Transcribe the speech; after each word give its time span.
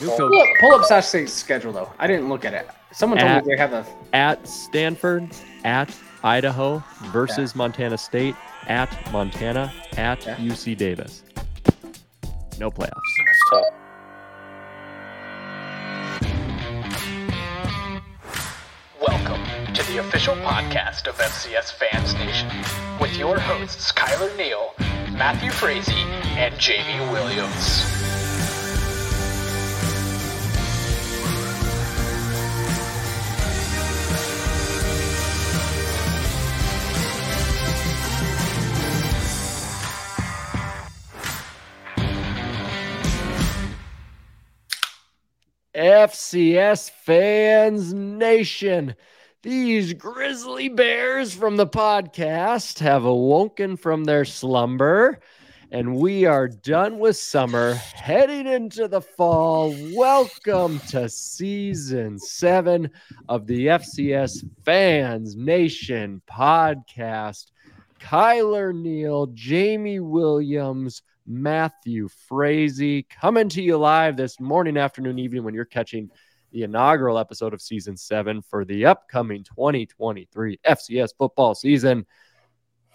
New 0.00 0.08
Okay. 0.08 0.16
coach 0.16 0.30
Pull 0.30 0.40
up, 0.40 0.48
pull 0.60 0.74
up 0.74 0.84
Sac 0.84 1.04
State's 1.04 1.32
schedule 1.32 1.72
though. 1.72 1.90
I 1.98 2.06
didn't 2.06 2.28
look 2.28 2.44
at 2.44 2.54
it. 2.54 2.68
Someone 2.92 3.18
told 3.18 3.30
At- 3.30 3.44
me 3.46 3.54
they 3.54 3.60
have 3.60 3.72
a. 3.72 3.84
at 4.12 4.46
Stanford, 4.46 5.28
at 5.64 5.90
Idaho 6.22 6.82
versus 7.06 7.54
Montana 7.54 7.98
State, 7.98 8.34
at 8.68 8.88
Montana, 9.12 9.72
at 9.96 10.24
Yeah. 10.24 10.36
UC 10.38 10.74
Davis. 10.74 11.22
No 12.58 12.70
playoffs. 12.70 12.90
That's 13.26 13.50
tough. 13.50 13.64
Welcome 19.00 19.74
to 19.74 19.82
the 19.92 19.98
official 19.98 20.34
podcast 20.36 21.06
of 21.08 21.16
FCS 21.20 21.72
Fans 21.72 22.14
Nation 22.14 22.48
with 23.00 23.16
your 23.16 23.38
hosts 23.38 23.92
Kylor 23.92 24.34
Neal, 24.36 24.72
Matthew 25.12 25.50
Frazee, 25.50 25.92
and 26.36 26.56
Jamie 26.58 27.00
Williams. 27.12 27.84
FCS 45.74 46.88
fans 46.88 47.92
nation. 47.92 48.94
These 49.42 49.94
grizzly 49.94 50.68
bears 50.68 51.34
from 51.34 51.56
the 51.56 51.66
podcast 51.66 52.78
have 52.78 53.04
awoken 53.04 53.76
from 53.76 54.04
their 54.04 54.24
slumber, 54.24 55.18
and 55.72 55.96
we 55.96 56.26
are 56.26 56.46
done 56.46 57.00
with 57.00 57.16
summer, 57.16 57.74
heading 57.74 58.46
into 58.46 58.86
the 58.86 59.00
fall. 59.00 59.74
Welcome 59.96 60.78
to 60.90 61.08
season 61.08 62.20
seven 62.20 62.90
of 63.28 63.48
the 63.48 63.66
FCS 63.66 64.44
Fans 64.64 65.34
Nation 65.34 66.22
podcast. 66.30 67.50
Kylor 67.98 68.72
Neal, 68.72 69.26
Jamie 69.26 69.98
Williams, 69.98 71.02
Matthew 71.26 72.08
Frazee 72.28 73.06
coming 73.08 73.48
to 73.50 73.62
you 73.62 73.76
live 73.78 74.16
this 74.16 74.38
morning, 74.40 74.76
afternoon, 74.76 75.18
evening 75.18 75.44
when 75.44 75.54
you're 75.54 75.64
catching 75.64 76.10
the 76.52 76.62
inaugural 76.62 77.18
episode 77.18 77.54
of 77.54 77.62
season 77.62 77.96
seven 77.96 78.42
for 78.42 78.64
the 78.64 78.86
upcoming 78.86 79.42
2023 79.44 80.60
FCS 80.66 81.10
football 81.18 81.54
season. 81.54 82.06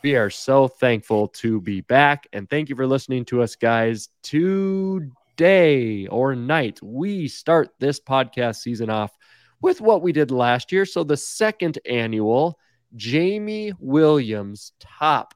We 0.01 0.15
are 0.15 0.29
so 0.29 0.67
thankful 0.67 1.27
to 1.27 1.59
be 1.59 1.81
back 1.81 2.27
and 2.31 2.49
thank 2.49 2.69
you 2.69 2.75
for 2.75 2.87
listening 2.87 3.25
to 3.25 3.41
us, 3.41 3.55
guys. 3.55 4.09
Today 4.23 6.07
or 6.07 6.35
night, 6.35 6.79
we 6.81 7.27
start 7.27 7.69
this 7.79 7.99
podcast 7.99 8.57
season 8.57 8.89
off 8.89 9.11
with 9.61 9.81
what 9.81 10.01
we 10.01 10.13
did 10.13 10.31
last 10.31 10.71
year. 10.71 10.85
So, 10.85 11.03
the 11.03 11.17
second 11.17 11.79
annual 11.85 12.57
Jamie 12.95 13.73
Williams 13.79 14.71
top 14.79 15.33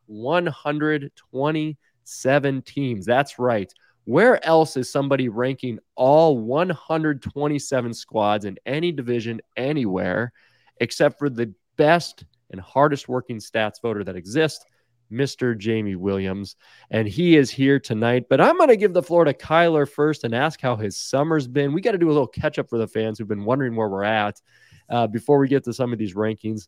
127 2.06 2.62
teams. 2.64 3.06
That's 3.06 3.40
right. 3.40 3.74
Where 4.06 4.44
else 4.46 4.76
is 4.76 4.92
somebody 4.92 5.30
ranking 5.30 5.80
all 5.96 6.38
127 6.38 7.94
squads 7.94 8.46
in 8.46 8.58
any 8.66 8.92
division 8.92 9.42
anywhere 9.56 10.34
except 10.78 11.18
for 11.18 11.30
the 11.30 11.54
best 11.78 12.26
and 12.52 12.60
hardest 12.60 13.08
working 13.08 13.38
stats 13.38 13.82
voter 13.82 14.04
that 14.04 14.18
exists, 14.18 14.66
Mr. 15.12 15.58
Jamie 15.58 15.96
Williams? 15.96 16.58
And 16.92 17.08
he 17.08 17.38
is 17.38 17.50
here 17.50 17.80
tonight. 17.80 18.26
But 18.30 18.42
I'm 18.42 18.58
going 18.58 18.70
to 18.70 18.78
give 18.78 18.94
the 18.94 19.04
floor 19.04 19.24
to 19.24 19.34
Kylor 19.34 19.90
first 19.90 20.26
and 20.26 20.36
ask 20.36 20.60
how 20.60 20.76
his 20.76 20.98
summer's 20.98 21.48
been. 21.48 21.72
We 21.72 21.80
got 21.80 21.92
to 21.94 21.98
do 21.98 22.10
a 22.10 22.12
little 22.12 22.28
catch 22.28 22.60
up 22.60 22.70
for 22.70 22.78
the 22.78 22.88
fans 22.88 23.18
who've 23.18 23.28
been 23.28 23.46
wondering 23.46 23.76
where 23.76 23.88
we're 23.88 24.04
at 24.04 24.42
uh, 24.90 25.08
before 25.08 25.40
we 25.40 25.48
get 25.48 25.64
to 25.64 25.74
some 25.74 25.94
of 25.94 26.00
these 26.00 26.14
rankings. 26.14 26.68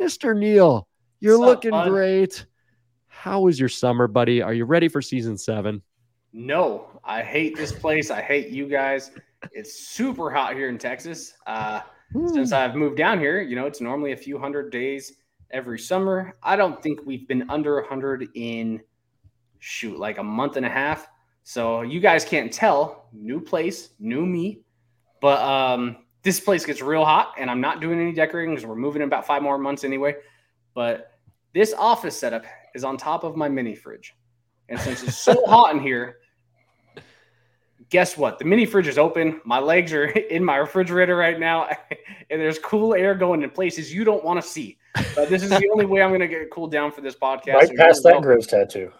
Mr. 0.00 0.38
Neal, 0.38 0.86
you're 1.18 1.38
What's 1.38 1.48
looking 1.48 1.70
bud? 1.72 1.88
great. 1.88 2.46
How 3.18 3.40
was 3.40 3.58
your 3.58 3.70
summer, 3.70 4.06
buddy? 4.06 4.42
Are 4.42 4.52
you 4.52 4.66
ready 4.66 4.88
for 4.88 5.00
season 5.00 5.38
seven? 5.38 5.82
No, 6.32 7.00
I 7.02 7.22
hate 7.22 7.56
this 7.56 7.72
place. 7.72 8.10
I 8.10 8.20
hate 8.20 8.48
you 8.50 8.68
guys. 8.68 9.10
It's 9.52 9.88
super 9.88 10.30
hot 10.30 10.54
here 10.54 10.68
in 10.68 10.76
Texas. 10.76 11.32
Uh, 11.46 11.80
since 12.28 12.52
I've 12.52 12.76
moved 12.76 12.98
down 12.98 13.18
here, 13.18 13.40
you 13.40 13.56
know, 13.56 13.66
it's 13.66 13.80
normally 13.80 14.12
a 14.12 14.16
few 14.16 14.38
hundred 14.38 14.70
days 14.70 15.14
every 15.50 15.78
summer. 15.78 16.34
I 16.42 16.56
don't 16.56 16.80
think 16.82 17.00
we've 17.06 17.26
been 17.26 17.48
under 17.50 17.80
100 17.80 18.28
in 18.34 18.82
shoot 19.58 19.98
like 19.98 20.18
a 20.18 20.22
month 20.22 20.56
and 20.56 20.66
a 20.66 20.70
half. 20.70 21.08
So 21.42 21.80
you 21.80 22.00
guys 22.00 22.24
can't 22.24 22.52
tell. 22.52 23.08
New 23.12 23.40
place, 23.40 23.90
new 23.98 24.26
me. 24.26 24.60
But 25.20 25.40
um, 25.40 25.96
this 26.22 26.38
place 26.38 26.66
gets 26.66 26.82
real 26.82 27.04
hot, 27.04 27.32
and 27.38 27.50
I'm 27.50 27.62
not 27.62 27.80
doing 27.80 27.98
any 27.98 28.12
decorating 28.12 28.54
because 28.54 28.66
we're 28.66 28.76
moving 28.76 29.00
in 29.00 29.08
about 29.08 29.26
five 29.26 29.42
more 29.42 29.56
months 29.56 29.84
anyway. 29.84 30.16
But 30.74 31.12
this 31.54 31.72
office 31.72 32.16
setup 32.16 32.44
is 32.76 32.84
on 32.84 32.96
top 32.98 33.24
of 33.24 33.34
my 33.36 33.48
mini 33.48 33.74
fridge. 33.74 34.14
And 34.68 34.78
since 34.78 35.02
it's 35.02 35.16
so 35.16 35.44
hot 35.46 35.74
in 35.74 35.80
here, 35.80 36.18
guess 37.88 38.16
what? 38.16 38.38
The 38.38 38.44
mini 38.44 38.66
fridge 38.66 38.86
is 38.86 38.98
open. 38.98 39.40
My 39.44 39.58
legs 39.58 39.92
are 39.92 40.04
in 40.36 40.44
my 40.44 40.56
refrigerator 40.56 41.16
right 41.16 41.40
now, 41.40 41.68
and 42.30 42.40
there's 42.40 42.58
cool 42.58 42.94
air 42.94 43.14
going 43.14 43.42
in 43.42 43.50
places 43.50 43.92
you 43.92 44.04
don't 44.04 44.22
want 44.22 44.40
to 44.40 44.46
see. 44.46 44.76
But 45.14 45.28
this 45.28 45.42
is 45.42 45.50
the 45.50 45.68
only 45.72 45.86
way 45.86 46.02
I'm 46.02 46.10
going 46.10 46.20
to 46.20 46.28
get 46.28 46.50
cooled 46.50 46.70
down 46.70 46.92
for 46.92 47.00
this 47.00 47.16
podcast. 47.16 47.54
Right 47.54 47.68
So 47.68 47.74
past 47.76 48.02
that 48.02 48.12
welcome. 48.12 48.30
Grizz 48.30 48.48
tattoo. 48.48 48.92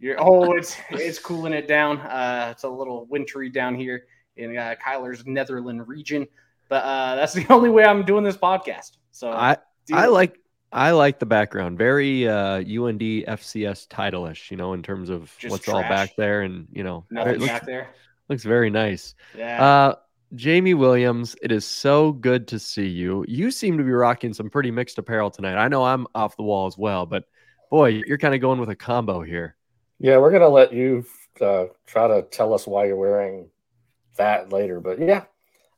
You're, 0.00 0.16
oh, 0.18 0.52
it's 0.52 0.76
it's 0.90 1.18
cooling 1.18 1.52
it 1.52 1.68
down. 1.68 1.98
Uh, 2.00 2.48
it's 2.50 2.64
a 2.64 2.68
little 2.68 3.06
wintry 3.06 3.50
down 3.50 3.74
here 3.74 4.06
in 4.36 4.56
uh, 4.56 4.74
Kylor's 4.84 5.26
Netherland 5.26 5.86
region, 5.86 6.26
but 6.68 6.82
uh, 6.84 7.16
that's 7.16 7.34
the 7.34 7.46
only 7.50 7.68
way 7.68 7.84
I'm 7.84 8.04
doing 8.04 8.24
this 8.24 8.36
podcast. 8.36 8.96
So 9.12 9.30
I 9.30 9.58
I 9.92 10.06
like 10.06 10.38
I 10.72 10.92
like 10.92 11.18
the 11.18 11.26
background. 11.26 11.78
Very 11.78 12.28
uh 12.28 12.58
UND 12.58 13.00
FCS 13.00 13.86
title-ish, 13.88 14.50
you 14.50 14.56
know, 14.56 14.72
in 14.72 14.82
terms 14.82 15.10
of 15.10 15.34
Just 15.38 15.50
what's 15.52 15.68
all 15.68 15.82
back 15.82 16.14
there 16.16 16.42
and 16.42 16.68
you 16.72 16.84
know 16.84 17.04
nothing 17.10 17.38
looks, 17.38 17.46
back 17.52 17.66
there. 17.66 17.90
looks 18.28 18.44
very 18.44 18.70
nice. 18.70 19.14
Yeah. 19.36 19.64
Uh 19.64 19.94
Jamie 20.36 20.74
Williams, 20.74 21.34
it 21.42 21.50
is 21.50 21.64
so 21.64 22.12
good 22.12 22.46
to 22.48 22.58
see 22.60 22.86
you. 22.86 23.24
You 23.26 23.50
seem 23.50 23.78
to 23.78 23.84
be 23.84 23.90
rocking 23.90 24.32
some 24.32 24.48
pretty 24.48 24.70
mixed 24.70 24.96
apparel 24.98 25.28
tonight. 25.28 25.56
I 25.56 25.66
know 25.66 25.84
I'm 25.84 26.06
off 26.14 26.36
the 26.36 26.44
wall 26.44 26.68
as 26.68 26.78
well, 26.78 27.04
but 27.04 27.24
boy, 27.68 28.02
you're 28.06 28.18
kind 28.18 28.34
of 28.34 28.40
going 28.40 28.60
with 28.60 28.70
a 28.70 28.76
combo 28.76 29.22
here. 29.22 29.56
Yeah, 29.98 30.18
we're 30.18 30.30
gonna 30.30 30.48
let 30.48 30.72
you 30.72 31.04
uh, 31.40 31.66
try 31.86 32.06
to 32.06 32.22
tell 32.22 32.54
us 32.54 32.66
why 32.66 32.86
you're 32.86 32.96
wearing 32.96 33.50
that 34.16 34.52
later. 34.52 34.80
But 34.80 35.00
yeah, 35.00 35.24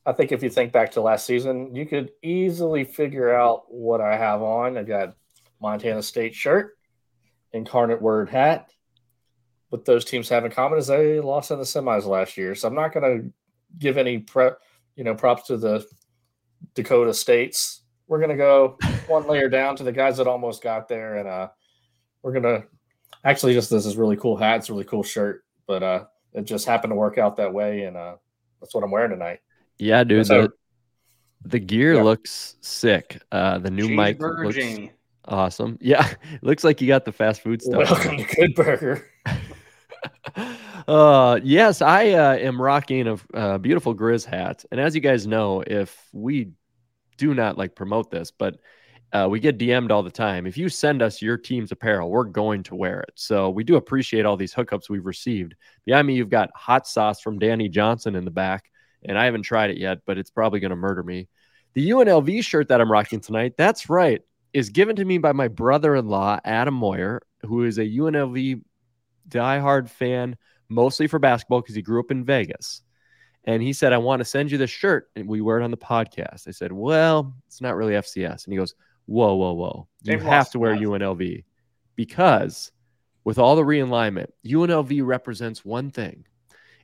I 0.04 0.12
think 0.12 0.32
if 0.32 0.42
you 0.42 0.50
think 0.50 0.72
back 0.72 0.90
to 0.92 1.00
last 1.00 1.26
season, 1.26 1.74
you 1.74 1.86
could 1.86 2.10
easily 2.22 2.84
figure 2.84 3.32
out 3.32 3.72
what 3.72 4.00
I 4.00 4.16
have 4.16 4.42
on. 4.42 4.76
I've 4.76 4.86
got 4.86 5.14
Montana 5.60 6.02
State 6.02 6.34
shirt, 6.34 6.76
incarnate 7.52 8.02
word 8.02 8.28
hat. 8.28 8.72
What 9.68 9.84
those 9.84 10.04
teams 10.04 10.28
have 10.28 10.44
in 10.44 10.50
common 10.50 10.78
is 10.78 10.88
they 10.88 11.20
lost 11.20 11.50
in 11.50 11.58
the 11.58 11.64
semis 11.64 12.04
last 12.04 12.36
year. 12.36 12.54
So 12.54 12.68
I'm 12.68 12.74
not 12.74 12.92
gonna 12.92 13.22
give 13.78 13.96
any 13.96 14.18
prep, 14.18 14.58
you 14.96 15.04
know, 15.04 15.14
props 15.14 15.46
to 15.46 15.56
the 15.56 15.86
Dakota 16.74 17.14
States. 17.14 17.82
We're 18.08 18.20
gonna 18.20 18.36
go 18.36 18.78
one 19.06 19.26
layer 19.28 19.48
down 19.48 19.76
to 19.76 19.84
the 19.84 19.92
guys 19.92 20.16
that 20.16 20.26
almost 20.26 20.62
got 20.62 20.88
there, 20.88 21.16
and 21.16 21.28
uh, 21.28 21.48
we're 22.22 22.32
gonna 22.32 22.64
actually 23.24 23.54
just 23.54 23.70
this 23.70 23.86
is 23.86 23.96
really 23.96 24.16
cool 24.16 24.36
hat. 24.36 24.58
It's 24.58 24.68
a 24.68 24.72
really 24.72 24.84
cool 24.84 25.04
shirt, 25.04 25.44
but 25.66 25.82
uh, 25.82 26.04
it 26.32 26.42
just 26.42 26.66
happened 26.66 26.90
to 26.90 26.96
work 26.96 27.18
out 27.18 27.36
that 27.36 27.54
way, 27.54 27.84
and 27.84 27.96
uh, 27.96 28.16
that's 28.60 28.74
what 28.74 28.82
I'm 28.82 28.90
wearing 28.90 29.10
tonight. 29.10 29.38
Yeah, 29.82 30.04
dude. 30.04 30.26
So- 30.26 30.42
the, 30.42 30.52
the 31.44 31.58
gear 31.58 31.94
Yeah. 31.94 32.02
looks 32.02 32.56
sick. 32.60 33.20
Uh 33.32 33.58
the 33.58 33.70
new 33.70 33.88
mic 33.88 34.20
looks 34.20 34.56
awesome. 35.24 35.76
Yeah, 35.80 36.08
looks 36.40 36.62
like 36.62 36.80
you 36.80 36.86
got 36.86 37.04
the 37.04 37.12
fast 37.12 37.42
food 37.42 37.60
stuff. 37.60 37.90
Welcome 37.90 38.18
to 38.18 38.24
Good 38.24 38.54
Burger. 38.54 39.06
uh 40.88 41.38
yes 41.44 41.80
i 41.80 42.10
uh, 42.10 42.34
am 42.34 42.60
rocking 42.60 43.06
a, 43.06 43.16
a 43.34 43.58
beautiful 43.58 43.94
grizz 43.94 44.24
hat 44.24 44.64
and 44.72 44.80
as 44.80 44.96
you 44.96 45.00
guys 45.00 45.28
know 45.28 45.62
if 45.64 46.08
we 46.12 46.50
do 47.18 47.34
not 47.34 47.56
like 47.56 47.76
promote 47.76 48.10
this 48.10 48.32
but 48.32 48.58
uh, 49.12 49.28
we 49.30 49.38
get 49.38 49.58
dm'd 49.58 49.92
all 49.92 50.02
the 50.02 50.10
time 50.10 50.44
if 50.44 50.56
you 50.56 50.68
send 50.68 51.02
us 51.02 51.22
your 51.22 51.36
team's 51.36 51.70
apparel 51.70 52.10
we're 52.10 52.24
going 52.24 52.64
to 52.64 52.74
wear 52.74 53.00
it 53.00 53.12
so 53.14 53.48
we 53.48 53.62
do 53.62 53.76
appreciate 53.76 54.26
all 54.26 54.36
these 54.36 54.54
hookups 54.54 54.88
we've 54.88 55.06
received 55.06 55.54
behind 55.84 56.06
me 56.06 56.14
you've 56.14 56.28
got 56.28 56.50
hot 56.56 56.84
sauce 56.84 57.20
from 57.20 57.38
danny 57.38 57.68
johnson 57.68 58.16
in 58.16 58.24
the 58.24 58.30
back 58.30 58.71
and 59.04 59.18
i 59.18 59.24
haven't 59.24 59.42
tried 59.42 59.70
it 59.70 59.78
yet 59.78 59.98
but 60.06 60.18
it's 60.18 60.30
probably 60.30 60.60
going 60.60 60.70
to 60.70 60.76
murder 60.76 61.02
me 61.02 61.28
the 61.74 61.90
unlv 61.90 62.44
shirt 62.44 62.68
that 62.68 62.80
i'm 62.80 62.90
rocking 62.90 63.20
tonight 63.20 63.54
that's 63.56 63.88
right 63.88 64.22
is 64.52 64.70
given 64.70 64.96
to 64.96 65.04
me 65.04 65.18
by 65.18 65.32
my 65.32 65.48
brother-in-law 65.48 66.38
adam 66.44 66.74
moyer 66.74 67.20
who 67.42 67.64
is 67.64 67.78
a 67.78 67.86
unlv 67.86 68.62
diehard 69.28 69.88
fan 69.88 70.36
mostly 70.72 71.06
for 71.06 71.18
basketball 71.18 71.60
because 71.60 71.74
he 71.74 71.82
grew 71.82 72.00
up 72.00 72.10
in 72.10 72.24
Vegas. 72.24 72.82
And 73.44 73.62
he 73.62 73.72
said, 73.72 73.92
I 73.92 73.98
want 73.98 74.20
to 74.20 74.24
send 74.24 74.50
you 74.50 74.58
this 74.58 74.70
shirt. 74.70 75.10
And 75.16 75.28
we 75.28 75.40
wear 75.40 75.60
it 75.60 75.64
on 75.64 75.70
the 75.70 75.76
podcast. 75.76 76.48
I 76.48 76.52
said, 76.52 76.72
Well, 76.72 77.34
it's 77.46 77.60
not 77.60 77.76
really 77.76 77.94
FCS. 77.94 78.44
And 78.44 78.52
he 78.52 78.56
goes, 78.56 78.74
Whoa, 79.06 79.34
whoa, 79.34 79.52
whoa. 79.52 79.88
You 80.02 80.12
They've 80.12 80.22
have 80.22 80.50
to 80.50 80.58
wear. 80.58 80.76
UNLV 80.76 81.44
because 81.96 82.72
with 83.24 83.38
all 83.38 83.56
the 83.56 83.62
realignment, 83.62 84.28
UNLV 84.46 85.04
represents 85.04 85.64
one 85.64 85.90
thing 85.90 86.24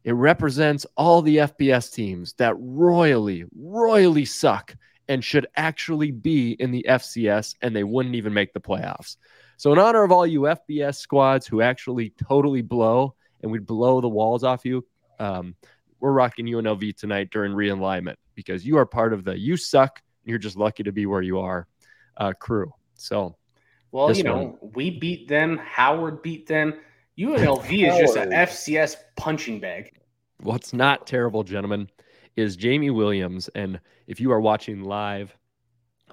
It 0.09 0.15
represents 0.15 0.87
all 0.97 1.21
the 1.21 1.37
FBS 1.37 1.93
teams 1.93 2.33
that 2.39 2.55
royally, 2.59 3.45
royally 3.55 4.25
suck 4.25 4.75
and 5.07 5.23
should 5.23 5.47
actually 5.55 6.13
be 6.13 6.53
in 6.53 6.71
the 6.71 6.87
FCS 6.89 7.57
and 7.61 7.77
they 7.77 7.85
wouldn't 7.85 8.15
even 8.15 8.33
make 8.33 8.55
the 8.55 8.61
playoffs. 8.61 9.19
So, 9.59 9.71
in 9.71 9.79
honor 9.79 10.05
of 10.05 10.11
all 10.11 10.27
you 10.27 10.41
FBS 10.41 10.95
squads 10.95 11.47
who 11.47 11.61
actually 11.61 12.15
totally 12.27 12.63
blow 12.63 13.17
and 13.43 13.53
we 13.53 13.59
blow 13.59 14.01
the 14.01 14.09
walls 14.09 14.45
off 14.45 14.65
you, 14.65 14.83
um, 15.19 15.55
we're 16.01 16.13
rocking 16.13 16.47
UNLV 16.47 16.97
tonight 16.97 17.29
during 17.31 17.53
realignment 17.53 18.17
because 18.35 18.65
you 18.65 18.79
are 18.79 18.87
part 18.87 19.13
of 19.13 19.25
the 19.25 19.39
you 19.39 19.59
suck 19.59 20.01
and 20.25 20.31
you're 20.31 20.39
just 20.39 20.57
lucky 20.57 20.85
to 20.85 20.93
be 20.93 21.05
where 21.05 21.21
you 21.21 21.39
are 21.39 21.69
uh, 22.17 22.33
crew. 22.33 22.73
So, 22.95 23.37
well, 23.93 24.17
you 24.17 24.23
know, 24.23 24.57
one. 24.59 24.73
we 24.75 24.89
beat 24.89 25.29
them. 25.29 25.59
Howard 25.59 26.23
beat 26.23 26.47
them. 26.47 26.77
UNLV 27.19 27.93
is 27.93 27.99
just 27.99 28.17
an 28.17 28.31
FCS 28.31 28.97
punching 29.15 29.61
bag. 29.61 29.93
What's 30.43 30.73
not 30.73 31.07
terrible, 31.07 31.43
gentlemen, 31.43 31.91
is 32.37 32.55
Jamie 32.55 32.91
Williams. 32.91 33.49
And 33.57 33.81
if 34.07 34.21
you 34.21 34.31
are 34.31 34.41
watching 34.41 34.85
live 34.85 35.37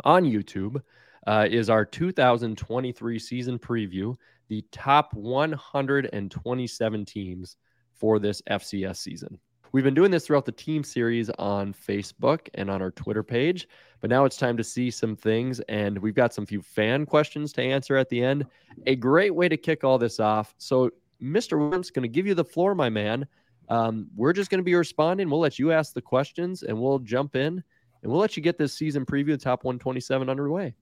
on 0.03 0.23
YouTube, 0.23 0.81
uh, 1.27 1.47
is 1.49 1.69
our 1.69 1.85
2023 1.85 3.19
season 3.19 3.59
preview, 3.59 4.15
the 4.47 4.63
top 4.71 5.13
127 5.13 7.05
teams 7.05 7.57
for 7.93 8.17
this 8.17 8.41
FCS 8.49 8.97
season. 8.97 9.39
We've 9.71 9.83
been 9.83 9.93
doing 9.93 10.11
this 10.11 10.25
throughout 10.25 10.45
the 10.45 10.51
team 10.51 10.83
series 10.83 11.29
on 11.31 11.73
Facebook 11.73 12.47
and 12.53 12.69
on 12.69 12.81
our 12.81 12.91
Twitter 12.91 13.23
page, 13.23 13.67
but 14.01 14.09
now 14.09 14.25
it's 14.25 14.37
time 14.37 14.57
to 14.57 14.63
see 14.63 14.89
some 14.89 15.15
things, 15.15 15.59
and 15.61 15.99
we've 15.99 16.15
got 16.15 16.33
some 16.33 16.45
few 16.45 16.61
fan 16.61 17.05
questions 17.05 17.51
to 17.53 17.61
answer 17.61 17.95
at 17.97 18.09
the 18.09 18.23
end. 18.23 18.45
A 18.87 18.95
great 18.95 19.35
way 19.35 19.49
to 19.49 19.57
kick 19.57 19.83
all 19.83 19.97
this 19.97 20.19
off. 20.19 20.55
So, 20.57 20.89
Mr. 21.21 21.59
Williams, 21.59 21.91
going 21.91 22.03
to 22.03 22.09
give 22.09 22.25
you 22.25 22.33
the 22.33 22.43
floor, 22.43 22.73
my 22.73 22.89
man. 22.89 23.27
Um, 23.69 24.07
we're 24.15 24.33
just 24.33 24.49
going 24.49 24.59
to 24.59 24.63
be 24.63 24.75
responding. 24.75 25.29
We'll 25.29 25.39
let 25.39 25.59
you 25.59 25.71
ask 25.71 25.93
the 25.93 26.01
questions, 26.01 26.63
and 26.63 26.79
we'll 26.79 26.99
jump 26.99 27.35
in, 27.35 27.63
and 28.03 28.11
we'll 28.11 28.19
let 28.19 28.37
you 28.37 28.43
get 28.43 28.57
this 28.57 28.73
season 28.73 29.05
preview, 29.05 29.27
the 29.27 29.37
top 29.37 29.63
127, 29.63 30.29
underway. 30.29 30.75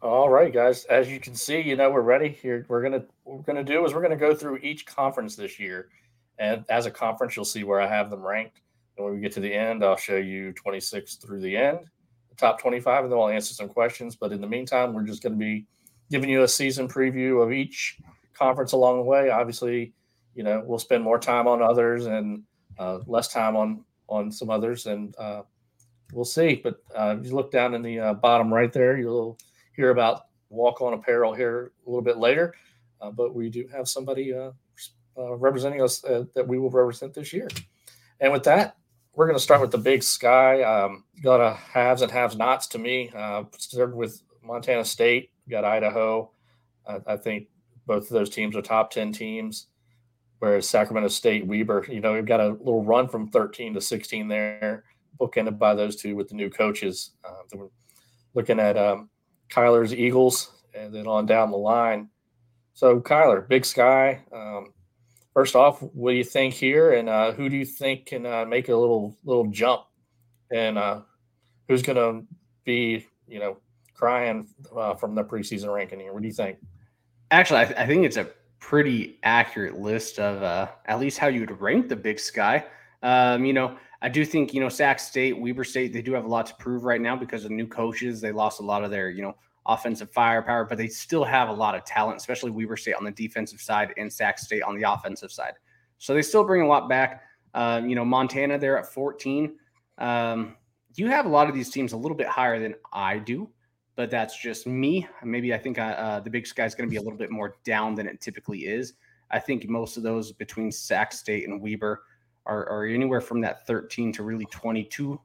All 0.00 0.28
right, 0.28 0.52
guys. 0.52 0.84
As 0.86 1.08
you 1.10 1.20
can 1.20 1.34
see, 1.34 1.60
you 1.60 1.76
know 1.76 1.90
we're 1.90 2.02
ready 2.02 2.28
here. 2.28 2.66
We're 2.68 2.82
gonna 2.82 3.04
we're 3.24 3.38
gonna 3.38 3.64
do 3.64 3.84
is 3.84 3.94
we're 3.94 4.02
gonna 4.02 4.16
go 4.16 4.34
through 4.34 4.58
each 4.58 4.84
conference 4.84 5.34
this 5.34 5.58
year, 5.58 5.88
and 6.38 6.64
as 6.68 6.86
a 6.86 6.90
conference, 6.90 7.36
you'll 7.36 7.44
see 7.44 7.64
where 7.64 7.80
I 7.80 7.86
have 7.86 8.10
them 8.10 8.22
ranked. 8.22 8.60
And 8.96 9.04
when 9.04 9.14
we 9.14 9.20
get 9.20 9.32
to 9.32 9.40
the 9.40 9.52
end, 9.52 9.84
I'll 9.84 9.96
show 9.96 10.16
you 10.16 10.52
26 10.52 11.16
through 11.16 11.40
the 11.40 11.56
end, 11.56 11.78
the 12.28 12.36
top 12.36 12.60
25, 12.60 13.04
and 13.04 13.12
then 13.12 13.18
I'll 13.18 13.28
answer 13.28 13.54
some 13.54 13.68
questions. 13.68 14.16
But 14.16 14.32
in 14.32 14.40
the 14.40 14.46
meantime, 14.46 14.92
we're 14.92 15.04
just 15.04 15.22
going 15.22 15.32
to 15.32 15.38
be 15.38 15.66
giving 16.10 16.28
you 16.28 16.42
a 16.42 16.48
season 16.48 16.88
preview 16.88 17.42
of 17.42 17.52
each 17.52 17.98
conference 18.34 18.72
along 18.72 18.98
the 18.98 19.02
way. 19.02 19.30
Obviously, 19.30 19.94
you 20.34 20.42
know 20.42 20.62
we'll 20.64 20.78
spend 20.78 21.02
more 21.04 21.18
time 21.18 21.46
on 21.46 21.62
others 21.62 22.06
and 22.06 22.42
uh, 22.78 22.98
less 23.06 23.28
time 23.28 23.56
on 23.56 23.84
on 24.08 24.30
some 24.30 24.50
others, 24.50 24.86
and 24.86 25.14
uh, 25.18 25.42
we'll 26.12 26.24
see. 26.24 26.60
But 26.62 26.82
uh, 26.94 27.16
if 27.18 27.26
you 27.26 27.34
look 27.34 27.50
down 27.50 27.74
in 27.74 27.82
the 27.82 27.98
uh, 27.98 28.14
bottom 28.14 28.52
right 28.52 28.72
there, 28.72 28.98
you'll 28.98 29.38
hear 29.74 29.90
about 29.90 30.26
walk 30.50 30.82
on 30.82 30.92
apparel 30.92 31.34
here 31.34 31.72
a 31.86 31.90
little 31.90 32.02
bit 32.02 32.18
later. 32.18 32.54
Uh, 33.00 33.10
but 33.10 33.34
we 33.34 33.48
do 33.48 33.66
have 33.72 33.88
somebody 33.88 34.32
uh, 34.32 34.52
representing 35.16 35.82
us 35.82 36.00
that 36.00 36.44
we 36.46 36.58
will 36.58 36.70
represent 36.70 37.14
this 37.14 37.32
year. 37.32 37.48
And 38.20 38.32
with 38.32 38.44
that, 38.44 38.76
we're 39.14 39.26
going 39.26 39.36
to 39.36 39.42
start 39.42 39.60
with 39.60 39.72
the 39.72 39.78
big 39.78 40.02
sky. 40.02 40.62
Um, 40.62 41.04
got 41.22 41.40
a 41.40 41.54
haves 41.54 42.02
and 42.02 42.12
haves 42.12 42.36
nots 42.36 42.66
to 42.68 42.78
me. 42.78 43.10
Uh, 43.14 43.44
started 43.58 43.96
with 43.96 44.22
Montana 44.42 44.84
State, 44.84 45.30
got 45.48 45.64
Idaho. 45.64 46.30
I 47.06 47.16
think 47.16 47.46
both 47.86 48.04
of 48.04 48.10
those 48.10 48.28
teams 48.28 48.56
are 48.56 48.62
top 48.62 48.90
10 48.90 49.12
teams. 49.12 49.68
Whereas 50.42 50.68
Sacramento 50.68 51.06
State, 51.06 51.46
Weber, 51.46 51.86
you 51.88 52.00
know, 52.00 52.14
we've 52.14 52.26
got 52.26 52.40
a 52.40 52.48
little 52.48 52.82
run 52.82 53.06
from 53.06 53.28
13 53.28 53.74
to 53.74 53.80
16 53.80 54.26
there, 54.26 54.82
bookended 55.20 55.56
by 55.56 55.72
those 55.72 55.94
two 55.94 56.16
with 56.16 56.30
the 56.30 56.34
new 56.34 56.50
coaches. 56.50 57.12
Uh, 57.24 57.44
we're 57.54 57.68
looking 58.34 58.58
at 58.58 58.76
um, 58.76 59.08
Kylor's 59.50 59.94
Eagles 59.94 60.50
and 60.74 60.92
then 60.92 61.06
on 61.06 61.26
down 61.26 61.52
the 61.52 61.56
line. 61.56 62.08
So, 62.74 62.98
Kylor, 62.98 63.46
Big 63.46 63.64
Sky, 63.64 64.20
um, 64.32 64.72
first 65.32 65.54
off, 65.54 65.80
what 65.80 66.10
do 66.10 66.16
you 66.16 66.24
think 66.24 66.54
here, 66.54 66.94
and 66.94 67.08
uh, 67.08 67.30
who 67.30 67.48
do 67.48 67.56
you 67.56 67.64
think 67.64 68.06
can 68.06 68.26
uh, 68.26 68.44
make 68.44 68.68
a 68.68 68.74
little 68.74 69.16
little 69.24 69.46
jump, 69.46 69.82
and 70.50 70.76
uh, 70.76 71.02
who's 71.68 71.82
going 71.82 71.98
to 71.98 72.26
be 72.64 73.06
you 73.28 73.38
know 73.38 73.58
crying 73.94 74.48
uh, 74.76 74.94
from 74.94 75.14
the 75.14 75.22
preseason 75.22 75.72
ranking 75.72 76.00
here? 76.00 76.12
What 76.12 76.22
do 76.22 76.26
you 76.26 76.34
think? 76.34 76.58
Actually, 77.30 77.60
I, 77.60 77.64
th- 77.66 77.78
I 77.78 77.86
think 77.86 78.04
it's 78.04 78.16
a 78.16 78.26
pretty 78.62 79.18
accurate 79.24 79.78
list 79.78 80.20
of 80.20 80.42
uh, 80.42 80.68
at 80.86 81.00
least 81.00 81.18
how 81.18 81.26
you 81.26 81.40
would 81.40 81.60
rank 81.60 81.88
the 81.88 81.96
Big 81.96 82.18
Sky. 82.20 82.64
Um, 83.02 83.44
you 83.44 83.52
know, 83.52 83.76
I 84.00 84.08
do 84.08 84.24
think 84.24 84.54
you 84.54 84.60
know 84.60 84.68
Sac 84.68 85.00
State, 85.00 85.38
Weber 85.38 85.64
State, 85.64 85.92
they 85.92 86.00
do 86.00 86.14
have 86.14 86.24
a 86.24 86.28
lot 86.28 86.46
to 86.46 86.54
prove 86.54 86.84
right 86.84 87.00
now 87.00 87.16
because 87.16 87.44
of 87.44 87.50
new 87.50 87.66
coaches. 87.66 88.20
They 88.20 88.30
lost 88.30 88.60
a 88.60 88.62
lot 88.62 88.84
of 88.84 88.90
their 88.90 89.10
you 89.10 89.20
know 89.20 89.34
offensive 89.66 90.10
firepower, 90.12 90.64
but 90.64 90.78
they 90.78 90.86
still 90.86 91.24
have 91.24 91.48
a 91.48 91.52
lot 91.52 91.74
of 91.74 91.84
talent, 91.84 92.18
especially 92.18 92.52
Weber 92.52 92.76
State 92.76 92.94
on 92.94 93.04
the 93.04 93.10
defensive 93.10 93.60
side 93.60 93.92
and 93.96 94.10
Sac 94.10 94.38
State 94.38 94.62
on 94.62 94.76
the 94.76 94.90
offensive 94.90 95.32
side. 95.32 95.54
So 95.98 96.14
they 96.14 96.22
still 96.22 96.44
bring 96.44 96.62
a 96.62 96.66
lot 96.66 96.88
back. 96.88 97.24
Uh, 97.54 97.82
you 97.84 97.94
know, 97.94 98.04
Montana, 98.04 98.58
they're 98.58 98.78
at 98.78 98.86
14. 98.86 99.56
Um, 99.98 100.56
you 100.94 101.08
have 101.08 101.26
a 101.26 101.28
lot 101.28 101.48
of 101.48 101.54
these 101.54 101.68
teams 101.68 101.92
a 101.92 101.96
little 101.96 102.16
bit 102.16 102.28
higher 102.28 102.58
than 102.60 102.74
I 102.92 103.18
do, 103.18 103.48
but 103.96 104.10
that's 104.10 104.38
just 104.38 104.66
me. 104.66 105.06
Maybe 105.22 105.52
I 105.52 105.58
think 105.58 105.78
uh, 105.78 106.20
the 106.20 106.30
Big 106.30 106.46
Sky 106.46 106.64
is 106.64 106.74
going 106.74 106.88
to 106.88 106.90
be 106.90 106.96
a 106.96 107.02
little 107.02 107.18
bit 107.18 107.30
more 107.30 107.56
down 107.64 107.94
than 107.94 108.06
it 108.06 108.20
typically 108.20 108.60
is. 108.60 108.94
I 109.30 109.38
think 109.38 109.68
most 109.68 109.96
of 109.96 110.02
those 110.02 110.32
between 110.32 110.70
Sac 110.70 111.12
State 111.12 111.48
and 111.48 111.60
Weber 111.60 112.02
are, 112.46 112.68
are 112.68 112.86
anywhere 112.86 113.20
from 113.20 113.40
that 113.42 113.66
13 113.66 114.12
to 114.14 114.22
really 114.22 114.46
22 114.46 115.20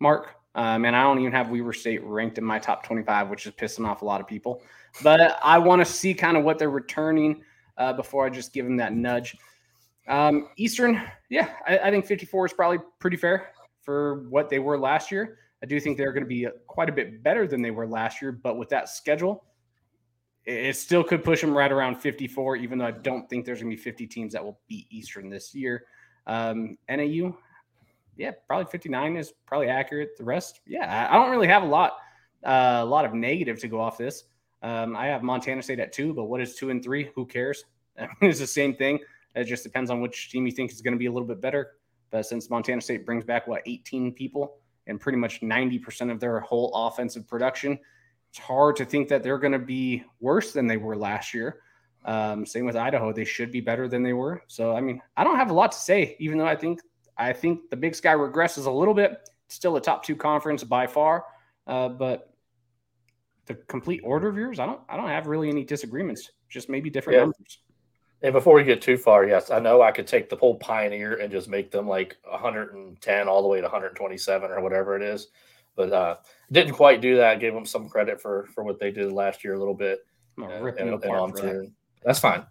mark. 0.00 0.34
Um, 0.54 0.84
and 0.84 0.96
I 0.96 1.02
don't 1.02 1.18
even 1.18 1.32
have 1.32 1.50
Weber 1.50 1.72
State 1.72 2.02
ranked 2.02 2.38
in 2.38 2.44
my 2.44 2.58
top 2.58 2.84
25, 2.84 3.28
which 3.28 3.46
is 3.46 3.52
pissing 3.52 3.86
off 3.86 4.02
a 4.02 4.04
lot 4.04 4.20
of 4.20 4.26
people. 4.26 4.62
But 5.02 5.38
I 5.42 5.58
want 5.58 5.84
to 5.84 5.84
see 5.84 6.14
kind 6.14 6.36
of 6.36 6.44
what 6.44 6.58
they're 6.58 6.70
returning 6.70 7.42
uh, 7.76 7.92
before 7.92 8.24
I 8.24 8.30
just 8.30 8.52
give 8.52 8.64
them 8.64 8.76
that 8.78 8.94
nudge. 8.94 9.36
Um, 10.08 10.48
Eastern, 10.56 11.02
yeah, 11.28 11.50
I, 11.66 11.78
I, 11.78 11.90
think 11.90 12.06
54 12.06 12.46
is 12.46 12.52
probably 12.52 12.78
pretty 13.00 13.16
fair 13.16 13.48
for 13.82 14.28
what 14.28 14.48
they 14.48 14.60
were 14.60 14.78
last 14.78 15.10
year. 15.10 15.38
I 15.62 15.66
do 15.66 15.80
think 15.80 15.96
they're 15.96 16.12
going 16.12 16.24
to 16.24 16.28
be 16.28 16.46
quite 16.66 16.88
a 16.88 16.92
bit 16.92 17.22
better 17.22 17.46
than 17.46 17.62
they 17.62 17.70
were 17.70 17.86
last 17.86 18.20
year, 18.20 18.32
but 18.32 18.58
with 18.58 18.68
that 18.70 18.88
schedule, 18.88 19.44
it 20.44 20.76
still 20.76 21.02
could 21.02 21.24
push 21.24 21.40
them 21.40 21.56
right 21.56 21.72
around 21.72 21.96
54, 21.96 22.56
even 22.56 22.78
though 22.78 22.86
I 22.86 22.92
don't 22.92 23.28
think 23.28 23.44
there's 23.44 23.60
going 23.60 23.70
to 23.70 23.76
be 23.76 23.82
50 23.82 24.06
teams 24.06 24.32
that 24.32 24.44
will 24.44 24.60
beat 24.68 24.86
Eastern 24.90 25.28
this 25.28 25.54
year. 25.54 25.86
Um, 26.26 26.78
NAU, 26.88 27.36
yeah, 28.16 28.32
probably 28.46 28.70
59 28.70 29.16
is 29.16 29.32
probably 29.46 29.68
accurate. 29.68 30.16
The 30.16 30.24
rest, 30.24 30.60
yeah, 30.66 31.08
I 31.10 31.14
don't 31.14 31.30
really 31.30 31.48
have 31.48 31.62
a 31.62 31.66
lot, 31.66 31.96
uh, 32.44 32.80
a 32.80 32.84
lot 32.84 33.04
of 33.04 33.12
negative 33.12 33.58
to 33.60 33.68
go 33.68 33.80
off 33.80 33.98
this. 33.98 34.24
Um, 34.62 34.94
I 34.94 35.06
have 35.06 35.22
Montana 35.22 35.62
State 35.62 35.80
at 35.80 35.92
two, 35.92 36.14
but 36.14 36.24
what 36.24 36.40
is 36.40 36.54
two 36.54 36.70
and 36.70 36.82
three? 36.82 37.10
Who 37.14 37.26
cares? 37.26 37.64
it's 38.20 38.38
the 38.38 38.46
same 38.46 38.74
thing. 38.74 39.00
It 39.34 39.44
just 39.44 39.64
depends 39.64 39.90
on 39.90 40.00
which 40.00 40.30
team 40.30 40.46
you 40.46 40.52
think 40.52 40.70
is 40.70 40.80
going 40.80 40.94
to 40.94 40.98
be 40.98 41.06
a 41.06 41.12
little 41.12 41.28
bit 41.28 41.40
better. 41.40 41.72
But 42.10 42.24
since 42.24 42.48
Montana 42.48 42.80
State 42.80 43.04
brings 43.04 43.24
back 43.24 43.46
what 43.46 43.62
18 43.66 44.12
people 44.12 44.58
and 44.86 45.00
pretty 45.00 45.18
much 45.18 45.40
90% 45.40 46.10
of 46.10 46.20
their 46.20 46.40
whole 46.40 46.72
offensive 46.74 47.26
production, 47.26 47.78
it's 48.30 48.38
hard 48.38 48.76
to 48.76 48.84
think 48.84 49.08
that 49.08 49.22
they're 49.22 49.38
going 49.38 49.52
to 49.52 49.58
be 49.58 50.04
worse 50.20 50.52
than 50.52 50.66
they 50.66 50.76
were 50.76 50.96
last 50.96 51.34
year. 51.34 51.60
Um, 52.04 52.46
same 52.46 52.64
with 52.64 52.76
Idaho; 52.76 53.12
they 53.12 53.24
should 53.24 53.50
be 53.50 53.60
better 53.60 53.88
than 53.88 54.02
they 54.02 54.12
were. 54.12 54.42
So, 54.46 54.76
I 54.76 54.80
mean, 54.80 55.00
I 55.16 55.24
don't 55.24 55.36
have 55.36 55.50
a 55.50 55.54
lot 55.54 55.72
to 55.72 55.78
say, 55.78 56.16
even 56.20 56.38
though 56.38 56.46
I 56.46 56.54
think 56.54 56.80
I 57.16 57.32
think 57.32 57.70
the 57.70 57.76
Big 57.76 57.94
Sky 57.94 58.14
regresses 58.14 58.66
a 58.66 58.70
little 58.70 58.94
bit. 58.94 59.28
Still 59.48 59.76
a 59.76 59.80
top 59.80 60.04
two 60.04 60.16
conference 60.16 60.64
by 60.64 60.86
far, 60.86 61.24
uh, 61.66 61.88
but 61.88 62.32
the 63.46 63.54
complete 63.54 64.00
order 64.04 64.28
of 64.28 64.36
yours, 64.36 64.58
I 64.58 64.66
don't, 64.66 64.80
I 64.88 64.96
don't 64.96 65.08
have 65.08 65.28
really 65.28 65.48
any 65.48 65.64
disagreements. 65.64 66.30
Just 66.48 66.68
maybe 66.68 66.90
different 66.90 67.16
yeah. 67.16 67.22
numbers. 67.22 67.58
And 68.26 68.32
before 68.32 68.56
we 68.56 68.64
get 68.64 68.82
too 68.82 68.98
far, 68.98 69.24
yes, 69.24 69.52
I 69.52 69.60
know 69.60 69.82
I 69.82 69.92
could 69.92 70.08
take 70.08 70.28
the 70.28 70.34
whole 70.34 70.56
Pioneer 70.56 71.14
and 71.14 71.30
just 71.30 71.48
make 71.48 71.70
them 71.70 71.86
like 71.86 72.16
110 72.28 73.28
all 73.28 73.40
the 73.40 73.46
way 73.46 73.58
to 73.58 73.62
127 73.62 74.50
or 74.50 74.60
whatever 74.60 74.96
it 74.96 75.02
is, 75.02 75.28
but 75.76 75.92
uh, 75.92 76.16
didn't 76.50 76.72
quite 76.72 77.00
do 77.00 77.18
that. 77.18 77.30
I 77.30 77.34
gave 77.36 77.54
them 77.54 77.64
some 77.64 77.88
credit 77.88 78.20
for 78.20 78.48
for 78.52 78.64
what 78.64 78.80
they 78.80 78.90
did 78.90 79.12
last 79.12 79.44
year 79.44 79.54
a 79.54 79.58
little 79.60 79.74
bit. 79.74 80.00
Uh, 80.42 80.46
and, 80.46 80.76
and 80.76 81.02
that. 81.02 81.70
That's 82.02 82.18
fine. 82.18 82.44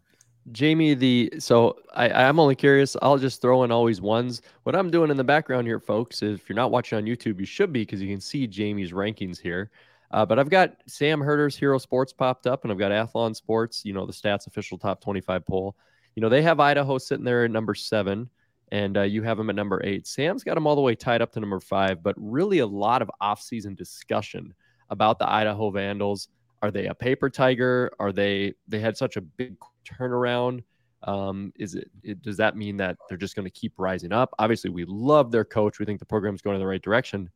Jamie, 0.53 0.93
the 0.93 1.33
so 1.39 1.75
I, 1.93 2.09
I'm 2.09 2.39
only 2.39 2.55
curious. 2.55 2.95
I'll 3.01 3.17
just 3.17 3.41
throw 3.41 3.65
in 3.65 3.71
always 3.73 3.99
ones. 3.99 4.43
What 4.63 4.77
I'm 4.77 4.89
doing 4.89 5.11
in 5.11 5.17
the 5.17 5.25
background 5.25 5.67
here, 5.67 5.81
folks, 5.81 6.21
is 6.21 6.39
if 6.39 6.47
you're 6.47 6.55
not 6.55 6.71
watching 6.71 6.97
on 6.97 7.03
YouTube, 7.03 7.37
you 7.37 7.45
should 7.45 7.73
be 7.73 7.81
because 7.81 8.01
you 8.01 8.07
can 8.07 8.21
see 8.21 8.47
Jamie's 8.47 8.93
rankings 8.93 9.41
here. 9.41 9.71
Uh, 10.11 10.25
but 10.25 10.39
I've 10.39 10.49
got 10.49 10.75
Sam 10.87 11.19
Herder's 11.19 11.55
Hero 11.55 11.77
Sports 11.77 12.13
popped 12.13 12.47
up, 12.47 12.63
and 12.63 12.71
I've 12.71 12.77
got 12.77 12.91
Athlon 12.91 13.35
Sports, 13.35 13.83
you 13.85 13.93
know, 13.93 14.05
the 14.05 14.13
stats 14.13 14.47
official 14.47 14.77
top 14.77 15.01
25 15.01 15.45
poll. 15.45 15.75
You 16.15 16.21
know, 16.21 16.29
they 16.29 16.41
have 16.41 16.59
Idaho 16.59 16.97
sitting 16.97 17.25
there 17.25 17.43
at 17.43 17.51
number 17.51 17.75
seven, 17.75 18.29
and 18.71 18.97
uh, 18.97 19.01
you 19.01 19.23
have 19.23 19.37
them 19.37 19.49
at 19.49 19.55
number 19.55 19.81
eight. 19.83 20.07
Sam's 20.07 20.43
got 20.43 20.55
them 20.55 20.67
all 20.67 20.75
the 20.75 20.81
way 20.81 20.95
tied 20.95 21.21
up 21.21 21.31
to 21.33 21.39
number 21.39 21.59
five, 21.59 22.01
but 22.01 22.15
really 22.17 22.59
a 22.59 22.67
lot 22.67 23.01
of 23.01 23.11
offseason 23.21 23.75
discussion 23.75 24.53
about 24.89 25.19
the 25.19 25.29
Idaho 25.29 25.71
Vandals. 25.71 26.29
Are 26.61 26.71
they 26.71 26.87
a 26.87 26.95
paper 26.95 27.29
tiger? 27.29 27.91
Are 27.99 28.11
they, 28.11 28.53
they 28.67 28.79
had 28.79 28.95
such 28.95 29.17
a 29.17 29.21
big 29.21 29.55
turnaround. 29.85 30.63
Um, 31.03 31.53
is 31.59 31.75
it, 31.75 31.91
it 32.03 32.21
does 32.23 32.37
that 32.37 32.57
mean 32.57 32.77
that 32.77 32.97
they're 33.07 33.17
just 33.17 33.35
going 33.35 33.45
to 33.45 33.51
keep 33.51 33.73
rising 33.77 34.11
up? 34.11 34.33
Obviously, 34.39 34.71
we 34.71 34.85
love 34.85 35.31
their 35.31 35.45
coach. 35.45 35.79
We 35.79 35.85
think 35.85 35.99
the 35.99 36.05
program's 36.05 36.41
going 36.41 36.55
in 36.55 36.59
the 36.59 36.67
right 36.67 36.81
direction. 36.81 37.29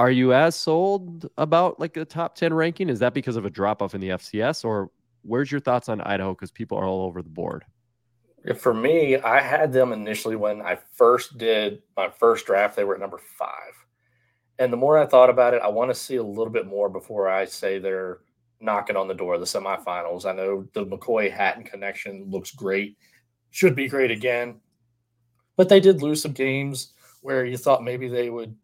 Are 0.00 0.10
you 0.10 0.32
as 0.32 0.56
sold 0.56 1.28
about 1.36 1.78
like 1.78 1.94
a 1.98 2.06
top 2.06 2.34
10 2.34 2.54
ranking? 2.54 2.88
Is 2.88 3.00
that 3.00 3.12
because 3.12 3.36
of 3.36 3.44
a 3.44 3.50
drop 3.50 3.82
off 3.82 3.94
in 3.94 4.00
the 4.00 4.08
FCS 4.08 4.64
or 4.64 4.90
where's 5.20 5.52
your 5.52 5.60
thoughts 5.60 5.90
on 5.90 6.00
Idaho? 6.00 6.32
Because 6.32 6.50
people 6.50 6.78
are 6.78 6.86
all 6.86 7.02
over 7.02 7.20
the 7.20 7.28
board. 7.28 7.66
For 8.56 8.72
me, 8.72 9.18
I 9.18 9.42
had 9.42 9.74
them 9.74 9.92
initially 9.92 10.36
when 10.36 10.62
I 10.62 10.78
first 10.94 11.36
did 11.36 11.82
my 11.98 12.08
first 12.08 12.46
draft. 12.46 12.76
They 12.76 12.84
were 12.84 12.94
at 12.94 13.00
number 13.00 13.20
five. 13.38 13.74
And 14.58 14.72
the 14.72 14.78
more 14.78 14.96
I 14.96 15.04
thought 15.04 15.28
about 15.28 15.52
it, 15.52 15.60
I 15.60 15.68
want 15.68 15.90
to 15.90 15.94
see 15.94 16.16
a 16.16 16.22
little 16.22 16.48
bit 16.48 16.66
more 16.66 16.88
before 16.88 17.28
I 17.28 17.44
say 17.44 17.78
they're 17.78 18.20
knocking 18.58 18.96
on 18.96 19.06
the 19.06 19.12
door 19.12 19.34
of 19.34 19.40
the 19.40 19.46
semifinals. 19.46 20.24
I 20.24 20.32
know 20.32 20.66
the 20.72 20.86
McCoy 20.86 21.30
Hatten 21.30 21.62
connection 21.62 22.24
looks 22.26 22.52
great, 22.52 22.96
should 23.50 23.76
be 23.76 23.86
great 23.86 24.10
again. 24.10 24.62
But 25.58 25.68
they 25.68 25.78
did 25.78 26.00
lose 26.00 26.22
some 26.22 26.32
games 26.32 26.94
where 27.20 27.44
you 27.44 27.58
thought 27.58 27.84
maybe 27.84 28.08
they 28.08 28.30
would 28.30 28.56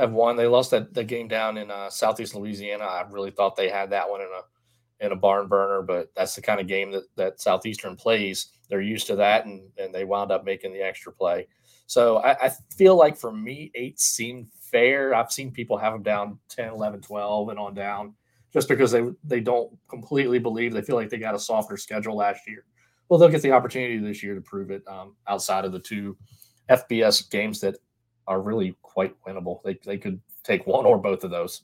have 0.00 0.12
won. 0.12 0.36
They 0.36 0.46
lost 0.46 0.70
that, 0.72 0.92
that 0.94 1.04
game 1.04 1.28
down 1.28 1.56
in 1.56 1.70
uh, 1.70 1.90
Southeast 1.90 2.34
Louisiana. 2.34 2.84
I 2.84 3.04
really 3.10 3.30
thought 3.30 3.56
they 3.56 3.68
had 3.68 3.90
that 3.90 4.08
one 4.08 4.20
in 4.20 4.28
a 4.28 4.42
in 5.04 5.12
a 5.12 5.16
barn 5.16 5.48
burner, 5.48 5.80
but 5.80 6.10
that's 6.14 6.34
the 6.34 6.42
kind 6.42 6.60
of 6.60 6.66
game 6.66 6.90
that, 6.90 7.04
that 7.16 7.40
Southeastern 7.40 7.96
plays. 7.96 8.48
They're 8.68 8.82
used 8.82 9.06
to 9.06 9.16
that, 9.16 9.46
and, 9.46 9.62
and 9.78 9.94
they 9.94 10.04
wound 10.04 10.30
up 10.30 10.44
making 10.44 10.74
the 10.74 10.82
extra 10.82 11.10
play. 11.10 11.48
So 11.86 12.18
I, 12.18 12.46
I 12.46 12.50
feel 12.76 12.96
like 12.96 13.16
for 13.16 13.32
me, 13.32 13.70
eight 13.74 13.98
seemed 13.98 14.48
fair. 14.60 15.14
I've 15.14 15.32
seen 15.32 15.50
people 15.50 15.78
have 15.78 15.94
them 15.94 16.02
down 16.02 16.38
10, 16.50 16.68
11, 16.68 17.00
12, 17.00 17.48
and 17.48 17.58
on 17.58 17.74
down 17.74 18.14
just 18.52 18.68
because 18.68 18.90
they, 18.90 19.02
they 19.24 19.40
don't 19.40 19.72
completely 19.88 20.38
believe 20.38 20.72
they 20.72 20.82
feel 20.82 20.96
like 20.96 21.08
they 21.08 21.18
got 21.18 21.34
a 21.34 21.38
softer 21.38 21.76
schedule 21.76 22.16
last 22.16 22.42
year. 22.46 22.64
Well, 23.08 23.18
they'll 23.18 23.28
get 23.28 23.42
the 23.42 23.52
opportunity 23.52 23.98
this 23.98 24.22
year 24.22 24.34
to 24.34 24.40
prove 24.40 24.70
it 24.70 24.82
um, 24.86 25.16
outside 25.26 25.64
of 25.64 25.72
the 25.72 25.80
two 25.80 26.16
FBS 26.68 27.28
games 27.30 27.60
that 27.60 27.76
are 28.30 28.40
really 28.40 28.76
quite 28.80 29.14
winnable. 29.26 29.60
They, 29.64 29.78
they 29.84 29.98
could 29.98 30.20
take 30.44 30.64
one 30.66 30.86
or 30.86 30.96
both 30.96 31.24
of 31.24 31.32
those. 31.32 31.62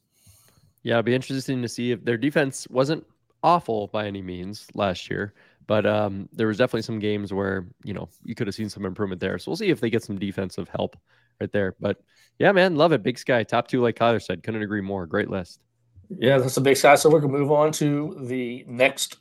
Yeah, 0.83 0.95
it'd 0.95 1.07
be 1.07 1.15
interesting 1.15 1.63
to 1.63 1.69
see 1.69 1.93
if 1.93 2.05
their 2.05 2.17
defense 2.17 2.67
wasn't 2.69 3.07
awful 3.43 3.87
by 3.87 4.07
any 4.07 4.21
means 4.21 4.67
last 4.75 5.09
year, 5.09 5.33
but 5.69 5.87
um, 5.87 6.29
there 6.33 6.49
was 6.49 6.59
definitely 6.59 6.83
some 6.83 6.99
games 6.99 7.33
where 7.33 7.67
you 7.85 7.95
know 7.95 8.09
you 8.25 8.35
could 8.35 8.49
have 8.49 8.55
seen 8.55 8.69
some 8.69 8.85
improvement 8.85 9.21
there. 9.21 9.39
So 9.39 9.51
we'll 9.51 9.57
see 9.57 9.71
if 9.71 9.81
they 9.81 9.91
get 9.91 10.03
some 10.03 10.19
defensive 10.19 10.69
help 10.69 10.97
right 11.41 11.51
there. 11.53 11.77
But 11.81 11.99
yeah, 12.39 12.51
man, 12.51 12.75
love 12.75 12.93
it. 12.93 13.05
Big 13.05 13.19
Sky, 13.19 13.45
top 13.45 13.69
two, 13.69 13.81
like 13.81 13.97
Kylor 13.97 14.23
said, 14.23 14.43
couldn't 14.43 14.63
agree 14.63 14.81
more. 14.81 15.07
Great 15.07 15.31
list. 15.31 15.61
Yeah, 16.09 16.39
that's 16.39 16.57
a 16.57 16.61
big 16.61 16.77
sky. 16.77 16.97
So 16.97 17.09
we're 17.11 17.21
gonna 17.21 17.33
move 17.33 17.53
on 17.53 17.71
to 17.73 18.17
the 18.23 18.65
next 18.67 19.19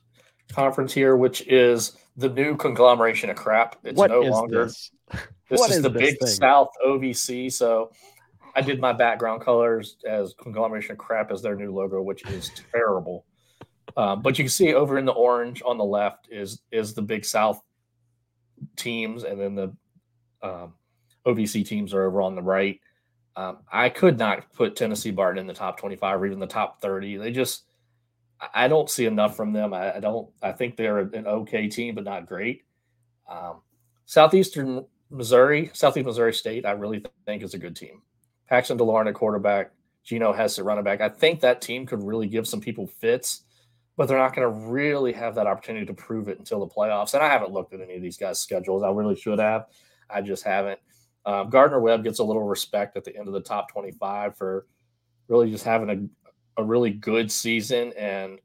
conference 0.51 0.93
here, 0.93 1.15
which 1.15 1.41
is 1.47 1.97
the 2.17 2.29
new 2.29 2.55
conglomeration 2.57 3.29
of 3.29 3.35
crap. 3.35 3.77
It's 3.83 3.97
what 3.97 4.09
no 4.09 4.23
is 4.23 4.29
longer 4.29 4.69
this? 5.49 5.59
What 5.59 5.69
is, 5.69 5.77
is 5.77 5.83
the 5.83 5.89
Big 5.89 6.19
thing? 6.19 6.27
South 6.27 6.69
OVC. 6.85 7.51
So 7.51 7.91
I 8.55 8.61
did 8.61 8.79
my 8.79 8.93
background 8.93 9.41
colors 9.41 9.97
as 10.07 10.33
conglomeration 10.41 10.93
of 10.93 10.97
crap 10.97 11.31
as 11.31 11.41
their 11.41 11.55
new 11.55 11.73
logo, 11.73 12.01
which 12.01 12.25
is 12.27 12.51
terrible. 12.71 13.25
Um, 13.97 14.21
but 14.21 14.37
you 14.37 14.43
can 14.45 14.49
see 14.49 14.73
over 14.73 14.97
in 14.97 15.05
the 15.05 15.13
orange 15.13 15.61
on 15.65 15.77
the 15.77 15.85
left 15.85 16.27
is 16.31 16.61
is 16.71 16.93
the 16.93 17.01
Big 17.01 17.23
South 17.23 17.61
teams, 18.75 19.23
and 19.23 19.39
then 19.39 19.55
the 19.55 19.75
um, 20.41 20.73
OVC 21.25 21.65
teams 21.65 21.93
are 21.93 22.03
over 22.03 22.21
on 22.21 22.35
the 22.35 22.41
right. 22.41 22.79
Um, 23.35 23.57
I 23.71 23.89
could 23.89 24.17
not 24.17 24.51
put 24.53 24.75
Tennessee 24.75 25.11
Martin 25.11 25.39
in 25.39 25.47
the 25.47 25.53
top 25.53 25.77
25 25.77 26.21
or 26.21 26.25
even 26.25 26.39
the 26.39 26.47
top 26.47 26.81
30. 26.81 27.17
They 27.17 27.31
just, 27.31 27.63
I- 28.39 28.65
I 28.65 28.67
don't 28.69 28.89
see 28.89 29.05
enough 29.07 29.35
from 29.35 29.51
them. 29.51 29.73
I, 29.73 29.97
I 29.97 29.99
don't, 29.99 30.29
I 30.41 30.53
think 30.53 30.77
they're 30.77 30.99
an 30.99 31.27
okay 31.27 31.67
team, 31.67 31.95
but 31.95 32.05
not 32.05 32.27
great. 32.27 32.63
Um, 33.29 33.61
Southeastern 34.05 34.85
Missouri, 35.09 35.69
Southeast 35.73 36.05
Missouri 36.05 36.33
State, 36.33 36.65
I 36.65 36.71
really 36.71 37.03
think 37.25 37.43
is 37.43 37.53
a 37.53 37.59
good 37.59 37.75
team. 37.75 38.01
Paxton 38.47 38.77
DeLaurent 38.77 39.07
at 39.07 39.15
quarterback, 39.15 39.71
Geno 40.03 40.33
Hess 40.33 40.59
at 40.59 40.65
running 40.65 40.83
back. 40.83 41.01
I 41.01 41.09
think 41.09 41.41
that 41.41 41.61
team 41.61 41.85
could 41.85 42.03
really 42.03 42.27
give 42.27 42.47
some 42.47 42.61
people 42.61 42.87
fits, 42.87 43.43
but 43.97 44.07
they're 44.07 44.17
not 44.17 44.35
going 44.35 44.47
to 44.47 44.69
really 44.69 45.13
have 45.13 45.35
that 45.35 45.47
opportunity 45.47 45.85
to 45.85 45.93
prove 45.93 46.27
it 46.27 46.39
until 46.39 46.59
the 46.59 46.67
playoffs. 46.67 47.13
And 47.13 47.23
I 47.23 47.29
haven't 47.29 47.51
looked 47.51 47.73
at 47.73 47.81
any 47.81 47.95
of 47.95 48.01
these 48.01 48.17
guys' 48.17 48.39
schedules. 48.39 48.83
I 48.83 48.89
really 48.91 49.15
should 49.15 49.39
have. 49.39 49.67
I 50.09 50.21
just 50.21 50.43
haven't. 50.43 50.79
Um, 51.25 51.49
Gardner 51.49 51.79
Webb 51.79 52.03
gets 52.03 52.19
a 52.19 52.23
little 52.23 52.43
respect 52.43 52.97
at 52.97 53.03
the 53.03 53.15
end 53.15 53.27
of 53.27 53.33
the 53.33 53.41
top 53.41 53.71
25 53.71 54.37
for 54.37 54.67
really 55.27 55.49
just 55.49 55.63
having 55.63 55.89
a, 56.57 56.61
a 56.61 56.63
really 56.63 56.91
good 56.91 57.31
season 57.31 57.93
and, 57.97 58.39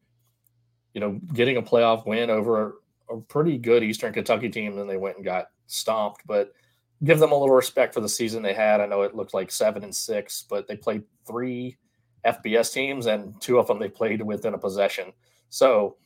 you 0.94 1.00
know, 1.00 1.20
getting 1.34 1.58
a 1.58 1.62
playoff 1.62 2.06
win 2.06 2.30
over 2.30 2.78
a, 3.10 3.16
a 3.16 3.20
pretty 3.20 3.58
good 3.58 3.82
Eastern 3.82 4.14
Kentucky 4.14 4.48
team. 4.48 4.76
Then 4.76 4.86
they 4.86 4.96
went 4.96 5.16
and 5.16 5.24
got 5.24 5.48
stomped, 5.70 6.22
but 6.26 6.52
give 7.04 7.18
them 7.18 7.32
a 7.32 7.38
little 7.38 7.54
respect 7.54 7.94
for 7.94 8.00
the 8.00 8.08
season 8.08 8.42
they 8.42 8.54
had. 8.54 8.80
I 8.80 8.86
know 8.86 9.02
it 9.02 9.14
looked 9.14 9.34
like 9.34 9.50
seven 9.50 9.84
and 9.84 9.94
six, 9.94 10.44
but 10.48 10.66
they 10.66 10.76
played 10.76 11.04
three 11.26 11.76
FBS 12.24 12.72
teams 12.72 13.06
and 13.06 13.40
two 13.40 13.58
of 13.58 13.66
them 13.66 13.78
they 13.78 13.88
played 13.88 14.20
within 14.22 14.54
a 14.54 14.58
possession. 14.58 15.12
So 15.48 15.96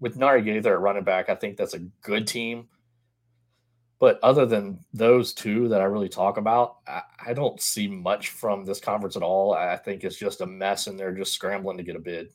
with 0.00 0.18
Narii 0.18 0.44
Gaither 0.44 0.74
at 0.74 0.80
running 0.80 1.04
back, 1.04 1.28
I 1.28 1.34
think 1.34 1.56
that's 1.56 1.74
a 1.74 1.80
good 2.02 2.26
team. 2.26 2.68
But 3.98 4.18
other 4.22 4.44
than 4.44 4.80
those 4.92 5.32
two 5.32 5.68
that 5.68 5.80
I 5.80 5.84
really 5.84 6.08
talk 6.08 6.36
about, 6.36 6.76
I, 6.86 7.02
I 7.28 7.32
don't 7.32 7.60
see 7.60 7.88
much 7.88 8.28
from 8.30 8.64
this 8.64 8.80
conference 8.80 9.16
at 9.16 9.22
all. 9.22 9.54
I 9.54 9.76
think 9.76 10.04
it's 10.04 10.18
just 10.18 10.40
a 10.40 10.46
mess, 10.46 10.88
and 10.88 10.98
they're 10.98 11.14
just 11.14 11.32
scrambling 11.32 11.78
to 11.78 11.84
get 11.84 11.96
a 11.96 12.00
bid. 12.00 12.32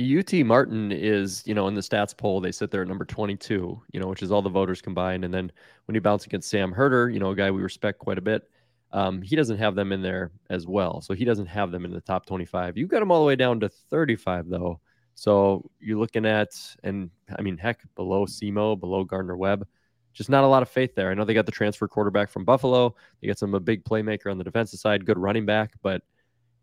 UT 0.00 0.32
Martin 0.46 0.92
is, 0.92 1.42
you 1.46 1.54
know, 1.54 1.68
in 1.68 1.74
the 1.74 1.80
stats 1.80 2.16
poll, 2.16 2.40
they 2.40 2.52
sit 2.52 2.70
there 2.70 2.82
at 2.82 2.88
number 2.88 3.04
22, 3.04 3.82
you 3.92 4.00
know, 4.00 4.06
which 4.06 4.22
is 4.22 4.30
all 4.30 4.42
the 4.42 4.48
voters 4.48 4.80
combined. 4.80 5.24
And 5.24 5.32
then 5.32 5.52
when 5.86 5.94
you 5.94 6.00
bounce 6.00 6.26
against 6.26 6.48
Sam 6.48 6.72
Herder, 6.72 7.10
you 7.10 7.18
know, 7.18 7.30
a 7.30 7.36
guy 7.36 7.50
we 7.50 7.62
respect 7.62 7.98
quite 7.98 8.18
a 8.18 8.22
bit, 8.22 8.48
um, 8.92 9.20
he 9.20 9.36
doesn't 9.36 9.58
have 9.58 9.74
them 9.74 9.92
in 9.92 10.00
there 10.00 10.32
as 10.48 10.66
well. 10.66 11.00
So 11.00 11.14
he 11.14 11.24
doesn't 11.24 11.46
have 11.46 11.70
them 11.70 11.84
in 11.84 11.92
the 11.92 12.00
top 12.00 12.26
25. 12.26 12.76
You've 12.76 12.88
got 12.88 13.00
them 13.00 13.10
all 13.10 13.20
the 13.20 13.26
way 13.26 13.36
down 13.36 13.60
to 13.60 13.68
35, 13.68 14.48
though. 14.48 14.80
So 15.14 15.68
you're 15.80 15.98
looking 15.98 16.24
at, 16.24 16.50
and 16.84 17.10
I 17.36 17.42
mean, 17.42 17.58
heck, 17.58 17.80
below 17.96 18.24
SEMO, 18.24 18.78
below 18.78 19.04
Gardner 19.04 19.36
Webb, 19.36 19.66
just 20.14 20.30
not 20.30 20.44
a 20.44 20.46
lot 20.46 20.62
of 20.62 20.68
faith 20.68 20.94
there. 20.94 21.10
I 21.10 21.14
know 21.14 21.24
they 21.24 21.34
got 21.34 21.46
the 21.46 21.52
transfer 21.52 21.86
quarterback 21.86 22.30
from 22.30 22.44
Buffalo. 22.44 22.94
They 23.20 23.28
got 23.28 23.38
some 23.38 23.54
a 23.54 23.60
big 23.60 23.84
playmaker 23.84 24.30
on 24.30 24.38
the 24.38 24.44
defensive 24.44 24.80
side, 24.80 25.04
good 25.04 25.18
running 25.18 25.44
back, 25.44 25.74
but 25.82 26.02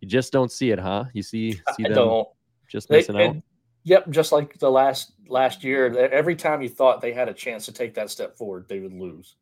you 0.02 0.08
just 0.08 0.34
don't 0.34 0.52
see 0.52 0.72
it, 0.72 0.80
huh? 0.80 1.06
You 1.14 1.22
see, 1.22 1.54
see 1.76 1.86
I 1.86 1.90
them 1.90 2.24
just 2.76 2.90
They- 2.90 3.00
out. 3.00 3.36
and- 3.36 3.44
yep, 3.84 4.10
just 4.10 4.32
like 4.32 4.58
the 4.60 4.70
last 4.72 5.14
last 5.28 5.64
year, 5.64 5.98
every 5.98 6.36
time 6.36 6.62
you 6.62 6.70
thought 6.70 7.02
they 7.02 7.14
had 7.14 7.30
a 7.30 7.34
chance 7.34 7.66
to 7.66 7.72
take 7.72 7.94
that 7.96 8.10
step 8.10 8.38
forward, 8.38 8.68
they 8.68 8.80
would 8.80 8.94
lose, 8.94 9.36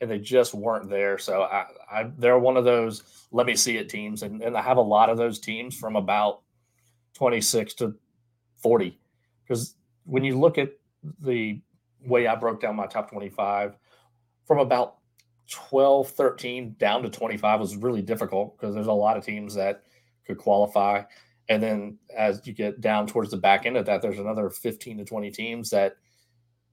and 0.00 0.10
they 0.10 0.18
just 0.18 0.54
weren't 0.54 0.88
there. 0.88 1.18
So 1.18 1.42
I, 1.42 1.66
I 1.90 2.10
they're 2.18 2.38
one 2.38 2.56
of 2.56 2.64
those 2.64 3.26
let 3.32 3.46
me 3.46 3.56
see 3.56 3.76
it 3.76 3.88
teams, 3.88 4.22
and, 4.22 4.42
and 4.42 4.56
I 4.56 4.62
have 4.62 4.76
a 4.76 4.82
lot 4.82 5.10
of 5.10 5.16
those 5.16 5.38
teams 5.40 5.76
from 5.76 5.96
about 5.96 6.42
twenty 7.14 7.40
six 7.40 7.74
to 7.74 7.94
forty, 8.56 8.98
because 9.42 9.74
when 10.04 10.22
you 10.24 10.38
look 10.38 10.58
at 10.58 10.70
the 11.20 11.60
way 12.04 12.26
I 12.26 12.34
broke 12.36 12.60
down 12.60 12.76
my 12.76 12.86
top 12.86 13.10
twenty 13.10 13.30
five, 13.30 13.76
from 14.44 14.58
about 14.58 14.96
12, 15.48 16.08
13 16.10 16.74
down 16.76 17.04
to 17.04 17.08
25 17.08 17.60
was 17.60 17.76
really 17.76 18.02
difficult 18.02 18.58
because 18.58 18.74
there's 18.74 18.88
a 18.88 18.92
lot 18.92 19.16
of 19.16 19.24
teams 19.24 19.54
that 19.54 19.84
could 20.26 20.38
qualify. 20.38 21.02
And 21.48 21.62
then 21.62 21.98
as 22.16 22.44
you 22.44 22.52
get 22.52 22.80
down 22.80 23.06
towards 23.06 23.30
the 23.30 23.36
back 23.36 23.66
end 23.66 23.76
of 23.76 23.86
that, 23.86 24.02
there's 24.02 24.18
another 24.18 24.50
15 24.50 24.98
to 24.98 25.04
20 25.04 25.30
teams 25.30 25.70
that 25.70 25.96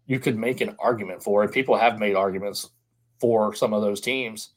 you 0.05 0.19
could 0.19 0.37
make 0.37 0.61
an 0.61 0.75
argument 0.79 1.23
for. 1.23 1.43
And 1.43 1.51
people 1.51 1.77
have 1.77 1.99
made 1.99 2.15
arguments 2.15 2.69
for 3.19 3.53
some 3.53 3.73
of 3.73 3.81
those 3.81 4.01
teams, 4.01 4.49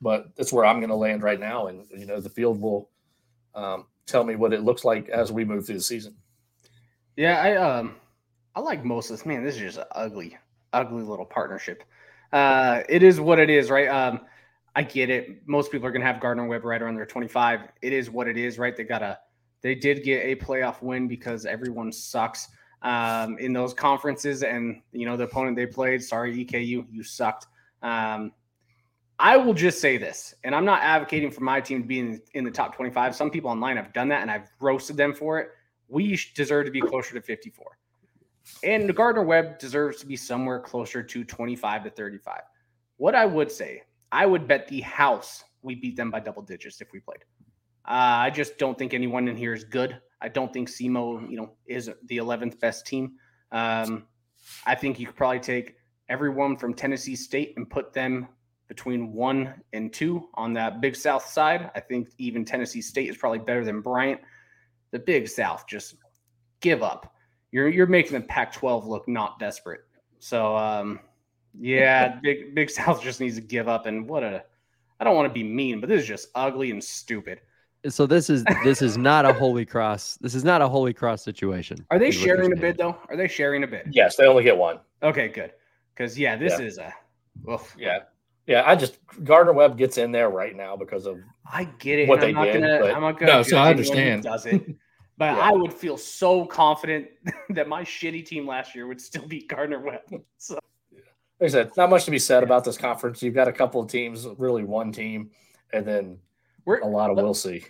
but 0.00 0.34
that's 0.36 0.52
where 0.52 0.64
I'm 0.64 0.78
going 0.78 0.90
to 0.90 0.96
land 0.96 1.22
right 1.22 1.40
now. 1.40 1.66
And, 1.66 1.84
you 1.90 2.06
know, 2.06 2.20
the 2.20 2.30
field 2.30 2.60
will 2.60 2.90
um, 3.54 3.86
tell 4.06 4.24
me 4.24 4.36
what 4.36 4.52
it 4.52 4.62
looks 4.62 4.84
like 4.84 5.08
as 5.08 5.32
we 5.32 5.44
move 5.44 5.66
through 5.66 5.76
the 5.76 5.82
season. 5.82 6.14
Yeah, 7.16 7.40
I 7.40 7.56
um 7.56 7.96
I 8.54 8.60
like 8.60 8.84
most 8.84 9.10
of 9.10 9.16
this. 9.16 9.26
Man, 9.26 9.44
this 9.44 9.56
is 9.56 9.60
just 9.60 9.78
an 9.78 9.84
ugly, 9.92 10.38
ugly 10.72 11.02
little 11.02 11.24
partnership. 11.24 11.84
Uh 12.32 12.82
it 12.88 13.02
is 13.02 13.20
what 13.20 13.38
it 13.38 13.50
is, 13.50 13.70
right? 13.70 13.88
Um 13.88 14.20
I 14.74 14.82
get 14.82 15.10
it. 15.10 15.46
Most 15.46 15.70
people 15.72 15.86
are 15.86 15.92
gonna 15.92 16.04
have 16.04 16.20
Gardner 16.20 16.46
Webb 16.46 16.64
right 16.64 16.80
around 16.80 16.94
their 16.94 17.06
25. 17.06 17.60
It 17.82 17.92
is 17.92 18.10
what 18.10 18.28
it 18.28 18.36
is, 18.36 18.58
right? 18.58 18.76
They 18.76 18.84
got 18.84 19.02
a 19.02 19.18
they 19.62 19.74
did 19.74 20.02
get 20.02 20.24
a 20.24 20.36
playoff 20.36 20.82
win 20.82 21.08
because 21.08 21.46
everyone 21.46 21.92
sucks 21.92 22.48
um 22.82 23.36
in 23.38 23.52
those 23.52 23.74
conferences 23.74 24.42
and 24.42 24.80
you 24.92 25.04
know 25.04 25.16
the 25.16 25.24
opponent 25.24 25.56
they 25.56 25.66
played. 25.66 26.02
Sorry, 26.02 26.44
EKU, 26.44 26.86
you 26.90 27.02
sucked. 27.02 27.46
Um 27.82 28.32
I 29.20 29.36
will 29.36 29.52
just 29.52 29.82
say 29.82 29.98
this, 29.98 30.34
and 30.44 30.54
I'm 30.54 30.64
not 30.64 30.82
advocating 30.82 31.30
for 31.30 31.42
my 31.42 31.60
team 31.60 31.82
to 31.82 31.86
be 31.86 31.98
in, 31.98 32.22
in 32.32 32.42
the 32.42 32.50
top 32.50 32.74
25. 32.74 33.14
Some 33.14 33.30
people 33.30 33.50
online 33.50 33.76
have 33.76 33.92
done 33.92 34.08
that, 34.08 34.22
and 34.22 34.30
I've 34.30 34.50
roasted 34.60 34.96
them 34.96 35.12
for 35.12 35.38
it. 35.38 35.50
We 35.88 36.18
deserve 36.34 36.64
to 36.64 36.70
be 36.70 36.80
closer 36.80 37.12
to 37.12 37.20
54. 37.20 37.66
And 38.64 38.94
Gardner 38.96 39.22
Webb 39.22 39.58
deserves 39.58 39.98
to 39.98 40.06
be 40.06 40.16
somewhere 40.16 40.58
closer 40.58 41.02
to 41.02 41.24
25 41.24 41.84
to 41.84 41.90
35. 41.90 42.40
What 42.96 43.14
I 43.14 43.26
would 43.26 43.52
say, 43.52 43.82
I 44.10 44.24
would 44.24 44.48
bet 44.48 44.66
the 44.68 44.80
house 44.80 45.44
we 45.62 45.74
beat 45.74 45.96
them 45.96 46.10
by 46.10 46.20
double 46.20 46.42
digits 46.42 46.80
if 46.80 46.90
we 46.90 47.00
played. 47.00 47.24
Uh, 47.86 48.26
I 48.26 48.30
just 48.30 48.58
don't 48.58 48.78
think 48.78 48.94
anyone 48.94 49.28
in 49.28 49.36
here 49.36 49.54
is 49.54 49.64
good. 49.64 50.00
I 50.20 50.28
don't 50.28 50.52
think 50.52 50.68
SEMO, 50.68 51.30
you 51.30 51.36
know, 51.36 51.52
is 51.66 51.90
the 52.06 52.18
11th 52.18 52.60
best 52.60 52.86
team. 52.86 53.12
Um, 53.52 54.06
I 54.66 54.74
think 54.74 54.98
you 54.98 55.06
could 55.06 55.16
probably 55.16 55.40
take 55.40 55.76
everyone 56.08 56.56
from 56.56 56.74
Tennessee 56.74 57.16
State 57.16 57.54
and 57.56 57.68
put 57.68 57.92
them 57.92 58.28
between 58.68 59.12
one 59.12 59.54
and 59.72 59.92
two 59.92 60.28
on 60.34 60.52
that 60.52 60.80
Big 60.80 60.94
South 60.94 61.26
side. 61.26 61.70
I 61.74 61.80
think 61.80 62.10
even 62.18 62.44
Tennessee 62.44 62.82
State 62.82 63.08
is 63.08 63.16
probably 63.16 63.38
better 63.38 63.64
than 63.64 63.80
Bryant. 63.80 64.20
The 64.92 64.98
Big 64.98 65.28
South 65.28 65.66
just 65.66 65.96
give 66.60 66.82
up. 66.82 67.14
You're 67.52 67.68
you're 67.68 67.86
making 67.86 68.12
the 68.12 68.20
Pac-12 68.20 68.86
look 68.86 69.08
not 69.08 69.38
desperate. 69.38 69.80
So 70.20 70.56
um, 70.56 71.00
yeah, 71.58 72.20
Big 72.22 72.54
Big 72.54 72.70
South 72.70 73.02
just 73.02 73.20
needs 73.20 73.36
to 73.36 73.40
give 73.40 73.68
up. 73.68 73.86
And 73.86 74.08
what 74.08 74.22
a 74.22 74.44
I 75.00 75.04
don't 75.04 75.16
want 75.16 75.28
to 75.28 75.34
be 75.34 75.42
mean, 75.42 75.80
but 75.80 75.88
this 75.88 76.02
is 76.02 76.08
just 76.08 76.28
ugly 76.34 76.70
and 76.70 76.82
stupid. 76.82 77.40
So 77.88 78.06
this 78.06 78.28
is 78.28 78.44
this 78.64 78.82
is 78.82 78.98
not 78.98 79.24
a 79.24 79.32
holy 79.32 79.64
cross. 79.64 80.16
This 80.20 80.34
is 80.34 80.44
not 80.44 80.60
a 80.60 80.68
holy 80.68 80.92
cross 80.92 81.22
situation. 81.22 81.84
Are 81.90 81.98
they 81.98 82.10
sharing 82.10 82.52
a 82.52 82.56
bid 82.56 82.76
though? 82.76 82.96
Are 83.08 83.16
they 83.16 83.28
sharing 83.28 83.62
a 83.64 83.66
bid? 83.66 83.88
Yes, 83.90 84.16
they 84.16 84.26
only 84.26 84.44
get 84.44 84.56
one. 84.56 84.80
Okay, 85.02 85.28
good. 85.28 85.52
Because 85.94 86.18
yeah, 86.18 86.36
this 86.36 86.58
Yeah. 86.58 86.66
is 86.66 86.78
a. 86.78 86.94
oof. 87.50 87.74
Yeah. 87.78 88.00
Yeah, 88.46 88.64
I 88.66 88.74
just 88.74 88.98
Gardner 89.24 89.52
Webb 89.52 89.78
gets 89.78 89.96
in 89.96 90.12
there 90.12 90.28
right 90.28 90.56
now 90.56 90.76
because 90.76 91.06
of 91.06 91.20
I 91.50 91.64
get 91.78 92.00
it. 92.00 92.08
What 92.08 92.22
and 92.22 92.36
I'm 92.36 92.44
they 92.44 92.52
not 92.52 92.52
did, 92.52 92.60
gonna. 92.62 92.78
but- 92.80 92.94
I'm 92.94 93.00
not 93.02 93.18
gonna. 93.18 93.32
No, 93.32 93.42
so 93.42 93.56
I 93.56 93.70
understand. 93.70 94.24
Does 94.24 94.46
it? 94.46 94.62
But 95.18 95.36
Yeah. 95.36 95.40
I 95.40 95.52
would 95.52 95.74
feel 95.74 95.98
so 95.98 96.46
confident 96.46 97.08
that 97.50 97.68
my 97.68 97.82
shitty 97.82 98.24
team 98.24 98.46
last 98.46 98.74
year 98.74 98.86
would 98.86 98.98
still 99.02 99.26
beat 99.26 99.48
Gardner 99.48 99.78
Webb. 99.78 100.00
So 100.38 100.54
like 100.94 101.02
I 101.42 101.46
said, 101.48 101.70
not 101.76 101.90
much 101.90 102.06
to 102.06 102.10
be 102.10 102.18
said 102.18 102.42
about 102.42 102.64
this 102.64 102.78
conference. 102.78 103.22
You've 103.22 103.34
got 103.34 103.46
a 103.46 103.52
couple 103.52 103.82
of 103.82 103.88
teams, 103.90 104.26
really 104.38 104.64
one 104.64 104.92
team, 104.92 105.30
and 105.74 105.86
then 105.86 106.18
we're 106.64 106.80
a 106.80 106.86
lot 106.86 107.10
of 107.10 107.16
let- 107.16 107.24
we'll 107.24 107.34
see. 107.34 107.64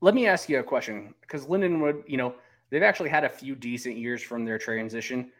Let 0.00 0.14
me 0.14 0.26
ask 0.26 0.48
you 0.48 0.58
a 0.58 0.62
question 0.62 1.14
because 1.22 1.46
Lindenwood, 1.46 2.02
you 2.06 2.16
know, 2.16 2.34
they've 2.70 2.82
actually 2.82 3.08
had 3.08 3.24
a 3.24 3.28
few 3.28 3.54
decent 3.54 3.96
years 3.96 4.22
from 4.22 4.44
their 4.44 4.58
transition. 4.58 5.30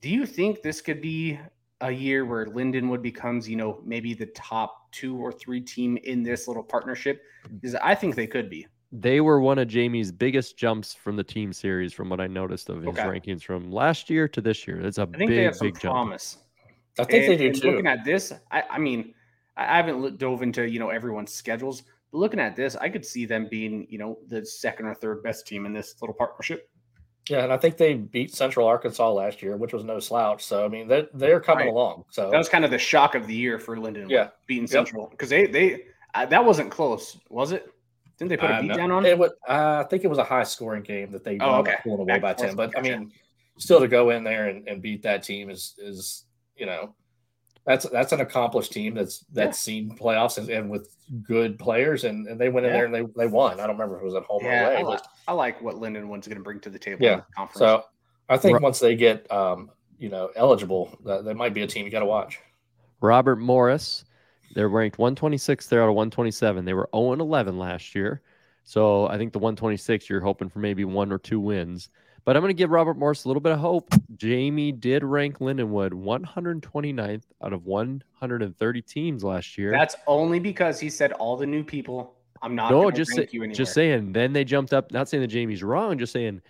Do 0.00 0.08
you 0.08 0.24
think 0.24 0.62
this 0.62 0.80
could 0.80 1.00
be 1.00 1.38
a 1.80 1.90
year 1.90 2.24
where 2.24 2.46
Lindenwood 2.46 3.02
becomes, 3.02 3.48
you 3.48 3.56
know, 3.56 3.80
maybe 3.84 4.14
the 4.14 4.26
top 4.26 4.92
two 4.92 5.16
or 5.16 5.32
three 5.32 5.60
team 5.60 5.96
in 6.04 6.22
this 6.22 6.46
little 6.46 6.62
partnership? 6.62 7.22
Because 7.52 7.74
I 7.76 7.94
think 7.96 8.14
they 8.14 8.26
could 8.28 8.48
be. 8.48 8.66
They 8.92 9.20
were 9.20 9.40
one 9.40 9.58
of 9.58 9.66
Jamie's 9.68 10.12
biggest 10.12 10.56
jumps 10.56 10.94
from 10.94 11.16
the 11.16 11.24
team 11.24 11.52
series, 11.52 11.92
from 11.92 12.08
what 12.08 12.20
I 12.20 12.26
noticed 12.26 12.68
of 12.70 12.78
his 12.82 12.88
Okay. 12.88 13.02
rankings 13.02 13.42
from 13.42 13.70
last 13.72 14.08
year 14.08 14.28
to 14.28 14.40
this 14.40 14.66
year. 14.66 14.80
It's 14.80 14.98
a 14.98 15.02
I 15.02 15.04
think 15.06 15.30
they 15.30 15.36
big, 15.38 15.44
have 15.44 15.56
some 15.56 15.66
big 15.68 15.80
jump. 15.80 15.92
promise. 15.94 16.38
I 16.98 17.04
think 17.04 17.24
And- 17.24 17.32
they 17.32 17.36
do 17.36 17.52
too. 17.60 17.70
Looking 17.72 17.86
at 17.86 18.04
this, 18.04 18.32
I, 18.50 18.62
I 18.70 18.78
mean, 18.78 19.14
I 19.56 19.64
I 19.74 19.76
haven't 19.76 20.18
dove 20.18 20.42
into 20.42 20.68
you 20.68 20.78
know 20.78 20.88
everyone's 20.90 21.32
schedules, 21.34 21.82
but 22.12 22.18
looking 22.18 22.40
at 22.40 22.56
this, 22.56 22.76
I 22.76 22.88
could 22.88 23.04
see 23.04 23.26
them 23.26 23.46
being 23.50 23.86
you 23.90 23.98
know 23.98 24.18
the 24.28 24.44
second 24.44 24.86
or 24.86 24.94
third 24.94 25.22
best 25.22 25.46
team 25.46 25.66
in 25.66 25.72
this 25.72 25.94
little 26.00 26.14
partnership. 26.14 26.68
Yeah, 27.28 27.44
and 27.44 27.52
I 27.52 27.58
think 27.58 27.76
they 27.76 27.92
beat 27.94 28.34
Central 28.34 28.66
Arkansas 28.66 29.12
last 29.12 29.42
year, 29.42 29.56
which 29.58 29.74
was 29.74 29.84
no 29.84 29.98
slouch. 30.00 30.42
So 30.44 30.64
I 30.64 30.68
mean, 30.68 30.88
they're 30.88 31.08
they're 31.14 31.40
coming 31.40 31.66
Right. 31.66 31.72
along. 31.74 32.04
So 32.10 32.30
That 32.30 32.38
was 32.38 32.48
kind 32.48 32.64
of 32.64 32.70
the 32.70 32.78
shock 32.78 33.14
of 33.14 33.26
the 33.26 33.34
year 33.34 33.58
for 33.58 33.76
Linden. 33.78 34.08
Yeah. 34.08 34.28
beating 34.46 34.66
Central 34.66 35.08
because 35.10 35.28
they 35.28 35.46
they 35.46 35.84
uh, 36.14 36.24
that 36.26 36.42
wasn't 36.44 36.70
close, 36.70 37.18
was 37.28 37.52
it? 37.52 37.66
Didn't 38.18 38.30
they 38.30 38.36
put 38.38 38.50
a 38.50 38.54
Uh, 38.54 38.60
beat 38.62 38.68
no. 38.68 38.76
down 38.76 38.90
on? 38.90 39.04
it 39.06 39.16
was, 39.16 39.30
uh, 39.46 39.82
I 39.84 39.88
think 39.88 40.02
it 40.04 40.08
was 40.08 40.18
a 40.18 40.24
high 40.24 40.42
scoring 40.42 40.82
game 40.82 41.10
that 41.12 41.22
they 41.22 41.38
Oh, 41.38 41.52
wound 41.52 41.68
up 41.68 41.74
okay. 41.74 41.82
pulling 41.84 42.00
away 42.00 42.14
Back 42.18 42.22
by 42.22 42.30
and 42.30 42.38
forth. 42.38 42.48
ten. 42.48 42.56
But 42.56 42.70
I 42.76 42.80
Gotcha. 42.80 42.98
mean, 42.98 43.12
still 43.58 43.78
to 43.80 43.86
go 43.88 44.10
in 44.10 44.24
there 44.24 44.48
and, 44.48 44.66
and 44.66 44.80
beat 44.80 45.02
that 45.02 45.22
team 45.22 45.50
is 45.50 45.74
is 45.78 46.24
you 46.56 46.64
know 46.66 46.94
that's 47.68 47.86
that's 47.90 48.12
an 48.12 48.20
accomplished 48.22 48.72
team 48.72 48.94
that's 48.94 49.24
that's 49.32 49.58
seen 49.58 49.90
playoffs 49.96 50.38
and, 50.38 50.48
and 50.48 50.70
with 50.70 50.96
good 51.22 51.58
players 51.58 52.04
and, 52.04 52.26
and 52.26 52.40
they 52.40 52.48
went 52.48 52.64
in 52.66 52.72
Yeah. 52.72 52.78
there 52.78 52.84
and 52.86 52.94
they, 52.94 53.02
they 53.24 53.26
won. 53.30 53.60
I 53.60 53.66
don't 53.66 53.76
remember 53.76 53.96
if 53.96 54.02
it 54.02 54.04
was 54.06 54.14
at 54.14 54.22
home 54.24 54.40
yeah, 54.42 54.62
or 54.62 54.70
I, 54.70 54.72
away. 54.74 54.82
like, 54.84 54.98
but- 55.02 55.08
I 55.28 55.32
like 55.32 55.60
what 55.60 55.74
Lindenwood's 55.76 56.26
going 56.26 56.38
to 56.38 56.42
bring 56.42 56.60
to 56.60 56.70
the 56.70 56.78
table. 56.78 57.04
Yeah, 57.04 57.12
in 57.12 57.18
the 57.18 57.24
conference. 57.36 57.58
So 57.58 57.84
I 58.30 58.38
think 58.38 58.54
Right. 58.54 58.62
once 58.62 58.78
they 58.80 58.96
get 58.96 59.30
um, 59.30 59.70
you 59.98 60.08
know 60.08 60.30
eligible, 60.34 60.96
that 61.04 61.24
they 61.26 61.34
might 61.34 61.52
be 61.52 61.62
a 61.62 61.66
team 61.66 61.84
you 61.84 61.90
got 61.92 62.00
to 62.00 62.06
watch. 62.06 62.38
Robert 63.02 63.36
Morris, 63.36 64.04
they're 64.54 64.68
ranked 64.70 64.98
126 64.98 65.66
They're 65.66 65.82
out 65.82 65.90
of 65.90 65.94
127. 65.94 66.64
They 66.64 66.72
were 66.74 66.88
0 66.94 67.12
and 67.12 67.20
11 67.20 67.58
last 67.58 67.94
year. 67.94 68.22
So 68.64 69.06
I 69.08 69.16
think 69.18 69.32
the 69.32 69.38
126, 69.38 70.08
you're 70.10 70.20
hoping 70.20 70.48
for 70.48 70.58
maybe 70.58 70.84
one 70.84 71.12
or 71.12 71.18
two 71.18 71.38
wins. 71.40 71.90
But 72.24 72.36
I'm 72.36 72.42
going 72.42 72.50
to 72.50 72.54
give 72.54 72.70
Robert 72.70 72.98
Morris 72.98 73.24
a 73.24 73.28
little 73.28 73.40
bit 73.40 73.52
of 73.52 73.58
hope. 73.58 73.88
Jamie 74.16 74.70
did 74.72 75.02
rank 75.02 75.38
Lindenwood 75.38 75.92
129th 75.92 77.22
out 77.42 77.52
of 77.52 77.64
130 77.64 78.82
teams 78.82 79.24
last 79.24 79.56
year. 79.56 79.70
that's 79.70 79.96
only 80.06 80.38
because 80.38 80.78
he 80.78 80.90
said 80.90 81.12
all 81.12 81.36
the 81.36 81.46
new 81.46 81.64
people. 81.64 82.14
I'm 82.42 82.54
not. 82.54 82.70
no, 82.70 82.90
just 82.90 83.16
rank 83.16 83.30
say, 83.30 83.36
you 83.38 83.46
just 83.52 83.72
saying. 83.72 84.12
Then 84.12 84.32
they 84.32 84.44
jumped 84.44 84.72
up. 84.72 84.92
Not 84.92 85.08
saying 85.08 85.22
that 85.22 85.26
Jamie's 85.28 85.62
wrong. 85.62 85.98
Just 85.98 86.12
saying 86.12 86.40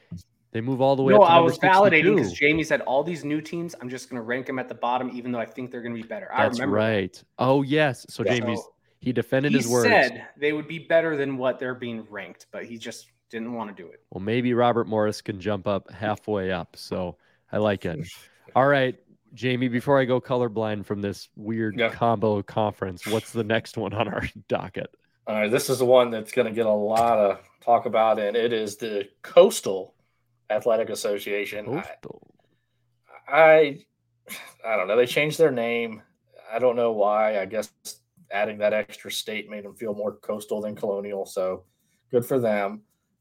they 0.52 0.60
move 0.60 0.80
all 0.80 0.96
the 0.96 1.02
way 1.02 1.14
No, 1.14 1.22
up. 1.22 1.28
To 1.28 1.32
I 1.34 1.38
was 1.40 1.58
validating 1.58 2.16
because 2.16 2.28
62. 2.30 2.34
Jamie 2.48 2.64
said 2.64 2.80
all 2.82 3.02
these 3.02 3.24
new 3.24 3.40
teams. 3.40 3.74
I'm 3.80 3.88
just 3.88 4.10
going 4.10 4.20
to 4.20 4.22
rank 4.22 4.46
them 4.46 4.58
at 4.58 4.68
the 4.68 4.74
bottom, 4.74 5.10
even 5.14 5.32
though 5.32 5.38
I 5.38 5.46
think 5.46 5.70
they're 5.70 5.80
going 5.82 5.94
to 5.94 6.02
be 6.02 6.06
better. 6.06 6.28
I 6.32 6.42
That's 6.44 6.58
remember. 6.58 6.76
right. 6.76 7.22
Oh 7.38 7.62
yes. 7.62 8.04
So 8.10 8.22
Yeah. 8.24 8.34
Jamie's 8.34 8.58
So 8.60 8.72
he 9.00 9.12
defended 9.12 9.52
he 9.52 9.58
his 9.58 9.68
words. 9.68 9.86
He 9.86 9.92
said 9.92 10.26
they 10.36 10.52
would 10.52 10.68
be 10.68 10.78
better 10.80 11.16
than 11.16 11.38
what 11.38 11.58
they're 11.58 11.74
being 11.74 12.04
ranked, 12.10 12.46
but 12.50 12.64
he 12.64 12.76
just 12.76 13.06
didn't 13.30 13.52
want 13.52 13.74
to 13.76 13.82
do 13.82 13.88
it. 13.90 14.00
Well, 14.10 14.20
maybe 14.22 14.54
Robert 14.54 14.86
Morris 14.86 15.20
can 15.20 15.40
jump 15.40 15.66
up 15.66 15.90
halfway 15.90 16.50
up. 16.50 16.76
So 16.76 17.16
I 17.52 17.58
like 17.58 17.84
it. 17.84 18.00
All 18.56 18.66
right, 18.66 18.96
Jamie, 19.34 19.68
before 19.68 20.00
I 20.00 20.04
go 20.04 20.20
colorblind 20.20 20.86
from 20.86 21.00
this 21.02 21.28
weird 21.36 21.78
Yeah. 21.78 21.90
combo 21.90 22.42
conference, 22.42 23.06
what's 23.06 23.32
the 23.32 23.44
next 23.44 23.76
one 23.76 23.92
on 23.92 24.08
our 24.08 24.22
docket? 24.48 24.94
All 25.26 25.34
right, 25.34 25.50
this 25.50 25.68
is 25.68 25.78
the 25.78 25.84
one 25.84 26.10
that's 26.10 26.32
going 26.32 26.46
to 26.46 26.52
get 26.54 26.64
a 26.66 26.72
lot 26.72 27.18
of 27.18 27.40
talk 27.60 27.84
about, 27.84 28.18
and 28.18 28.34
it 28.36 28.52
is 28.52 28.76
the 28.76 29.08
Coastal 29.22 29.94
Athletic 30.48 30.88
Association. 30.88 31.66
I, 31.68 31.82
Coastal. 31.82 32.34
I, 33.28 33.78
I 34.66 34.76
don't 34.76 34.88
know. 34.88 34.96
They 34.96 35.04
changed 35.04 35.36
their 35.38 35.50
name. 35.50 36.02
I 36.50 36.58
don't 36.58 36.76
know 36.76 36.92
why. 36.92 37.38
I 37.38 37.44
guess 37.44 37.70
adding 38.30 38.56
that 38.58 38.72
extra 38.72 39.10
state 39.12 39.50
made 39.50 39.64
them 39.64 39.74
feel 39.74 39.94
more 39.94 40.16
coastal 40.16 40.62
than 40.62 40.74
colonial. 40.74 41.26
So 41.26 41.64
good 42.10 42.24
for 42.24 42.38
them. 42.38 42.80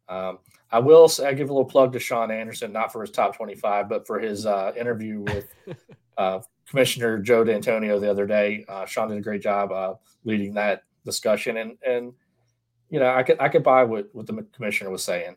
Um, 0.09 0.39
I 0.71 0.79
will 0.79 1.07
say, 1.07 1.27
I 1.27 1.33
give 1.33 1.49
a 1.49 1.53
little 1.53 1.65
plug 1.65 1.93
to 1.93 1.99
Sean 1.99 2.31
Anderson, 2.31 2.71
not 2.71 2.91
for 2.91 3.01
his 3.01 3.11
top 3.11 3.35
25, 3.35 3.87
but 3.87 4.05
for 4.05 4.19
his 4.19 4.45
uh, 4.45 4.73
interview 4.77 5.21
with 5.21 5.53
uh, 6.17 6.39
Commissioner 6.67 7.19
Joe 7.19 7.43
D'Antonio 7.43 7.99
the 7.99 8.09
other 8.09 8.25
day. 8.25 8.65
Uh, 8.67 8.85
Sean 8.85 9.09
did 9.09 9.17
a 9.17 9.21
great 9.21 9.41
job 9.41 9.71
uh, 9.71 9.95
leading 10.25 10.53
that 10.55 10.83
discussion, 11.05 11.57
and 11.57 11.77
and 11.85 12.13
you 12.89 12.99
know 12.99 13.09
I 13.09 13.23
could 13.23 13.39
I 13.39 13.49
could 13.49 13.63
buy 13.63 13.83
what 13.83 14.09
what 14.13 14.27
the 14.27 14.45
commissioner 14.53 14.89
was 14.89 15.03
saying. 15.03 15.35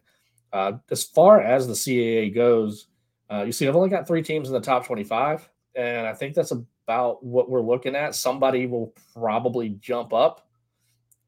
Uh, 0.53 0.73
as 0.91 1.05
far 1.05 1.41
as 1.41 1.69
the 1.69 1.75
CAA 1.75 2.35
goes, 2.35 2.89
uh, 3.31 3.45
you 3.45 3.53
see, 3.53 3.69
I've 3.69 3.77
only 3.77 3.89
got 3.89 4.07
three 4.09 4.23
teams 4.23 4.49
in 4.49 4.55
the 4.55 4.61
top 4.61 4.85
25, 4.85 5.49
and 5.77 6.07
I 6.09 6.13
think 6.13 6.35
that's 6.35 6.51
about 6.51 7.25
what 7.25 7.49
we're 7.49 7.63
looking 7.63 7.95
at. 7.95 8.17
Somebody 8.17 8.67
will 8.67 8.93
probably 9.15 9.71
jump 9.81 10.13
up, 10.13 10.49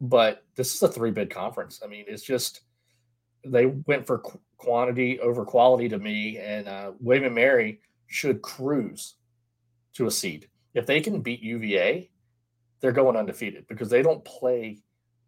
but 0.00 0.44
this 0.56 0.74
is 0.74 0.82
a 0.82 0.88
three 0.88 1.12
bid 1.12 1.30
conference. 1.30 1.80
I 1.84 1.86
mean, 1.86 2.04
it's 2.08 2.24
just 2.24 2.62
they 3.44 3.66
went 3.66 4.06
for 4.06 4.18
qu- 4.18 4.40
quantity 4.56 5.18
over 5.20 5.44
quality 5.44 5.88
to 5.88 5.98
me, 5.98 6.38
and 6.38 6.68
uh, 6.68 6.92
William 7.00 7.26
and 7.26 7.34
Mary 7.34 7.80
should 8.06 8.42
cruise 8.42 9.14
to 9.94 10.06
a 10.06 10.10
seed. 10.10 10.48
If 10.74 10.86
they 10.86 11.00
can 11.00 11.20
beat 11.20 11.40
UVA, 11.40 12.10
they're 12.80 12.92
going 12.92 13.16
undefeated 13.16 13.66
because 13.68 13.90
they 13.90 14.02
don't 14.02 14.24
play 14.24 14.78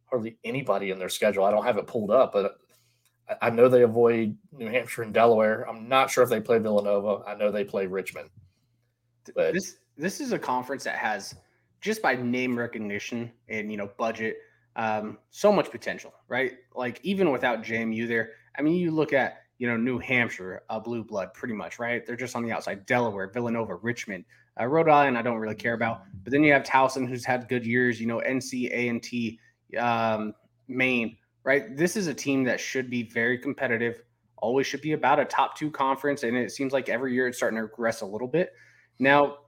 hardly 0.06 0.38
anybody 0.44 0.90
in 0.90 0.98
their 0.98 1.08
schedule. 1.08 1.44
I 1.44 1.50
don't 1.50 1.64
have 1.64 1.78
it 1.78 1.86
pulled 1.86 2.10
up, 2.10 2.32
but 2.32 2.58
I- 3.28 3.46
I 3.46 3.50
know 3.50 3.68
they 3.68 3.82
avoid 3.82 4.36
New 4.52 4.68
Hampshire 4.68 5.02
and 5.02 5.12
Delaware. 5.14 5.68
I'm 5.68 5.88
not 5.88 6.10
sure 6.10 6.22
if 6.24 6.30
they 6.30 6.40
play 6.40 6.58
Villanova. 6.58 7.24
I 7.26 7.34
know 7.34 7.50
they 7.50 7.64
play 7.64 7.86
Richmond. 7.86 8.30
But- 9.34 9.54
this 9.54 9.78
this 9.96 10.20
is 10.20 10.32
a 10.32 10.38
conference 10.38 10.84
that 10.84 10.96
has 10.98 11.34
just 11.80 12.02
by 12.02 12.16
name 12.16 12.58
recognition 12.58 13.30
and 13.48 13.70
you 13.70 13.76
know 13.76 13.90
budget 13.96 14.36
um, 14.76 15.18
so 15.30 15.52
much 15.52 15.70
potential, 15.70 16.12
right? 16.28 16.52
Like 16.74 17.00
even 17.02 17.30
without 17.30 17.62
JMU 17.62 18.08
there, 18.08 18.32
I 18.58 18.62
mean, 18.62 18.74
you 18.74 18.90
look 18.90 19.12
at 19.12 19.38
you 19.58 19.68
know 19.68 19.76
New 19.76 19.98
Hampshire, 19.98 20.62
uh, 20.68 20.80
blue 20.80 21.04
blood, 21.04 21.32
pretty 21.34 21.54
much, 21.54 21.78
right? 21.78 22.04
They're 22.04 22.16
just 22.16 22.36
on 22.36 22.42
the 22.42 22.52
outside. 22.52 22.86
Delaware, 22.86 23.30
Villanova, 23.32 23.76
Richmond, 23.76 24.24
uh, 24.60 24.66
Rhode 24.66 24.88
Island, 24.88 25.16
I 25.16 25.22
don't 25.22 25.38
really 25.38 25.54
care 25.54 25.74
about, 25.74 26.02
but 26.22 26.32
then 26.32 26.42
you 26.42 26.52
have 26.52 26.62
Towson, 26.62 27.08
who's 27.08 27.24
had 27.24 27.48
good 27.48 27.66
years. 27.66 28.00
You 28.00 28.06
know, 28.06 28.20
NC, 28.26 28.70
A 28.72 28.88
and 28.88 29.02
T, 29.02 29.38
um, 29.78 30.34
Maine, 30.68 31.16
right? 31.44 31.76
This 31.76 31.96
is 31.96 32.06
a 32.08 32.14
team 32.14 32.44
that 32.44 32.60
should 32.60 32.90
be 32.90 33.04
very 33.04 33.38
competitive. 33.38 34.02
Always 34.38 34.66
should 34.66 34.82
be 34.82 34.92
about 34.92 35.20
a 35.20 35.24
top 35.24 35.56
two 35.56 35.70
conference, 35.70 36.22
and 36.22 36.36
it 36.36 36.50
seems 36.50 36.72
like 36.72 36.88
every 36.88 37.14
year 37.14 37.28
it's 37.28 37.38
starting 37.38 37.56
to 37.56 37.62
regress 37.62 38.00
a 38.00 38.06
little 38.06 38.28
bit. 38.28 38.52
Now, 38.98 39.38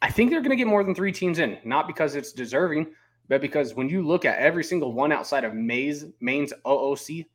I 0.00 0.10
think 0.10 0.30
they're 0.30 0.40
going 0.40 0.50
to 0.50 0.56
get 0.56 0.66
more 0.66 0.82
than 0.82 0.94
three 0.94 1.12
teams 1.12 1.38
in, 1.38 1.58
not 1.64 1.86
because 1.86 2.16
it's 2.16 2.32
deserving, 2.32 2.88
but 3.28 3.40
because 3.40 3.74
when 3.74 3.88
you 3.88 4.02
look 4.02 4.24
at 4.24 4.38
every 4.38 4.64
single 4.64 4.92
one 4.92 5.12
outside 5.12 5.44
of 5.44 5.54
Mays, 5.54 6.06
Maine's 6.20 6.52
OOC, 6.66 7.26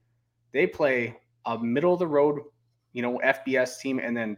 they 0.52 0.67
play 0.67 1.15
a 1.45 1.58
middle 1.58 1.93
of 1.93 2.00
the 2.00 2.08
road, 2.08 2.41
you 2.93 3.02
know, 3.02 3.19
FBS 3.23 3.80
team, 3.80 4.00
and 4.00 4.15
then 4.15 4.38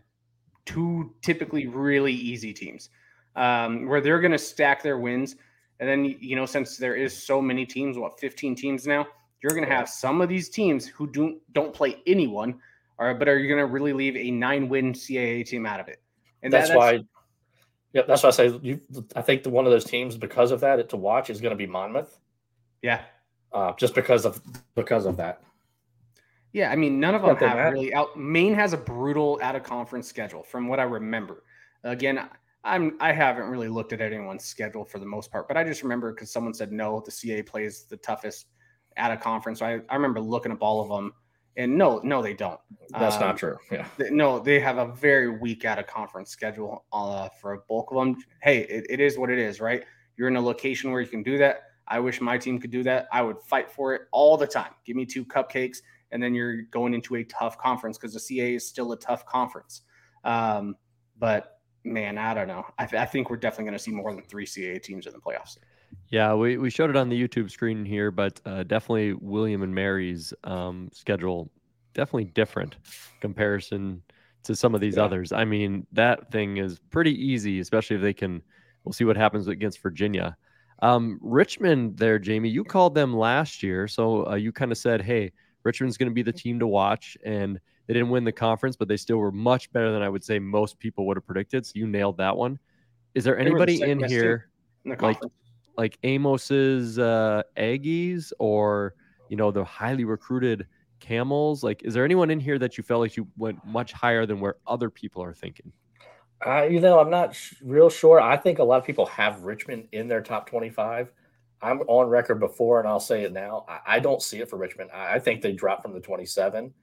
two 0.66 1.14
typically 1.22 1.68
really 1.68 2.14
easy 2.14 2.54
teams 2.54 2.90
um, 3.36 3.88
where 3.88 4.02
they're 4.02 4.20
going 4.20 4.32
to 4.32 4.38
stack 4.38 4.84
their 4.84 4.98
wins. 4.98 5.36
And 5.80 5.90
then, 5.90 6.06
you 6.20 6.36
know, 6.36 6.46
since 6.46 6.78
there 6.78 6.96
is 6.96 7.18
so 7.18 7.42
many 7.42 7.66
teams, 7.66 7.98
what, 7.98 8.20
15 8.20 8.56
teams 8.56 8.86
now, 8.86 9.08
you're 9.42 9.54
going 9.54 9.66
to 9.66 9.74
have 9.74 9.88
some 9.88 10.22
of 10.22 10.28
these 10.28 10.50
teams 10.50 10.86
who 10.86 11.08
don't 11.08 11.40
don't 11.54 11.74
play 11.74 11.98
anyone, 12.06 12.60
or 12.98 13.14
but 13.14 13.30
are 13.30 13.40
you 13.40 13.48
going 13.48 13.66
to 13.66 13.72
really 13.72 13.94
leave 13.94 14.18
a 14.18 14.30
nine 14.30 14.68
win 14.68 14.92
CAA 14.92 15.46
team 15.46 15.66
out 15.66 15.80
of 15.80 15.88
it? 15.88 16.02
And 16.44 16.52
that- 16.52 16.68
that's, 16.68 16.78
why. 16.78 17.00
Yeah, 17.93 18.04
that's 18.08 18.23
why 18.23 18.30
I 18.30 18.32
say 18.32 18.60
you. 18.62 18.82
I 19.15 19.21
think 19.21 19.43
the, 19.43 19.49
one 19.49 19.65
of 19.65 19.71
those 19.71 19.86
teams 19.86 20.15
because 20.15 20.52
of 20.52 20.60
that 20.62 20.89
to 20.89 20.97
watch 20.97 21.30
is 21.30 21.41
going 21.41 21.52
to 21.52 21.56
be 21.56 21.65
Monmouth, 21.65 22.19
yeah, 22.82 23.02
uh, 23.52 23.73
just 23.73 23.95
because 23.95 24.25
of 24.25 24.41
because 24.75 25.06
of 25.06 25.17
that. 25.17 25.41
yeah. 26.54 26.71
I 26.71 26.75
mean, 26.75 26.99
none 26.99 27.15
of 27.15 27.23
them 27.23 27.36
have 27.38 27.73
really 27.73 27.93
out. 27.93 28.17
Maine 28.17 28.54
has 28.54 28.73
a 28.73 28.78
brutal 28.78 29.39
out 29.41 29.56
of 29.56 29.63
conference 29.63 30.08
schedule, 30.08 30.43
from 30.43 30.67
what 30.67 30.80
I 30.80 30.84
remember. 30.84 31.43
Again, 31.84 32.30
I'm 32.63 32.95
I 32.99 33.12
haven't 33.12 33.49
really 33.49 33.69
looked 33.69 33.93
at 33.93 34.02
anyone's 34.02 34.43
schedule 34.43 34.86
for 34.86 34.99
the 34.99 35.06
most 35.06 35.32
part, 35.32 35.47
but 35.47 35.58
I 35.58 35.63
just 35.63 35.82
remember 35.82 36.12
because 36.12 36.32
someone 36.32 36.54
said 36.54 36.71
no, 36.71 37.02
the 37.04 37.12
CA 37.12 37.41
plays 37.41 37.86
the 37.86 37.97
toughest 37.97 38.47
out 38.97 39.12
of 39.12 39.19
conference. 39.19 39.60
So 39.60 39.65
I, 39.65 39.80
I 39.89 39.95
remember 39.95 40.19
looking 40.19 40.52
up 40.52 40.62
all 40.62 40.82
of 40.82 40.89
them, 40.89 41.13
and 41.60 41.78
no, 41.78 42.00
no, 42.04 42.22
they 42.22 42.34
don't. 42.34 42.60
That's 42.91 43.15
Um, 43.17 43.22
not 43.22 43.38
true. 43.38 43.58
Yeah, 43.69 43.86
Th- 43.98 44.12
No, 44.12 44.39
they 44.39 44.60
have 44.62 44.78
a 44.78 44.88
very 44.95 45.30
weak 45.30 45.65
out 45.65 45.78
of 45.78 45.88
conference 45.88 46.30
schedule 46.32 46.86
uh, 46.93 47.28
for 47.41 47.54
a 47.54 47.60
bulk 47.67 47.91
of 47.91 47.98
them. 47.98 48.15
Hey, 48.41 48.60
it, 48.62 48.86
it 48.89 49.00
is 49.02 49.17
what 49.17 49.30
it 49.30 49.38
is, 49.38 49.60
right? 49.60 49.84
You're 50.15 50.30
in 50.30 50.38
a 50.38 50.41
location 50.41 50.91
where 50.91 51.02
you 51.02 51.08
can 51.08 51.22
do 51.22 51.38
that. 51.38 51.63
I 51.88 52.00
wish 52.00 52.22
my 52.22 52.38
team 52.38 52.60
could 52.60 52.72
do 52.72 52.82
that. 52.84 53.08
I 53.12 53.22
would 53.22 53.41
fight 53.41 53.69
for 53.69 53.93
it 53.93 54.04
all 54.12 54.38
the 54.38 54.48
time. 54.48 54.72
Give 54.86 54.95
me 54.95 55.06
two 55.06 55.26
cupcakes, 55.26 55.80
and 56.12 56.24
then 56.24 56.34
you're 56.34 56.62
going 56.72 56.93
into 56.93 57.15
a 57.17 57.24
tough 57.26 57.58
conference 57.58 57.98
because 57.98 58.13
the 58.13 58.19
CA 58.22 58.56
is 58.56 58.65
still 58.65 58.93
a 58.93 58.98
tough 58.98 59.26
conference. 59.26 59.82
Um, 60.24 60.78
but 61.17 61.58
man, 61.84 62.17
I 62.17 62.34
don't 62.34 62.48
know. 62.48 62.65
I, 62.78 62.86
th- 62.86 63.02
I 63.02 63.06
think 63.06 63.30
we're 63.30 63.38
definitely 63.38 63.65
going 63.65 63.78
to 63.78 63.84
see 63.84 63.91
more 63.91 64.13
than 64.13 64.24
three 64.24 64.45
CA 64.45 64.80
teams 64.80 65.08
in 65.08 65.13
the 65.13 65.19
playoffs. 65.19 65.58
Yeah, 66.10 66.34
we, 66.34 66.58
we 66.58 66.69
showed 66.69 66.89
it 66.89 66.95
on 66.95 67.10
the 67.10 67.28
YouTube 67.28 67.52
screen 67.52 67.86
here, 67.86 68.10
but 68.12 68.41
uh, 68.45 68.63
definitely 68.63 69.13
William 69.13 69.62
and 69.62 69.73
Mary's 69.73 70.34
um, 70.43 70.89
schedule 70.91 71.52
definitely 71.93 72.25
different 72.25 72.78
comparison 73.21 74.02
to 74.43 74.56
some 74.56 74.73
of 74.73 74.82
these 74.82 74.97
Yeah. 74.97 75.04
others. 75.04 75.32
I 75.32 75.45
mean, 75.45 75.86
that 75.91 76.32
thing 76.32 76.58
is 76.58 76.80
pretty 76.89 77.13
easy, 77.13 77.60
especially 77.60 77.97
if 77.97 78.02
they 78.02 78.13
can. 78.13 78.41
We'll 78.84 78.93
see 78.93 79.04
what 79.04 79.17
happens 79.17 79.47
against 79.47 79.82
Virginia. 79.82 80.36
Um, 80.82 81.19
Richmond, 81.21 81.97
there, 81.97 82.17
Jamie, 82.17 82.49
you 82.49 82.63
called 82.63 82.95
them 82.95 83.15
last 83.15 83.62
year, 83.62 83.88
so 83.88 84.25
uh, 84.28 84.36
you 84.36 84.52
kind 84.52 84.71
of 84.71 84.78
said, 84.78 85.02
"Hey, 85.02 85.32
Richmond's 85.63 85.97
going 85.97 86.10
to 86.10 86.13
be 86.13 86.21
the 86.23 86.32
team 86.32 86.58
to 86.60 86.67
watch," 86.67 87.17
and 87.25 87.60
they 87.86 87.93
didn't 87.93 88.10
win 88.10 88.23
the 88.23 88.32
conference, 88.32 88.78
but 88.78 88.88
they 88.88 88.95
still 88.95 89.17
were 89.17 89.32
much 89.32 89.71
better 89.73 89.91
than 89.91 90.02
I 90.02 90.08
would 90.08 90.23
say 90.23 90.39
most 90.39 90.80
people 90.80 91.06
would 91.08 91.17
have 91.17 91.25
predicted. 91.25 91.65
So 91.65 91.73
you 91.75 91.86
nailed 91.86 92.17
that 92.17 92.36
one. 92.36 92.58
Is 93.13 93.25
there 93.25 93.36
were 93.36 93.43
the 93.43 93.49
anybody 93.49 93.82
in 93.82 94.02
here? 94.04 94.49
In 94.86 94.95
Like-. 94.97 95.19
Like 95.80 95.98
Amos's 96.04 97.00
uh, 97.00 97.42
Aggies 97.58 98.32
or 98.38 98.94
you 99.30 99.38
know 99.38 99.50
the 99.50 99.63
highly 99.63 100.04
recruited 100.04 100.68
Camels? 101.00 101.63
Like, 101.63 101.84
is 101.84 101.94
there 101.94 102.06
anyone 102.06 102.30
in 102.30 102.39
here 102.39 102.60
that 102.60 102.78
you 102.78 102.84
felt 102.84 103.02
like 103.02 103.18
you 103.18 103.28
went 103.38 103.65
much 103.65 103.94
higher 103.94 104.26
than 104.26 104.39
where 104.39 104.58
other 104.68 104.89
people 104.89 105.24
are 105.24 105.34
thinking? 105.34 105.72
uh, 106.46 106.63
you 106.63 106.80
know, 106.80 107.00
I'm 107.00 107.10
not 107.10 107.36
sh- 107.36 107.56
real 107.62 107.89
sure. 107.89 108.20
I 108.20 108.38
think 108.38 108.60
a 108.60 108.63
lot 108.63 108.78
of 108.78 108.86
people 108.86 109.06
have 109.08 109.42
Richmond 109.42 109.88
in 109.92 110.08
their 110.08 110.22
top 110.22 110.50
25. 110.50 111.12
I'm 111.62 111.82
on 111.82 112.08
record 112.08 112.39
before, 112.39 112.80
and 112.80 112.88
I'll 112.88 113.02
say 113.02 113.24
it 113.24 113.34
now. 113.34 113.65
I, 113.68 113.96
I 113.96 114.00
don't 114.00 114.22
see 114.22 114.39
it 114.39 114.50
for 114.50 114.58
Richmond. 114.58 114.92
I, 114.94 115.15
I 115.15 115.20
think 115.20 115.42
they 115.42 115.52
dropped 115.52 115.82
from 115.82 115.94
the 115.94 116.00
27. 116.00 116.74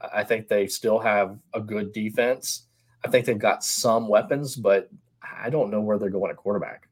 I 0.00 0.06
I 0.12 0.24
think 0.24 0.48
they 0.48 0.66
still 0.66 0.98
have 0.98 1.38
a 1.54 1.60
good 1.60 1.92
defense. 1.92 2.66
I 3.04 3.08
think 3.08 3.26
they've 3.26 3.38
got 3.38 3.64
some 3.64 4.08
weapons, 4.08 4.56
but 4.56 4.90
I 5.22 5.50
don't 5.50 5.70
know 5.70 5.80
where 5.80 5.98
they're 5.98 6.10
going 6.10 6.30
at 6.30 6.36
quarterback. 6.36 6.88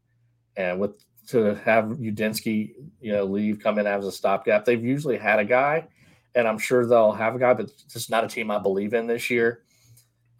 And 0.57 0.81
with 0.81 1.05
to 1.29 1.55
have 1.57 1.85
Udinski, 1.85 2.75
you 3.01 3.13
know, 3.13 3.25
leave, 3.25 3.61
come 3.61 3.79
in 3.79 3.87
as 3.87 4.07
a 4.07 4.13
stopgap, 4.13 4.65
they've 4.65 4.85
usually 4.85 5.19
had 5.19 5.39
a 5.39 5.45
guy, 5.45 5.87
and 6.35 6.47
I'm 6.47 6.59
sure 6.59 6.87
they'll 6.87 7.13
have 7.13 7.35
a 7.35 7.39
guy, 7.39 7.55
but 7.55 7.67
it's 7.67 7.85
just 7.85 8.11
not 8.11 8.25
a 8.25 8.29
team 8.29 8.51
I 8.51 8.59
believe 8.59 8.95
in 8.95 9.07
this 9.07 9.31
year. 9.31 9.63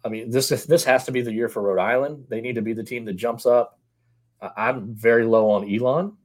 I 0.05 0.09
mean, 0.09 0.29
this 0.29 0.51
is, 0.51 0.65
this 0.65 0.83
has 0.85 1.03
to 1.05 1.11
be 1.11 1.21
the 1.21 1.33
year 1.33 1.49
for 1.49 1.61
Rhode 1.61 1.81
Island. 1.81 2.25
They 2.29 2.39
need 2.39 2.55
to 2.55 2.61
be 2.61 2.73
the 2.73 2.83
team 2.83 3.03
that 3.05 3.13
jumps 3.13 3.45
up. 3.45 3.79
I'm 4.55 4.93
very 4.93 5.25
low 5.25 5.49
on 5.49 5.73
Elon. 5.73 6.15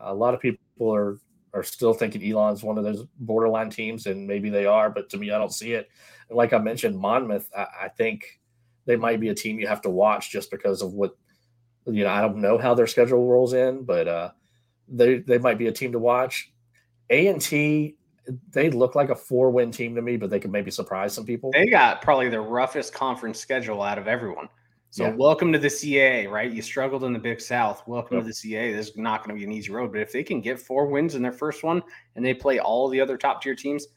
A 0.00 0.14
lot 0.14 0.34
of 0.34 0.40
people 0.40 0.94
are 0.94 1.18
are 1.54 1.62
still 1.62 1.94
thinking 1.94 2.28
Elon's 2.28 2.64
one 2.64 2.76
of 2.78 2.84
those 2.84 3.06
borderline 3.20 3.70
teams, 3.70 4.06
and 4.06 4.26
maybe 4.26 4.50
they 4.50 4.66
are, 4.66 4.90
but 4.90 5.08
to 5.10 5.16
me, 5.16 5.30
I 5.30 5.38
don't 5.38 5.52
see 5.52 5.72
it. 5.72 5.88
And 6.28 6.36
like 6.36 6.52
I 6.52 6.58
mentioned, 6.58 6.98
Monmouth, 6.98 7.48
I, 7.56 7.66
I 7.82 7.88
think 7.88 8.40
they 8.86 8.96
might 8.96 9.20
be 9.20 9.28
a 9.28 9.34
team 9.34 9.60
you 9.60 9.68
have 9.68 9.80
to 9.82 9.90
watch 9.90 10.30
just 10.30 10.50
because 10.50 10.82
of 10.82 10.92
what 10.94 11.16
you 11.86 12.04
know. 12.04 12.10
I 12.10 12.20
don't 12.20 12.36
know 12.38 12.58
how 12.58 12.74
their 12.74 12.86
schedule 12.86 13.26
rolls 13.28 13.52
in, 13.52 13.84
but 13.84 14.08
uh, 14.08 14.30
they 14.88 15.18
they 15.18 15.38
might 15.38 15.58
be 15.58 15.66
a 15.66 15.72
team 15.72 15.92
to 15.92 15.98
watch. 15.98 16.52
A 17.10 17.26
and 17.28 17.40
T, 17.40 17.96
they 18.50 18.70
look 18.70 18.94
like 18.94 19.10
a 19.10 19.14
four 19.14 19.50
win 19.50 19.70
team 19.70 19.94
to 19.94 20.02
me, 20.02 20.16
but 20.16 20.30
they 20.30 20.40
could 20.40 20.50
maybe 20.52 20.70
surprise 20.70 21.12
some 21.12 21.26
people. 21.26 21.50
They 21.52 21.66
got 21.66 22.00
probably 22.02 22.28
the 22.28 22.40
roughest 22.40 22.94
conference 22.94 23.38
schedule 23.38 23.82
out 23.82 23.98
of 23.98 24.08
everyone. 24.08 24.48
So 24.90 25.04
Yeah. 25.06 25.14
welcome 25.16 25.52
to 25.52 25.58
the 25.58 25.68
CA, 25.68 26.26
right? 26.28 26.50
You 26.50 26.62
struggled 26.62 27.02
in 27.04 27.12
the 27.12 27.18
Big 27.18 27.40
South. 27.40 27.82
Welcome 27.88 28.18
Yep. 28.18 28.22
to 28.24 28.28
the 28.28 28.34
CA. 28.34 28.72
This 28.72 28.90
is 28.90 28.96
not 28.96 29.24
going 29.24 29.36
to 29.36 29.38
be 29.38 29.44
an 29.44 29.52
easy 29.52 29.72
road, 29.72 29.90
but 29.90 30.00
if 30.00 30.12
they 30.12 30.22
can 30.22 30.40
get 30.40 30.58
four 30.60 30.86
wins 30.86 31.16
in 31.16 31.22
their 31.22 31.32
first 31.32 31.64
one 31.64 31.82
and 32.14 32.24
they 32.24 32.32
play 32.32 32.60
all 32.60 32.88
the 32.88 33.00
other 33.00 33.16
top 33.16 33.42
tier 33.42 33.56
teams, 33.56 33.88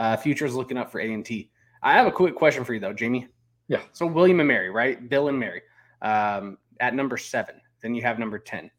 uh, 0.00 0.16
future's 0.16 0.54
looking 0.54 0.76
up 0.76 0.90
for 0.90 1.00
A 1.00 1.12
and 1.12 1.24
T. 1.24 1.50
I 1.82 1.92
have 1.92 2.06
a 2.08 2.12
quick 2.12 2.34
question 2.34 2.64
for 2.64 2.74
you 2.74 2.80
though, 2.80 2.92
Jamie. 2.92 3.28
Yeah. 3.68 3.82
So 3.92 4.06
William 4.06 4.40
and 4.40 4.48
Mary, 4.48 4.70
right? 4.70 5.08
Bill 5.08 5.28
and 5.28 5.38
Mary, 5.38 5.62
um, 6.02 6.58
at 6.80 6.94
number 6.94 7.16
seven. 7.16 7.60
Then 7.82 7.94
you 7.94 8.02
have 8.02 8.18
number 8.18 8.38
ten. 8.38 8.70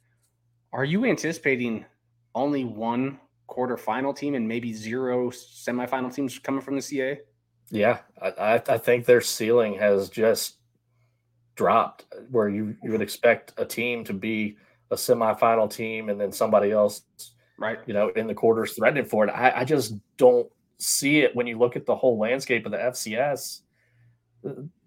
Are 0.74 0.86
you 0.86 1.06
anticipating 1.06 1.86
only 2.34 2.66
one 2.66 3.20
quarterfinal 3.50 4.16
team 4.16 4.36
and 4.36 4.48
maybe 4.48 4.74
zero 4.74 5.30
semifinal 5.30 6.14
teams 6.14 6.38
coming 6.40 6.62
from 6.62 6.76
the 6.76 6.82
CA? 6.82 7.20
Yeah, 7.72 8.00
I, 8.22 8.28
I, 8.30 8.54
I 8.68 8.78
think 8.78 9.06
their 9.06 9.22
ceiling 9.22 9.76
has 9.76 10.10
just 10.10 10.58
dropped 11.56 12.06
where 12.30 12.50
you, 12.50 12.76
you 12.84 12.92
would 12.92 13.02
expect 13.02 13.54
a 13.58 13.66
team 13.66 14.04
to 14.06 14.14
be 14.14 14.58
a 14.92 14.96
semifinal 14.96 15.72
team 15.74 16.10
and 16.10 16.20
then 16.20 16.32
somebody 16.32 16.72
else, 16.72 17.02
Right. 17.58 17.80
you 17.86 17.94
know, 17.94 18.10
in 18.10 18.28
the 18.28 18.34
quarters 18.34 18.74
threatening 18.74 19.06
for 19.06 19.26
it. 19.26 19.32
I, 19.32 19.62
I 19.62 19.64
just 19.66 19.96
don't 20.18 20.48
see 20.78 21.20
it 21.20 21.36
when 21.36 21.48
you 21.48 21.58
look 21.58 21.76
at 21.76 21.86
the 21.86 21.96
whole 21.96 22.20
landscape 22.20 22.66
of 22.66 22.72
the 22.74 22.78
FCS. 22.78 23.62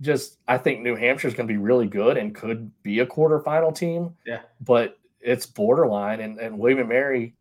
Just, 0.01 0.39
I 0.47 0.59
think 0.59 0.81
New 0.81 0.95
Hampshire 0.95 1.29
is 1.29 1.35
going 1.35 1.49
to 1.49 1.53
be 1.53 1.59
really 1.59 1.87
good 1.87 2.17
and 2.17 2.35
could 2.35 2.71
be 2.83 3.01
a 3.01 3.07
quarterfinal 3.07 3.75
team. 3.75 4.15
Yeah. 4.27 4.41
But 4.61 4.99
it's 5.21 5.47
borderline. 5.47 6.21
And, 6.21 6.39
and 6.39 6.59
William 6.59 6.81
and 6.81 6.89
Mary, 6.89 7.35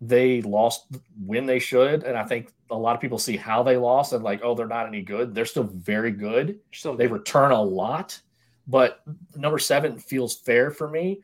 they 0.00 0.42
lost 0.42 0.86
when 1.24 1.46
they 1.46 1.58
should. 1.58 2.04
And 2.04 2.16
I 2.16 2.24
think 2.24 2.52
a 2.70 2.76
lot 2.76 2.94
of 2.94 3.00
people 3.00 3.18
see 3.18 3.36
how 3.36 3.62
they 3.62 3.76
lost 3.76 4.12
and 4.12 4.22
like, 4.22 4.40
oh, 4.42 4.54
they're 4.54 4.66
not 4.66 4.86
any 4.86 5.02
good. 5.02 5.34
They're 5.34 5.44
still 5.44 5.64
very 5.64 6.12
good. 6.12 6.60
So 6.72 6.94
They 6.94 7.06
return 7.06 7.50
a 7.50 7.60
lot, 7.62 8.20
but 8.66 9.00
number 9.34 9.58
seven 9.58 9.98
feels 9.98 10.36
fair 10.36 10.70
for 10.70 10.88
me. 10.88 11.20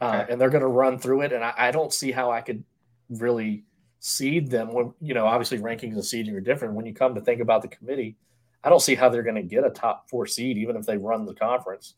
Uh, 0.00 0.20
Okay. 0.22 0.32
and 0.32 0.40
they're 0.40 0.50
going 0.50 0.62
to 0.62 0.68
run 0.68 0.96
through 0.98 1.22
it. 1.22 1.32
And 1.32 1.42
I, 1.42 1.52
I 1.56 1.70
don't 1.72 1.92
see 1.92 2.12
how 2.12 2.30
I 2.30 2.40
could 2.40 2.62
really 3.10 3.64
seed 3.98 4.48
them 4.48 4.72
when, 4.72 4.92
you 5.00 5.12
know, 5.12 5.26
obviously 5.26 5.58
rankings 5.58 5.94
and 5.94 6.04
seeding 6.04 6.34
are 6.36 6.40
different. 6.40 6.74
When 6.74 6.86
you 6.86 6.94
come 6.94 7.16
to 7.16 7.20
think 7.20 7.40
about 7.40 7.62
the 7.62 7.68
committee, 7.68 8.16
I 8.64 8.70
don't 8.70 8.82
see 8.82 8.94
how 8.94 9.08
they're 9.08 9.22
going 9.22 9.36
to 9.36 9.42
get 9.42 9.64
a 9.64 9.70
top 9.70 10.08
four 10.10 10.26
seed, 10.26 10.58
even 10.58 10.76
if 10.76 10.86
they 10.86 10.96
run 10.96 11.24
the 11.24 11.34
conference. 11.34 11.94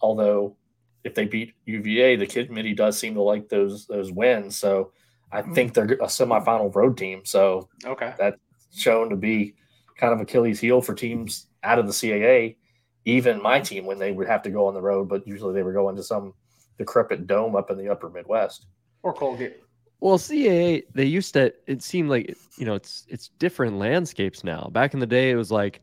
Although, 0.00 0.56
if 1.04 1.14
they 1.14 1.24
beat 1.24 1.54
UVA, 1.66 2.16
the 2.16 2.26
kid 2.26 2.48
committee 2.48 2.74
does 2.74 2.98
seem 2.98 3.14
to 3.14 3.22
like 3.22 3.48
those 3.48 3.86
those 3.86 4.12
wins. 4.12 4.56
So 4.56 4.92
I 5.32 5.42
mm-hmm. 5.42 5.54
think 5.54 5.74
they're 5.74 5.84
a 5.84 6.06
semifinal 6.06 6.74
road 6.74 6.98
team. 6.98 7.22
So 7.24 7.68
okay. 7.84 8.14
That's 8.18 8.38
shown 8.74 9.10
to 9.10 9.16
be 9.16 9.54
kind 9.96 10.12
of 10.12 10.20
Achilles 10.20 10.60
heel 10.60 10.80
for 10.80 10.94
teams 10.94 11.46
out 11.62 11.78
of 11.78 11.86
the 11.86 11.92
CAA. 11.92 12.56
Even 13.04 13.42
my 13.42 13.60
team, 13.60 13.86
when 13.86 13.98
they 13.98 14.12
would 14.12 14.28
have 14.28 14.42
to 14.42 14.50
go 14.50 14.66
on 14.66 14.74
the 14.74 14.82
road, 14.82 15.08
but 15.08 15.26
usually 15.26 15.54
they 15.54 15.62
were 15.62 15.72
going 15.72 15.96
to 15.96 16.02
some 16.02 16.34
decrepit 16.78 17.26
dome 17.26 17.56
up 17.56 17.70
in 17.70 17.78
the 17.78 17.88
upper 17.88 18.10
Midwest. 18.10 18.66
Or 19.02 19.12
Colgate. 19.12 19.60
Well, 20.00 20.18
CAA 20.18 20.84
they 20.94 21.04
used 21.04 21.34
to. 21.34 21.52
It 21.66 21.82
seemed 21.82 22.10
like 22.10 22.34
you 22.56 22.66
know 22.66 22.74
it's 22.74 23.06
it's 23.08 23.28
different 23.38 23.78
landscapes 23.78 24.44
now. 24.44 24.68
Back 24.72 24.94
in 24.94 25.00
the 25.00 25.06
day, 25.06 25.30
it 25.30 25.36
was 25.36 25.50
like 25.50 25.80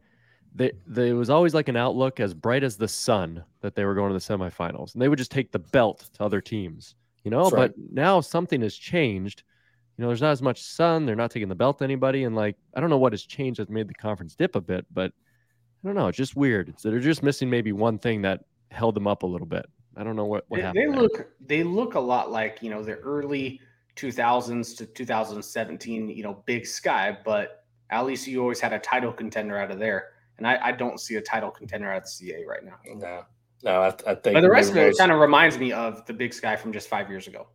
they, 0.87 1.13
was 1.13 1.29
always 1.29 1.53
like 1.53 1.67
an 1.67 1.75
outlook 1.77 2.19
as 2.19 2.33
bright 2.33 2.63
as 2.63 2.77
the 2.77 2.87
sun 2.87 3.43
that 3.61 3.75
they 3.75 3.85
were 3.85 3.93
going 3.95 4.09
to 4.11 4.13
the 4.13 4.19
semifinals, 4.33 4.93
and 4.93 5.01
they 5.01 5.07
would 5.09 5.17
just 5.19 5.31
take 5.31 5.51
the 5.51 5.59
belt 5.59 6.09
to 6.13 6.23
other 6.23 6.41
teams. 6.41 6.95
You 7.23 7.31
know, 7.31 7.43
That's 7.43 7.53
right. 7.53 7.71
but 7.75 7.93
now 7.93 8.21
something 8.21 8.61
has 8.61 8.75
changed. 8.75 9.43
You 9.97 10.03
know, 10.03 10.07
there's 10.09 10.21
not 10.21 10.31
as 10.31 10.41
much 10.41 10.61
sun. 10.63 11.05
They're 11.05 11.15
not 11.15 11.31
taking 11.31 11.49
the 11.49 11.55
belt 11.55 11.79
to 11.79 11.83
anybody, 11.83 12.23
and 12.23 12.35
like 12.35 12.55
I 12.75 12.79
don't 12.81 12.89
know 12.89 12.97
what 12.97 13.13
has 13.13 13.23
changed 13.23 13.59
that's 13.59 13.69
made 13.69 13.87
the 13.87 13.93
conference 13.93 14.35
dip 14.35 14.55
a 14.55 14.61
bit, 14.61 14.85
but 14.93 15.11
I 15.83 15.87
don't 15.87 15.95
know. 15.95 16.07
It's 16.07 16.17
just 16.17 16.35
weird. 16.35 16.73
so 16.77 16.89
they're 16.89 16.99
just 16.99 17.23
missing 17.23 17.49
maybe 17.49 17.71
one 17.71 17.99
thing 17.99 18.21
that 18.23 18.43
held 18.71 18.95
them 18.95 19.07
up 19.07 19.23
a 19.23 19.27
little 19.27 19.47
bit. 19.47 19.65
I 19.95 20.03
don't 20.03 20.15
know 20.15 20.25
what 20.25 20.45
what 20.47 20.57
They, 20.57 20.63
happened. 20.63 20.93
they 20.93 20.99
look 20.99 21.27
they 21.45 21.63
look 21.63 21.95
a 21.95 21.99
lot 21.99 22.31
like 22.31 22.59
you 22.61 22.69
know 22.69 22.83
the 22.83 22.95
early 22.95 23.59
2000s 23.95 24.77
to 24.77 24.85
2017 24.85 26.09
you 26.09 26.23
know 26.23 26.43
Big 26.45 26.65
Sky, 26.65 27.17
but 27.25 27.63
at 27.89 28.05
least 28.05 28.27
you 28.27 28.41
always 28.41 28.59
had 28.59 28.73
a 28.73 28.79
title 28.79 29.11
contender 29.11 29.57
out 29.57 29.71
of 29.71 29.79
there, 29.79 30.09
and 30.37 30.47
I, 30.47 30.59
I 30.61 30.71
don't 30.71 30.99
see 30.99 31.15
a 31.15 31.21
title 31.21 31.51
contender 31.51 31.91
at 31.91 32.07
CA 32.07 32.43
right 32.45 32.63
now. 32.63 32.75
No, 32.95 33.23
no, 33.63 33.81
I, 33.81 33.87
I 33.87 34.15
think. 34.15 34.33
But 34.35 34.41
the 34.41 34.49
rest 34.49 34.71
of 34.71 34.77
it 34.77 34.97
kind 34.97 35.11
of 35.11 35.19
reminds 35.19 35.57
me 35.57 35.71
of 35.71 36.05
the 36.05 36.13
Big 36.13 36.33
Sky 36.33 36.55
from 36.55 36.71
just 36.73 36.87
five 36.87 37.09
years 37.09 37.27
ago. 37.27 37.47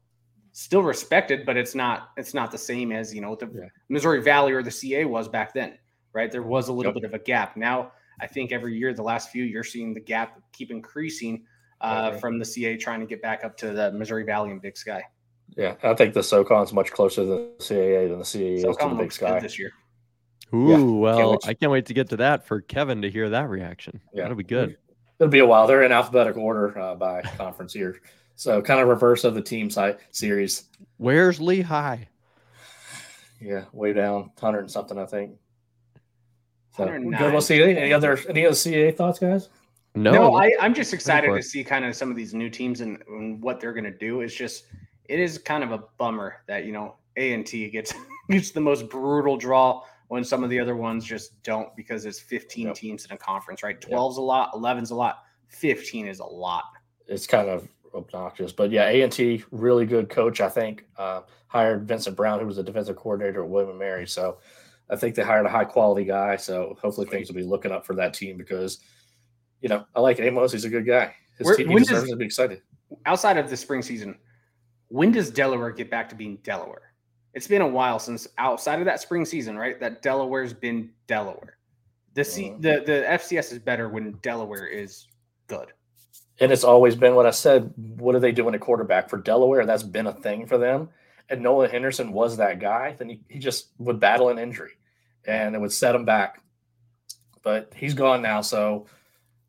Still 0.53 0.83
respected, 0.83 1.47
but 1.47 1.57
it's 1.57 1.75
not 1.75 2.11
it's 2.16 2.35
not 2.35 2.51
the 2.51 2.59
same 2.59 2.92
as 2.92 3.14
you 3.14 3.21
know 3.21 3.35
the 3.35 3.47
Yeah. 3.55 3.68
Missouri 3.88 4.21
Valley 4.21 4.53
or 4.53 4.62
the 4.62 4.71
CA 4.71 5.05
was 5.05 5.29
back 5.29 5.55
then, 5.55 5.79
right? 6.12 6.31
There 6.31 6.42
was 6.42 6.68
a 6.68 6.73
little 6.73 6.92
Yep. 6.92 7.03
bit 7.03 7.05
of 7.05 7.14
a 7.14 7.23
gap. 7.25 7.57
Now 7.57 7.92
I 8.21 8.27
think 8.27 8.53
every 8.53 8.77
year, 8.77 8.92
the 8.92 9.03
last 9.03 9.31
few, 9.31 9.45
you're 9.45 9.64
seeing 9.64 9.95
the 9.95 10.01
gap 10.01 10.38
keep 10.53 10.71
increasing 10.71 11.45
uh, 11.81 12.11
Okay. 12.12 12.21
from 12.21 12.38
the 12.38 12.45
CA 12.45 12.77
trying 12.77 13.01
to 13.01 13.07
get 13.07 13.21
back 13.23 13.45
up 13.45 13.57
to 13.57 13.73
the 13.73 13.90
Missouri 13.92 14.25
Valley 14.25 14.51
and 14.51 14.61
Big 14.61 14.77
Sky. 14.77 15.03
Yeah, 15.57 15.75
I 15.83 15.95
think 15.95 16.14
the 16.14 16.23
SoCon's 16.23 16.73
much 16.73 16.92
closer 16.92 17.23
to 17.23 17.27
the 17.27 17.53
CAA 17.59 18.09
than 18.09 18.18
the 18.18 18.25
CAA 18.25 18.57
is 18.57 18.62
to 18.77 18.88
the 18.88 18.95
Big 18.95 19.12
Sky. 19.12 19.40
this 19.40 19.59
year. 19.59 19.73
Ooh, 20.54 20.96
well, 20.98 21.30
wait 21.32 21.40
to- 21.40 21.48
I 21.48 21.54
can't 21.54 21.72
wait 21.72 21.86
to 21.86 21.94
get 21.94 22.08
to 22.10 22.16
that 22.18 22.46
for 22.46 22.60
Kevin 22.60 23.02
to 23.02 23.10
hear 23.10 23.30
that 23.30 23.48
reaction. 23.48 24.00
Yeah. 24.12 24.22
That'll 24.22 24.36
be 24.36 24.44
good. 24.44 24.76
It'll 25.18 25.30
be 25.30 25.38
a 25.38 25.46
while. 25.46 25.66
They're 25.66 25.82
in 25.82 25.92
alphabetical 25.92 26.42
order 26.42 26.76
uh, 26.78 26.94
by 26.94 27.22
conference 27.22 27.72
here, 27.72 28.00
so 28.34 28.60
kind 28.60 28.80
of 28.80 28.88
reverse 28.88 29.24
of 29.24 29.34
the 29.34 29.42
team 29.42 29.70
site 29.70 29.98
series. 30.10 30.64
Where's 30.96 31.40
Lehigh? 31.40 32.04
Yeah, 33.40 33.64
way 33.72 33.92
down, 33.92 34.30
hundred 34.40 34.60
and 34.60 34.70
something, 34.70 34.98
I 34.98 35.06
think. 35.06 35.32
So 36.76 36.84
109. 36.84 37.18
good. 37.20 37.32
We'll 37.32 37.40
see. 37.40 37.62
Any 37.62 37.92
other 37.92 38.18
any 38.28 38.46
other 38.46 38.54
CAA 38.54 38.96
thoughts, 38.96 39.18
guys? 39.18 39.48
No, 39.94 40.12
No, 40.12 40.34
I, 40.36 40.52
I'm 40.60 40.72
just 40.74 40.94
excited 40.94 41.28
to 41.34 41.42
see 41.42 41.62
kind 41.62 41.84
of 41.84 41.94
some 41.94 42.10
of 42.10 42.16
these 42.16 42.32
new 42.32 42.48
teams 42.48 42.80
and, 42.80 42.98
and 43.08 43.42
what 43.42 43.60
they're 43.60 43.74
going 43.74 43.84
to 43.84 43.90
do. 43.90 44.22
It's 44.22 44.34
just, 44.34 44.64
it 45.04 45.20
is 45.20 45.36
kind 45.36 45.62
of 45.62 45.70
a 45.72 45.84
bummer 45.98 46.36
that 46.46 46.64
you 46.64 46.72
know 46.72 46.96
A 47.18 47.34
and 47.34 47.44
T 47.46 47.68
gets 47.68 47.92
gets 48.30 48.52
the 48.52 48.60
most 48.60 48.88
brutal 48.88 49.36
draw 49.36 49.82
when 50.12 50.22
some 50.22 50.44
of 50.44 50.51
the 50.51 50.61
other 50.61 50.77
ones 50.77 51.07
just 51.07 51.42
don't 51.42 51.75
because 51.75 52.05
it's 52.05 52.20
15 52.20 52.66
Yep. 52.66 52.77
teams 52.77 53.05
in 53.07 53.12
a 53.12 53.16
conference, 53.16 53.62
right? 53.62 53.81
12's 53.81 54.18
a 54.18 54.20
lot, 54.20 54.53
11's 54.53 54.90
a 54.90 54.94
lot, 54.94 55.20
15 55.48 56.07
is 56.07 56.18
a 56.18 56.25
lot. 56.27 56.64
It's 57.07 57.27
kind 57.27 57.48
of 57.48 57.66
obnoxious, 57.94 58.53
but 58.53 58.70
yeah, 58.70 58.88
A 58.90 59.01
and 59.01 59.11
T 59.11 59.42
really 59.51 59.87
good 59.87 60.11
coach. 60.11 60.42
I 60.42 60.51
think 60.51 60.85
uh, 60.98 61.22
hired 61.46 61.88
Vincent 61.88 62.14
Brown, 62.14 62.40
who 62.40 62.46
was 62.46 62.59
a 62.59 62.62
defensive 62.62 62.96
coordinator 62.96 63.42
at 63.42 63.48
William 63.48 63.70
and 63.70 63.79
Mary. 63.79 64.07
So 64.07 64.37
I 64.90 64.96
think 64.96 65.14
they 65.14 65.22
hired 65.22 65.46
a 65.46 65.51
high 65.51 65.64
quality 65.64 66.05
guy. 66.05 66.37
So 66.37 66.77
hopefully 66.83 67.07
things 67.07 67.29
will 67.29 67.37
be 67.37 67.42
looking 67.42 67.72
up 67.72 67.87
for 67.87 67.94
that 67.94 68.12
team 68.12 68.37
because 68.37 68.81
you 69.62 69.70
know 69.70 69.87
I 69.94 70.01
like 70.01 70.20
Amos. 70.20 70.53
He's 70.53 70.66
a 70.66 70.68
good 70.68 70.87
guy. 70.87 71.14
His 71.38 71.46
Where- 71.46 71.57
team 71.57 71.70
he 71.70 71.77
deserves 71.77 72.03
does- 72.03 72.11
to 72.11 72.16
be 72.16 72.27
excited. 72.27 72.61
Outside 73.07 73.38
of 73.38 73.48
the 73.48 73.57
spring 73.57 73.81
season, 73.81 74.18
when 74.88 75.11
does 75.11 75.31
Delaware 75.31 75.70
get 75.70 75.88
back 75.90 76.11
to 76.11 76.14
being 76.14 76.37
Delaware? 76.42 76.91
It's 77.35 77.47
been 77.47 77.62
a 77.62 77.66
while 77.68 77.99
since 77.99 78.29
outside 78.38 78.79
of 78.81 78.85
that 78.87 79.01
spring 79.01 79.25
season, 79.25 79.57
right? 79.57 79.79
That 79.81 80.03
Delaware's 80.03 80.53
been 80.53 80.90
Delaware. 81.07 81.57
The 82.14 82.25
C, 82.25 82.51
Mhm. 82.51 82.61
the 82.62 82.83
the 82.85 83.11
FCS 83.11 83.53
is 83.53 83.59
better 83.59 83.88
when 83.88 84.12
Delaware 84.23 84.66
is 84.66 85.07
good. 85.47 85.73
And 86.40 86.51
it's 86.53 86.64
always 86.64 86.95
been 86.97 87.14
what 87.14 87.25
I 87.27 87.31
said. 87.31 87.73
What 87.77 88.14
are 88.14 88.21
they 88.21 88.33
doing 88.33 88.55
at 88.55 88.61
quarterback 88.61 89.09
for 89.09 89.16
Delaware? 89.18 89.64
That's 89.64 89.83
been 89.83 90.07
a 90.07 90.12
thing 90.12 90.47
for 90.47 90.59
them. 90.59 90.88
And 91.31 91.40
Noah 91.42 91.68
Henderson 91.68 92.12
was 92.12 92.37
that 92.37 92.59
guy. 92.59 92.95
Then 92.99 93.09
he, 93.09 93.21
he 93.29 93.38
just 93.38 93.68
would 93.79 94.01
battle 94.01 94.29
an 94.29 94.38
injury 94.38 94.73
and 95.25 95.55
it 95.55 95.61
would 95.61 95.73
set 95.73 95.95
him 95.95 96.05
back. 96.05 96.42
But 97.42 97.73
he's 97.75 97.95
gone 97.95 98.23
now. 98.23 98.40
So 98.40 98.87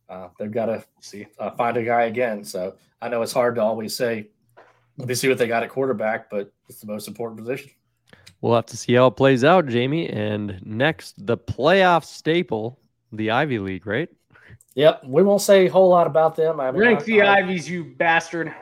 uh, 0.08 0.30
they've 0.38 0.52
got 0.52 0.68
to 0.68 0.84
See, 1.02 1.26
uh, 1.40 1.52
find 1.52 1.76
a 1.78 1.84
guy 1.84 2.04
again. 2.04 2.44
So 2.46 2.76
I 3.02 3.10
know 3.10 3.22
it's 3.24 3.34
hard 3.34 3.56
to 3.56 3.62
always 3.62 3.96
say, 3.96 4.28
let 4.98 5.08
me 5.08 5.16
see 5.16 5.30
what 5.30 5.38
they 5.38 5.48
got 5.48 5.64
at 5.64 5.70
quarterback, 5.70 6.30
but 6.30 6.52
it's 6.70 6.80
the 6.80 6.88
most 6.88 7.08
important 7.08 7.40
position. 7.40 7.72
We'll 8.42 8.56
have 8.56 8.66
to 8.68 8.78
see 8.78 8.94
how 8.94 9.08
it 9.08 9.12
plays 9.12 9.44
out, 9.44 9.68
Jamie. 9.68 10.10
And 10.10 10.60
next, 10.66 11.26
the 11.26 11.38
playoff 11.38 12.04
staple, 12.04 12.80
the 13.12 13.32
Ivy 13.32 13.60
League, 13.60 13.88
right? 13.88 14.10
Yep. 14.76 15.04
We 15.06 15.24
won't 15.24 15.42
say 15.42 15.68
a 15.68 15.72
whole 15.72 15.90
lot 15.90 16.08
about 16.08 16.36
them. 16.36 16.60
I 16.60 16.72
mean, 16.72 16.82
rank 16.82 17.06
the 17.06 17.22
I- 17.22 17.40
Ivies, 17.40 17.70
you 17.70 17.86
bastard. 17.86 18.54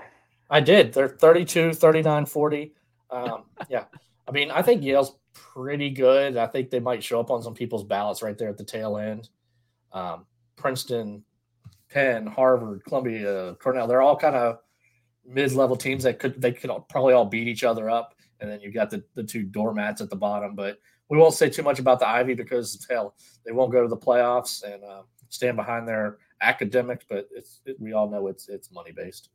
I 0.49 0.59
did. 0.59 0.93
They're 0.93 1.07
32, 1.07 1.73
39, 1.73 2.25
40. 2.25 2.73
Um, 3.09 3.43
yeah. 3.69 3.85
I 4.27 4.31
mean, 4.31 4.51
I 4.51 4.61
think 4.61 4.83
Yale's 4.83 5.15
pretty 5.33 5.89
good. 5.89 6.37
I 6.37 6.45
think 6.47 6.69
they 6.69 6.79
might 6.79 7.03
show 7.03 7.19
up 7.19 7.31
on 7.31 7.41
some 7.41 7.53
people's 7.53 7.83
ballots 7.83 8.21
right 8.21 8.37
there 8.37 8.49
at 8.49 8.57
the 8.57 8.63
tail 8.63 8.97
end. 8.97 9.29
Um, 9.93 10.25
Princeton, 10.57 11.23
Penn, 11.89 12.27
Harvard, 12.27 12.83
Columbia, 12.85 13.55
Cornell, 13.59 13.87
they're 13.87 14.01
all 14.01 14.15
kind 14.15 14.35
of 14.35 14.59
mid-level 15.33 15.75
teams 15.75 16.03
that 16.03 16.19
could 16.19 16.41
they 16.41 16.51
could 16.51 16.69
all, 16.69 16.81
probably 16.81 17.13
all 17.13 17.25
beat 17.25 17.47
each 17.47 17.63
other 17.63 17.89
up. 17.89 18.15
And 18.39 18.49
then 18.49 18.59
you've 18.59 18.73
got 18.73 18.89
the, 18.89 19.03
the 19.13 19.23
two 19.23 19.43
doormats 19.43 20.01
at 20.01 20.09
the 20.09 20.15
bottom. 20.15 20.55
But 20.55 20.79
we 21.09 21.17
won't 21.17 21.33
say 21.33 21.49
too 21.49 21.63
much 21.63 21.79
about 21.79 21.99
the 21.99 22.07
Ivy 22.07 22.33
because 22.33 22.85
hell, 22.89 23.15
they 23.45 23.51
won't 23.51 23.71
go 23.71 23.81
to 23.81 23.87
the 23.87 23.97
playoffs 23.97 24.63
and 24.63 24.83
uh, 24.83 25.03
stand 25.29 25.57
behind 25.57 25.87
their 25.87 26.17
academics. 26.41 27.05
But 27.07 27.27
it's 27.31 27.61
it, 27.65 27.79
we 27.79 27.93
all 27.93 28.09
know 28.09 28.27
it's 28.27 28.49
it's 28.49 28.71
money 28.71 28.91
based. 28.91 29.29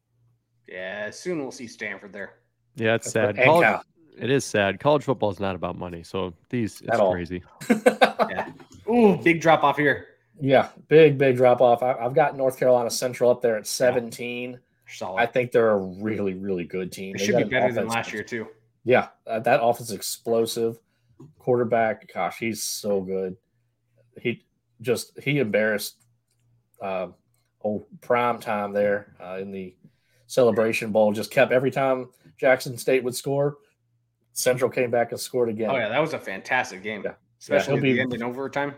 Yeah, 0.69 1.11
soon 1.11 1.39
we'll 1.39 1.53
see 1.53 1.69
Stanford 1.69 2.13
there. 2.13 2.35
Yeah, 2.75 2.95
it's 2.95 3.11
sad. 3.11 3.37
College, 3.37 3.81
it 4.19 4.31
is 4.31 4.45
sad. 4.45 4.81
College 4.81 5.05
football 5.05 5.31
is 5.31 5.41
not 5.41 5.55
about 5.55 5.79
money. 5.79 6.03
So 6.03 6.33
these, 6.49 6.81
it's 6.81 6.91
At 6.91 7.01
all. 7.01 7.13
crazy. 7.13 7.43
Ooh, 8.91 9.17
big 9.17 9.41
drop 9.41 9.63
off 9.63 9.77
here. 9.77 10.07
Yeah, 10.41 10.69
big, 10.89 11.19
big 11.19 11.37
drop 11.37 11.61
off. 11.61 11.83
I, 11.83 11.93
I've 11.95 12.15
got 12.15 12.37
North 12.37 12.59
Carolina 12.59 12.91
Central 12.91 13.31
up 13.31 13.41
there 13.41 13.57
at 13.57 13.67
17. 13.67 14.59
Solid. 14.89 15.21
I 15.21 15.27
think 15.27 15.51
they're 15.53 15.71
a 15.71 15.79
really, 15.79 16.35
really 16.35 16.65
good 16.65 16.93
team. 16.93 17.15
it 17.15 17.19
They 17.19 17.27
should 17.27 17.37
be 17.37 17.45
better 17.45 17.73
than 17.73 17.89
last 17.89 18.13
year 18.13 18.23
too. 18.23 18.47
Yeah, 18.85 19.09
uh, 19.27 19.41
that 19.41 19.61
offense 19.63 19.91
explosive. 19.91 20.79
Quarterback, 21.39 22.13
gosh, 22.13 22.39
he's 22.39 22.63
so 22.63 23.01
good. 23.01 23.37
He 24.21 24.45
just 24.81 25.19
he 25.23 25.39
embarrassed 25.39 25.97
uh, 26.81 27.09
old 27.63 27.87
prime 28.01 28.39
time 28.39 28.73
there 28.73 29.15
uh, 29.21 29.39
in 29.41 29.51
the 29.51 29.75
Celebration 30.27 30.93
Bowl. 30.93 31.13
Just 31.13 31.31
kept 31.31 31.53
every 31.53 31.71
time 31.71 32.11
Jackson 32.39 32.77
State 32.79 33.03
would 33.03 33.15
score, 33.17 33.57
Central 34.35 34.71
came 34.71 34.91
back 34.91 35.11
and 35.11 35.19
scored 35.21 35.49
again. 35.49 35.71
Oh 35.71 35.77
yeah, 35.77 35.89
that 35.89 35.99
was 36.01 36.13
a 36.13 36.19
fantastic 36.19 36.83
game, 36.83 37.03
Yeah. 37.05 37.15
especially 37.41 37.73
he'll 37.73 37.77
at 37.79 37.83
be- 37.83 37.93
the 37.95 38.01
end 38.03 38.15
in 38.15 38.23
overtime. 38.23 38.75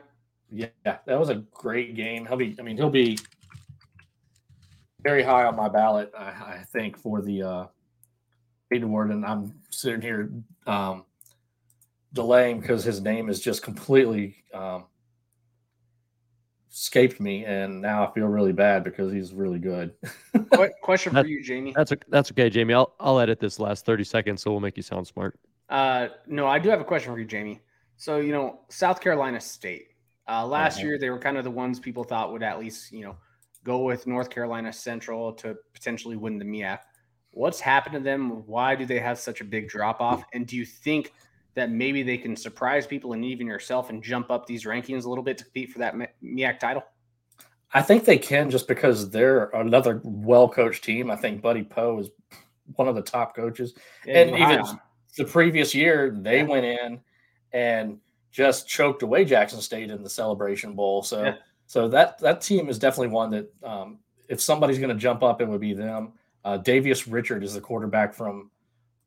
Yeah, 0.51 0.69
that 0.85 1.19
was 1.19 1.29
a 1.29 1.45
great 1.53 1.95
game. 1.95 2.25
He'll 2.25 2.37
be, 2.39 2.57
I 2.59 2.63
mean, 2.63 2.77
he'll 2.79 2.89
be 2.89 3.19
very 5.03 5.23
high 5.23 5.45
on 5.45 5.57
my 5.57 5.69
ballot, 5.69 6.13
I, 6.17 6.25
I 6.25 6.65
think, 6.73 6.97
for 6.99 7.23
the 7.23 7.43
uh, 7.43 7.67
Payton 8.71 8.85
Award. 8.89 9.11
And 9.11 9.25
I'm 9.25 9.55
sitting 9.71 10.01
here 10.01 10.31
um, 10.67 11.05
delaying 12.13 12.61
because 12.61 12.85
his 12.85 13.01
name 13.01 13.29
is 13.29 13.41
just 13.41 13.63
completely 13.63 14.37
um, 14.53 14.87
escaped 16.71 17.21
me. 17.21 17.45
And 17.45 17.81
now 17.81 18.07
I 18.07 18.13
feel 18.13 18.27
really 18.27 18.53
bad 18.53 18.85
because 18.85 19.13
he's 19.13 19.33
really 19.33 19.59
good. 19.59 19.95
Question 20.83 21.13
for 21.13 21.27
you, 21.27 21.43
Jamie. 21.43 21.73
That's 21.77 21.93
o- 21.93 21.97
that's 22.09 22.31
okay, 22.33 22.51
Jamie. 22.51 22.75
I'll 22.75 22.95
I'll 22.99 23.21
edit 23.21 23.39
this 23.39 23.61
last 23.61 23.85
thirty 23.85 24.05
seconds, 24.05 24.43
so 24.43 24.51
we'll 24.51 24.61
make 24.61 24.77
you 24.77 24.83
sound 24.83 25.07
smart. 25.07 25.39
Uh, 25.69 26.09
no, 26.27 26.47
I 26.47 26.59
do 26.59 26.71
have 26.71 26.81
a 26.81 26.85
question 26.85 27.13
for 27.13 27.19
you, 27.19 27.27
Jamie. 27.27 27.61
So 27.97 28.19
you 28.19 28.33
know, 28.33 28.61
South 28.69 29.01
Carolina 29.01 29.41
State. 29.41 29.89
Uh, 30.27 30.47
last 30.47 30.81
Mhm. 30.81 30.85
year 30.85 30.99
they 30.99 31.11
were 31.11 31.19
kind 31.19 31.37
of 31.37 31.45
the 31.45 31.51
ones 31.51 31.79
people 31.79 32.03
thought 32.05 32.33
would 32.33 32.43
at 32.43 32.59
least 32.59 32.91
you 32.93 33.03
know 33.03 33.17
go 33.69 33.83
with 33.83 34.07
North 34.07 34.31
Carolina 34.31 34.73
Central 34.73 35.31
to 35.35 35.55
potentially 35.75 36.17
win 36.17 36.39
the 36.39 36.45
MEAC. 36.45 36.79
What's 37.33 37.61
happened 37.61 37.93
to 37.97 38.01
them? 38.01 38.47
Why 38.47 38.75
do 38.75 38.87
they 38.87 38.99
have 38.99 39.19
such 39.19 39.43
a 39.43 39.45
big 39.45 39.69
drop 39.69 40.01
off? 40.01 40.25
And 40.33 40.47
do 40.47 40.57
you 40.57 40.65
think 40.65 41.13
that 41.55 41.71
maybe 41.71 42.03
they 42.03 42.17
can 42.17 42.35
surprise 42.35 42.87
people 42.87 43.13
and 43.13 43.23
even 43.23 43.47
yourself 43.47 43.91
and 43.91 44.03
jump 44.03 44.31
up 44.31 44.47
these 44.47 44.65
rankings 44.65 45.05
a 45.05 45.09
little 45.11 45.23
bit 45.23 45.37
to 45.37 45.45
compete 45.45 45.71
for 45.71 45.81
that 45.81 45.95
MEAC 46.25 46.59
title? 46.59 46.83
I 47.75 47.83
think 47.83 48.07
they 48.07 48.17
can 48.17 48.49
just 48.49 48.69
because 48.69 49.11
they're 49.11 49.51
another 49.51 50.01
well 50.03 50.49
coached 50.49 50.83
team. 50.83 51.11
I 51.11 51.17
think 51.17 51.43
Buddy 51.43 51.63
Pough 51.63 51.99
is 51.99 52.09
one 52.77 52.89
of 52.89 52.95
the 52.95 53.03
top 53.03 53.37
coaches. 53.37 53.75
And 54.07 54.31
even- 54.31 54.61
on 54.61 54.81
the 55.19 55.25
previous 55.27 55.75
year 55.75 56.17
they 56.19 56.39
Yeah. 56.39 56.45
went 56.45 56.65
in 56.65 57.01
and 57.53 58.01
just 58.31 58.67
choked 58.67 59.03
away 59.03 59.27
Jackson 59.27 59.61
State 59.61 59.91
in 59.91 60.03
the 60.03 60.09
Celebration 60.09 60.73
Bowl. 60.75 61.03
So 61.03 61.25
Yeah. 61.25 61.35
So 61.69 61.87
that 61.89 62.19
that 62.19 62.41
team 62.41 62.69
is 62.71 62.79
definitely 62.79 63.09
one 63.09 63.31
that 63.31 63.53
um, 63.63 63.99
if 64.29 64.41
somebody's 64.41 64.79
going 64.79 64.89
to 64.89 64.97
jump 64.97 65.23
up, 65.23 65.41
it 65.41 65.47
would 65.47 65.61
be 65.61 65.75
them. 65.75 66.15
Uh, 66.43 66.57
Davius 66.59 67.07
Richard 67.07 67.45
is 67.45 67.53
the 67.55 67.61
quarterback 67.61 68.15
from 68.15 68.51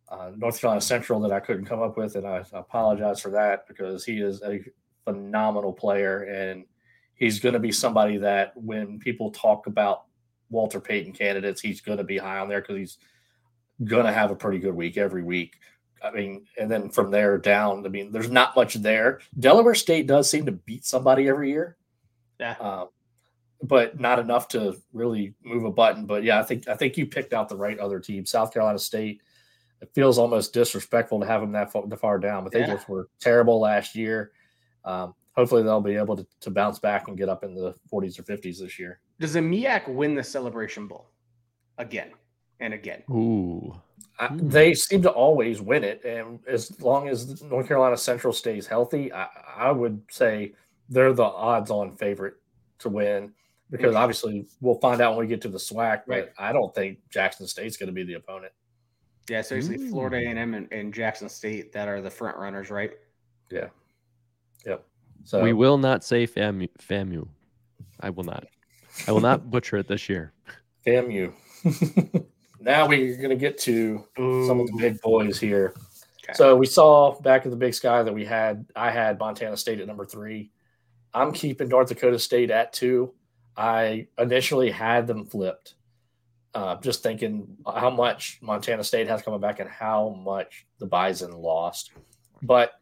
uh, 0.09 0.31
North 0.37 0.61
Carolina 0.61 0.79
Central 0.79 1.19
that 1.21 1.31
I 1.31 1.39
couldn't 1.39 1.65
come 1.65 1.81
up 1.81 1.97
with, 1.97 2.15
and 2.15 2.27
I 2.27 2.45
apologize 2.53 3.19
for 3.19 3.31
that 3.31 3.67
because 3.67 4.05
he 4.05 4.21
is 4.21 4.43
a 4.43 4.63
phenomenal 5.05 5.73
player 5.73 6.23
and 6.23 6.65
he's 7.15 7.39
going 7.39 7.53
to 7.53 7.59
be 7.59 7.71
somebody 7.71 8.17
that 8.17 8.55
when 8.55 8.99
people 8.99 9.31
talk 9.31 9.65
about 9.65 10.03
Walter 10.51 10.79
Payton 10.79 11.13
candidates, 11.13 11.61
he's 11.61 11.81
going 11.81 11.97
to 11.97 12.03
be 12.03 12.19
high 12.19 12.37
on 12.37 12.47
there 12.47 12.61
because 12.61 12.77
he's 12.77 12.97
going 13.85 14.05
to 14.05 14.13
have 14.13 14.29
a 14.29 14.35
pretty 14.35 14.59
good 14.59 14.75
week 14.75 14.97
every 14.97 15.23
week. 15.23 15.55
I 16.03 16.11
mean, 16.11 16.45
and 16.59 16.69
then 16.69 16.89
from 16.89 17.09
there 17.09 17.39
down, 17.39 17.85
I 17.85 17.89
mean, 17.89 18.11
there's 18.11 18.29
not 18.29 18.55
much 18.55 18.75
there. 18.75 19.19
Delaware 19.39 19.75
State 19.75 20.05
does 20.05 20.29
seem 20.29 20.45
to 20.45 20.51
beat 20.51 20.85
somebody 20.85 21.27
every 21.27 21.49
year, 21.49 21.77
Yeah. 22.41 22.55
um, 22.59 22.87
but 23.63 23.99
not 23.99 24.17
enough 24.17 24.47
to 24.49 24.75
really 24.91 25.35
move 25.43 25.63
a 25.65 25.71
button. 25.71 26.05
But 26.07 26.23
yeah, 26.23 26.39
I 26.39 26.43
think 26.43 26.67
I 26.67 26.75
think 26.75 26.97
you 26.97 27.05
picked 27.05 27.31
out 27.33 27.47
the 27.47 27.55
right 27.55 27.77
other 27.79 27.99
team. 27.99 28.25
South 28.25 28.51
Carolina 28.53 28.79
State. 28.79 29.21
It 29.81 29.89
feels 29.95 30.17
almost 30.19 30.53
disrespectful 30.53 31.19
to 31.21 31.25
have 31.25 31.41
them 31.41 31.51
that 31.53 31.71
far, 31.71 31.87
that 31.87 31.99
far 31.99 32.19
down, 32.19 32.43
but 32.43 32.51
they 32.53 32.59
Yeah. 32.59 32.67
just 32.75 32.87
were 32.89 33.07
terrible 33.19 33.59
last 33.59 33.95
year. 33.95 34.31
Um, 34.85 35.15
hopefully, 35.35 35.63
they'll 35.63 35.81
be 35.81 35.95
able 35.95 36.15
to, 36.17 36.25
to 36.41 36.51
bounce 36.51 36.77
back 36.79 37.07
and 37.07 37.17
get 37.17 37.29
up 37.29 37.43
in 37.43 37.55
the 37.55 37.73
40s 37.91 38.19
or 38.19 38.23
50s 38.23 38.59
this 38.59 38.77
year. 38.77 38.99
Does 39.19 39.33
the 39.33 39.39
MEAC 39.39 39.87
win 39.87 40.13
the 40.15 40.23
Celebration 40.23 40.87
Bowl 40.87 41.09
again 41.79 42.11
and 42.59 42.73
again? 42.75 43.01
Ooh, 43.09 43.73
I, 44.19 44.27
Hmm. 44.27 44.49
they 44.49 44.73
seem 44.75 45.01
to 45.03 45.09
always 45.11 45.61
win 45.61 45.83
it, 45.83 46.03
and 46.05 46.39
as 46.47 46.79
long 46.81 47.07
as 47.09 47.41
North 47.43 47.67
Carolina 47.67 47.97
Central 47.97 48.33
stays 48.33 48.67
healthy, 48.67 49.11
I, 49.11 49.27
I 49.55 49.71
would 49.71 50.03
say 50.11 50.53
they're 50.91 51.13
the 51.13 51.23
odds-on 51.23 51.93
favorite 51.93 52.35
to 52.79 52.89
win 52.89 53.31
because 53.71 53.93
mm-hmm. 53.93 53.97
obviously 53.97 54.45
we'll 54.59 54.75
find 54.75 55.01
out 55.01 55.15
when 55.15 55.25
we 55.25 55.29
get 55.29 55.41
to 55.41 55.47
the 55.47 55.57
SWAC. 55.57 56.01
But 56.05 56.13
Right. 56.13 56.29
I 56.37 56.51
don't 56.51 56.75
think 56.75 56.99
Jackson 57.09 57.47
State's 57.47 57.77
going 57.77 57.87
to 57.87 57.93
be 57.93 58.03
the 58.03 58.15
opponent. 58.15 58.51
Yeah, 59.29 59.41
so 59.41 59.55
basically 59.55 59.85
Ooh. 59.85 59.87
Mm. 59.87 59.91
Florida 59.91 60.17
A&M 60.17 60.53
and, 60.53 60.67
and 60.71 60.93
Jackson 60.93 61.29
State 61.29 61.71
that 61.71 61.87
are 61.87 62.01
the 62.01 62.09
front 62.09 62.37
runners, 62.37 62.69
right? 62.69 62.91
Yeah. 63.49 63.67
Yep. 64.65 64.85
So 65.23 65.41
we 65.41 65.53
will 65.53 65.77
not 65.77 66.03
say 66.03 66.27
FAMU. 66.27 66.67
FAMU. 66.79 67.27
I 68.01 68.09
will 68.09 68.23
not. 68.23 68.45
I 69.07 69.11
will 69.11 69.21
not 69.21 69.49
butcher 69.49 69.77
it 69.77 69.87
this 69.87 70.09
year. 70.09 70.33
FAMU. 70.85 71.31
now 72.59 72.87
we're 72.87 73.15
going 73.17 73.29
to 73.29 73.35
get 73.35 73.57
to 73.59 74.03
some 74.17 74.59
of 74.59 74.67
the 74.67 74.77
big 74.77 74.99
boys 75.01 75.39
here. 75.39 75.73
Okay. 76.23 76.33
So 76.33 76.55
we 76.55 76.65
saw 76.65 77.19
back 77.21 77.45
in 77.45 77.51
the 77.51 77.57
Big 77.57 77.73
Sky 77.73 78.03
that 78.03 78.13
we 78.13 78.25
had. 78.25 78.65
I 78.75 78.91
had 78.91 79.17
Montana 79.17 79.55
State 79.55 79.79
at 79.79 79.87
number 79.87 80.05
three. 80.05 80.51
I'm 81.13 81.31
keeping 81.31 81.67
North 81.69 81.89
Dakota 81.89 82.19
State 82.19 82.51
at 82.51 82.73
two. 82.73 83.13
I 83.55 84.07
initially 84.17 84.71
had 84.71 85.07
them 85.07 85.25
flipped, 85.25 85.75
uh, 86.53 86.77
just 86.77 87.03
thinking 87.03 87.57
how 87.65 87.89
much 87.89 88.39
Montana 88.41 88.83
State 88.83 89.07
has 89.07 89.21
coming 89.21 89.41
back 89.41 89.59
and 89.59 89.69
how 89.69 90.09
much 90.23 90.65
the 90.79 90.85
Bison 90.85 91.31
lost. 91.31 91.91
But 92.41 92.73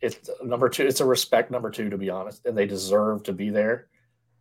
it's 0.00 0.28
number 0.42 0.68
two. 0.68 0.86
It's 0.86 1.00
a 1.00 1.06
respect 1.06 1.50
number 1.50 1.70
two, 1.70 1.88
to 1.90 1.96
be 1.96 2.10
honest, 2.10 2.44
and 2.44 2.56
they 2.56 2.66
deserve 2.66 3.22
to 3.24 3.32
be 3.32 3.50
there. 3.50 3.86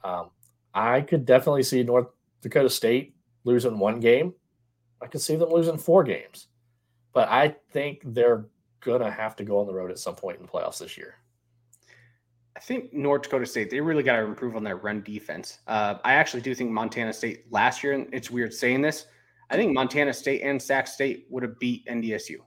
Um, 0.04 0.32
I 0.74 1.02
could 1.02 1.26
definitely 1.26 1.64
see 1.64 1.84
North 1.84 2.08
Dakota 2.42 2.70
State 2.70 3.16
losing 3.44 3.80
one 3.80 4.00
game. 4.00 4.34
I 5.02 5.08
could 5.08 5.22
see 5.22 5.36
them 5.36 5.50
losing 5.50 5.78
four 5.78 6.04
games, 6.04 6.48
but 7.14 7.30
I 7.30 7.56
think 7.72 8.02
they're 8.04 8.46
gonna 8.82 9.12
have 9.12 9.36
to 9.38 9.44
go 9.44 9.60
on 9.60 9.68
the 9.68 9.74
road 9.74 9.92
at 9.92 10.00
some 10.00 10.16
point 10.16 10.40
in 10.40 10.46
the 10.46 10.52
playoffs 10.52 10.80
this 10.80 10.98
year. 10.98 11.16
I 12.56 12.60
think 12.60 12.94
North 12.94 13.24
Dakota 13.24 13.46
State, 13.46 13.70
they 13.70 13.82
really 13.82 14.04
got 14.04 14.18
to 14.18 14.24
improve 14.24 14.56
on 14.56 14.64
their 14.64 14.78
run 14.78 15.02
defense. 15.02 15.60
Uh, 15.68 15.96
I 16.04 16.14
actually 16.14 16.42
do 16.42 16.54
think 16.54 16.70
Montana 16.70 17.12
State 17.12 17.52
last 17.52 17.84
year, 17.84 17.94
and 17.94 18.08
it's 18.14 18.30
weird 18.30 18.54
saying 18.54 18.82
this, 18.82 19.08
I 19.50 19.56
think 19.56 19.74
Montana 19.74 20.14
State 20.14 20.42
and 20.42 20.62
Sac 20.62 20.88
State 20.88 21.26
would 21.30 21.44
have 21.44 21.60
beat 21.60 21.86
NDSU. 21.88 22.38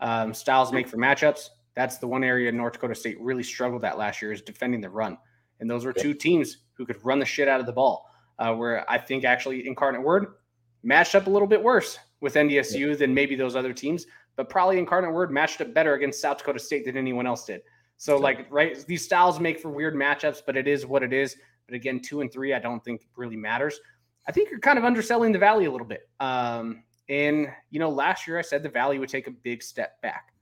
Um, 0.00 0.34
styles 0.34 0.72
make 0.72 0.88
for 0.88 0.96
matchups. 0.96 1.50
That's 1.74 1.98
the 1.98 2.06
one 2.06 2.24
area 2.24 2.50
North 2.50 2.74
Dakota 2.74 2.94
State 2.94 3.20
really 3.20 3.42
struggled 3.42 3.84
at 3.84 3.98
last 3.98 4.20
year 4.20 4.32
is 4.32 4.42
defending 4.42 4.80
the 4.80 4.90
run. 4.90 5.16
And 5.60 5.70
those 5.70 5.84
were 5.84 5.92
two 5.92 6.12
teams 6.12 6.58
who 6.74 6.84
could 6.84 7.02
run 7.04 7.20
the 7.20 7.24
shit 7.24 7.48
out 7.48 7.60
of 7.60 7.66
the 7.66 7.72
ball. 7.72 8.08
Uh, 8.38 8.52
where 8.54 8.90
I 8.90 8.98
think 8.98 9.24
actually 9.24 9.66
Incarnate 9.66 10.02
Word 10.02 10.34
matched 10.82 11.14
up 11.14 11.28
a 11.28 11.30
little 11.30 11.46
bit 11.46 11.62
worse 11.62 11.98
with 12.20 12.34
NDSU 12.34 12.98
than 12.98 13.14
maybe 13.14 13.36
those 13.36 13.54
other 13.54 13.72
teams, 13.72 14.06
but 14.36 14.48
probably 14.48 14.78
Incarnate 14.78 15.12
Word 15.12 15.30
matched 15.30 15.60
up 15.60 15.72
better 15.72 15.94
against 15.94 16.20
South 16.20 16.38
Dakota 16.38 16.58
State 16.58 16.84
than 16.84 16.96
anyone 16.96 17.26
else 17.26 17.44
did. 17.44 17.60
So 18.02 18.16
like 18.16 18.48
right, 18.50 18.84
these 18.88 19.04
styles 19.04 19.38
make 19.38 19.60
for 19.60 19.70
weird 19.70 19.94
matchups, 19.94 20.42
but 20.44 20.56
it 20.56 20.66
is 20.66 20.84
what 20.84 21.04
it 21.04 21.12
is. 21.12 21.36
But 21.68 21.76
again, 21.76 22.00
two 22.00 22.20
and 22.20 22.32
three, 22.32 22.52
I 22.52 22.58
don't 22.58 22.82
think 22.82 23.06
really 23.14 23.36
matters. 23.36 23.78
I 24.26 24.32
think 24.32 24.50
you're 24.50 24.58
kind 24.58 24.76
of 24.76 24.84
underselling 24.84 25.30
the 25.30 25.38
Valley 25.38 25.66
a 25.66 25.70
little 25.70 25.86
bit. 25.86 26.08
Um, 26.18 26.82
and 27.08 27.46
you 27.70 27.78
know, 27.78 27.90
last 27.90 28.26
year 28.26 28.40
I 28.40 28.42
said 28.42 28.64
the 28.64 28.68
Valley 28.68 28.98
would 28.98 29.08
take 29.08 29.28
a 29.28 29.30
big 29.30 29.62
step 29.62 30.02
back. 30.02 30.34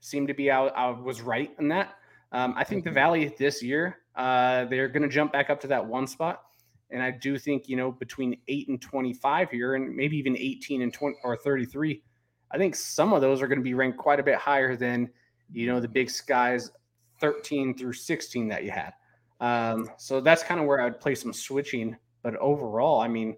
Seemed 0.00 0.26
to 0.26 0.34
be 0.34 0.50
I, 0.50 0.66
I 0.66 0.90
was 0.90 1.22
right 1.22 1.52
in 1.60 1.68
that. 1.68 1.94
Um, 2.32 2.54
I 2.56 2.64
think 2.64 2.82
the 2.82 2.90
Valley 2.90 3.32
this 3.38 3.62
year 3.62 3.98
uh, 4.16 4.64
they're 4.64 4.88
going 4.88 5.04
to 5.04 5.08
jump 5.08 5.32
back 5.32 5.48
up 5.48 5.60
to 5.60 5.68
that 5.68 5.86
one 5.86 6.08
spot, 6.08 6.42
and 6.90 7.00
I 7.00 7.12
do 7.12 7.38
think 7.38 7.68
you 7.68 7.76
know 7.76 7.92
between 7.92 8.36
eight 8.48 8.66
and 8.66 8.82
twenty-five 8.82 9.48
here, 9.52 9.76
and 9.76 9.94
maybe 9.94 10.16
even 10.16 10.36
eighteen 10.36 10.82
and 10.82 10.92
twenty 10.92 11.18
or 11.22 11.36
thirty-three. 11.36 12.02
I 12.50 12.58
think 12.58 12.74
some 12.74 13.12
of 13.12 13.20
those 13.20 13.42
are 13.42 13.46
going 13.46 13.60
to 13.60 13.64
be 13.64 13.74
ranked 13.74 13.96
quite 13.96 14.18
a 14.18 14.24
bit 14.24 14.38
higher 14.38 14.74
than 14.74 15.08
you 15.52 15.68
know 15.68 15.78
the 15.78 15.86
Big 15.86 16.10
Skies 16.10 16.72
13 17.20 17.76
through 17.76 17.92
16 17.94 18.48
that 18.48 18.64
you 18.64 18.70
had. 18.70 18.92
Um, 19.40 19.90
so 19.98 20.20
that's 20.20 20.42
kind 20.42 20.60
of 20.60 20.66
where 20.66 20.80
I'd 20.80 21.00
play 21.00 21.14
some 21.14 21.32
switching. 21.32 21.96
But 22.22 22.36
overall, 22.36 23.00
I 23.00 23.08
mean, 23.08 23.36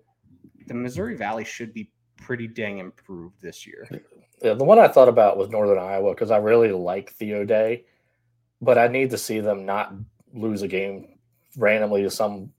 the 0.67 0.75
Missouri 0.75 1.17
Valley 1.17 1.45
should 1.45 1.73
be 1.75 1.91
pretty 2.17 2.47
dang 2.49 2.79
improved 2.79 3.41
this 3.41 3.67
year. 3.67 3.89
Yeah, 4.43 4.55
the 4.55 4.65
one 4.65 4.79
I 4.79 4.89
thought 4.89 5.09
about 5.09 5.37
was 5.37 5.49
Northern 5.49 5.79
Iowa 5.79 6.15
because 6.15 6.31
I 6.31 6.37
really 6.39 6.71
like 6.73 7.11
Theo 7.13 7.45
Day, 7.45 7.85
but 8.61 8.79
I 8.79 8.87
need 8.89 9.11
to 9.11 9.19
see 9.19 9.41
them 9.41 9.67
not 9.67 9.93
lose 10.33 10.63
a 10.63 10.69
game 10.69 11.19
randomly 11.57 12.03
to 12.03 12.11
some 12.11 12.53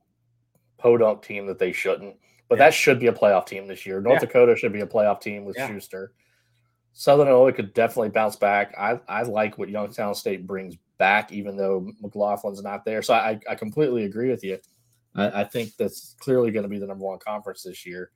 podunk 0.77 1.21
team 1.21 1.45
that 1.47 1.59
they 1.59 1.71
shouldn't. 1.71 2.15
But 2.47 2.57
Yeah. 2.57 2.65
that 2.65 2.73
should 2.73 2.99
be 2.99 3.07
a 3.07 3.13
playoff 3.13 3.45
team 3.45 3.67
this 3.67 3.85
year. 3.85 4.01
North 4.01 4.15
Yeah. 4.15 4.27
Dakota 4.27 4.55
should 4.55 4.73
be 4.73 4.81
a 4.81 4.87
playoff 4.87 5.21
team 5.21 5.45
with 5.45 5.55
Yeah. 5.57 5.67
Schuster. 5.67 6.13
Southern 6.93 7.27
Illinois 7.27 7.51
could 7.55 7.73
definitely 7.73 8.09
bounce 8.09 8.35
back. 8.35 8.73
I, 8.77 8.99
I 9.07 9.21
like 9.23 9.57
what 9.57 9.69
Youngstown 9.69 10.15
State 10.15 10.45
brings 10.47 10.75
back, 10.99 11.31
even 11.31 11.57
though 11.57 11.89
McLaughlin's 12.03 12.61
not 12.61 12.85
there. 12.85 13.01
So 13.01 13.15
I, 13.15 13.39
I 13.49 13.55
completely 13.55 14.03
agree 14.03 14.29
with 14.29 14.43
you. 14.43 14.59
I, 15.15 15.41
I 15.41 15.43
think 15.43 15.75
that's 15.77 16.15
clearly 16.19 16.51
going 16.51 16.63
to 16.63 16.69
be 16.69 16.77
the 16.77 16.85
number 16.85 17.05
one 17.05 17.17
conference 17.17 17.63
this 17.63 17.85
year. 17.85 18.11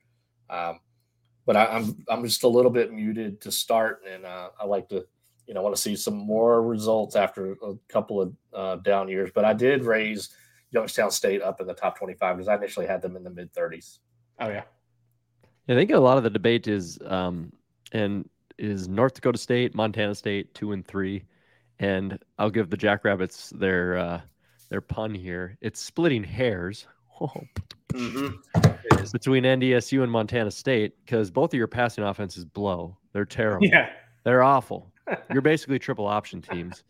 Um, 0.50 0.80
but 1.46 1.58
I, 1.58 1.66
I'm 1.66 2.06
I'm 2.08 2.24
just 2.24 2.44
a 2.44 2.48
little 2.48 2.72
bit 2.72 2.94
muted 2.94 3.42
to 3.42 3.52
start, 3.52 4.02
and 4.10 4.26
uh, 4.26 4.50
I 4.60 4.66
like 4.66 4.88
to, 4.90 5.06
you 5.48 5.54
know, 5.54 5.62
want 5.62 5.76
to 5.76 5.82
see 5.82 5.96
some 5.96 6.16
more 6.16 6.62
results 6.62 7.16
after 7.16 7.54
a 7.54 7.74
couple 7.90 8.22
of 8.22 8.34
uh, 8.54 8.76
down 8.78 9.10
years. 9.10 9.32
But 9.34 9.44
I 9.44 9.54
did 9.54 9.84
raise 9.84 10.30
Youngstown 10.72 11.12
State 11.12 11.42
up 11.42 11.60
in 11.60 11.68
the 11.68 11.74
top 11.74 11.98
25 11.98 12.38
because 12.38 12.48
I 12.48 12.56
initially 12.56 12.88
had 12.88 13.02
them 13.02 13.18
in 13.18 13.24
the 13.24 13.30
mid 13.30 13.52
30s. 13.54 14.00
Oh 14.40 14.50
yeah, 14.50 14.64
I 15.68 15.74
think 15.74 15.92
a 15.92 15.98
lot 15.98 16.18
of 16.18 16.24
the 16.24 16.30
debate 16.30 16.68
is 16.68 16.98
um 17.06 17.52
and 17.92 18.30
is 18.58 18.88
North 18.88 19.16
Dakota 19.16 19.38
State, 19.38 19.76
Montana 19.76 20.16
State, 20.16 20.54
two 20.54 20.72
and 20.72 20.86
three, 20.86 21.26
and 21.84 22.18
I'll 22.40 22.50
give 22.50 22.70
the 22.70 22.78
Jackrabbits 22.78 23.50
their 23.50 23.98
uh, 23.98 24.22
their 24.70 24.82
pun 24.82 25.14
here. 25.14 25.58
It's 25.62 25.80
splitting 25.80 26.24
hairs 26.24 26.88
Mhm. 27.94 29.12
between 29.12 29.44
NDSU 29.44 30.02
and 30.02 30.12
Montana 30.12 30.50
State 30.50 30.94
because 31.06 31.30
both 31.30 31.54
of 31.54 31.58
your 31.58 31.68
passing 31.68 32.04
offenses 32.04 32.44
blow. 32.46 32.98
They're 33.12 33.26
terrible. 33.26 33.68
yeah, 33.68 33.90
They're 34.24 34.42
awful. 34.44 34.92
You're 35.32 35.42
basically 35.44 35.78
triple 35.78 36.08
option 36.08 36.42
teams. 36.42 36.84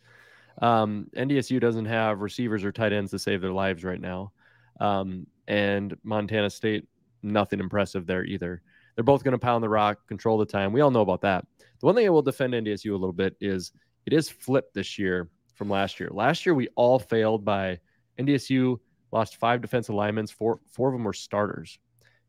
Um, 0.62 1.08
NDSU 1.16 1.60
doesn't 1.60 1.84
have 1.84 2.20
receivers 2.20 2.64
or 2.64 2.72
tight 2.72 2.92
ends 2.92 3.10
to 3.10 3.18
save 3.18 3.42
their 3.42 3.52
lives 3.52 3.84
right 3.84 4.00
now. 4.00 4.32
Um, 4.80 5.26
and 5.46 5.94
Montana 6.04 6.48
State, 6.48 6.86
nothing 7.22 7.60
impressive 7.60 8.06
there 8.06 8.24
either. 8.24 8.62
They're 8.94 9.04
both 9.04 9.24
going 9.24 9.32
to 9.32 9.38
pound 9.38 9.62
the 9.64 9.68
rock, 9.68 10.06
control 10.06 10.38
the 10.38 10.46
time. 10.46 10.72
We 10.72 10.80
all 10.80 10.90
know 10.92 11.00
about 11.02 11.20
that. 11.22 11.44
The 11.80 11.86
one 11.86 11.96
thing 11.96 12.06
I 12.06 12.10
will 12.10 12.22
defend 12.22 12.54
NDSU 12.54 12.92
a 12.92 12.96
little 12.96 13.12
bit 13.12 13.36
is 13.40 13.72
it 14.06 14.12
is 14.12 14.28
flipped 14.28 14.74
this 14.74 14.98
year 14.98 15.28
from 15.54 15.70
last 15.70 16.00
year. 16.00 16.10
Last 16.12 16.44
year, 16.46 16.54
we 16.54 16.68
all 16.76 16.98
failed 16.98 17.44
by 17.44 17.78
NDSU 18.18 18.78
lost 19.12 19.36
five 19.36 19.60
defensive 19.60 19.94
linemen. 19.94 20.26
Four, 20.26 20.60
four 20.66 20.88
of 20.88 20.94
them 20.94 21.04
were 21.04 21.12
starters. 21.12 21.78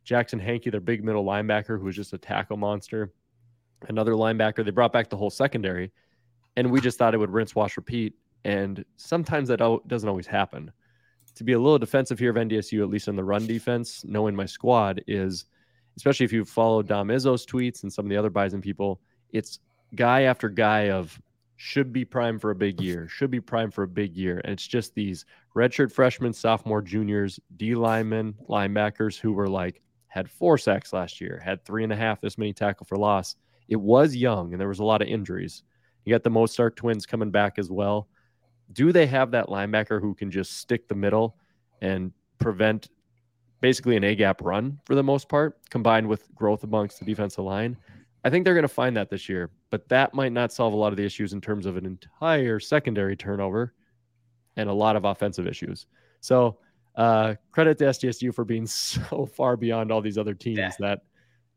Jackson 0.03 0.39
Hankey, 0.39 0.69
their 0.69 0.79
big 0.79 1.03
middle 1.03 1.25
linebacker, 1.25 1.79
who 1.79 1.85
was 1.85 1.95
just 1.95 2.13
a 2.13 2.17
tackle 2.17 2.57
monster 2.57 3.11
another 3.89 4.13
linebacker. 4.13 4.63
They 4.63 4.71
brought 4.71 4.93
back 4.93 5.09
the 5.09 5.17
whole 5.17 5.29
secondary, 5.29 5.91
and 6.55 6.71
we 6.71 6.81
just 6.81 6.97
thought 6.97 7.13
it 7.13 7.17
would 7.17 7.31
rinse, 7.31 7.55
wash, 7.55 7.77
repeat. 7.77 8.13
And 8.43 8.85
sometimes 8.97 9.49
that 9.49 9.81
doesn't 9.87 10.09
always 10.09 10.27
happen. 10.27 10.71
To 11.35 11.43
be 11.43 11.53
a 11.53 11.59
little 11.59 11.79
defensive 11.79 12.19
here 12.19 12.29
of 12.29 12.37
NDSU, 12.37 12.81
at 12.81 12.89
least 12.89 13.07
in 13.07 13.15
the 13.15 13.23
run 13.23 13.45
defense, 13.45 14.05
knowing 14.05 14.35
my 14.35 14.45
squad 14.45 15.03
is, 15.07 15.45
especially 15.97 16.25
if 16.25 16.31
you 16.31 16.45
follow 16.45 16.81
Dom 16.81 17.09
Izzo's 17.09 17.45
tweets 17.45 17.83
and 17.83 17.91
some 17.91 18.05
of 18.05 18.09
the 18.09 18.17
other 18.17 18.29
Bison 18.29 18.61
people, 18.61 19.01
it's 19.31 19.59
guy 19.95 20.21
after 20.23 20.47
guy 20.47 20.89
of 20.89 21.19
should 21.57 21.93
be 21.93 22.03
prime 22.05 22.37
for 22.37 22.51
a 22.51 22.55
big 22.55 22.81
year, 22.81 23.07
should 23.07 23.31
be 23.31 23.39
prime 23.39 23.71
for 23.71 23.83
a 23.83 23.87
big 23.87 24.15
year. 24.15 24.41
And 24.43 24.53
it's 24.53 24.67
just 24.67 24.93
these 24.93 25.25
redshirt 25.55 25.91
freshmen, 25.91 26.33
sophomore, 26.33 26.81
juniors, 26.81 27.39
D 27.57 27.75
linemen, 27.75 28.35
linebackers 28.49 29.19
who 29.19 29.33
were 29.33 29.47
like, 29.47 29.81
had 30.07 30.29
four 30.29 30.57
sacks 30.57 30.93
last 30.93 31.19
year, 31.19 31.41
had 31.43 31.63
three 31.63 31.83
and 31.83 31.91
a 31.91 31.95
half 31.95 32.21
this 32.21 32.37
many 32.37 32.53
tackle 32.53 32.85
for 32.85 32.97
loss 32.97 33.35
it 33.67 33.75
was 33.75 34.15
young 34.15 34.51
and 34.51 34.61
there 34.61 34.67
was 34.67 34.79
a 34.79 34.83
lot 34.83 35.01
of 35.01 35.07
injuries. 35.07 35.63
You 36.03 36.13
got 36.13 36.23
the 36.23 36.29
Mozart 36.29 36.75
twins 36.75 37.05
coming 37.05 37.31
back 37.31 37.57
as 37.57 37.71
well. 37.71 38.07
Do 38.71 38.91
they 38.91 39.07
have 39.07 39.31
that 39.31 39.47
linebacker 39.47 40.01
who 40.01 40.13
can 40.13 40.31
just 40.31 40.57
stick 40.57 40.87
the 40.87 40.95
middle 40.95 41.37
and 41.81 42.11
prevent 42.39 42.89
basically 43.61 43.95
an 43.95 44.03
A 44.03 44.15
gap 44.15 44.41
run 44.41 44.79
for 44.85 44.95
the 44.95 45.03
most 45.03 45.29
part, 45.29 45.59
combined 45.69 46.07
with 46.07 46.33
growth 46.35 46.63
amongst 46.63 46.99
the 46.99 47.05
defensive 47.05 47.43
line? 47.43 47.77
I 48.23 48.29
think 48.29 48.43
they're 48.43 48.53
going 48.53 48.63
to 48.63 48.67
find 48.67 48.97
that 48.97 49.09
this 49.09 49.29
year, 49.29 49.51
but 49.75 49.89
that 49.89 50.13
might 50.13 50.31
not 50.31 50.53
solve 50.53 50.71
a 50.71 50.77
lot 50.77 50.93
of 50.93 50.95
the 50.95 51.03
issues 51.03 51.33
in 51.33 51.41
terms 51.41 51.65
of 51.65 51.75
an 51.75 51.85
entire 51.85 52.61
secondary 52.61 53.17
turnover 53.17 53.73
and 54.55 54.69
a 54.69 54.73
lot 54.73 54.95
of 54.95 55.03
offensive 55.03 55.47
issues. 55.47 55.85
So, 56.21 56.59
uh, 56.95 57.35
credit 57.51 57.77
to 57.79 57.83
SDSU 57.83 58.33
for 58.33 58.45
being 58.45 58.65
so 58.67 59.25
far 59.25 59.57
beyond 59.57 59.91
all 59.91 59.99
these 59.99 60.17
other 60.17 60.33
teams 60.33 60.59
Yeah. 60.59 60.71
that 60.79 61.01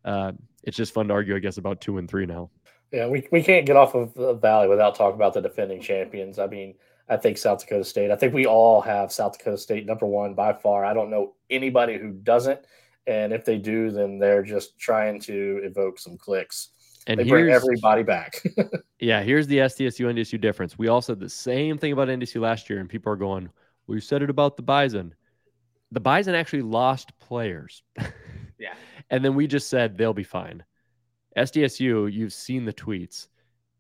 uh, 0.05 0.33
it's 0.65 0.77
just 0.77 0.93
fun 0.93 1.07
to 1.07 1.15
argue, 1.15 1.37
I 1.37 1.39
guess, 1.39 1.59
about 1.59 1.81
two 1.81 1.99
and 1.99 2.11
three 2.11 2.27
now. 2.27 2.51
Yeah, 2.91 3.07
we, 3.07 3.25
we 3.31 3.41
can't 3.41 3.67
get 3.67 3.77
off 3.77 3.95
of 3.95 4.13
the 4.15 4.35
Valley 4.35 4.67
without 4.67 4.97
talking 4.97 5.15
about 5.15 5.33
the 5.33 5.41
defending 5.43 5.81
champions. 5.81 6.41
I 6.41 6.49
mean, 6.49 6.75
I 7.09 7.19
think 7.19 7.39
South 7.39 7.61
Dakota 7.61 7.85
State, 7.85 8.11
I 8.11 8.17
think 8.17 8.35
we 8.35 8.47
all 8.47 8.81
have 8.81 9.13
South 9.13 9.39
Dakota 9.39 9.59
State 9.59 9.87
number 9.87 10.07
one 10.07 10.35
by 10.35 10.55
far. 10.55 10.85
I 10.85 10.93
don't 10.93 11.09
know 11.09 11.35
anybody 11.51 11.99
who 11.99 12.11
doesn't. 12.11 12.59
And 13.07 13.33
if 13.33 13.45
they 13.45 13.59
do, 13.59 13.93
then 13.93 14.19
they're 14.19 14.43
just 14.43 14.77
trying 14.77 15.21
to 15.21 15.61
evoke 15.63 16.01
some 16.01 16.19
clicks. 16.19 16.71
And 17.09 17.19
they 17.19 17.25
bring 17.25 17.49
everybody 17.49 18.03
back. 18.03 18.43
yeah, 19.01 19.23
here's 19.23 19.47
the 19.47 19.59
SDSU 19.59 20.07
NDSU 20.13 20.41
difference. 20.41 20.79
We 20.79 20.89
all 20.89 21.03
said 21.03 21.19
the 21.19 21.29
same 21.29 21.79
thing 21.79 21.93
about 21.93 22.09
NDSU 22.09 22.41
last 22.41 22.69
year, 22.71 22.79
and 22.81 22.89
people 22.89 23.13
are 23.13 23.17
going, 23.17 23.49
"Well, 23.87 23.97
you 23.97 24.01
said 24.01 24.23
it 24.23 24.31
about 24.31 24.57
the 24.57 24.63
Bison." 24.63 25.15
the 25.91 26.01
Bison 26.01 26.35
actually 26.35 26.63
lost 26.63 27.19
players. 27.19 27.83
Yeah. 28.61 28.75
and 29.09 29.25
then 29.25 29.37
we 29.37 29.47
just 29.47 29.71
said 29.71 29.97
they'll 29.97 30.13
be 30.13 30.25
fine. 30.25 30.65
SDSU, 31.37 32.13
you've 32.13 32.33
seen 32.33 32.65
the 32.65 32.73
tweets. 32.73 33.29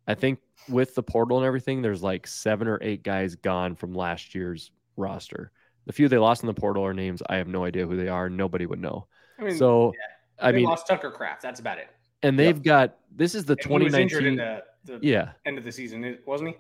I 0.06 0.14
think 0.14 0.38
with 0.68 0.94
the 0.94 1.02
portal 1.02 1.36
and 1.38 1.44
everything, 1.44 1.82
there's 1.82 2.00
like 2.00 2.28
seven 2.28 2.68
or 2.68 2.78
eight 2.80 3.02
guys 3.02 3.34
gone 3.34 3.74
from 3.74 3.92
last 3.92 4.36
year's 4.36 4.70
roster. 4.96 5.50
The 5.86 5.92
few 5.92 6.08
they 6.08 6.16
lost 6.16 6.44
in 6.44 6.46
the 6.46 6.54
portal 6.54 6.86
are 6.86 6.94
names 6.94 7.20
I 7.28 7.36
have 7.38 7.48
no 7.48 7.64
idea 7.64 7.88
who 7.88 7.96
they 7.96 8.06
are. 8.06 8.30
Nobody 8.30 8.66
would 8.66 8.78
know. 8.80 9.08
I 9.40 9.42
mean, 9.46 9.58
So, 9.58 9.92
I 10.38 10.52
they 10.52 10.58
mean, 10.58 10.66
lost 10.66 10.86
Tucker 10.86 11.10
Kraft. 11.10 11.42
That's 11.42 11.58
about 11.58 11.78
it. 11.78 11.88
And 12.22 12.38
they've 12.38 12.62
got 12.62 12.96
this 13.14 13.34
is 13.34 13.44
the 13.44 13.56
And 13.64 13.78
he 13.82 13.84
was 13.84 13.94
injured 13.94 14.24
in 14.24 14.34
2019. 14.36 14.62
the, 14.84 14.98
the 14.98 15.06
Yeah, 15.06 15.32
end 15.46 15.58
of 15.58 15.64
the 15.64 15.72
season, 15.72 16.18
wasn't 16.26 16.50
he? 16.50 16.56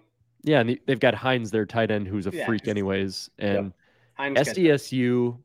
yeah, 0.50 0.60
and 0.60 0.78
they've 0.86 1.00
got 1.00 1.14
Heins, 1.14 1.50
their 1.50 1.66
tight 1.66 1.90
end, 1.90 2.06
who's 2.06 2.26
a 2.26 2.30
Yeah, 2.30 2.46
freak, 2.46 2.68
anyways. 2.68 3.28
And 3.38 3.72
got- 4.18 4.34
SDSU 4.36 5.38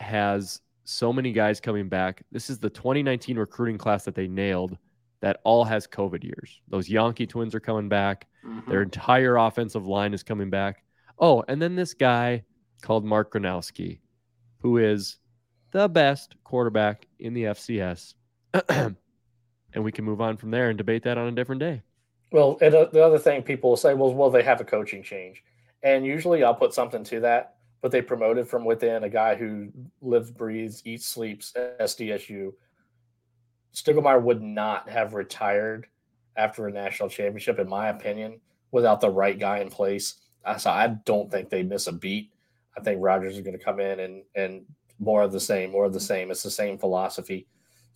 has 0.00 0.60
so 0.84 1.12
many 1.12 1.32
guys 1.32 1.60
coming 1.60 1.88
back. 1.88 2.22
This 2.32 2.48
is 2.50 2.58
the 2.58 2.70
2019 2.70 3.38
recruiting 3.38 3.78
class 3.78 4.04
that 4.04 4.14
they 4.14 4.28
nailed 4.28 4.76
that 5.20 5.40
all 5.44 5.64
has 5.64 5.86
COVID 5.86 6.22
years. 6.22 6.60
Those 6.68 6.88
Janke 6.88 7.28
twins 7.28 7.54
are 7.54 7.60
coming 7.60 7.88
back. 7.88 8.26
Mhm. 8.44 8.66
Their 8.68 8.82
entire 8.82 9.36
offensive 9.36 9.86
line 9.86 10.12
is 10.14 10.22
coming 10.22 10.50
back. 10.50 10.84
Oh, 11.18 11.42
and 11.48 11.60
then 11.60 11.74
this 11.74 11.94
guy 11.94 12.44
called 12.82 13.04
Mark 13.04 13.32
Gronowski, 13.32 14.00
who 14.60 14.76
is 14.78 15.18
the 15.72 15.88
best 15.88 16.36
quarterback 16.44 17.06
in 17.18 17.32
the 17.34 17.44
FCS. 17.46 18.14
and 19.76 19.84
we 19.84 19.92
can 19.92 20.04
move 20.04 20.20
on 20.20 20.36
from 20.36 20.50
there 20.50 20.70
and 20.70 20.76
debate 20.76 21.04
that 21.04 21.18
on 21.18 21.28
a 21.28 21.32
different 21.32 21.60
day. 21.60 21.82
Well, 22.32 22.58
and 22.60 22.72
the 22.72 23.04
other 23.04 23.18
thing 23.20 23.42
people 23.42 23.70
will 23.70 23.76
say, 23.76 23.94
well, 23.94 24.12
well, 24.12 24.30
they 24.30 24.42
have 24.42 24.60
a 24.60 24.64
coaching 24.64 25.04
change, 25.04 25.44
and 25.84 26.04
usually 26.04 26.42
I'll 26.42 26.54
put 26.54 26.74
something 26.74 27.04
to 27.04 27.20
that. 27.20 27.52
But 27.82 27.92
they 27.92 28.02
promoted 28.02 28.48
from 28.48 28.64
within 28.64 29.04
a 29.04 29.08
guy 29.08 29.36
who 29.36 29.68
lives, 30.00 30.30
breathes, 30.30 30.82
eats, 30.84 31.06
sleeps 31.06 31.52
SDSU. 31.78 32.52
Stiegelmeier 33.74 34.22
would 34.22 34.42
not 34.42 34.88
have 34.88 35.12
retired 35.14 35.86
after 36.36 36.66
a 36.66 36.72
national 36.72 37.10
championship, 37.10 37.58
in 37.58 37.68
my 37.68 37.88
opinion, 37.88 38.40
without 38.72 39.00
the 39.00 39.10
right 39.10 39.38
guy 39.38 39.58
in 39.58 39.68
place. 39.68 40.14
So 40.58 40.70
I 40.70 40.88
don't 41.04 41.30
think 41.30 41.50
they 41.50 41.62
miss 41.62 41.86
a 41.86 41.92
beat. 41.92 42.32
I 42.76 42.80
think 42.80 42.98
Rogers 43.00 43.36
is 43.36 43.42
going 43.42 43.56
to 43.56 43.64
come 43.64 43.78
in 43.78 44.00
and 44.00 44.22
and 44.34 44.64
more 44.98 45.22
of 45.22 45.32
the 45.32 45.38
same, 45.38 45.70
more 45.70 45.84
of 45.84 45.92
the 45.92 46.00
same. 46.00 46.30
It's 46.30 46.42
the 46.42 46.50
same 46.50 46.78
philosophy. 46.78 47.46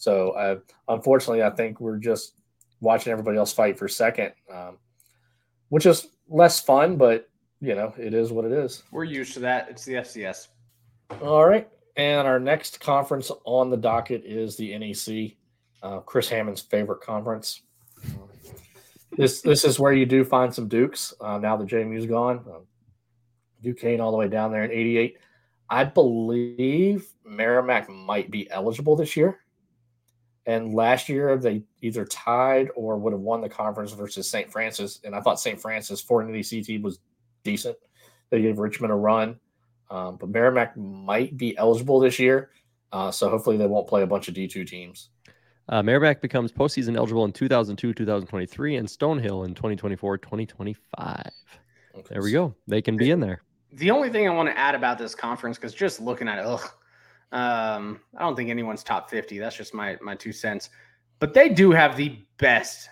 So 0.01 0.31
uh, 0.31 0.57
unfortunately, 0.89 1.43
I 1.43 1.51
think 1.51 1.79
we're 1.79 1.99
just 1.99 2.33
watching 2.81 3.13
everybody 3.13 3.37
else 3.37 3.53
fight 3.53 3.79
for 3.79 3.87
second, 3.87 4.33
um, 4.51 4.79
which 5.69 5.85
is 5.85 6.09
less 6.27 6.59
fun, 6.59 6.97
but 6.97 7.29
you 7.61 7.75
know 7.75 7.93
it 7.99 8.15
is 8.15 8.33
what 8.33 8.47
it 8.47 8.53
is. 8.53 8.83
We're 8.91 9.05
used 9.05 9.35
to 9.35 9.41
that. 9.41 9.69
It's 9.69 9.85
the 9.85 9.93
FCS. 9.95 10.49
All 11.21 11.45
right, 11.45 11.69
and 11.97 12.27
our 12.27 12.41
next 12.41 12.81
conference 12.81 13.31
on 13.45 13.69
the 13.69 13.77
docket 13.77 14.25
is 14.25 14.57
the 14.57 14.77
NEC, 14.79 15.37
uh, 15.83 16.01
Chris 16.01 16.31
Hammond's 16.31 16.63
favorite 16.63 17.03
conference. 17.03 17.61
This 19.13 19.43
this 19.43 19.67
is 19.67 19.79
where 19.79 19.93
you 19.93 20.07
do 20.07 20.25
find 20.25 20.55
some 20.55 20.67
Dukes. 20.67 21.13
Uh, 21.21 21.37
now 21.37 21.59
that 21.59 21.69
JMU's 21.69 22.07
gone, 22.07 22.39
um, 22.47 22.63
Duquesne 23.63 24.01
all 24.01 24.13
the 24.13 24.17
way 24.17 24.29
down 24.29 24.51
there 24.51 24.65
in 24.65 24.71
'88. 24.71 25.19
I 25.69 25.85
believe 25.85 27.07
Merrimack 27.23 27.91
might 27.91 28.31
be 28.31 28.51
eligible 28.51 28.97
this 28.97 29.15
year. 29.15 29.40
And 30.47 30.75
last 30.75 31.09
year 31.09 31.37
they 31.37 31.63
either 31.83 32.05
tied 32.05 32.71
or 32.75 32.99
would 32.99 33.13
have 33.13 33.21
won 33.21 33.41
the 33.41 33.49
conference 33.49 33.93
versus 33.93 34.29
St. 34.29 34.51
Francis. 34.51 35.01
And 35.05 35.15
I 35.15 35.21
thought 35.21 35.41
St. 35.41 35.61
Francis 35.61 36.01
for 36.01 36.23
an 36.23 36.33
NEC 36.33 36.65
team 36.65 36.83
was 36.83 36.99
decent. 37.45 37.77
They 38.31 38.43
gave 38.43 38.59
Richmond 38.59 38.93
a 38.93 38.97
run. 38.97 39.39
Um, 39.91 40.17
but 40.17 40.29
Merrimack 40.29 40.77
might 40.77 41.37
be 41.37 41.57
eligible 41.59 42.01
this 42.01 42.19
year. 42.19 42.51
Uh, 42.93 43.11
so 43.11 43.29
hopefully 43.29 43.57
they 43.57 43.67
won't 43.67 43.87
play 43.89 44.03
a 44.03 44.07
bunch 44.07 44.29
of 44.29 44.35
D2 44.35 44.67
teams. 44.67 45.11
Uh, 45.69 45.83
Merrimack 45.83 46.21
becomes 46.21 46.51
postseason 46.51 46.97
eligible 46.97 47.25
in 47.25 47.33
2002, 47.33 47.95
2023, 47.95 48.77
and 48.77 48.89
Stonehill 48.89 49.47
in 49.47 49.55
2024, 49.55 50.19
2025. 50.19 51.31
Okay. 51.95 52.07
There 52.09 52.23
we 52.23 52.33
go. 52.33 52.55
They 52.67 52.83
can 52.83 52.97
be 52.97 53.11
in 53.11 53.21
there. 53.21 53.43
The 53.73 53.91
only 53.91 54.11
thing 54.11 54.29
I 54.29 54.33
want 54.33 54.49
to 54.49 54.59
add 54.59 54.75
about 54.75 54.99
this 54.99 55.15
conference, 55.15 55.57
because 55.57 55.73
just 55.73 56.01
looking 56.01 56.27
at 56.27 56.39
it, 56.39 56.45
ugh, 56.45 56.69
um, 57.33 58.01
I 58.17 58.23
don't 58.23 58.37
think 58.37 58.51
anyone's 58.51 58.83
top 58.83 59.11
50. 59.11 59.39
That's 59.39 59.57
just 59.57 59.75
my 59.75 59.97
my 60.01 60.15
two 60.15 60.33
cents. 60.33 60.71
But 61.19 61.35
they 61.35 61.49
do 61.49 61.71
have 61.71 61.97
the 61.97 62.19
best 62.39 62.89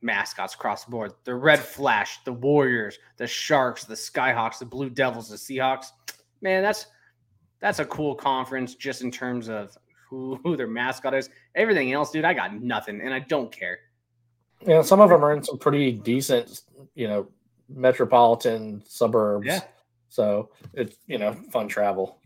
mascots 0.00 0.54
across 0.54 0.84
the 0.84 0.90
board. 0.90 1.12
The 1.24 1.34
Red 1.34 1.60
Flash, 1.60 2.22
the 2.24 2.32
Warriors, 2.32 2.98
the 3.16 3.26
Sharks, 3.26 3.84
the 3.84 3.94
Skyhawks, 3.94 4.58
the 4.58 4.66
Blue 4.66 4.90
Devils, 4.90 5.30
the 5.30 5.36
Seahawks. 5.36 5.86
Man, 6.40 6.62
that's 6.62 6.86
that's 7.60 7.78
a 7.78 7.84
cool 7.84 8.14
conference 8.14 8.74
just 8.74 9.02
in 9.02 9.10
terms 9.10 9.48
of 9.48 9.76
who, 10.08 10.38
who 10.42 10.56
their 10.56 10.66
mascot 10.66 11.14
is. 11.14 11.28
Everything 11.54 11.92
else, 11.92 12.10
dude, 12.10 12.24
I 12.24 12.34
got 12.34 12.54
nothing 12.54 13.00
and 13.00 13.12
I 13.12 13.20
don't 13.20 13.50
care. 13.50 13.78
Yeah, 14.66 14.82
some 14.82 15.00
of 15.00 15.10
them 15.10 15.24
are 15.24 15.32
in 15.32 15.42
some 15.42 15.58
pretty 15.58 15.92
decent, 15.92 16.62
you 16.94 17.08
know, 17.08 17.28
metropolitan 17.68 18.82
suburbs. 18.86 19.46
Yeah. 19.46 19.60
So 20.08 20.50
it's, 20.72 20.96
you 21.06 21.18
know, 21.18 21.34
fun 21.52 21.68
travel. 21.68 22.17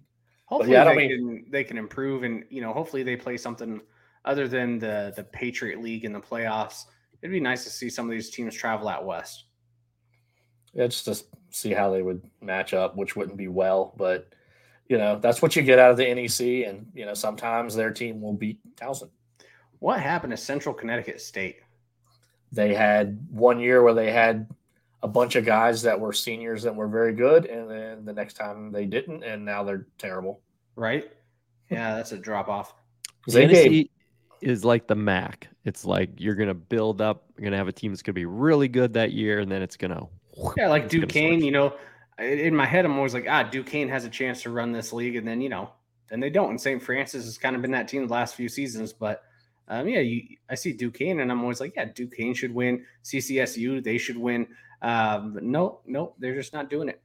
Hopefully 0.52 0.72
yeah, 0.72 0.84
they 0.84 0.96
mean- 0.96 1.42
can 1.42 1.50
they 1.50 1.64
can 1.64 1.78
improve 1.78 2.22
and 2.22 2.44
you 2.50 2.60
know 2.60 2.72
hopefully 2.72 3.02
they 3.02 3.16
play 3.16 3.36
something 3.36 3.80
other 4.24 4.46
than 4.46 4.78
the 4.78 5.12
the 5.16 5.24
Patriot 5.24 5.80
League 5.80 6.04
in 6.04 6.12
the 6.12 6.20
playoffs. 6.20 6.84
It'd 7.20 7.32
be 7.32 7.40
nice 7.40 7.64
to 7.64 7.70
see 7.70 7.88
some 7.88 8.06
of 8.06 8.10
these 8.10 8.30
teams 8.30 8.54
travel 8.54 8.88
out 8.88 9.06
west. 9.06 9.44
Yeah, 10.74 10.86
just 10.86 11.04
to 11.06 11.22
see 11.50 11.72
how 11.72 11.90
they 11.90 12.02
would 12.02 12.22
match 12.40 12.74
up, 12.74 12.96
which 12.96 13.14
wouldn't 13.16 13.36
be 13.36 13.48
well, 13.48 13.94
but 13.96 14.32
you 14.88 14.98
know, 14.98 15.18
that's 15.18 15.40
what 15.40 15.56
you 15.56 15.62
get 15.62 15.78
out 15.78 15.90
of 15.90 15.96
the 15.96 16.14
NEC. 16.14 16.68
And, 16.68 16.86
you 16.94 17.06
know, 17.06 17.14
sometimes 17.14 17.74
their 17.74 17.90
team 17.90 18.20
will 18.20 18.34
beat 18.34 18.60
Towson. 18.76 19.08
What 19.78 20.00
happened 20.00 20.32
to 20.32 20.36
Central 20.36 20.74
Connecticut 20.74 21.20
State? 21.20 21.60
They 22.52 22.74
had 22.74 23.26
one 23.30 23.58
year 23.58 23.82
where 23.82 23.94
they 23.94 24.12
had 24.12 24.48
a 25.02 25.08
bunch 25.08 25.36
of 25.36 25.44
guys 25.44 25.82
that 25.82 25.98
were 25.98 26.12
seniors 26.12 26.62
that 26.62 26.74
were 26.74 26.88
very 26.88 27.12
good, 27.12 27.46
and 27.46 27.70
then 27.70 28.04
the 28.04 28.12
next 28.12 28.34
time 28.34 28.70
they 28.70 28.86
didn't, 28.86 29.24
and 29.24 29.44
now 29.44 29.64
they're 29.64 29.86
terrible. 29.98 30.40
Right? 30.76 31.10
Yeah, 31.70 31.96
that's 31.96 32.12
a 32.12 32.18
drop 32.18 32.48
off. 32.48 32.74
They 33.26 33.46
Tennessee 33.46 33.90
is 34.40 34.64
like 34.64 34.86
the 34.86 34.94
MAC. 34.94 35.48
It's 35.64 35.84
like 35.84 36.10
you're 36.18 36.34
gonna 36.34 36.54
build 36.54 37.00
up. 37.00 37.24
You're 37.36 37.44
gonna 37.44 37.56
have 37.56 37.68
a 37.68 37.72
team 37.72 37.92
that's 37.92 38.02
gonna 38.02 38.14
be 38.14 38.26
really 38.26 38.68
good 38.68 38.92
that 38.94 39.12
year, 39.12 39.40
and 39.40 39.50
then 39.50 39.62
it's 39.62 39.76
gonna. 39.76 40.06
Yeah, 40.56 40.68
like 40.68 40.84
it's 40.84 40.94
gonna 40.94 41.06
Duquesne, 41.06 41.42
you 41.42 41.52
know, 41.52 41.74
in 42.18 42.38
in 42.38 42.56
my 42.56 42.66
head, 42.66 42.84
I'm 42.84 42.96
always 42.96 43.14
like, 43.14 43.26
ah, 43.28 43.42
Duquesne 43.42 43.88
has 43.88 44.04
a 44.04 44.10
chance 44.10 44.42
to 44.42 44.50
run 44.50 44.72
this 44.72 44.92
league, 44.92 45.16
and 45.16 45.26
then 45.26 45.40
you 45.40 45.48
know, 45.48 45.70
then 46.10 46.20
they 46.20 46.30
don't. 46.30 46.50
And 46.50 46.60
St. 46.60 46.82
Francis 46.82 47.24
has 47.24 47.38
kind 47.38 47.56
of 47.56 47.62
been 47.62 47.70
that 47.72 47.88
team 47.88 48.06
the 48.06 48.12
last 48.12 48.34
few 48.34 48.48
seasons, 48.48 48.92
but 48.92 49.22
um, 49.68 49.88
yeah, 49.88 50.00
you, 50.00 50.36
I 50.50 50.54
see 50.54 50.72
Duquesne, 50.72 51.20
and 51.20 51.30
I'm 51.30 51.40
always 51.42 51.60
like, 51.60 51.74
yeah, 51.76 51.86
Duquesne 51.86 52.34
should 52.34 52.54
win. 52.54 52.84
CCSU, 53.04 53.82
they 53.82 53.98
should 53.98 54.16
win. 54.16 54.46
Um, 54.82 55.38
no, 55.42 55.80
no, 55.86 56.14
they're 56.18 56.34
just 56.34 56.52
not 56.52 56.68
doing 56.68 56.88
it. 56.88 57.00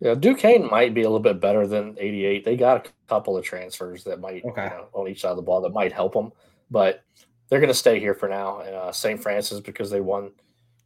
yeah, 0.00 0.14
Duquesne 0.14 0.68
might 0.70 0.94
be 0.94 1.02
a 1.02 1.04
little 1.04 1.20
bit 1.20 1.40
better 1.40 1.66
than 1.66 1.94
88. 1.98 2.44
They 2.44 2.56
got 2.56 2.86
a 2.86 2.90
couple 3.08 3.36
of 3.36 3.44
transfers 3.44 4.02
that 4.04 4.20
might, 4.20 4.44
Okay. 4.44 4.64
you 4.64 4.70
know, 4.70 4.88
on 4.94 5.06
each 5.08 5.20
side 5.20 5.30
of 5.30 5.36
the 5.36 5.42
ball 5.42 5.60
that 5.60 5.72
might 5.74 5.92
help 5.92 6.14
them, 6.14 6.32
but 6.70 7.04
they're 7.48 7.60
going 7.60 7.68
to 7.68 7.74
stay 7.74 8.00
here 8.00 8.14
for 8.14 8.28
now. 8.28 8.60
Uh, 8.60 8.90
St. 8.92 9.20
Francis 9.22 9.60
because 9.60 9.90
they 9.90 10.00
won, 10.00 10.30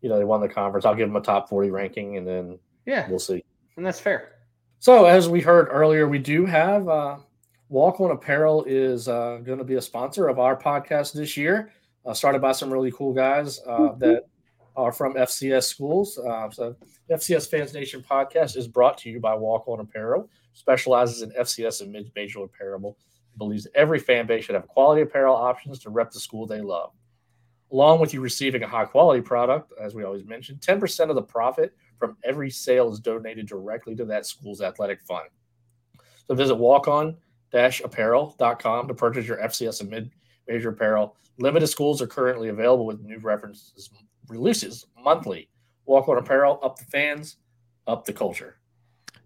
you 0.00 0.08
know, 0.08 0.18
they 0.18 0.24
won 0.24 0.40
the 0.40 0.48
conference. 0.48 0.84
I'll 0.84 0.94
give 0.96 1.08
them 1.08 1.16
a 1.16 1.20
top 1.20 1.48
40 1.48 1.70
ranking, 1.70 2.16
and 2.16 2.26
then 2.26 2.58
Yeah, 2.86 3.08
we'll 3.08 3.18
see. 3.20 3.44
and 3.76 3.86
that's 3.86 4.00
fair. 4.00 4.32
So, 4.80 5.04
as 5.06 5.28
we 5.28 5.40
heard 5.40 5.68
earlier, 5.70 6.08
we 6.08 6.18
do 6.18 6.44
have 6.46 6.88
uh, 6.88 7.16
Walk 7.68 8.00
On 8.00 8.10
Apparel 8.10 8.64
is 8.64 9.08
uh, 9.08 9.38
going 9.44 9.58
to 9.58 9.64
be 9.64 9.76
a 9.76 9.80
sponsor 9.80 10.26
of 10.28 10.38
our 10.38 10.56
podcast 10.60 11.12
this 11.14 11.36
year. 11.36 11.70
Uh, 12.04 12.12
started 12.12 12.42
by 12.42 12.52
some 12.52 12.70
really 12.72 12.90
cool 12.92 13.14
guys 13.14 13.60
uh, 13.66 13.92
that 13.98 14.24
are 14.76 14.92
from 14.92 15.14
FCS 15.14 15.64
schools. 15.64 16.18
Uh, 16.18 16.48
so, 16.50 16.76
FCS 17.10 17.50
Fans 17.50 17.74
Nation 17.74 18.04
podcast 18.08 18.56
is 18.56 18.68
brought 18.68 18.96
to 18.98 19.10
you 19.10 19.18
by 19.20 19.34
Walk 19.34 19.66
On 19.68 19.80
Apparel, 19.80 20.30
specializes 20.52 21.22
in 21.22 21.30
FCS 21.30 21.80
and 21.82 21.90
mid-major 21.92 22.42
apparel. 22.42 22.96
Believes 23.36 23.66
every 23.74 23.98
fan 23.98 24.26
base 24.26 24.44
should 24.44 24.54
have 24.54 24.68
quality 24.68 25.02
apparel 25.02 25.34
options 25.34 25.80
to 25.80 25.90
rep 25.90 26.12
the 26.12 26.20
school 26.20 26.46
they 26.46 26.60
love. 26.60 26.92
Along 27.72 27.98
with 27.98 28.14
you 28.14 28.20
receiving 28.20 28.62
a 28.62 28.68
high 28.68 28.84
quality 28.84 29.20
product, 29.20 29.72
as 29.80 29.92
we 29.94 30.04
always 30.04 30.24
mention, 30.24 30.54
10% 30.56 31.08
of 31.08 31.16
the 31.16 31.22
profit 31.22 31.74
from 31.98 32.16
every 32.22 32.50
sale 32.50 32.92
is 32.92 33.00
donated 33.00 33.48
directly 33.48 33.96
to 33.96 34.04
that 34.04 34.26
school's 34.26 34.60
athletic 34.60 35.00
fund. 35.02 35.28
So 36.28 36.34
visit 36.34 36.54
walk-on-apparel.com 36.54 38.88
to 38.88 38.94
purchase 38.94 39.26
your 39.26 39.38
FCS 39.38 39.80
and 39.80 39.90
mid-major 39.90 40.68
apparel. 40.70 41.16
Limited 41.38 41.66
schools 41.66 42.00
are 42.00 42.06
currently 42.06 42.50
available 42.50 42.86
with 42.86 43.00
new 43.00 43.18
references 43.18 43.90
releases 44.28 44.86
monthly. 45.02 45.48
Walk 45.86 46.08
on 46.08 46.16
apparel, 46.18 46.58
up 46.62 46.78
the 46.78 46.84
fans, 46.86 47.36
up 47.86 48.04
the 48.04 48.12
culture. 48.12 48.56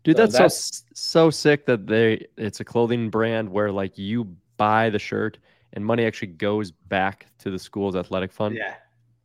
Dude, 0.05 0.17
So 0.17 0.23
that's, 0.23 0.33
so 0.33 0.39
that's- 0.39 0.85
so 0.95 1.31
sick 1.31 1.67
that 1.67 1.87
they 1.87 2.27
it's 2.37 2.61
a 2.61 2.65
clothing 2.65 3.11
brand 3.11 3.49
where 3.49 3.71
like 3.71 3.99
you 3.99 4.37
buy 4.57 4.91
the 4.91 4.99
shirt 4.99 5.39
and 5.75 5.85
money 5.85 6.05
actually 6.05 6.29
goes 6.29 6.71
back 6.71 7.27
to 7.39 7.51
the 7.51 7.59
school's 7.59 7.95
athletic 7.95 8.33
fund. 8.33 8.57
Yeah, 8.57 8.75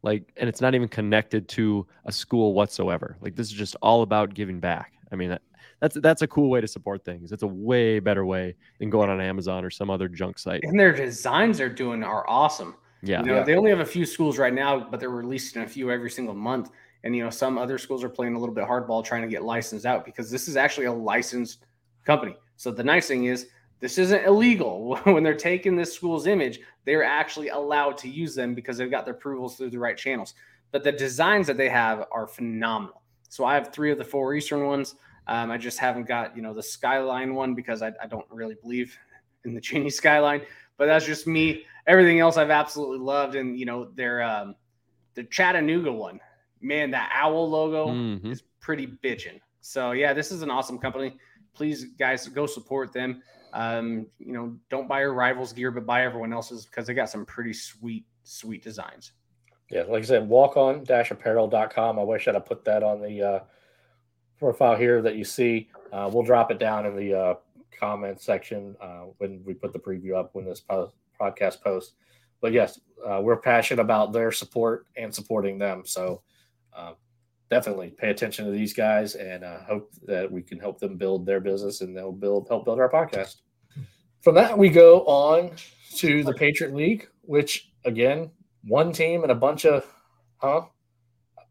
Like, 0.03 0.31
and 0.37 0.47
it's 0.49 0.61
not 0.61 0.75
even 0.75 0.87
connected 0.89 1.47
to 1.49 1.87
a 2.05 2.11
school 2.11 2.53
whatsoever. 2.53 3.15
Like, 3.21 3.35
this 3.35 3.47
is 3.47 3.53
just 3.53 3.75
all 3.81 4.01
about 4.01 4.33
giving 4.33 4.59
back. 4.59 4.93
I 5.11 5.15
mean, 5.15 5.29
that, 5.29 5.41
that's 5.79 5.95
that's 6.01 6.21
a 6.21 6.27
cool 6.27 6.49
way 6.49 6.59
to 6.61 6.67
support 6.67 7.03
things. 7.05 7.31
It's 7.31 7.43
a 7.43 7.47
way 7.47 7.99
better 7.99 8.25
way 8.25 8.55
than 8.79 8.89
going 8.89 9.09
on 9.09 9.19
Amazon 9.21 9.63
or 9.65 9.69
some 9.69 9.89
other 9.89 10.07
junk 10.07 10.37
site. 10.37 10.61
And 10.63 10.79
their 10.79 10.91
designs 10.93 11.57
they're 11.57 11.69
doing 11.69 12.03
are 12.03 12.29
awesome. 12.29 12.75
Yeah. 13.03 13.19
You 13.19 13.25
know, 13.25 13.35
Yeah. 13.37 13.43
they 13.43 13.55
only 13.55 13.69
have 13.69 13.81
a 13.81 13.85
few 13.85 14.05
schools 14.05 14.37
right 14.37 14.53
now, 14.53 14.79
but 14.89 14.99
they're 14.99 15.09
releasing 15.09 15.61
a 15.61 15.67
few 15.67 15.91
every 15.91 16.09
single 16.09 16.33
month. 16.33 16.71
And 17.03 17.15
you 17.15 17.23
know, 17.23 17.29
some 17.29 17.57
other 17.57 17.77
schools 17.77 18.03
are 18.03 18.09
playing 18.09 18.35
a 18.35 18.39
little 18.39 18.55
bit 18.55 18.63
hardball 18.65 19.03
trying 19.03 19.23
to 19.23 19.27
get 19.27 19.43
licensed 19.43 19.85
out 19.85 20.05
because 20.05 20.31
this 20.31 20.47
is 20.47 20.55
actually 20.55 20.85
a 20.85 20.93
licensed 20.93 21.65
company. 22.05 22.35
So 22.55 22.71
the 22.71 22.83
nice 22.83 23.07
thing 23.07 23.25
is 23.25 23.47
this 23.81 23.97
isn't 23.97 24.23
illegal. 24.23 24.95
when 25.03 25.21
they're 25.21 25.35
taking 25.35 25.75
this 25.75 25.93
school's 25.93 26.27
image, 26.27 26.61
they're 26.85 27.03
actually 27.03 27.49
allowed 27.49 27.97
to 27.99 28.09
use 28.09 28.33
them 28.33 28.55
because 28.55 28.77
they've 28.77 28.89
got 28.89 29.03
their 29.03 29.13
approvals 29.13 29.57
through 29.57 29.71
the 29.71 29.79
right 29.79 29.97
channels. 29.97 30.33
But 30.71 30.85
the 30.85 30.91
designs 30.93 31.45
that 31.47 31.57
they 31.57 31.69
have 31.69 32.05
are 32.11 32.25
phenomenal. 32.25 33.01
So 33.27 33.43
I 33.43 33.55
have 33.55 33.73
three 33.73 33.91
of 33.91 33.97
the 33.97 34.05
four 34.05 34.33
Eastern 34.33 34.65
ones. 34.65 34.95
Um, 35.27 35.51
I 35.51 35.57
just 35.57 35.77
haven't 35.77 36.07
got, 36.07 36.35
you 36.35 36.41
know, 36.41 36.53
the 36.53 36.63
Skyline 36.63 37.35
one 37.35 37.53
because 37.53 37.81
I, 37.81 37.91
I 38.01 38.07
don't 38.07 38.25
really 38.29 38.55
believe 38.55 38.97
in 39.43 39.53
the 39.53 39.61
Cheney 39.67 39.89
Skyline. 39.89 40.41
But 40.77 40.85
that's 40.85 41.05
just 41.05 41.27
me. 41.27 41.65
Everything 41.87 42.19
else 42.19 42.37
I've 42.37 42.49
absolutely 42.49 42.99
loved, 42.99 43.35
and 43.35 43.57
you 43.59 43.65
know, 43.65 43.85
their 43.95 44.21
um, 44.21 44.55
the 45.15 45.23
Chattanooga 45.25 45.91
one, 45.91 46.19
man, 46.61 46.91
that 46.91 47.11
owl 47.13 47.49
logo 47.49 47.87
Mhm. 47.87 48.31
is 48.31 48.41
pretty 48.59 48.87
bitchin'. 48.87 49.39
So 49.61 49.91
yeah, 49.91 50.13
this 50.13 50.31
is 50.31 50.41
an 50.41 50.49
awesome 50.49 50.77
company. 50.79 51.17
Please, 51.53 51.85
guys, 51.85 52.27
go 52.27 52.45
support 52.45 52.93
them. 52.93 53.21
Um, 53.53 54.07
you 54.17 54.33
know, 54.33 54.57
don't 54.69 54.87
buy 54.87 55.01
your 55.01 55.13
rivals 55.13 55.53
gear, 55.53 55.69
but 55.71 55.85
buy 55.85 56.03
everyone 56.03 56.33
else's 56.33 56.65
because 56.65 56.87
they 56.87 56.93
got 56.93 57.09
some 57.09 57.25
pretty 57.25 57.53
sweet, 57.53 58.05
sweet 58.23 58.63
designs. 58.63 59.11
Yeah, 59.69 59.83
like 59.83 60.03
I 60.03 60.05
said, 60.05 60.27
walk 60.27 60.57
on 60.57 60.83
apparel.com. 60.89 61.99
I 61.99 62.03
wish 62.03 62.27
I'd 62.27 62.33
have 62.35 62.45
put 62.45 62.65
that 62.65 62.81
on 62.83 63.01
the 63.01 63.21
uh, 63.21 63.39
profile 64.39 64.75
here 64.75 65.01
that 65.01 65.15
you 65.15 65.23
see. 65.23 65.69
Uh, 65.91 66.09
we'll 66.11 66.23
drop 66.23 66.49
it 66.51 66.59
down 66.59 66.85
in 66.85 66.95
the 66.95 67.13
uh, 67.13 67.35
comment 67.79 68.19
section 68.21 68.75
uh, 68.81 69.03
when 69.19 69.43
we 69.45 69.53
put 69.53 69.73
the 69.73 69.79
preview 69.79 70.15
up 70.15 70.33
when 70.33 70.45
this 70.45 70.59
po- 70.61 70.91
podcast 71.23 71.61
posts. 71.61 71.93
But 72.41 72.51
yes, 72.53 72.79
uh, 73.07 73.21
we're 73.21 73.37
passionate 73.37 73.81
about 73.81 74.11
their 74.11 74.31
support 74.31 74.87
and 74.97 75.13
supporting 75.13 75.57
them. 75.57 75.83
So 75.85 76.23
uh, 76.75 76.93
definitely 77.49 77.89
pay 77.89 78.09
attention 78.09 78.45
to 78.45 78.51
these 78.51 78.73
guys 78.73 79.15
and 79.15 79.43
uh, 79.43 79.59
hope 79.63 79.91
that 80.05 80.31
we 80.31 80.41
can 80.41 80.59
help 80.59 80.79
them 80.79 80.97
build 80.97 81.25
their 81.25 81.39
business 81.39 81.81
and 81.81 81.95
they'll 81.95 82.11
build 82.11 82.47
help 82.49 82.65
build 82.65 82.79
our 82.79 82.89
podcast. 82.89 83.35
From 84.21 84.35
that, 84.35 84.57
we 84.57 84.69
go 84.69 85.01
on 85.05 85.51
to 85.97 86.23
the 86.23 86.33
Patriot 86.33 86.73
League, 86.73 87.07
which 87.21 87.71
again, 87.85 88.31
one 88.65 88.91
team 88.91 89.23
and 89.23 89.31
a 89.31 89.35
bunch 89.35 89.65
of, 89.65 89.85
huh? 90.37 90.61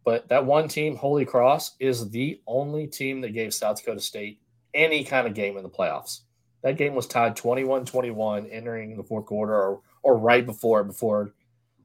But 0.05 0.29
that 0.29 0.45
one 0.45 0.69
team, 0.69 0.97
Holy 0.97 1.25
Cross, 1.25 1.77
is 1.79 2.11
the 2.11 2.41
only 2.47 2.87
team 2.87 3.21
that 3.21 3.35
gave 3.35 3.55
South 3.55 3.79
Dakota 3.79 4.01
State 4.01 4.41
any 4.75 5.05
kind 5.05 5.27
of 5.27 5.35
game 5.35 5.57
in 5.57 5.63
the 5.63 5.69
playoffs. 5.69 6.21
That 6.63 6.77
game 6.77 6.95
was 6.95 7.07
tied 7.07 7.37
21 7.37 7.85
21 7.85 8.47
entering 8.47 8.97
the 8.97 9.03
fourth 9.03 9.27
quarter 9.27 9.55
or, 9.55 9.81
or 10.03 10.17
right 10.17 10.45
before 10.45 10.85
before 10.85 11.35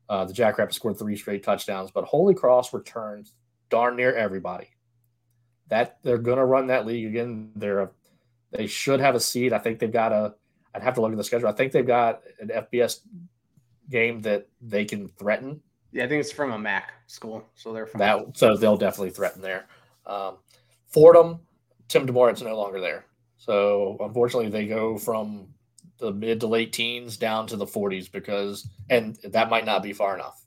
uh, 0.10 0.26
the 0.26 0.34
Jackrabbits 0.34 0.78
scored 0.78 0.98
three 0.98 1.18
straight 1.18 1.44
touchdowns. 1.44 1.92
But 1.92 2.06
Holy 2.06 2.34
Cross 2.34 2.74
returns 2.74 3.34
darn 3.70 3.96
near 3.96 4.16
everybody. 4.16 4.70
That 5.70 5.98
they're 6.04 6.18
going 6.18 6.38
to 6.38 6.46
run 6.46 6.68
that 6.68 6.86
league 6.86 7.08
again. 7.08 7.52
They're 7.56 7.80
a, 7.80 7.90
they 8.52 8.68
should 8.68 9.02
have 9.02 9.16
a 9.16 9.20
seed. 9.20 9.52
I 9.52 9.58
think 9.58 9.80
they've 9.80 9.92
got 9.92 10.14
a. 10.14 10.36
I'd 10.74 10.84
have 10.84 10.94
to 10.96 11.02
look 11.02 11.12
at 11.12 11.18
the 11.18 11.24
schedule. 11.24 11.50
I 11.50 11.54
think 11.54 11.72
they've 11.72 11.86
got 11.86 12.22
an 12.40 12.50
FBS 12.50 13.02
game 13.90 14.22
that 14.22 14.48
they 14.62 14.86
can 14.86 15.08
threaten 15.08 15.62
Yeah, 15.92 16.06
I 16.06 16.08
think 16.08 16.22
it's 16.22 16.32
from 16.32 16.52
a 16.52 16.60
Mac 16.60 16.94
school, 17.08 17.44
so 17.56 17.74
they're 17.74 17.88
from 17.88 18.00
that 18.00 18.38
so 18.38 18.56
they'll 18.56 18.78
definitely 18.78 19.12
threaten 19.12 19.42
there. 19.42 19.66
Um, 20.06 20.38
Fordham, 20.88 21.40
Tim 21.88 22.08
DeMorat's 22.08 22.42
no 22.42 22.58
longer 22.58 22.80
there, 22.80 23.06
so 23.38 23.98
unfortunately 24.00 24.50
they 24.50 24.68
go 24.68 24.98
from 24.98 25.48
the 26.00 26.12
mid 26.12 26.40
to 26.42 26.48
late 26.48 26.74
teens 26.74 27.18
down 27.18 27.48
to 27.48 27.56
the 27.56 27.66
40s 27.66 28.12
because, 28.12 28.68
and 28.90 29.16
that 29.24 29.50
might 29.50 29.66
not 29.66 29.82
be 29.82 29.94
far 29.94 30.16
enough. 30.16 30.44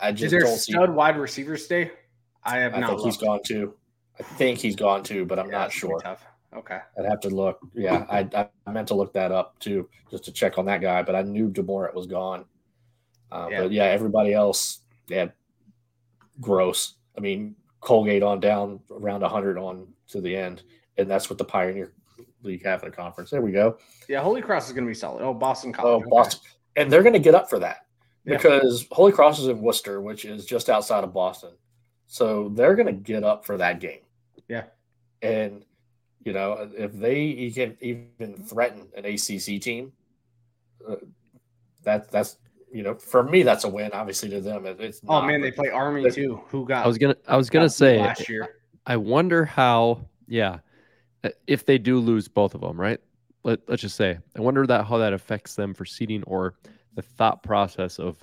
I 0.00 0.10
Is 0.10 0.30
there 0.30 0.40
don't 0.40 0.56
see. 0.56 0.72
stud 0.72 0.90
wide 0.94 1.16
receiver 1.18 1.56
stay? 1.56 1.90
I 2.44 2.58
have 2.58 2.74
I 2.74 2.80
not. 2.80 2.90
think 2.90 3.00
he's 3.02 3.20
looked. 3.20 3.24
gone 3.24 3.40
too. 3.44 3.74
I 4.18 4.22
think 4.22 4.58
he's 4.58 4.76
gone 4.76 5.02
too, 5.02 5.24
but 5.24 5.38
I'm 5.38 5.46
Yeah, 5.46 5.58
not 5.58 5.66
it's 5.68 5.80
gonna 5.80 5.94
be 5.96 6.00
sure. 6.02 6.16
Okay. 6.54 6.78
I'd 6.98 7.04
have 7.06 7.20
to 7.20 7.28
look. 7.30 7.58
Yeah, 7.74 8.04
I, 8.10 8.48
I 8.66 8.70
meant 8.72 8.88
to 8.88 8.94
look 8.94 9.12
that 9.14 9.32
up 9.32 9.58
too, 9.58 9.88
just 10.10 10.24
to 10.24 10.32
check 10.32 10.58
on 10.58 10.66
that 10.66 10.80
guy, 10.82 11.02
but 11.02 11.14
I 11.14 11.22
knew 11.22 11.48
DeMorat 11.48 11.94
was 11.94 12.06
gone. 12.06 12.44
Uh, 13.30 13.48
Yeah. 13.50 13.62
But 13.62 13.72
yeah, 13.72 13.84
everybody 13.84 14.34
else, 14.34 14.80
yeah, 15.08 15.28
gross. 16.40 16.94
I 17.16 17.20
mean, 17.20 17.56
Colgate 17.80 18.22
on 18.22 18.38
down 18.40 18.80
around 18.90 19.22
100 19.22 19.58
on 19.58 19.88
to 20.08 20.20
the 20.20 20.36
end, 20.36 20.62
and 20.98 21.10
that's 21.10 21.28
what 21.30 21.38
the 21.38 21.44
Pioneer 21.44 21.92
League 22.44 22.64
have 22.64 22.82
in 22.82 22.88
a 22.88 22.92
conference. 22.92 23.30
There 23.30 23.40
we 23.42 23.52
go. 23.52 23.78
Yeah, 24.08 24.20
Holy 24.22 24.42
Cross 24.42 24.66
is 24.68 24.72
going 24.72 24.84
to 24.84 24.90
be 24.90 24.94
solid. 24.94 25.22
Oh, 25.22 25.34
Boston 25.34 25.74
Oh, 25.78 25.82
College. 25.82 26.02
okay. 26.02 26.10
Boston, 26.10 26.40
and 26.76 26.90
they're 26.92 27.02
going 27.02 27.12
to 27.14 27.18
get 27.18 27.34
up 27.34 27.48
for 27.50 27.58
that 27.60 27.86
Yeah. 28.24 28.36
because 28.36 28.86
Holy 28.92 29.12
Cross 29.12 29.40
is 29.40 29.48
in 29.48 29.60
Worcester, 29.60 30.00
which 30.00 30.24
is 30.24 30.44
just 30.46 30.68
outside 30.70 31.04
of 31.04 31.12
Boston. 31.12 31.52
So 32.06 32.50
they're 32.50 32.74
going 32.74 32.86
to 32.86 32.92
get 32.92 33.24
up 33.24 33.44
for 33.44 33.56
that 33.58 33.80
game. 33.80 34.00
Yeah. 34.48 34.64
And 35.22 35.64
you 36.24 36.32
know, 36.32 36.70
if 36.76 36.92
they 36.92 37.50
can 37.54 37.76
even 37.80 38.34
threaten 38.46 38.86
an 38.96 39.04
ACC 39.04 39.60
team, 39.60 39.92
uh, 40.88 40.96
that 41.84 42.10
that's 42.10 42.36
you 42.72 42.82
know, 42.82 42.94
for 42.94 43.22
me 43.22 43.42
that's 43.42 43.64
a 43.64 43.68
win. 43.68 43.90
Obviously, 43.92 44.28
to 44.30 44.40
them, 44.40 44.64
it, 44.66 44.80
it's 44.80 45.00
Oh 45.08 45.14
not, 45.20 45.26
man, 45.26 45.40
they 45.40 45.50
play 45.50 45.68
Army 45.68 46.08
too. 46.10 46.40
Who 46.48 46.64
got? 46.64 46.84
I 46.84 46.88
was 46.88 46.96
gonna 46.98 47.16
I 47.26 47.36
was 47.36 47.50
gonna 47.50 47.68
say 47.68 47.98
last 47.98 48.28
year. 48.28 48.56
I 48.86 48.96
wonder 48.96 49.44
how 49.44 50.06
yeah 50.28 50.58
if 51.46 51.64
they 51.64 51.78
do 51.78 51.98
lose 51.98 52.28
both 52.28 52.54
of 52.54 52.60
them 52.60 52.80
right 52.80 53.00
Let, 53.44 53.60
let's 53.68 53.82
just 53.82 53.96
say 53.96 54.18
I 54.36 54.40
wonder 54.40 54.66
that 54.66 54.86
how 54.86 54.98
that 54.98 55.12
affects 55.12 55.54
them 55.54 55.74
for 55.74 55.84
seeding 55.84 56.22
or 56.24 56.54
the 56.94 57.02
thought 57.02 57.42
process 57.42 57.98
of 57.98 58.18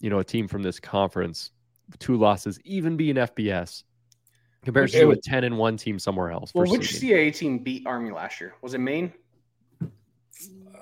you 0.00 0.10
know 0.10 0.18
a 0.18 0.24
team 0.24 0.46
from 0.48 0.62
this 0.62 0.78
conference 0.78 1.50
two 1.98 2.16
losses 2.16 2.60
even 2.64 2.96
being 2.96 3.14
FBS 3.16 3.84
compared 4.64 4.92
It 4.94 5.00
to 5.00 5.10
a 5.12 5.16
10 5.16 5.44
and 5.44 5.56
1 5.56 5.76
team 5.76 5.98
somewhere 5.98 6.30
else 6.30 6.52
Well, 6.54 6.66
which 6.66 6.92
seeding. 6.92 7.16
CAA 7.16 7.34
team 7.34 7.58
beat 7.58 7.86
Army 7.86 8.10
last 8.10 8.40
year? 8.40 8.54
Was 8.60 8.74
it 8.74 8.78
Maine? 8.80 9.12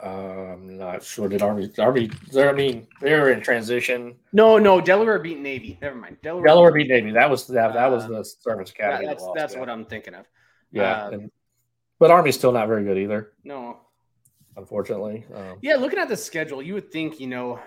uh, 0.02 0.08
I'm 0.08 0.76
not 0.76 1.02
sure. 1.02 1.28
Did 1.28 1.42
Army? 1.42 1.70
Army? 1.78 2.10
They're, 2.32 2.50
I 2.50 2.52
mean, 2.52 2.86
they're 3.00 3.30
in 3.32 3.40
transition. 3.40 4.14
No, 4.32 4.58
no, 4.58 4.80
Delaware 4.80 5.18
beat 5.18 5.38
Navy. 5.40 5.78
Never 5.80 5.96
mind. 5.96 6.18
Delaware. 6.22 6.44
Delaware 6.46 6.72
beat 6.72 6.88
Navy. 6.88 7.12
That 7.12 7.30
was 7.30 7.46
that. 7.48 7.72
That 7.72 7.90
was 7.90 8.04
Uh, 8.04 8.08
the 8.08 8.24
Service 8.24 8.70
Academy. 8.70 9.06
that 9.06 9.12
that's 9.12 9.22
lost, 9.22 9.34
that's 9.36 9.54
yeah. 9.54 9.60
what 9.60 9.68
I'm 9.70 9.84
thinking 9.86 10.14
of. 10.14 10.26
Yeah, 10.70 11.04
um, 11.06 11.14
and- 11.14 11.30
but 11.98 12.10
Army's 12.10 12.36
still 12.36 12.52
not 12.52 12.68
very 12.68 12.84
good 12.84 12.98
either, 12.98 13.32
No. 13.44 13.80
unfortunately. 14.56 15.24
Um, 15.34 15.58
Yeah, 15.62 15.76
looking 15.76 15.98
at 15.98 16.08
the 16.08 16.16
schedule, 16.16 16.62
you 16.62 16.74
would 16.74 16.90
think 16.90 17.20
you 17.20 17.26
know, 17.26 17.60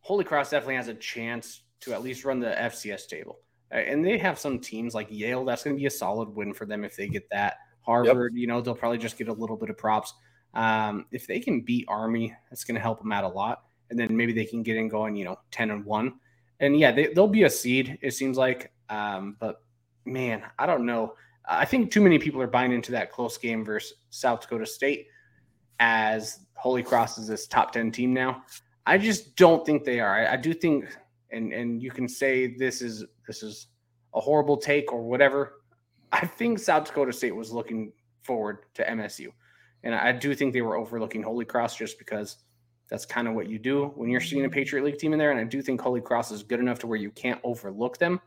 Holy 0.00 0.24
Cross 0.24 0.50
definitely 0.50 0.76
has 0.76 0.88
a 0.88 0.94
chance 0.94 1.62
to 1.80 1.92
at 1.92 2.02
least 2.02 2.24
run 2.24 2.40
the 2.40 2.50
FCS 2.60 3.06
table, 3.06 3.40
and 3.70 4.04
they 4.04 4.18
have 4.18 4.38
some 4.38 4.58
teams 4.58 4.94
like 4.94 5.08
Yale. 5.10 5.44
That's 5.44 5.62
going 5.64 5.76
to 5.76 5.80
be 5.80 5.86
a 5.86 5.90
solid 5.90 6.28
win 6.28 6.52
for 6.54 6.66
them 6.66 6.84
if 6.84 6.96
they 6.96 7.08
get 7.08 7.28
that. 7.30 7.56
Harvard, 7.82 8.34
you 8.34 8.46
know, 8.46 8.60
they'll 8.60 8.74
probably 8.76 8.98
just 8.98 9.18
get 9.18 9.26
a 9.28 9.32
little 9.32 9.56
bit 9.56 9.68
of 9.70 9.76
props. 9.76 10.14
Um, 10.54 11.06
if 11.10 11.26
they 11.26 11.40
can 11.40 11.62
beat 11.62 11.86
Army, 11.88 12.32
that's 12.50 12.62
going 12.62 12.76
to 12.76 12.80
help 12.80 13.00
them 13.00 13.10
out 13.10 13.24
a 13.24 13.28
lot. 13.28 13.64
And 13.90 13.98
then 13.98 14.16
maybe 14.16 14.32
they 14.32 14.44
can 14.44 14.62
get 14.62 14.76
in 14.76 14.88
going, 14.88 15.16
you 15.16 15.24
know, 15.24 15.38
ten 15.50 15.70
and 15.70 15.84
one. 15.84 16.14
And 16.60 16.78
yeah, 16.78 16.92
they, 16.92 17.08
they'll 17.08 17.26
be 17.26 17.42
a 17.42 17.50
seed. 17.50 17.98
It 18.00 18.12
seems 18.12 18.38
like, 18.38 18.72
um, 18.88 19.36
but 19.40 19.62
man, 20.04 20.44
I 20.58 20.66
don't 20.66 20.86
know. 20.86 21.14
I 21.48 21.64
think 21.64 21.90
too 21.90 22.00
many 22.00 22.18
people 22.18 22.40
are 22.40 22.46
buying 22.46 22.72
into 22.72 22.92
that 22.92 23.10
close 23.10 23.36
game 23.36 23.64
versus 23.64 23.94
South 24.10 24.42
Dakota 24.42 24.66
State 24.66 25.06
as 25.80 26.40
Holy 26.54 26.82
Cross 26.82 27.18
is 27.18 27.26
this 27.26 27.46
top 27.46 27.72
10 27.72 27.90
team 27.90 28.14
now. 28.14 28.44
I 28.86 28.98
just 28.98 29.36
don't 29.36 29.64
think 29.66 29.84
they 29.84 30.00
are. 30.00 30.26
I, 30.26 30.34
I 30.34 30.36
do 30.36 30.52
think 30.54 30.86
and 31.30 31.52
and 31.52 31.82
you 31.82 31.90
can 31.90 32.08
say 32.08 32.54
this 32.56 32.82
is 32.82 33.04
this 33.26 33.42
is 33.42 33.68
a 34.14 34.20
horrible 34.20 34.56
take 34.56 34.92
or 34.92 35.02
whatever. 35.02 35.62
I 36.12 36.26
think 36.26 36.58
South 36.58 36.84
Dakota 36.84 37.12
State 37.12 37.34
was 37.34 37.50
looking 37.50 37.92
forward 38.22 38.58
to 38.74 38.84
MSU. 38.84 39.28
And 39.82 39.94
I 39.94 40.12
do 40.12 40.34
think 40.34 40.52
they 40.52 40.62
were 40.62 40.76
overlooking 40.76 41.22
Holy 41.22 41.44
Cross 41.44 41.76
just 41.76 41.98
because 41.98 42.36
that's 42.88 43.06
kind 43.06 43.26
of 43.26 43.34
what 43.34 43.48
you 43.48 43.58
do 43.58 43.86
when 43.96 44.10
you're 44.10 44.20
seeing 44.20 44.44
a 44.44 44.48
Patriot 44.48 44.84
League 44.84 44.98
team 44.98 45.12
in 45.12 45.18
there. 45.18 45.30
And 45.30 45.40
I 45.40 45.44
do 45.44 45.62
think 45.62 45.80
Holy 45.80 46.00
Cross 46.00 46.30
is 46.30 46.42
good 46.42 46.60
enough 46.60 46.78
to 46.80 46.86
where 46.86 46.98
you 46.98 47.10
can't 47.10 47.40
overlook 47.42 47.98
them. 47.98 48.20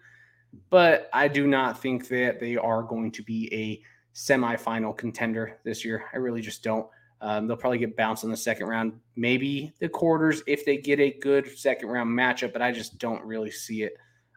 But 0.70 1.10
I 1.14 1.28
do 1.28 1.48
not 1.48 1.82
think 1.82 2.08
that 2.10 2.40
they 2.40 2.56
are 2.58 2.84
going 2.84 3.12
to 3.12 3.24
be 3.24 3.54
a 3.54 3.82
semifinal 4.16 4.96
contender 4.98 5.60
this 5.64 5.84
year. 5.86 6.06
I 6.14 6.18
really 6.18 6.42
just 6.42 6.64
don't. 6.64 6.88
Um, 7.22 7.48
they'll 7.48 7.58
probably 7.58 7.78
get 7.80 7.96
bounced 7.96 8.24
in 8.24 8.30
the 8.32 8.38
second 8.38 8.68
round, 8.68 8.94
maybe 9.16 9.74
the 9.80 9.90
quarters 9.90 10.44
if 10.48 10.66
they 10.66 10.78
get 10.78 11.00
a 11.00 11.12
good 11.22 11.58
second 11.58 11.88
round 11.90 12.10
matchup, 12.10 12.54
but 12.54 12.62
I 12.62 12.72
just 12.72 12.98
don't 12.98 13.24
really 13.24 13.52
see 13.52 13.84
it. 13.84 13.94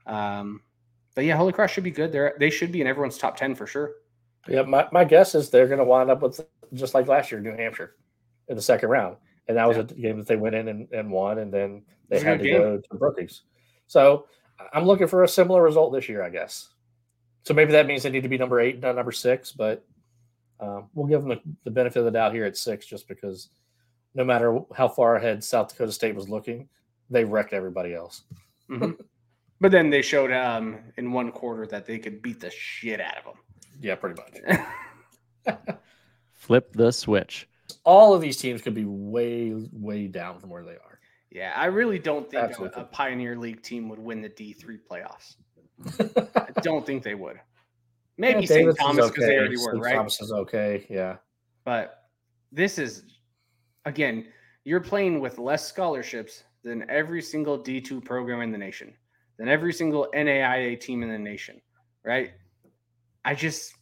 Um, 0.06 0.62
but 1.14 1.24
yeah, 1.24 1.36
Holy 1.36 1.52
Cross 1.52 1.72
should 1.72 1.84
be 1.84 1.90
good. 1.90 2.12
They're, 2.12 2.34
they 2.38 2.50
should 2.50 2.70
be 2.72 2.80
in 2.80 2.86
everyone's 2.86 3.18
top 3.18 3.36
10 3.36 3.56
for 3.56 3.66
sure. 3.66 3.92
yeah, 4.48 4.62
my, 4.62 4.86
my 4.92 5.04
guess 5.04 5.34
is 5.34 5.50
they're 5.50 5.66
going 5.66 5.80
to 5.80 5.84
wind 5.84 6.10
up 6.10 6.22
with 6.22 6.40
just 6.72 6.94
like 6.94 7.08
last 7.08 7.30
year, 7.32 7.40
New 7.40 7.54
Hampshire, 7.56 7.96
in 8.48 8.56
the 8.56 8.62
second 8.62 8.88
round, 8.88 9.16
and 9.48 9.56
that 9.56 9.66
was 9.66 9.76
Yeah. 9.76 9.82
a 9.82 9.86
game 9.86 10.18
that 10.18 10.26
they 10.28 10.36
went 10.36 10.54
in 10.54 10.68
and, 10.68 10.88
and 10.92 11.10
won, 11.10 11.38
and 11.38 11.52
then 11.52 11.82
they 12.08 12.16
It 12.16 12.20
was 12.20 12.22
a 12.22 12.26
had 12.26 12.38
to 12.38 12.44
game. 12.44 12.58
go 12.58 12.78
to 12.78 12.94
Brookings. 12.96 13.42
So 13.88 14.26
I'm 14.72 14.84
looking 14.84 15.06
for 15.06 15.22
a 15.24 15.28
similar 15.28 15.62
result 15.62 15.92
this 15.92 16.08
year, 16.08 16.22
I 16.22 16.30
guess. 16.30 16.68
So 17.44 17.54
maybe 17.54 17.72
that 17.72 17.86
means 17.86 18.02
they 18.02 18.10
need 18.10 18.22
to 18.24 18.28
be 18.28 18.38
number 18.38 18.60
eight, 18.60 18.80
not 18.80 18.96
number 18.96 19.12
six, 19.12 19.52
but 19.52 19.84
Uh, 20.60 20.82
we'll 20.92 21.06
give 21.06 21.20
them 21.22 21.28
the, 21.30 21.40
the 21.64 21.70
benefit 21.70 22.00
of 22.00 22.04
the 22.04 22.10
doubt 22.10 22.34
here 22.34 22.44
at 22.44 22.56
six, 22.56 22.84
just 22.84 23.06
because 23.06 23.50
no 24.14 24.24
matter 24.24 24.58
how 24.74 24.88
far 24.88 25.14
ahead 25.14 25.42
South 25.44 25.68
Dakota 25.68 25.92
State 25.92 26.16
was 26.16 26.28
looking, 26.28 26.68
they 27.10 27.24
wrecked 27.24 27.52
everybody 27.52 27.94
else. 27.94 28.24
Mhm. 28.68 28.98
but 29.60 29.70
then 29.70 29.88
they 29.88 30.02
showed 30.02 30.32
um, 30.32 30.78
in 30.96 31.12
one 31.12 31.30
quarter 31.30 31.64
that 31.68 31.86
they 31.86 31.98
could 31.98 32.20
beat 32.22 32.40
the 32.40 32.50
shit 32.50 33.00
out 33.00 33.18
of 33.18 33.24
them. 33.24 33.34
Yeah, 33.80 33.94
pretty 33.94 34.20
much. 34.20 34.58
Flip 36.32 36.72
the 36.72 36.90
switch. 36.92 37.48
All 37.84 38.14
of 38.14 38.20
these 38.20 38.36
teams 38.36 38.60
could 38.62 38.74
be 38.74 38.84
way, 38.84 39.52
way 39.72 40.06
down 40.08 40.40
from 40.40 40.50
where 40.50 40.64
they 40.64 40.72
are. 40.72 40.87
Yeah, 41.30 41.52
I 41.56 41.66
really 41.66 41.98
don't 41.98 42.30
think 42.30 42.42
a, 42.42 42.46
Absolutely. 42.46 42.82
a 42.82 42.84
Pioneer 42.86 43.36
League 43.36 43.62
team 43.62 43.88
would 43.88 43.98
win 43.98 44.22
the 44.22 44.30
D 44.30 44.52
three 44.52 44.78
playoffs. 44.78 45.36
I 46.36 46.60
don't 46.62 46.84
think 46.84 47.02
they 47.02 47.14
would. 47.14 47.38
Maybe 48.16 48.40
Yeah, 48.40 48.46
St. 48.46 48.60
Davis 48.60 48.76
Thomas 48.76 49.08
because 49.08 49.24
they 49.24 49.32
okay. 49.32 49.38
already 49.38 49.56
were, 49.56 49.72
St. 49.72 49.82
right? 49.82 49.94
Thomas 49.94 50.20
is 50.20 50.32
okay. 50.32 50.86
Yeah. 50.88 51.16
But 51.64 52.08
this 52.50 52.78
is 52.78 53.04
again, 53.84 54.26
you're 54.64 54.80
playing 54.80 55.20
with 55.20 55.38
less 55.38 55.66
scholarships 55.66 56.44
than 56.64 56.88
every 56.90 57.22
single 57.22 57.58
D2 57.58 58.04
program 58.04 58.40
in 58.40 58.50
the 58.50 58.58
nation, 58.58 58.94
than 59.38 59.48
every 59.48 59.72
single 59.72 60.08
NAIA 60.14 60.80
team 60.80 61.02
in 61.02 61.10
the 61.10 61.18
nation, 61.18 61.60
right? 62.04 62.32
I 63.24 63.34
just 63.34 63.74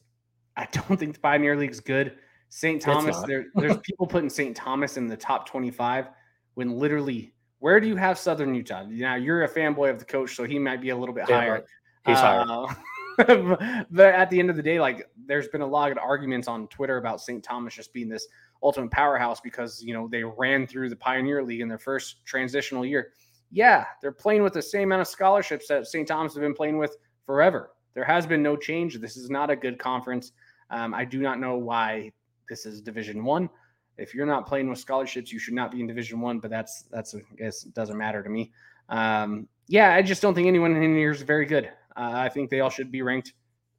I 0.56 0.66
don't 0.72 0.98
think 0.98 1.14
the 1.14 1.20
Pioneer 1.20 1.56
League's 1.56 1.80
good. 1.80 2.16
St. 2.48 2.80
Thomas, 2.80 3.20
there, 3.22 3.46
there's 3.56 3.76
people 3.78 4.06
putting 4.06 4.30
St. 4.30 4.56
Thomas 4.56 4.96
in 4.96 5.08
the 5.08 5.16
top 5.16 5.48
25 5.48 6.06
when 6.54 6.78
literally 6.78 7.34
where 7.66 7.80
do 7.80 7.88
you 7.88 7.96
have 7.96 8.16
Southern 8.16 8.54
Utah? 8.54 8.84
Now 8.88 9.16
you're 9.16 9.42
a 9.42 9.48
fanboy 9.48 9.90
of 9.90 9.98
the 9.98 10.04
coach, 10.04 10.36
so 10.36 10.44
he 10.44 10.56
might 10.56 10.80
be 10.80 10.90
a 10.90 10.96
little 10.96 11.12
bit 11.12 11.24
Yeah, 11.28 11.36
higher. 11.36 11.64
He's 12.06 12.16
higher. 12.16 12.44
Uh, 12.48 13.84
but 13.90 14.14
at 14.14 14.30
the 14.30 14.38
end 14.38 14.50
of 14.50 14.54
the 14.54 14.62
day, 14.62 14.78
like 14.78 15.10
there's 15.26 15.48
been 15.48 15.62
a 15.62 15.66
lot 15.66 15.90
of 15.90 15.98
arguments 15.98 16.46
on 16.46 16.68
Twitter 16.68 16.98
about 16.98 17.20
St. 17.20 17.42
Thomas 17.42 17.74
just 17.74 17.92
being 17.92 18.08
this 18.08 18.28
ultimate 18.62 18.92
powerhouse 18.92 19.40
because 19.40 19.82
you 19.82 19.94
know 19.94 20.06
they 20.06 20.22
ran 20.22 20.68
through 20.68 20.90
the 20.90 20.94
Pioneer 20.94 21.42
League 21.42 21.60
in 21.60 21.66
their 21.66 21.76
first 21.76 22.24
transitional 22.24 22.86
year. 22.86 23.08
Yeah, 23.50 23.86
they're 24.00 24.12
playing 24.12 24.44
with 24.44 24.52
the 24.52 24.62
same 24.62 24.90
amount 24.90 25.02
of 25.02 25.08
scholarships 25.08 25.66
that 25.66 25.88
St. 25.88 26.06
Thomas 26.06 26.34
have 26.34 26.42
been 26.42 26.54
playing 26.54 26.78
with 26.78 26.96
forever. 27.24 27.72
There 27.94 28.04
has 28.04 28.28
been 28.28 28.44
no 28.44 28.56
change. 28.56 28.96
This 29.00 29.16
is 29.16 29.28
not 29.28 29.50
a 29.50 29.56
good 29.56 29.80
conference. 29.80 30.30
Um, 30.70 30.94
I 30.94 31.04
do 31.04 31.20
not 31.20 31.40
know 31.40 31.56
why 31.56 32.12
this 32.48 32.64
is 32.64 32.80
Division 32.80 33.24
One. 33.24 33.50
If 33.98 34.14
you're 34.14 34.26
not 34.26 34.46
playing 34.46 34.68
with 34.68 34.78
scholarships, 34.78 35.32
you 35.32 35.38
should 35.38 35.54
not 35.54 35.70
be 35.70 35.80
in 35.80 35.86
Division 35.86 36.20
One. 36.20 36.38
But 36.38 36.50
that's 36.50 36.82
that's 36.90 37.14
I 37.14 37.20
guess 37.36 37.62
doesn't 37.62 37.96
matter 37.96 38.22
to 38.22 38.28
me. 38.28 38.52
Um, 38.88 39.48
yeah, 39.68 39.94
I 39.94 40.02
just 40.02 40.22
don't 40.22 40.34
think 40.34 40.46
anyone 40.46 40.76
in 40.76 40.94
here 40.96 41.10
is 41.10 41.22
very 41.22 41.46
good. 41.46 41.66
Uh, 41.96 42.12
I 42.14 42.28
think 42.28 42.50
they 42.50 42.60
all 42.60 42.70
should 42.70 42.92
be 42.92 43.02
ranked 43.02 43.32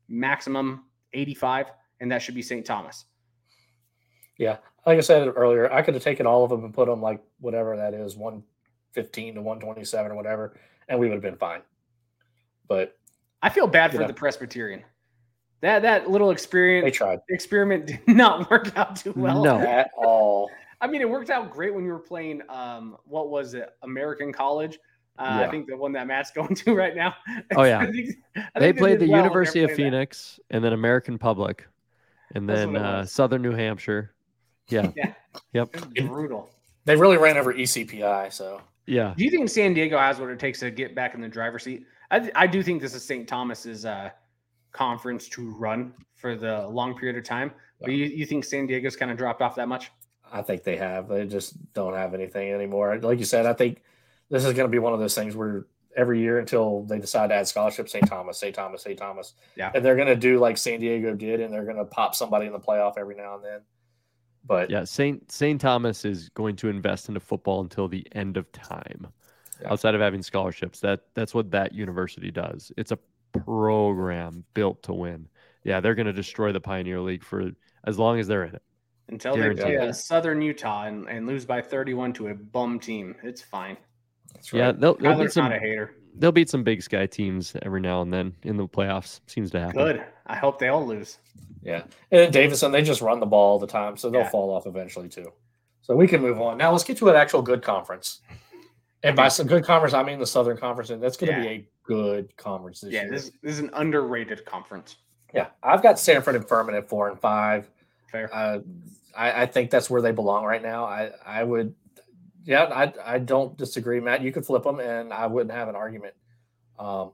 maximum 0.09 0.85
85, 1.13 1.67
and 1.99 2.11
that 2.11 2.21
should 2.21 2.35
be 2.35 2.41
St. 2.41 2.65
Thomas. 2.65 3.05
Yeah. 4.37 4.57
Like 4.85 4.97
I 4.97 5.01
said 5.01 5.27
earlier, 5.35 5.71
I 5.71 5.81
could 5.81 5.93
have 5.93 6.03
taken 6.03 6.25
all 6.25 6.43
of 6.43 6.49
them 6.49 6.63
and 6.63 6.73
put 6.73 6.87
them 6.87 7.01
like 7.01 7.21
whatever 7.39 7.75
that 7.77 7.93
is, 7.93 8.15
115 8.15 9.35
to 9.35 9.41
127 9.41 10.11
or 10.11 10.15
whatever, 10.15 10.57
and 10.87 10.99
we 10.99 11.07
would 11.07 11.13
have 11.13 11.21
been 11.21 11.35
fine. 11.37 11.61
But 12.67 12.97
I 13.41 13.49
feel 13.49 13.67
bad 13.67 13.91
for 13.91 14.01
Yeah. 14.01 14.07
the 14.07 14.13
Presbyterian. 14.13 14.83
That 15.61 15.81
that 15.81 16.09
little 16.09 16.27
they 16.27 16.33
experience 16.33 16.95
tried 16.95 17.19
experiment 17.29 17.87
did 17.87 17.99
not 18.07 18.49
work 18.51 18.77
out 18.77 18.95
too 18.97 19.13
well. 19.15 19.43
No. 19.43 19.59
at 19.59 19.89
all. 19.97 20.49
I 20.79 20.85
mean, 20.87 21.01
it 21.01 21.09
worked 21.09 21.31
out 21.31 21.51
great 21.51 21.73
when 21.73 21.83
you 21.85 21.91
were 21.91 21.97
playing. 21.99 22.43
Um, 22.49 22.97
what 23.05 23.29
was 23.29 23.53
it? 23.55 23.69
American 23.81 24.31
College. 24.31 24.77
Uh, 25.17 25.43
I 25.47 25.49
think 25.49 25.67
the 25.67 25.75
one 25.75 25.91
that 25.93 26.05
Matt's 26.05 26.29
going 26.35 26.53
to 26.53 26.75
right 26.75 26.95
now. 26.95 27.15
Oh, 27.55 27.63
yeah. 27.63 27.79
I 27.81 27.91
think- 27.91 28.15
I 28.35 28.59
They 28.59 28.65
think 28.67 28.77
played 28.77 28.99
the 28.99 29.07
well 29.09 29.23
University 29.23 29.63
of 29.63 29.69
playing 29.69 29.91
that. 29.91 29.97
Phoenix 29.97 30.39
and 30.51 30.63
then 30.63 30.73
American 30.73 31.17
Public 31.17 31.67
and 32.35 32.47
then 32.47 32.75
uh. 32.75 33.03
Southern 33.05 33.41
New 33.41 33.53
Hampshire. 33.53 34.13
Yeah. 34.69 34.91
Yeah. 34.95 35.13
Yep. 35.53 35.75
It 35.95 36.07
brutal. 36.07 36.51
They 36.85 36.95
really 36.95 37.17
ran 37.17 37.37
over 37.37 37.51
ECPI. 37.53 38.31
So 38.31 38.61
Yeah. 38.85 39.15
Do 39.17 39.23
you 39.23 39.31
think 39.31 39.49
San 39.49 39.73
Diego 39.73 39.97
has 39.97 40.19
what 40.19 40.29
it 40.29 40.37
takes 40.37 40.59
to 40.59 40.69
get 40.69 40.93
back 40.93 41.15
in 41.15 41.21
the 41.21 41.27
driver's 41.27 41.63
seat? 41.63 41.87
I, 42.11 42.29
I 42.35 42.45
do 42.45 42.61
think 42.61 42.81
this 42.83 42.93
is 42.93 43.03
St. 43.03 43.27
Thomas's 43.27 43.85
uh, 43.85 44.11
conference 44.77 45.27
to 45.29 45.49
run 45.51 45.93
for 46.15 46.35
the 46.35 46.67
long 46.67 46.97
period 46.97 47.17
of 47.17 47.23
time. 47.23 47.51
But 47.81 47.91
you, 47.91 48.05
you 48.05 48.25
think 48.25 48.43
San 48.43 48.67
Diego's 48.67 48.95
kind 48.95 49.11
of 49.11 49.17
dropped 49.17 49.41
off 49.41 49.55
that 49.55 49.67
much? 49.67 49.91
I 50.31 50.41
think 50.41 50.63
they 50.63 50.77
have. 50.77 51.07
They 51.07 51.25
just 51.25 51.73
don't 51.73 51.93
have 51.93 52.13
anything 52.13 52.51
anymore. 52.51 52.97
Like 52.99 53.19
you 53.19 53.25
said, 53.25 53.45
I 53.45 53.53
think 53.53 53.81
this 54.29 54.43
is 54.43 54.53
going 54.53 54.67
to 54.67 54.71
be 54.71 54.79
one 54.79 54.93
of 54.93 54.99
those 54.99 55.15
things 55.15 55.35
where 55.35 55.65
every 55.95 56.19
year 56.19 56.39
until 56.39 56.83
they 56.83 56.99
decide 56.99 57.27
to 57.27 57.33
add 57.35 57.47
scholarship, 57.47 57.89
St. 57.89 58.07
Thomas, 58.07 58.37
St. 58.37 58.53
Thomas, 58.53 58.83
St. 58.83 58.97
Thomas. 58.97 59.33
Yeah. 59.55 59.71
And 59.73 59.83
they're 59.83 59.95
going 59.95 60.07
to 60.07 60.15
do 60.15 60.39
like 60.39 60.57
San 60.57 60.79
Diego 60.79 61.15
did, 61.15 61.39
and 61.39 61.53
they're 61.53 61.65
going 61.65 61.77
to 61.77 61.85
pop 61.85 62.13
somebody 62.13 62.45
in 62.45 62.51
the 62.51 62.59
playoff 62.59 62.97
every 62.97 63.15
now 63.15 63.35
and 63.35 63.43
then. 63.43 63.61
But 64.45 64.69
Yeah. 64.69 64.83
St. 64.83 65.31
St. 65.31 65.59
Thomas 65.59 66.05
is 66.05 66.29
going 66.29 66.55
to 66.57 66.69
invest 66.69 67.07
into 67.09 67.19
football 67.19 67.61
until 67.61 67.87
the 67.87 68.05
end 68.13 68.37
of 68.37 68.51
time. 68.51 69.07
Yeah. 69.61 69.71
Outside 69.71 69.95
of 69.95 70.01
having 70.01 70.21
scholarships. 70.21 70.79
That 70.81 71.01
that's 71.15 71.33
what 71.33 71.49
that 71.51 71.73
university 71.73 72.31
does. 72.31 72.71
It's 72.77 72.91
a 72.91 72.99
program 73.39 74.43
built 74.53 74.83
to 74.83 74.93
win. 74.93 75.27
Yeah, 75.63 75.79
they're 75.79 75.95
gonna 75.95 76.13
destroy 76.13 76.51
the 76.51 76.61
Pioneer 76.61 76.99
League 76.99 77.23
for 77.23 77.51
as 77.85 77.97
long 77.99 78.19
as 78.19 78.27
they're 78.27 78.45
in 78.45 78.55
it. 78.55 78.61
Until 79.09 79.35
they 79.35 79.53
play 79.53 79.71
Guaranteed. 79.71 79.95
Southern 79.95 80.41
Utah 80.41 80.83
and, 80.85 81.07
and 81.07 81.25
lose 81.27 81.45
by 81.45 81.61
31 81.61 82.13
to 82.13 82.27
a 82.27 82.33
bum 82.33 82.79
team. 82.79 83.15
It's 83.23 83.41
fine. 83.41 83.77
that's 84.33 84.51
Yeah, 84.51 84.71
they'll, 84.73 84.95
they'll 84.95 85.17
beat 85.17 85.31
some 85.31 85.45
not 85.45 85.53
a 85.55 85.59
hater. 85.59 85.95
they'll 86.15 86.33
beat 86.33 86.49
some 86.49 86.63
big 86.63 86.81
sky 86.83 87.05
teams 87.05 87.55
every 87.61 87.79
now 87.79 88.01
and 88.01 88.11
then 88.13 88.33
in 88.43 88.57
the 88.57 88.67
playoffs. 88.67 89.21
Seems 89.27 89.49
to 89.51 89.59
happen. 89.61 89.77
Good. 89.77 90.03
I 90.25 90.35
hope 90.35 90.59
they 90.59 90.67
all 90.67 90.85
lose. 90.85 91.19
Yeah. 91.63 91.83
And 92.11 92.21
then 92.21 92.31
Davidson, 92.31 92.71
they 92.73 92.81
just 92.81 93.01
run 93.01 93.19
the 93.21 93.25
ball 93.25 93.51
all 93.53 93.59
the 93.59 93.67
time, 93.67 93.95
so 93.97 94.09
they'll 94.09 94.21
Yeah. 94.21 94.29
fall 94.29 94.53
off 94.53 94.67
eventually 94.67 95.07
too. 95.09 95.31
So 95.81 95.95
we 95.95 96.05
can 96.07 96.21
move 96.21 96.41
on. 96.41 96.57
Now 96.57 96.71
let's 96.73 96.83
get 96.83 96.97
to 96.97 97.07
an 97.09 97.15
actual 97.15 97.41
good 97.41 97.61
conference. 97.61 98.19
And 99.03 99.15
by 99.15 99.27
some 99.27 99.47
good 99.47 99.63
conference, 99.63 99.93
I 99.93 100.03
mean 100.03 100.19
the 100.19 100.25
Southern 100.27 100.57
Conference, 100.57 100.89
and 100.89 101.01
that's 101.01 101.17
going 101.17 101.33
to 101.33 101.37
Yeah. 101.41 101.47
be 101.49 101.55
a 101.55 101.69
good 101.83 102.35
conference 102.37 102.81
this 102.81 102.91
Yeah, 102.93 103.03
year. 103.03 103.11
this, 103.11 103.31
this 103.43 103.53
is 103.53 103.59
an 103.59 103.69
underrated 103.73 104.43
conference. 104.45 104.97
yeah, 105.33 105.47
I've 105.61 105.83
got 105.83 105.95
Samford 105.97 106.35
and 106.35 106.47
Furman 106.47 106.73
at 106.75 106.89
four 106.89 107.09
and 107.09 107.19
five. 107.19 107.69
Fair. 108.11 108.29
Uh, 108.33 108.59
I, 109.15 109.43
I 109.43 109.45
think 109.45 109.69
that's 109.69 109.89
where 109.89 110.01
they 110.01 110.11
belong 110.11 110.45
right 110.45 110.61
now. 110.61 110.85
I, 110.85 111.11
I 111.25 111.43
would, 111.43 111.75
yeah, 112.43 112.63
I, 112.63 112.93
I 113.15 113.19
don't 113.19 113.57
disagree, 113.57 113.99
Matt. 113.99 114.21
You 114.21 114.31
could 114.31 114.45
flip 114.45 114.63
them, 114.63 114.79
and 114.79 115.11
I 115.13 115.27
wouldn't 115.27 115.51
have 115.51 115.67
an 115.67 115.75
argument. 115.75 116.13
Um, 116.79 117.11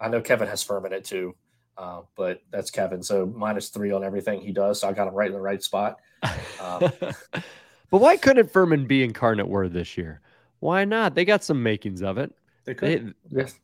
I 0.00 0.08
know 0.08 0.20
Kevin 0.22 0.48
has 0.48 0.62
Furman 0.62 0.92
at 0.92 1.04
two, 1.04 1.36
uh, 1.76 2.02
but 2.16 2.40
that's 2.50 2.70
Kevin. 2.70 3.02
So 3.02 3.26
minus 3.26 3.68
three 3.68 3.92
on 3.92 4.02
everything 4.02 4.40
he 4.40 4.52
does. 4.52 4.80
So 4.80 4.88
I 4.88 4.92
got 4.92 5.06
him 5.08 5.14
right 5.14 5.28
in 5.28 5.34
the 5.34 5.40
right 5.40 5.62
spot. 5.62 5.98
Um, 6.60 6.92
but 7.90 8.00
why 8.02 8.18
couldn't 8.18 8.52
Furman 8.52 8.86
be 8.86 9.02
incarnate 9.02 9.48
word 9.48 9.72
this 9.72 9.96
year? 9.96 10.20
Why 10.60 10.84
not? 10.84 11.14
They 11.14 11.24
got 11.24 11.42
some 11.42 11.62
makings 11.62 12.02
of 12.02 12.18
it. 12.18 12.32
They 12.64 12.74
could. 12.74 13.14
They, 13.30 13.38
Yes. 13.42 13.58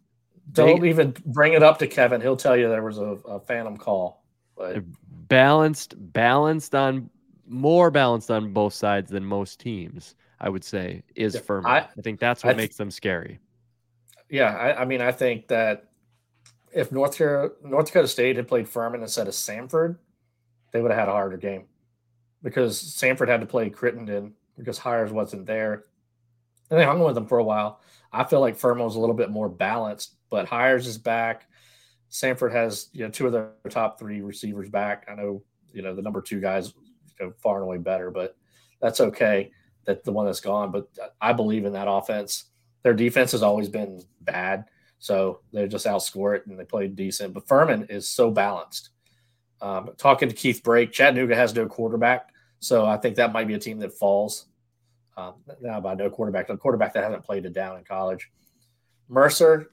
Don't 0.53 0.85
even 0.87 1.13
bring 1.27 1.55
it 1.55 1.63
up 1.65 1.79
to 1.81 1.89
Kevin. 1.89 2.21
He'll 2.21 2.37
tell 2.37 2.57
you 2.57 2.69
there 2.69 2.83
was 2.83 2.99
a, 2.99 3.17
a 3.27 3.41
phantom 3.41 3.77
call. 3.77 4.23
But 4.57 4.85
balanced, 5.29 5.95
balanced 6.13 6.75
on 6.75 7.11
more 7.49 7.91
balanced 7.91 8.31
on 8.31 8.53
both 8.53 8.73
sides 8.73 9.11
than 9.11 9.25
most 9.25 9.59
teams. 9.59 10.15
I 10.41 10.49
would 10.49 10.63
say 10.63 11.03
is 11.17 11.35
Yeah, 11.35 11.41
Furman. 11.41 11.71
I- 11.71 11.89
I, 11.97 12.01
think 12.03 12.21
that's 12.21 12.45
what 12.45 12.55
I 12.55 12.57
makes 12.57 12.77
them 12.77 12.91
scary. 12.93 13.41
yeah, 14.31 14.55
I, 14.57 14.83
I 14.83 14.85
mean, 14.85 15.01
I 15.01 15.11
think 15.13 15.49
that 15.49 15.89
if 16.73 16.93
North 16.93 17.13
Dakota, 17.13 17.55
North 17.65 17.87
Dakota 17.87 18.07
State 18.09 18.37
had 18.37 18.47
played 18.47 18.69
Furman 18.69 19.03
instead 19.03 19.27
of 19.29 19.35
Samford, 19.35 19.97
they 20.73 20.81
would 20.81 20.91
have 20.91 21.01
had 21.01 21.09
a 21.09 21.13
harder 21.13 21.39
game 21.39 21.65
because 22.43 22.81
Samford 22.81 23.29
had 23.29 23.41
to 23.41 23.47
play 23.47 23.69
Crittenden 23.71 24.35
because 24.57 24.79
Hiers 24.79 25.11
wasn't 25.11 25.47
there. 25.47 25.85
And 26.71 26.81
they 26.81 26.85
hung 26.85 27.01
with 27.01 27.15
them 27.15 27.27
for 27.27 27.39
a 27.39 27.45
while. 27.45 27.81
I 28.13 28.25
feel 28.25 28.41
like 28.41 28.63
was 28.63 28.97
a 28.97 29.01
little 29.01 29.15
bit 29.15 29.31
more 29.31 29.49
balanced, 29.49 30.17
but 30.31 30.47
Hiers 30.47 30.87
is 30.87 30.99
back. 30.99 31.47
Samford 32.11 32.53
has 32.53 32.89
you 32.93 33.05
know 33.05 33.11
two 33.11 33.27
of 33.27 33.33
their 33.33 33.51
top 33.69 33.99
three 33.99 34.21
receivers 34.23 34.69
back. 34.69 35.07
I 35.11 35.15
know 35.15 35.43
you 35.73 35.83
know 35.83 35.95
the 35.95 36.03
number 36.03 36.23
two 36.23 36.41
guys 36.41 36.73
you 37.19 37.27
know, 37.27 37.33
far 37.43 37.57
and 37.57 37.65
away 37.65 37.79
better, 37.79 38.11
but 38.11 38.37
that's 38.81 39.01
okay. 39.01 39.51
That 39.85 40.05
the 40.05 40.13
one 40.13 40.27
that's 40.27 40.41
gone, 40.41 40.73
but 40.73 40.89
I 41.21 41.33
believe 41.33 41.65
in 41.65 41.73
that 41.75 41.89
offense. 41.89 42.47
Their 42.83 42.95
defense 42.95 43.33
has 43.33 43.43
always 43.43 43.69
been 43.69 44.03
bad, 44.21 44.65
so 44.99 45.41
they 45.53 45.67
just 45.69 45.87
outscore 45.87 46.37
it 46.37 46.47
and 46.47 46.59
they 46.59 46.65
played 46.65 46.97
decent. 46.97 47.35
But 47.35 47.47
Furman 47.47 47.87
is 47.89 48.09
so 48.09 48.31
balanced. 48.31 48.91
Um, 49.61 49.91
talking 49.97 50.29
to 50.29 50.35
Keith 50.35 50.63
Brake, 50.63 50.93
Chattanooga 50.93 51.35
has 51.35 51.55
no 51.55 51.67
quarterback, 51.67 52.31
so 52.61 52.87
I 52.87 52.97
think 52.97 53.17
that 53.17 53.33
might 53.33 53.49
be 53.49 53.55
a 53.55 53.59
team 53.59 53.79
that 53.81 53.93
falls. 53.93 54.47
Um, 55.17 55.35
now 55.61 55.81
by 55.81 55.95
no 55.95 56.11
quarterback, 56.11 56.49
a 56.51 56.57
quarterback 56.57 56.93
that 56.95 57.05
hasn't 57.05 57.25
played 57.25 57.47
it 57.47 57.53
down 57.53 57.79
in 57.79 57.85
college. 57.85 58.31
Mercer, 59.09 59.71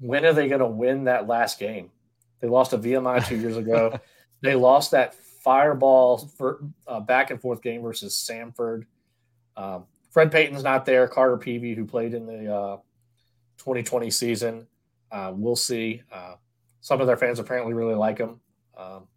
when 0.00 0.24
are 0.24 0.32
they 0.32 0.48
going 0.48 0.60
to 0.60 0.66
win 0.66 1.04
that 1.04 1.26
last 1.26 1.58
game? 1.58 1.90
They 2.40 2.48
lost 2.48 2.70
to 2.70 2.78
VMI 2.78 3.26
two 3.26 3.36
years 3.36 3.56
ago. 3.56 3.98
they 4.42 4.54
lost 4.54 4.92
that 4.92 5.14
fireball 5.14 6.18
for 6.36 6.60
uh, 6.86 7.00
back 7.00 7.30
and 7.30 7.40
forth 7.40 7.62
game 7.62 7.82
versus 7.82 8.14
Samford. 8.14 8.84
Um, 9.56 9.86
Fred 10.10 10.30
Payton's 10.30 10.62
not 10.62 10.86
there. 10.86 11.08
Carter 11.08 11.36
Peevy, 11.36 11.74
who 11.74 11.84
played 11.84 12.14
in 12.14 12.26
the 12.26 12.54
uh, 12.54 12.76
2020 13.58 14.10
season, 14.10 14.66
uh, 15.10 15.32
we'll 15.34 15.56
see. 15.56 16.02
Uh, 16.12 16.34
some 16.80 17.00
of 17.00 17.06
their 17.06 17.16
fans 17.16 17.38
apparently 17.38 17.74
really 17.74 17.94
like 17.94 18.18
him. 18.18 18.40
Um, 18.76 19.08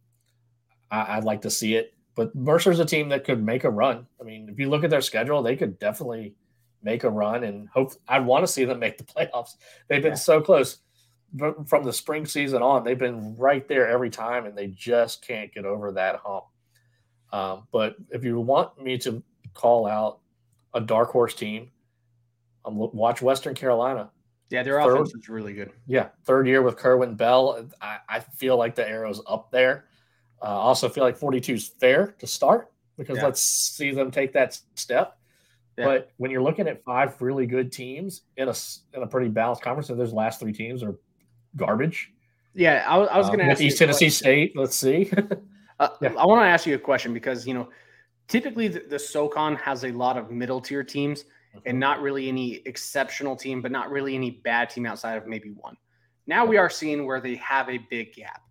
I, 0.89 1.15
would 1.15 1.23
like 1.23 1.43
to 1.43 1.49
see 1.49 1.75
it. 1.75 1.93
But 2.15 2.35
Mercer's 2.35 2.79
a 2.79 2.85
team 2.85 3.09
that 3.09 3.23
could 3.23 3.43
make 3.43 3.63
a 3.63 3.69
run. 3.69 4.05
I 4.19 4.23
mean, 4.23 4.49
if 4.49 4.59
you 4.59 4.69
look 4.69 4.83
at 4.83 4.89
their 4.89 5.01
schedule, 5.01 5.41
they 5.41 5.55
could 5.55 5.79
definitely 5.79 6.35
make 6.83 7.03
a 7.03 7.09
run 7.09 7.43
and 7.43 7.69
hope. 7.69 7.93
I'd 8.07 8.25
want 8.25 8.45
to 8.45 8.51
see 8.51 8.65
them 8.65 8.79
make 8.79 8.97
the 8.97 9.03
playoffs. 9.05 9.55
They've 9.87 10.01
been 10.01 10.13
yeah. 10.13 10.17
so 10.17 10.41
close 10.41 10.79
but 11.33 11.67
from 11.67 11.83
the 11.83 11.93
spring 11.93 12.25
season 12.25 12.61
on. 12.61 12.83
They've 12.83 12.97
been 12.97 13.35
right 13.37 13.67
there 13.67 13.87
every 13.87 14.09
time, 14.09 14.45
and 14.45 14.57
they 14.57 14.67
just 14.67 15.25
can't 15.25 15.53
get 15.53 15.65
over 15.65 15.91
that 15.93 16.17
hump. 16.17 16.45
Um, 17.31 17.67
but 17.71 17.95
if 18.09 18.23
you 18.23 18.39
want 18.39 18.81
me 18.81 18.97
to 18.99 19.23
call 19.53 19.87
out 19.87 20.19
a 20.73 20.81
dark 20.81 21.09
horse 21.09 21.33
team, 21.33 21.71
um, 22.65 22.75
watch 22.75 23.21
Western 23.21 23.55
Carolina. 23.55 24.11
Yeah, 24.49 24.63
their 24.63 24.81
third, 24.83 24.93
offense 24.95 25.15
is 25.15 25.29
really 25.29 25.53
good. 25.53 25.71
Yeah, 25.87 26.09
third 26.25 26.45
year 26.47 26.61
with 26.61 26.75
Kerwin 26.75 27.15
Bell. 27.15 27.69
I, 27.81 27.99
I 28.09 28.19
feel 28.19 28.57
like 28.57 28.75
the 28.75 28.87
arrow's 28.87 29.21
up 29.25 29.49
there. 29.51 29.85
I 30.41 30.47
uh, 30.47 30.49
also 30.49 30.89
feel 30.89 31.03
like 31.03 31.17
42 31.17 31.53
is 31.53 31.67
fair 31.67 32.15
to 32.19 32.27
start 32.27 32.71
because 32.97 33.17
yeah. 33.17 33.25
let's 33.25 33.41
see 33.41 33.91
them 33.91 34.11
take 34.11 34.33
that 34.33 34.59
step. 34.75 35.17
Yeah. 35.77 35.85
But 35.85 36.11
when 36.17 36.31
you're 36.31 36.41
looking 36.41 36.67
at 36.67 36.83
five 36.83 37.21
really 37.21 37.45
good 37.45 37.71
teams 37.71 38.21
in 38.37 38.49
a 38.49 38.53
in 38.93 39.03
a 39.03 39.07
pretty 39.07 39.29
balanced 39.29 39.61
conference, 39.61 39.89
and 39.89 39.99
those 39.99 40.13
last 40.13 40.39
three 40.39 40.53
teams 40.53 40.83
are 40.83 40.95
garbage. 41.55 42.11
Yeah, 42.53 42.85
I, 42.87 42.97
I 42.97 43.17
was 43.17 43.27
going 43.27 43.39
to 43.39 43.45
uh, 43.45 43.49
ask 43.49 43.61
East 43.61 43.77
Tennessee 43.77 44.09
State. 44.09 44.53
Let's 44.55 44.75
see. 44.75 45.11
uh, 45.79 45.89
yeah. 46.01 46.13
I 46.17 46.25
want 46.25 46.41
to 46.41 46.47
ask 46.47 46.65
you 46.65 46.75
a 46.75 46.79
question 46.79 47.13
because 47.13 47.47
you 47.47 47.53
know, 47.53 47.69
typically 48.27 48.67
the, 48.67 48.81
the 48.89 48.99
SoCon 48.99 49.55
has 49.57 49.85
a 49.85 49.91
lot 49.91 50.17
of 50.17 50.31
middle 50.31 50.59
tier 50.59 50.83
teams 50.83 51.23
mm-hmm. 51.23 51.59
and 51.65 51.79
not 51.79 52.01
really 52.01 52.27
any 52.27 52.55
exceptional 52.65 53.35
team, 53.35 53.61
but 53.61 53.71
not 53.71 53.89
really 53.89 54.15
any 54.15 54.31
bad 54.31 54.69
team 54.69 54.85
outside 54.85 55.17
of 55.17 55.27
maybe 55.27 55.51
one. 55.51 55.77
Now 56.27 56.45
we 56.45 56.57
are 56.57 56.69
seeing 56.69 57.05
where 57.05 57.21
they 57.21 57.35
have 57.35 57.69
a 57.69 57.77
big 57.89 58.13
gap. 58.13 58.41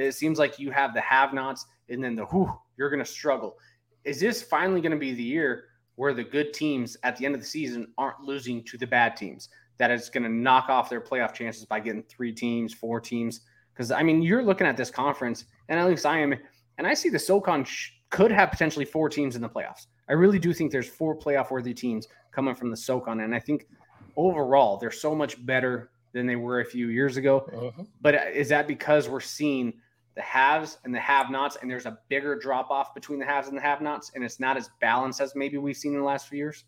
It 0.00 0.14
seems 0.14 0.38
like 0.38 0.58
you 0.58 0.70
have 0.70 0.94
the 0.94 1.00
have-nots 1.00 1.66
and 1.88 2.02
then 2.02 2.14
the 2.14 2.26
who 2.26 2.50
you're 2.76 2.90
going 2.90 3.04
to 3.04 3.10
struggle. 3.10 3.58
Is 4.04 4.20
this 4.20 4.42
finally 4.42 4.80
going 4.80 4.92
to 4.92 4.98
be 4.98 5.12
the 5.12 5.22
year 5.22 5.64
where 5.96 6.14
the 6.14 6.24
good 6.24 6.54
teams 6.54 6.96
at 7.02 7.16
the 7.16 7.26
end 7.26 7.34
of 7.34 7.40
the 7.40 7.46
season 7.46 7.92
aren't 7.98 8.20
losing 8.20 8.64
to 8.64 8.78
the 8.78 8.86
bad 8.86 9.16
teams? 9.16 9.48
that 9.80 9.90
is 9.90 10.10
going 10.10 10.22
to 10.22 10.28
knock 10.28 10.68
off 10.68 10.90
their 10.90 11.00
playoff 11.00 11.32
chances 11.32 11.64
by 11.64 11.80
getting 11.80 12.02
three 12.02 12.32
teams, 12.32 12.74
four 12.74 13.00
teams. 13.00 13.40
Because 13.72 13.90
I 13.90 14.02
mean, 14.02 14.20
you're 14.20 14.42
looking 14.42 14.66
at 14.66 14.76
this 14.76 14.90
conference, 14.90 15.46
and 15.70 15.80
at 15.80 15.88
least 15.88 16.04
I 16.04 16.18
am, 16.18 16.34
and 16.76 16.86
I 16.86 16.92
see 16.92 17.08
the 17.08 17.18
SoCon 17.18 17.64
sh- 17.64 17.92
could 18.10 18.30
have 18.30 18.50
potentially 18.50 18.84
four 18.84 19.08
teams 19.08 19.36
in 19.36 19.42
the 19.42 19.48
playoffs. 19.48 19.86
I 20.10 20.12
really 20.12 20.38
do 20.38 20.52
think 20.52 20.70
there's 20.70 20.88
four 20.88 21.18
playoff 21.18 21.50
worthy 21.50 21.72
teams 21.72 22.08
coming 22.30 22.54
from 22.54 22.70
the 22.70 22.76
SoCon, 22.76 23.20
and 23.20 23.34
I 23.34 23.40
think 23.40 23.68
overall 24.16 24.76
they're 24.76 24.90
so 24.90 25.14
much 25.14 25.44
better 25.46 25.92
than 26.12 26.26
they 26.26 26.36
were 26.36 26.60
a 26.60 26.64
few 26.64 26.88
years 26.88 27.16
ago. 27.16 27.46
Uh-huh. 27.50 27.84
But 28.02 28.14
uh, 28.16 28.24
is 28.34 28.50
that 28.50 28.68
because 28.68 29.08
we're 29.08 29.20
seeing 29.20 29.72
the 30.14 30.22
haves 30.22 30.78
and 30.84 30.94
the 30.94 31.00
have-nots, 31.00 31.56
and 31.60 31.70
there's 31.70 31.86
a 31.86 31.98
bigger 32.08 32.36
drop 32.36 32.70
off 32.70 32.94
between 32.94 33.18
the 33.18 33.26
haves 33.26 33.48
and 33.48 33.56
the 33.56 33.62
have-nots, 33.62 34.12
and 34.14 34.24
it's 34.24 34.40
not 34.40 34.56
as 34.56 34.70
balanced 34.80 35.20
as 35.20 35.34
maybe 35.34 35.56
we've 35.56 35.76
seen 35.76 35.92
in 35.92 35.98
the 35.98 36.04
last 36.04 36.28
few 36.28 36.38
years? 36.38 36.64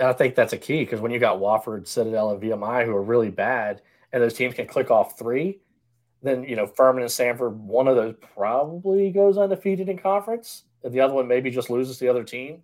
I 0.00 0.12
think 0.12 0.34
that's 0.34 0.52
a 0.52 0.58
key 0.58 0.80
because 0.80 1.00
when 1.00 1.12
you 1.12 1.18
got 1.18 1.38
Wofford, 1.38 1.86
Citadel, 1.86 2.30
and 2.30 2.42
VMI 2.42 2.84
who 2.84 2.94
are 2.96 3.02
really 3.02 3.30
bad, 3.30 3.82
and 4.12 4.22
those 4.22 4.34
teams 4.34 4.54
can 4.54 4.66
click 4.66 4.90
off 4.90 5.18
three, 5.18 5.60
then 6.22 6.44
you 6.44 6.56
know 6.56 6.66
Furman 6.66 7.02
and 7.02 7.10
Samford, 7.10 7.54
one 7.56 7.88
of 7.88 7.96
those 7.96 8.14
probably 8.34 9.10
goes 9.10 9.36
undefeated 9.36 9.88
in 9.88 9.98
conference, 9.98 10.64
and 10.82 10.92
the 10.92 11.00
other 11.00 11.14
one 11.14 11.28
maybe 11.28 11.50
just 11.50 11.70
loses 11.70 11.98
the 11.98 12.08
other 12.08 12.24
team. 12.24 12.62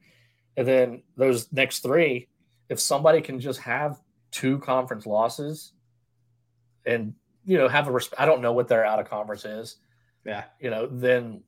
And 0.56 0.66
then 0.66 1.02
those 1.16 1.52
next 1.52 1.80
three, 1.80 2.28
if 2.68 2.80
somebody 2.80 3.20
can 3.20 3.38
just 3.40 3.60
have 3.60 4.00
two 4.30 4.58
conference 4.58 5.06
losses, 5.06 5.72
and 6.86 7.14
you 7.48 7.56
know 7.56 7.66
have 7.66 7.88
a 7.88 7.90
resp- 7.90 8.12
I 8.18 8.26
don't 8.26 8.42
know 8.42 8.52
what 8.52 8.68
their 8.68 8.84
out 8.84 9.00
of 9.00 9.08
conference 9.08 9.44
is, 9.46 9.76
yeah, 10.24 10.44
you 10.60 10.68
know, 10.68 10.86
then 10.86 11.42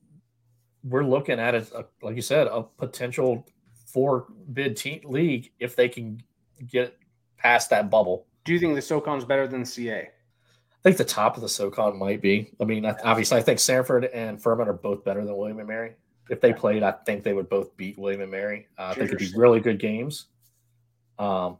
we're 0.83 1.05
looking 1.05 1.39
at 1.39 1.53
it 1.53 1.71
like 2.01 2.15
you 2.15 2.23
said 2.23 2.47
a 2.47 2.63
potential 2.63 3.45
four 3.85 4.25
bid 4.51 4.75
team 4.75 5.01
league 5.05 5.51
if 5.59 5.75
they 5.75 5.87
can 5.87 6.21
get 6.67 6.97
past 7.37 7.69
that 7.69 7.91
bubble. 7.91 8.25
Do 8.45 8.51
you 8.51 8.59
think 8.59 8.73
the 8.73 8.81
SoCon 8.81 9.19
is 9.19 9.25
better 9.25 9.47
than 9.47 9.63
CA? 9.63 9.99
I 9.99 10.81
think 10.81 10.97
the 10.97 11.05
top 11.05 11.35
of 11.35 11.43
the 11.43 11.49
SoCon 11.49 11.99
might 11.99 12.19
be. 12.19 12.51
I 12.59 12.63
mean, 12.63 12.83
obviously, 12.85 13.37
I 13.37 13.41
think 13.41 13.59
Samford 13.59 14.09
and 14.11 14.41
Furman 14.41 14.67
are 14.67 14.73
both 14.73 15.03
better 15.03 15.23
than 15.23 15.37
William 15.37 15.59
and 15.59 15.67
Mary. 15.67 15.93
If 16.31 16.41
they 16.41 16.53
played, 16.53 16.81
I 16.81 16.93
think 17.05 17.23
they 17.23 17.33
would 17.33 17.49
both 17.49 17.77
beat 17.77 17.99
William 17.99 18.21
and 18.21 18.31
Mary. 18.31 18.67
Uh, 18.79 18.85
I 18.85 18.93
think 18.95 19.11
it'd 19.11 19.19
be 19.19 19.31
really 19.37 19.59
good 19.59 19.77
games. 19.77 20.25
Um, 21.19 21.59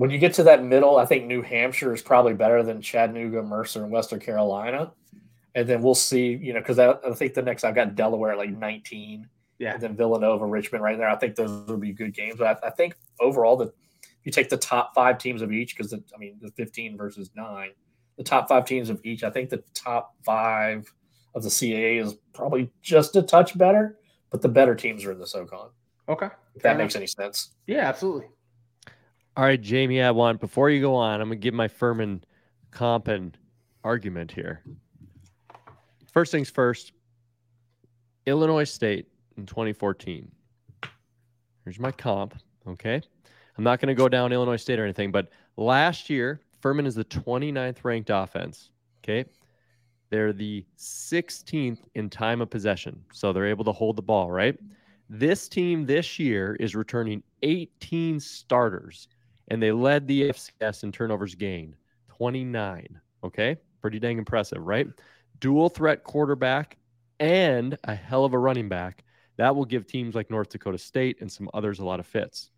when 0.00 0.08
you 0.08 0.16
get 0.16 0.32
to 0.32 0.42
that 0.44 0.64
middle, 0.64 0.96
I 0.96 1.04
think 1.04 1.26
New 1.26 1.42
Hampshire 1.42 1.92
is 1.92 2.00
probably 2.00 2.32
better 2.32 2.62
than 2.62 2.80
Chattanooga, 2.80 3.42
Mercer, 3.42 3.82
and 3.82 3.92
Western 3.92 4.18
Carolina. 4.18 4.94
And 5.54 5.68
then 5.68 5.82
we'll 5.82 5.94
see, 5.94 6.28
you 6.28 6.54
know, 6.54 6.60
because 6.60 6.78
I, 6.78 6.92
I, 7.06 7.12
think 7.12 7.34
the 7.34 7.42
next 7.42 7.64
I've 7.64 7.74
got 7.74 7.96
Delaware 7.96 8.32
at 8.32 8.38
like 8.38 8.48
19. 8.48 9.28
Yeah. 9.58 9.74
And 9.74 9.82
then 9.82 9.94
Villanova, 9.94 10.46
Richmond 10.46 10.82
right 10.82 10.96
there. 10.96 11.10
I 11.10 11.16
think 11.16 11.34
those 11.36 11.50
would 11.68 11.82
be 11.82 11.92
good 11.92 12.14
games. 12.14 12.36
But 12.38 12.64
I, 12.64 12.68
I 12.68 12.70
think 12.70 12.94
overall, 13.20 13.58
that 13.58 13.74
you 14.24 14.32
take 14.32 14.48
the 14.48 14.56
top 14.56 14.94
five 14.94 15.18
teams 15.18 15.42
of 15.42 15.52
each, 15.52 15.76
because 15.76 15.92
I 15.92 16.18
mean, 16.18 16.38
the 16.40 16.50
15 16.52 16.96
versus 16.96 17.30
nine, 17.36 17.72
the 18.16 18.24
top 18.24 18.48
five 18.48 18.64
teams 18.64 18.88
of 18.88 19.04
each, 19.04 19.22
I 19.22 19.28
think 19.28 19.50
the 19.50 19.62
top 19.74 20.14
five 20.24 20.90
of 21.34 21.42
the 21.42 21.50
CAA 21.50 22.02
is 22.02 22.14
probably 22.32 22.70
just 22.80 23.16
a 23.16 23.22
touch 23.22 23.58
better, 23.58 23.98
but 24.30 24.40
the 24.40 24.48
better 24.48 24.74
teams 24.74 25.04
are 25.04 25.12
in 25.12 25.18
the 25.18 25.26
SoCon. 25.26 25.68
Okay. 26.08 26.28
If 26.54 26.62
that 26.62 26.78
makes 26.78 26.96
any 26.96 27.06
sense. 27.06 27.50
Yeah, 27.66 27.86
absolutely. 27.86 28.28
All 29.40 29.46
right, 29.46 29.58
Jamie, 29.58 30.02
I 30.02 30.10
want, 30.10 30.38
before 30.38 30.68
you 30.68 30.82
go 30.82 30.94
on, 30.94 31.18
I'm 31.22 31.30
to 31.30 31.34
give 31.34 31.54
my 31.54 31.66
Furman 31.66 32.22
comp 32.72 33.08
and 33.08 33.34
argument 33.82 34.30
here. 34.30 34.62
First 36.12 36.30
things 36.30 36.50
first 36.50 36.92
Illinois 38.26 38.64
State 38.64 39.08
in 39.38 39.46
2014. 39.46 40.30
Here's 41.64 41.78
my 41.80 41.90
comp. 41.90 42.34
Okay. 42.68 43.00
I'm 43.56 43.64
not 43.64 43.80
going 43.80 43.88
to 43.88 43.94
go 43.94 44.10
down 44.10 44.30
Illinois 44.30 44.56
State 44.56 44.78
or 44.78 44.84
anything, 44.84 45.10
but 45.10 45.30
last 45.56 46.10
year, 46.10 46.42
Furman 46.60 46.84
is 46.84 46.94
the 46.94 47.06
29th 47.06 47.82
ranked 47.82 48.10
offense. 48.10 48.68
Okay. 49.02 49.24
They're 50.10 50.34
the 50.34 50.66
16th 50.76 51.78
in 51.94 52.10
time 52.10 52.42
of 52.42 52.50
possession. 52.50 53.02
So 53.10 53.32
they're 53.32 53.46
able 53.46 53.64
to 53.64 53.72
hold 53.72 53.96
the 53.96 54.02
ball, 54.02 54.30
right? 54.30 54.58
This 55.08 55.48
team 55.48 55.86
this 55.86 56.18
year 56.18 56.58
is 56.60 56.76
returning 56.76 57.22
18 57.42 58.20
starters, 58.20 59.08
and 59.50 59.62
they 59.62 59.72
led 59.72 60.06
the 60.06 60.30
FCS 60.30 60.84
in 60.84 60.92
turnovers 60.92 61.34
gained 61.34 61.76
29. 62.08 63.00
Okay. 63.24 63.56
Pretty 63.82 63.98
dang 63.98 64.18
impressive, 64.18 64.62
right? 64.62 64.86
Dual 65.40 65.68
threat 65.68 66.04
quarterback 66.04 66.76
and 67.18 67.76
a 67.84 67.94
hell 67.94 68.24
of 68.24 68.32
a 68.32 68.38
running 68.38 68.68
back 68.68 69.04
that 69.36 69.56
will 69.56 69.64
give 69.64 69.86
teams 69.86 70.14
like 70.14 70.30
North 70.30 70.50
Dakota 70.50 70.78
State 70.78 71.18
and 71.20 71.32
some 71.32 71.48
others 71.54 71.78
a 71.78 71.84
lot 71.84 71.98
of 71.98 72.06
fits. 72.06 72.50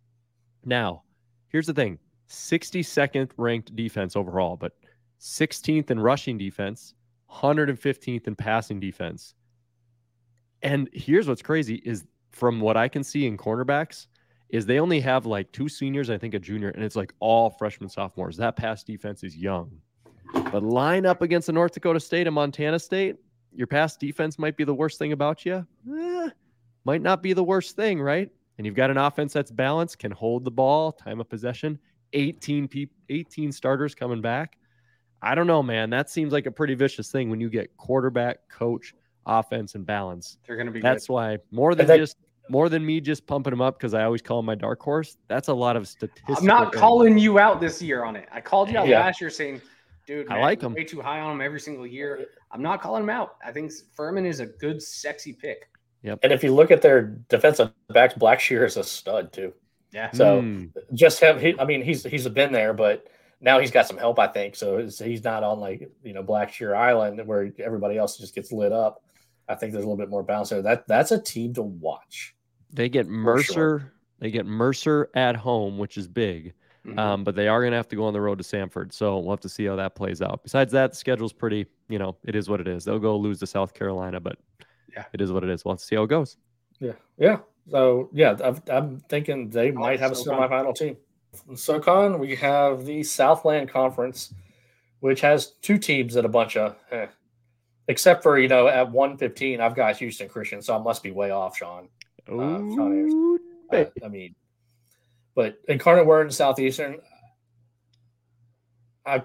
Now, 0.65 1.03
here's 1.47 1.67
the 1.67 1.73
thing 1.73 1.97
62nd 2.29 3.31
ranked 3.37 3.75
defense 3.75 4.15
overall, 4.15 4.57
but 4.57 4.73
16th 5.21 5.91
in 5.91 5.99
rushing 5.99 6.37
defense, 6.37 6.93
115th 7.31 8.27
in 8.27 8.35
passing 8.35 8.79
defense. 8.79 9.33
And 10.61 10.89
here's 10.91 11.27
what's 11.27 11.41
crazy 11.41 11.75
is 11.75 12.05
from 12.31 12.59
what 12.59 12.75
I 12.75 12.89
can 12.89 13.03
see 13.03 13.27
in 13.27 13.37
cornerbacks, 13.37 14.07
is 14.53 14.67
they 14.67 14.79
only 14.79 14.99
have 14.99 15.25
like 15.25 15.51
two 15.51 15.67
seniors, 15.67 16.11
I 16.11 16.17
think 16.19 16.35
a 16.35 16.39
junior, 16.39 16.69
and 16.69 16.83
it's 16.83 16.95
like 16.95 17.11
all 17.19 17.49
freshmen, 17.49 17.89
sophomores. 17.89 18.37
That 18.37 18.55
pass 18.55 18.83
defense 18.83 19.23
is 19.23 19.35
young. 19.35 19.71
But 20.31 20.61
line 20.61 21.07
up 21.07 21.23
against 21.23 21.47
the 21.47 21.53
North 21.53 21.73
Dakota 21.73 21.99
State 21.99 22.27
and 22.27 22.35
Montana 22.35 22.77
State, 22.77 23.15
your 23.51 23.65
pass 23.65 23.97
defense 23.97 24.37
might 24.37 24.55
be 24.55 24.63
the 24.63 24.73
worst 24.73 24.99
thing 24.99 25.11
about 25.11 25.43
you. 25.43 25.65
Eh, 25.91 26.29
might 26.85 27.01
not 27.01 27.23
be 27.23 27.33
the 27.33 27.43
worst 27.43 27.75
thing, 27.75 27.99
right? 27.99 28.29
And 28.59 28.67
you've 28.67 28.75
got 28.75 28.91
an 28.91 28.97
offense 28.97 29.33
that's 29.33 29.49
balanced, 29.49 29.97
can 29.97 30.11
hold 30.11 30.45
the 30.45 30.51
ball, 30.51 30.91
time 30.91 31.19
of 31.19 31.27
possession, 31.27 31.79
18 32.13 32.67
people, 32.67 32.95
18 33.09 33.51
starters 33.51 33.95
coming 33.95 34.21
back. 34.21 34.59
I 35.19 35.33
don't 35.33 35.47
know, 35.47 35.63
man. 35.63 35.89
That 35.89 36.11
seems 36.11 36.31
like 36.31 36.45
a 36.45 36.51
pretty 36.51 36.75
vicious 36.75 37.09
thing 37.09 37.31
when 37.31 37.41
you 37.41 37.49
get 37.49 37.75
quarterback, 37.77 38.47
coach, 38.49 38.93
offense, 39.25 39.73
and 39.73 39.83
balance. 39.83 40.37
They're 40.45 40.57
going 40.57 40.67
to 40.67 40.71
be. 40.71 40.79
That's 40.79 41.07
good. 41.07 41.13
why 41.13 41.37
more 41.49 41.73
than 41.73 41.87
just 41.87 42.17
more 42.49 42.69
than 42.69 42.85
me 42.85 42.99
just 42.99 43.25
pumping 43.25 43.51
them 43.51 43.61
up 43.61 43.77
because 43.77 43.93
I 43.93 44.03
always 44.03 44.21
call 44.21 44.37
them 44.37 44.45
my 44.45 44.55
dark 44.55 44.81
horse. 44.81 45.17
That's 45.27 45.47
a 45.47 45.53
lot 45.53 45.75
of 45.75 45.87
statistics. 45.87 46.39
I'm 46.39 46.45
not 46.45 46.73
calling 46.73 47.17
you 47.17 47.39
out 47.39 47.61
this 47.61 47.81
year 47.81 48.03
on 48.03 48.15
it. 48.15 48.27
I 48.31 48.41
called 48.41 48.69
you 48.69 48.77
out 48.77 48.87
yeah. 48.87 48.99
last 48.99 49.21
year 49.21 49.29
saying, 49.29 49.61
"Dude, 50.05 50.27
man, 50.27 50.37
I 50.37 50.41
like 50.41 50.59
them 50.59 50.73
way 50.73 50.83
too 50.83 51.01
high 51.01 51.19
on 51.19 51.37
them 51.37 51.45
every 51.45 51.59
single 51.59 51.87
year." 51.87 52.27
I'm 52.51 52.61
not 52.61 52.81
calling 52.81 53.03
them 53.03 53.09
out. 53.09 53.37
I 53.45 53.51
think 53.51 53.71
Furman 53.95 54.25
is 54.25 54.39
a 54.39 54.45
good, 54.45 54.81
sexy 54.81 55.33
pick. 55.33 55.69
Yep. 56.03 56.19
And 56.23 56.31
if 56.31 56.43
you 56.43 56.53
look 56.53 56.69
at 56.69 56.81
their 56.81 57.17
defensive 57.29 57.71
backs, 57.89 58.13
Blackshear 58.13 58.65
is 58.65 58.77
a 58.77 58.83
stud 58.83 59.31
too. 59.31 59.53
Yeah. 59.91 60.11
So 60.11 60.41
mm. 60.41 60.71
just 60.93 61.19
have 61.21 61.39
he, 61.39 61.57
I 61.59 61.65
mean, 61.65 61.81
he's 61.81 62.03
he's 62.03 62.27
been 62.27 62.51
there, 62.51 62.73
but 62.73 63.07
now 63.39 63.59
he's 63.59 63.71
got 63.71 63.87
some 63.87 63.97
help, 63.97 64.19
I 64.19 64.27
think. 64.27 64.55
So 64.55 64.79
he's 64.79 65.23
not 65.23 65.43
on 65.43 65.59
like 65.59 65.89
you 66.03 66.13
know 66.13 66.23
Blackshear 66.23 66.75
Island 66.75 67.25
where 67.25 67.51
everybody 67.59 67.97
else 67.97 68.17
just 68.17 68.35
gets 68.35 68.51
lit 68.51 68.71
up. 68.71 69.02
I 69.49 69.55
think 69.55 69.73
there's 69.73 69.85
a 69.85 69.87
little 69.87 69.97
bit 69.97 70.09
more 70.09 70.23
balance 70.23 70.49
there. 70.49 70.61
That 70.61 70.87
that's 70.87 71.11
a 71.11 71.19
team 71.19 71.53
to 71.55 71.61
watch. 71.61 72.35
They 72.71 72.89
get 72.89 73.07
Mercer. 73.07 73.53
Sure. 73.53 73.93
They 74.19 74.31
get 74.31 74.45
Mercer 74.45 75.09
at 75.15 75.35
home, 75.35 75.77
which 75.77 75.97
is 75.97 76.07
big. 76.07 76.53
Mm-hmm. 76.85 76.99
Um, 76.99 77.23
but 77.23 77.35
they 77.35 77.47
are 77.47 77.61
going 77.61 77.71
to 77.71 77.77
have 77.77 77.87
to 77.89 77.95
go 77.95 78.05
on 78.05 78.13
the 78.13 78.19
road 78.19 78.37
to 78.39 78.43
Samford, 78.43 78.91
So 78.91 79.17
we'll 79.19 79.31
have 79.31 79.39
to 79.41 79.49
see 79.49 79.65
how 79.65 79.75
that 79.77 79.95
plays 79.95 80.21
out. 80.21 80.43
Besides 80.43 80.71
that, 80.73 80.91
the 80.91 80.97
schedule's 80.97 81.31
pretty, 81.31 81.65
you 81.87 81.97
know, 81.97 82.17
it 82.25 82.35
is 82.35 82.49
what 82.49 82.59
it 82.59 82.67
is. 82.67 82.83
They'll 82.83 82.99
go 82.99 83.17
lose 83.17 83.39
to 83.39 83.47
South 83.47 83.73
Carolina, 83.73 84.19
but 84.19 84.37
yeah, 84.93 85.05
it 85.13 85.21
is 85.21 85.31
what 85.31 85.43
it 85.43 85.49
is. 85.49 85.63
We'll 85.63 85.73
have 85.73 85.79
to 85.79 85.85
see 85.85 85.95
how 85.95 86.03
it 86.03 86.07
goes. 86.07 86.37
Yeah, 86.79 86.93
yeah. 87.17 87.37
So 87.69 88.09
yeah, 88.11 88.35
i 88.69 88.75
am 88.77 89.01
thinking 89.07 89.49
they 89.49 89.71
oh, 89.71 89.75
might 89.75 89.99
have 89.99 90.11
a 90.11 90.15
semifinal 90.15 90.75
team. 90.75 90.97
From 91.33 91.55
SoCon, 91.55 92.19
we 92.19 92.35
have 92.35 92.85
the 92.85 93.01
Southland 93.03 93.69
Conference, 93.69 94.33
which 94.99 95.21
has 95.21 95.51
two 95.61 95.77
teams 95.77 96.17
and 96.17 96.25
a 96.25 96.29
bunch 96.29 96.57
of, 96.57 96.75
eh. 96.91 97.07
Except 97.87 98.23
for 98.23 98.39
you 98.39 98.47
know 98.47 98.67
at 98.67 98.89
115, 98.89 99.59
I've 99.59 99.75
got 99.75 99.97
Houston 99.97 100.29
Christian, 100.29 100.61
so 100.61 100.77
I 100.77 100.81
must 100.81 101.03
be 101.03 101.11
way 101.11 101.31
off, 101.31 101.57
Sean. 101.57 101.89
Uh, 102.27 102.31
Sean 102.31 103.39
uh, 103.71 103.85
I 104.03 104.07
mean, 104.07 104.35
but 105.35 105.59
Incarnate 105.67 106.05
Word 106.05 106.27
and 106.27 106.33
Southeastern, 106.33 106.99
I 109.05 109.23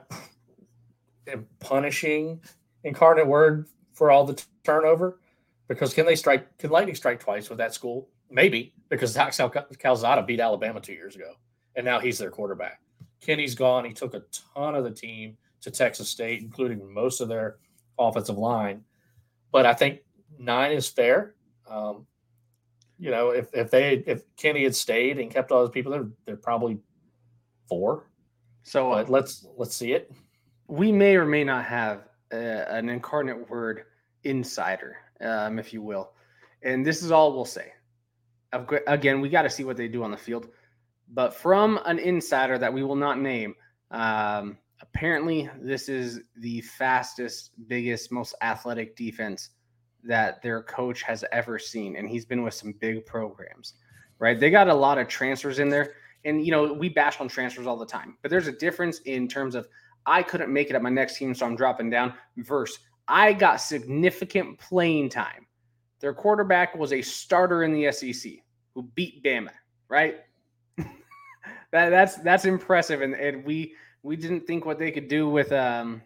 am 1.29 1.47
punishing 1.61 2.41
Incarnate 2.85 3.27
Word 3.27 3.69
for 3.93 4.11
all 4.11 4.25
the 4.25 4.35
t- 4.35 4.45
turnover 4.65 5.21
because 5.69 5.95
can 5.95 6.07
they 6.07 6.17
strike? 6.17 6.59
Can 6.59 6.71
Lightning 6.71 6.95
strike 6.95 7.21
twice 7.21 7.49
with 7.49 7.59
that 7.59 7.75
school? 7.75 8.09
Maybe 8.31 8.75
because 8.89 9.17
Calzada 9.17 10.23
beat 10.23 10.41
Alabama 10.41 10.81
two 10.81 10.95
years 10.95 11.15
ago, 11.15 11.35
and 11.77 11.85
now 11.85 12.01
he's 12.01 12.19
their 12.19 12.31
quarterback. 12.31 12.81
Kinne's 13.21 13.55
gone. 13.55 13.85
He 13.85 13.93
took 13.93 14.15
a 14.15 14.23
ton 14.55 14.75
of 14.75 14.85
the 14.85 14.91
team 14.91 15.37
to 15.61 15.71
Texas 15.71 16.09
State, 16.09 16.41
including 16.41 16.93
most 16.93 17.21
of 17.21 17.29
their 17.29 17.57
offensive 17.99 18.39
line. 18.39 18.85
But 19.53 19.67
I 19.67 19.75
think 19.75 20.01
nine 20.39 20.73
is 20.73 20.89
fair. 20.89 21.35
Um, 21.69 22.07
you 22.99 23.11
know, 23.11 23.31
if 23.31 23.49
if 23.53 23.71
they 23.71 24.03
if 24.07 24.23
Kinne 24.37 24.63
had 24.63 24.75
stayed 24.75 25.19
and 25.19 25.31
kept 25.31 25.53
all 25.53 25.61
those 25.61 25.71
people 25.71 25.93
there, 25.93 26.09
they're 26.27 26.37
probably 26.37 26.79
four. 27.69 28.11
So 28.63 28.93
uh, 28.93 29.05
let's 29.09 29.47
let's 29.57 29.75
see 29.75 29.93
it. 29.93 30.11
We 30.67 30.93
may 30.93 31.17
or 31.17 31.25
may 31.25 31.45
not 31.45 31.65
have 31.65 32.09
uh, 32.33 32.37
an 32.37 32.89
incarnate 32.89 33.49
word 33.49 33.85
insider, 34.25 34.97
um, 35.21 35.59
if 35.59 35.73
you 35.73 35.81
will, 35.81 36.13
and 36.63 36.85
this 36.85 37.03
is 37.03 37.11
all 37.11 37.33
we'll 37.33 37.45
say. 37.45 37.73
Again, 38.87 39.21
we 39.21 39.29
got 39.29 39.43
to 39.43 39.51
see 39.51 39.65
what 39.65 39.77
they 39.77 39.89
do 39.89 40.03
on 40.03 40.11
the 40.11 40.17
field, 40.17 40.49
but 41.13 41.35
from 41.35 41.79
an 41.85 41.99
insider 41.99 42.59
that 42.59 42.73
we 42.73 42.83
will 42.83 42.97
not 42.97 43.21
name, 43.21 43.55
um, 43.91 44.57
apparently 44.81 45.51
this 45.61 45.89
is 45.89 46.21
the 46.37 46.61
fastest, 46.61 47.51
biggest, 47.67 48.13
most 48.13 48.35
athletic 48.43 48.97
defense 48.97 49.51
that 50.05 50.41
their 50.43 50.63
coach 50.63 51.03
has 51.03 51.25
ever 51.33 51.59
seen. 51.59 51.97
And 51.97 52.09
he's 52.09 52.25
been 52.25 52.43
with 52.43 52.55
some 52.55 52.73
big 52.73 53.05
programs, 53.05 53.75
right? 54.19 54.39
They 54.39 54.51
got 54.51 54.69
a 54.69 54.75
lot 54.75 54.99
of 54.99 55.09
transfers 55.09 55.59
in 55.59 55.69
there. 55.69 55.95
And, 56.25 56.45
you 56.45 56.51
know, 56.51 56.73
we 56.73 56.89
bash 56.89 57.21
on 57.21 57.29
transfers 57.29 57.67
all 57.67 57.77
the 57.77 57.87
time, 57.87 58.17
but 58.23 58.31
there's 58.31 58.49
a 58.49 58.53
difference 58.53 59.01
in 59.01 59.29
terms 59.29 59.55
of 59.55 59.69
I 60.07 60.23
couldn't 60.23 60.53
make 60.53 60.71
it 60.71 60.77
at 60.77 60.83
my 60.83 60.91
next 60.91 61.19
team, 61.19 61.35
so 61.35 61.47
I'm 61.47 61.55
dropping 61.55 61.91
down, 61.91 62.15
versus 62.39 62.79
I 63.09 63.33
got 63.33 63.57
significant 63.57 64.59
playing 64.59 65.11
time. 65.11 65.47
Their 66.01 66.15
quarterback 66.15 66.77
was 66.77 66.93
a 66.93 67.03
starter 67.03 67.65
in 67.65 67.73
the 67.73 67.91
SEC 67.93 68.33
who 68.75 68.83
beat 68.95 69.23
Bama, 69.23 69.51
right? 69.89 70.21
that, 70.77 71.91
that's 71.91 72.17
that's 72.17 72.45
impressive. 72.45 73.03
And, 73.03 73.15
and 73.15 73.45
we 73.45 73.75
we 74.09 74.17
didn't 74.17 74.47
think 74.47 74.65
what 74.65 74.79
they 74.79 74.91
could 74.91 75.07
do 75.07 75.29
with 75.29 75.53
um, 75.53 76.01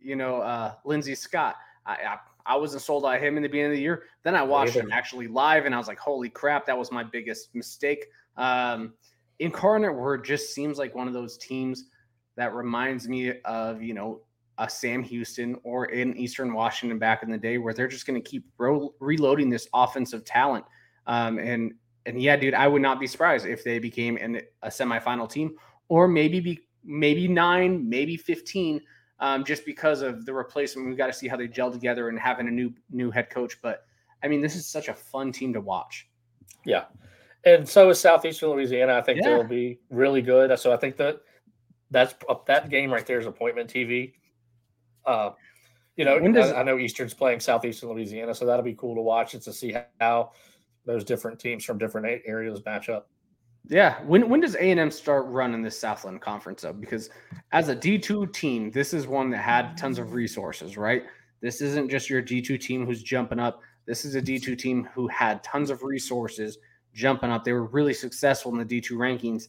you 0.00 0.14
know, 0.14 0.36
uh 0.36 0.74
Lindsey 0.84 1.16
Scott. 1.16 1.56
I, 1.84 1.92
I 1.92 2.16
I 2.46 2.56
wasn't 2.56 2.82
sold 2.82 3.04
on 3.04 3.18
him 3.18 3.36
in 3.36 3.42
the 3.42 3.48
beginning 3.48 3.72
of 3.72 3.76
the 3.76 3.82
year. 3.82 4.04
Then 4.22 4.36
I 4.36 4.42
watched 4.42 4.74
him 4.74 4.90
actually 4.92 5.26
live, 5.26 5.66
and 5.66 5.74
I 5.74 5.78
was 5.78 5.88
like, 5.88 5.98
"Holy 5.98 6.30
crap, 6.30 6.66
that 6.66 6.78
was 6.78 6.92
my 6.92 7.02
biggest 7.02 7.54
mistake." 7.54 8.06
Um, 8.36 8.94
Incarnate 9.40 9.94
Word 9.94 10.24
just 10.24 10.54
seems 10.54 10.78
like 10.78 10.94
one 10.94 11.08
of 11.08 11.14
those 11.14 11.36
teams 11.36 11.86
that 12.36 12.54
reminds 12.54 13.08
me 13.08 13.40
of 13.42 13.82
you 13.82 13.92
know 13.92 14.20
a 14.58 14.70
Sam 14.70 15.02
Houston 15.02 15.56
or 15.64 15.86
in 15.86 16.16
Eastern 16.16 16.54
Washington 16.54 16.98
back 16.98 17.24
in 17.24 17.30
the 17.30 17.38
day, 17.38 17.58
where 17.58 17.74
they're 17.74 17.88
just 17.88 18.06
going 18.06 18.22
to 18.22 18.30
keep 18.30 18.44
ro- 18.56 18.94
reloading 19.00 19.50
this 19.50 19.68
offensive 19.74 20.24
talent. 20.24 20.64
Um, 21.08 21.38
and 21.38 21.74
and 22.06 22.22
yeah, 22.22 22.36
dude, 22.36 22.54
I 22.54 22.68
would 22.68 22.82
not 22.82 23.00
be 23.00 23.08
surprised 23.08 23.46
if 23.46 23.64
they 23.64 23.80
became 23.80 24.16
an, 24.16 24.40
a 24.62 24.68
semifinal 24.68 25.28
team, 25.28 25.56
or 25.88 26.06
maybe 26.06 26.38
be 26.38 26.67
maybe 26.84 27.28
nine, 27.28 27.88
maybe 27.88 28.16
fifteen 28.16 28.80
um, 29.20 29.44
just 29.44 29.64
because 29.64 30.02
of 30.02 30.24
the 30.24 30.32
replacement. 30.32 30.88
We've 30.88 30.96
got 30.96 31.08
to 31.08 31.12
see 31.12 31.28
how 31.28 31.36
they 31.36 31.48
gel 31.48 31.70
together 31.70 32.08
and 32.08 32.18
having 32.18 32.48
a 32.48 32.50
new 32.50 32.72
new 32.90 33.10
head 33.10 33.30
coach. 33.30 33.60
But 33.62 33.84
I 34.22 34.28
mean, 34.28 34.40
this 34.40 34.56
is 34.56 34.66
such 34.66 34.88
a 34.88 34.94
fun 34.94 35.32
team 35.32 35.52
to 35.54 35.60
watch. 35.60 36.08
Yeah, 36.64 36.84
and 37.44 37.68
so 37.68 37.90
is 37.90 38.00
Southeastern 38.00 38.50
Louisiana. 38.50 38.94
I 38.94 39.02
think 39.02 39.20
yeah. 39.20 39.28
they'll 39.28 39.44
be 39.44 39.78
really 39.90 40.22
good. 40.22 40.56
So 40.58 40.72
I 40.72 40.76
think 40.76 40.96
that 40.96 41.20
that's 41.90 42.14
that 42.46 42.70
game 42.70 42.90
right 42.92 43.06
there 43.06 43.18
is 43.18 43.26
appointment 43.26 43.72
TV. 43.72 44.12
Uh, 45.06 45.30
you 45.96 46.04
know, 46.04 46.20
does, 46.20 46.52
I, 46.52 46.60
I, 46.60 46.62
know 46.62 46.78
Eastern's 46.78 47.14
playing 47.14 47.40
Southeastern 47.40 47.88
Louisiana, 47.90 48.34
so 48.34 48.46
that'll 48.46 48.62
be 48.62 48.74
cool 48.74 48.94
to 48.94 49.00
watch 49.00 49.34
and 49.34 49.42
to 49.42 49.52
see 49.52 49.74
how 50.00 50.32
those 50.84 51.02
different 51.02 51.40
teams 51.40 51.64
from 51.64 51.76
different 51.76 52.22
areas 52.24 52.64
match 52.64 52.88
up. 52.88 53.08
Yeah. 53.68 54.02
When 54.04 54.28
when 54.28 54.40
does 54.40 54.54
A 54.54 54.70
and 54.70 54.80
M 54.80 54.90
start 54.90 55.26
running 55.26 55.62
this 55.62 55.78
Southland 55.78 56.20
Conference 56.20 56.64
up? 56.64 56.80
Because 56.80 57.10
as 57.52 57.68
a 57.68 57.74
D 57.74 57.98
two 57.98 58.26
team, 58.26 58.70
this 58.70 58.94
is 58.94 59.06
one 59.06 59.30
that 59.30 59.38
had 59.38 59.76
tons 59.76 59.98
of 59.98 60.12
resources, 60.12 60.76
right? 60.76 61.04
This 61.40 61.60
isn't 61.60 61.90
just 61.90 62.08
your 62.08 62.22
D 62.22 62.40
two 62.40 62.58
team 62.58 62.86
who's 62.86 63.02
jumping 63.02 63.38
up. 63.38 63.60
This 63.86 64.04
is 64.04 64.14
a 64.14 64.22
D 64.22 64.38
two 64.38 64.56
team 64.56 64.88
who 64.94 65.06
had 65.08 65.44
tons 65.44 65.70
of 65.70 65.82
resources 65.82 66.58
jumping 66.94 67.30
up. 67.30 67.44
They 67.44 67.52
were 67.52 67.66
really 67.66 67.94
successful 67.94 68.52
in 68.52 68.58
the 68.58 68.64
D 68.64 68.80
two 68.80 68.96
rankings. 68.96 69.48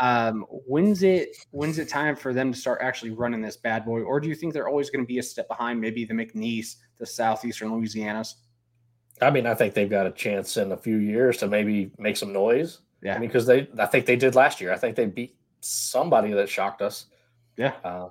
Um, 0.00 0.44
when's 0.48 1.02
it 1.02 1.36
when's 1.50 1.78
it 1.78 1.88
time 1.88 2.16
for 2.16 2.32
them 2.32 2.52
to 2.52 2.58
start 2.58 2.80
actually 2.82 3.10
running 3.10 3.40
this 3.40 3.56
bad 3.56 3.84
boy? 3.84 4.02
Or 4.02 4.20
do 4.20 4.28
you 4.28 4.34
think 4.34 4.52
they're 4.52 4.68
always 4.68 4.90
going 4.90 5.04
to 5.04 5.08
be 5.08 5.18
a 5.18 5.22
step 5.22 5.48
behind, 5.48 5.80
maybe 5.80 6.04
the 6.04 6.14
McNeese, 6.14 6.76
the 6.98 7.06
Southeastern 7.06 7.70
Louisianas? 7.70 8.34
I 9.22 9.30
mean, 9.30 9.46
I 9.46 9.54
think 9.54 9.74
they've 9.74 9.88
got 9.88 10.06
a 10.06 10.12
chance 10.12 10.56
in 10.58 10.72
a 10.72 10.76
few 10.76 10.98
years 10.98 11.38
to 11.38 11.48
maybe 11.48 11.90
make 11.98 12.16
some 12.16 12.32
noise. 12.32 12.80
Yeah, 13.06 13.14
I 13.14 13.18
mean, 13.20 13.28
because 13.28 13.46
they, 13.46 13.68
I 13.78 13.86
think 13.86 14.04
they 14.04 14.16
did 14.16 14.34
last 14.34 14.60
year. 14.60 14.72
I 14.72 14.76
think 14.76 14.96
they 14.96 15.06
beat 15.06 15.36
somebody 15.60 16.32
that 16.32 16.48
shocked 16.48 16.82
us. 16.82 17.06
Yeah, 17.56 17.74
uh, 17.84 18.08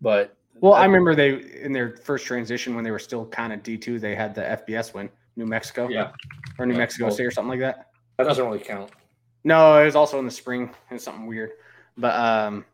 but 0.00 0.34
well, 0.58 0.72
I, 0.72 0.80
I 0.80 0.84
remember 0.86 1.14
they 1.14 1.60
in 1.60 1.70
their 1.70 1.98
first 1.98 2.24
transition 2.24 2.74
when 2.74 2.82
they 2.82 2.90
were 2.90 2.98
still 2.98 3.26
kind 3.26 3.52
of 3.52 3.62
D 3.62 3.76
two, 3.76 3.98
they 3.98 4.14
had 4.14 4.34
the 4.34 4.40
FBS 4.40 4.94
win, 4.94 5.10
New 5.36 5.44
Mexico, 5.44 5.86
yeah, 5.90 6.12
or 6.58 6.64
New 6.64 6.72
yeah, 6.72 6.78
Mexico 6.78 7.04
well, 7.04 7.14
State 7.14 7.26
or 7.26 7.30
something 7.30 7.50
like 7.50 7.60
that. 7.60 7.88
That 8.16 8.24
doesn't 8.24 8.42
really 8.42 8.58
count. 8.58 8.90
No, 9.44 9.78
it 9.78 9.84
was 9.84 9.96
also 9.96 10.18
in 10.18 10.24
the 10.24 10.30
spring. 10.30 10.70
It's 10.90 11.04
something 11.04 11.26
weird, 11.26 11.50
but 11.98 12.18
um, 12.18 12.64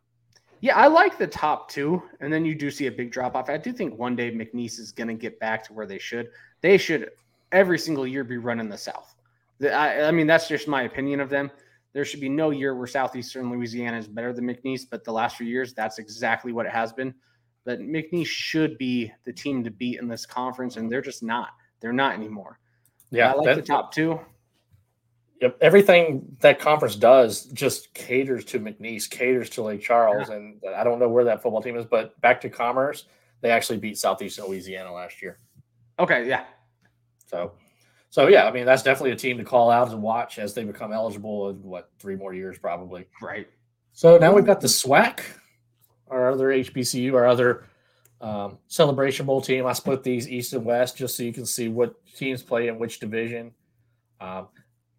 yeah, 0.60 0.76
I 0.76 0.86
like 0.86 1.18
the 1.18 1.26
top 1.26 1.68
two, 1.72 2.00
and 2.20 2.32
then 2.32 2.44
you 2.44 2.54
do 2.54 2.70
see 2.70 2.86
a 2.86 2.92
big 2.92 3.10
drop 3.10 3.34
off. 3.34 3.50
I 3.50 3.56
do 3.56 3.72
think 3.72 3.98
one 3.98 4.14
day 4.14 4.30
McNeese 4.30 4.78
is 4.78 4.92
going 4.92 5.08
to 5.08 5.14
get 5.14 5.40
back 5.40 5.64
to 5.64 5.72
where 5.72 5.86
they 5.86 5.98
should. 5.98 6.30
They 6.60 6.78
should 6.78 7.10
every 7.50 7.80
single 7.80 8.06
year 8.06 8.22
be 8.22 8.36
running 8.36 8.68
the 8.68 8.78
South. 8.78 9.16
I, 9.62 10.02
I 10.02 10.10
mean, 10.10 10.26
that's 10.26 10.48
just 10.48 10.68
my 10.68 10.82
opinion 10.82 11.20
of 11.20 11.30
them. 11.30 11.50
There 11.92 12.04
should 12.04 12.20
be 12.20 12.28
no 12.28 12.50
year 12.50 12.74
where 12.74 12.86
Southeastern 12.86 13.50
Louisiana 13.50 13.98
is 13.98 14.06
better 14.06 14.32
than 14.32 14.46
McNeese, 14.46 14.82
but 14.88 15.04
the 15.04 15.12
last 15.12 15.36
few 15.36 15.46
years, 15.46 15.74
that's 15.74 15.98
exactly 15.98 16.52
what 16.52 16.66
it 16.66 16.72
has 16.72 16.92
been. 16.92 17.14
But 17.64 17.80
McNeese 17.80 18.26
should 18.26 18.78
be 18.78 19.12
the 19.24 19.32
team 19.32 19.64
to 19.64 19.70
beat 19.70 19.98
in 19.98 20.08
this 20.08 20.26
conference, 20.26 20.76
and 20.76 20.90
they're 20.90 21.02
just 21.02 21.22
not. 21.22 21.50
They're 21.80 21.92
not 21.92 22.14
anymore. 22.14 22.58
Yeah, 23.10 23.32
I 23.32 23.34
like 23.34 23.56
the 23.56 23.62
top 23.62 23.92
two. 23.92 24.20
Yep, 25.40 25.58
everything 25.60 26.36
that 26.40 26.58
conference 26.58 26.96
does 26.96 27.44
just 27.46 27.94
caters 27.94 28.44
to 28.46 28.58
McNeese, 28.58 29.08
caters 29.08 29.48
to 29.50 29.62
Lake 29.62 29.80
Charles, 29.80 30.28
yeah. 30.28 30.36
and 30.36 30.60
I 30.76 30.82
don't 30.82 30.98
know 30.98 31.08
where 31.08 31.24
that 31.24 31.42
football 31.42 31.62
team 31.62 31.76
is, 31.76 31.84
but 31.84 32.20
back 32.20 32.40
to 32.40 32.48
Commerce, 32.48 33.04
they 33.40 33.50
actually 33.50 33.78
beat 33.78 33.96
Southeastern 33.98 34.46
Louisiana 34.46 34.92
last 34.92 35.22
year. 35.22 35.38
Okay, 35.98 36.28
yeah. 36.28 36.44
So 37.26 37.52
so 38.10 38.28
yeah, 38.28 38.46
I 38.46 38.52
mean 38.52 38.64
that's 38.64 38.82
definitely 38.82 39.12
a 39.12 39.16
team 39.16 39.38
to 39.38 39.44
call 39.44 39.70
out 39.70 39.90
and 39.90 40.02
watch 40.02 40.38
as 40.38 40.54
they 40.54 40.64
become 40.64 40.92
eligible 40.92 41.50
in 41.50 41.62
what 41.62 41.90
three 41.98 42.16
more 42.16 42.34
years 42.34 42.58
probably. 42.58 43.06
Right. 43.20 43.48
So 43.92 44.16
now 44.18 44.32
we've 44.32 44.46
got 44.46 44.60
the 44.60 44.68
SWAC, 44.68 45.20
our 46.08 46.30
other 46.30 46.48
HBCU, 46.48 47.14
our 47.14 47.26
other 47.26 47.64
um, 48.20 48.58
Celebration 48.68 49.26
Bowl 49.26 49.40
team. 49.40 49.66
I 49.66 49.72
split 49.72 50.02
these 50.02 50.28
East 50.28 50.52
and 50.52 50.64
West 50.64 50.96
just 50.96 51.16
so 51.16 51.22
you 51.22 51.32
can 51.32 51.46
see 51.46 51.68
what 51.68 51.94
teams 52.14 52.42
play 52.42 52.68
in 52.68 52.78
which 52.78 53.00
division. 53.00 53.52
Um, 54.20 54.48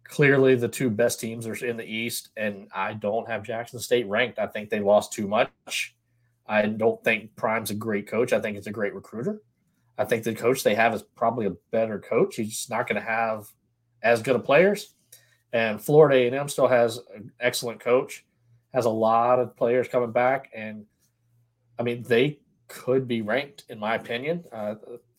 clearly, 0.04 0.54
the 0.54 0.68
two 0.68 0.90
best 0.90 1.20
teams 1.20 1.46
are 1.46 1.54
in 1.64 1.76
the 1.76 1.84
East, 1.84 2.30
and 2.36 2.68
I 2.74 2.94
don't 2.94 3.28
have 3.28 3.42
Jackson 3.42 3.78
State 3.78 4.06
ranked. 4.08 4.38
I 4.38 4.46
think 4.46 4.70
they 4.70 4.80
lost 4.80 5.12
too 5.12 5.26
much. 5.26 5.94
I 6.46 6.66
don't 6.66 7.02
think 7.04 7.36
Prime's 7.36 7.70
a 7.70 7.74
great 7.74 8.08
coach. 8.08 8.32
I 8.32 8.40
think 8.40 8.56
it's 8.56 8.66
a 8.66 8.72
great 8.72 8.94
recruiter. 8.94 9.40
I 10.00 10.06
think 10.06 10.24
the 10.24 10.34
coach 10.34 10.62
they 10.62 10.74
have 10.76 10.94
is 10.94 11.02
probably 11.14 11.44
a 11.44 11.56
better 11.70 11.98
coach. 11.98 12.36
He's 12.36 12.48
just 12.48 12.70
not 12.70 12.88
going 12.88 12.98
to 12.98 13.06
have 13.06 13.48
as 14.02 14.22
good 14.22 14.34
of 14.34 14.44
players. 14.44 14.94
And 15.52 15.78
Florida 15.78 16.34
A&M 16.34 16.48
still 16.48 16.68
has 16.68 16.98
an 17.14 17.30
excellent 17.38 17.80
coach, 17.80 18.24
has 18.72 18.86
a 18.86 18.90
lot 18.90 19.38
of 19.38 19.54
players 19.58 19.88
coming 19.88 20.10
back, 20.10 20.48
and 20.54 20.86
I 21.78 21.82
mean 21.82 22.02
they 22.02 22.38
could 22.66 23.06
be 23.06 23.20
ranked 23.20 23.64
in 23.68 23.78
my 23.78 23.94
opinion. 23.94 24.44
Uh, 24.50 24.76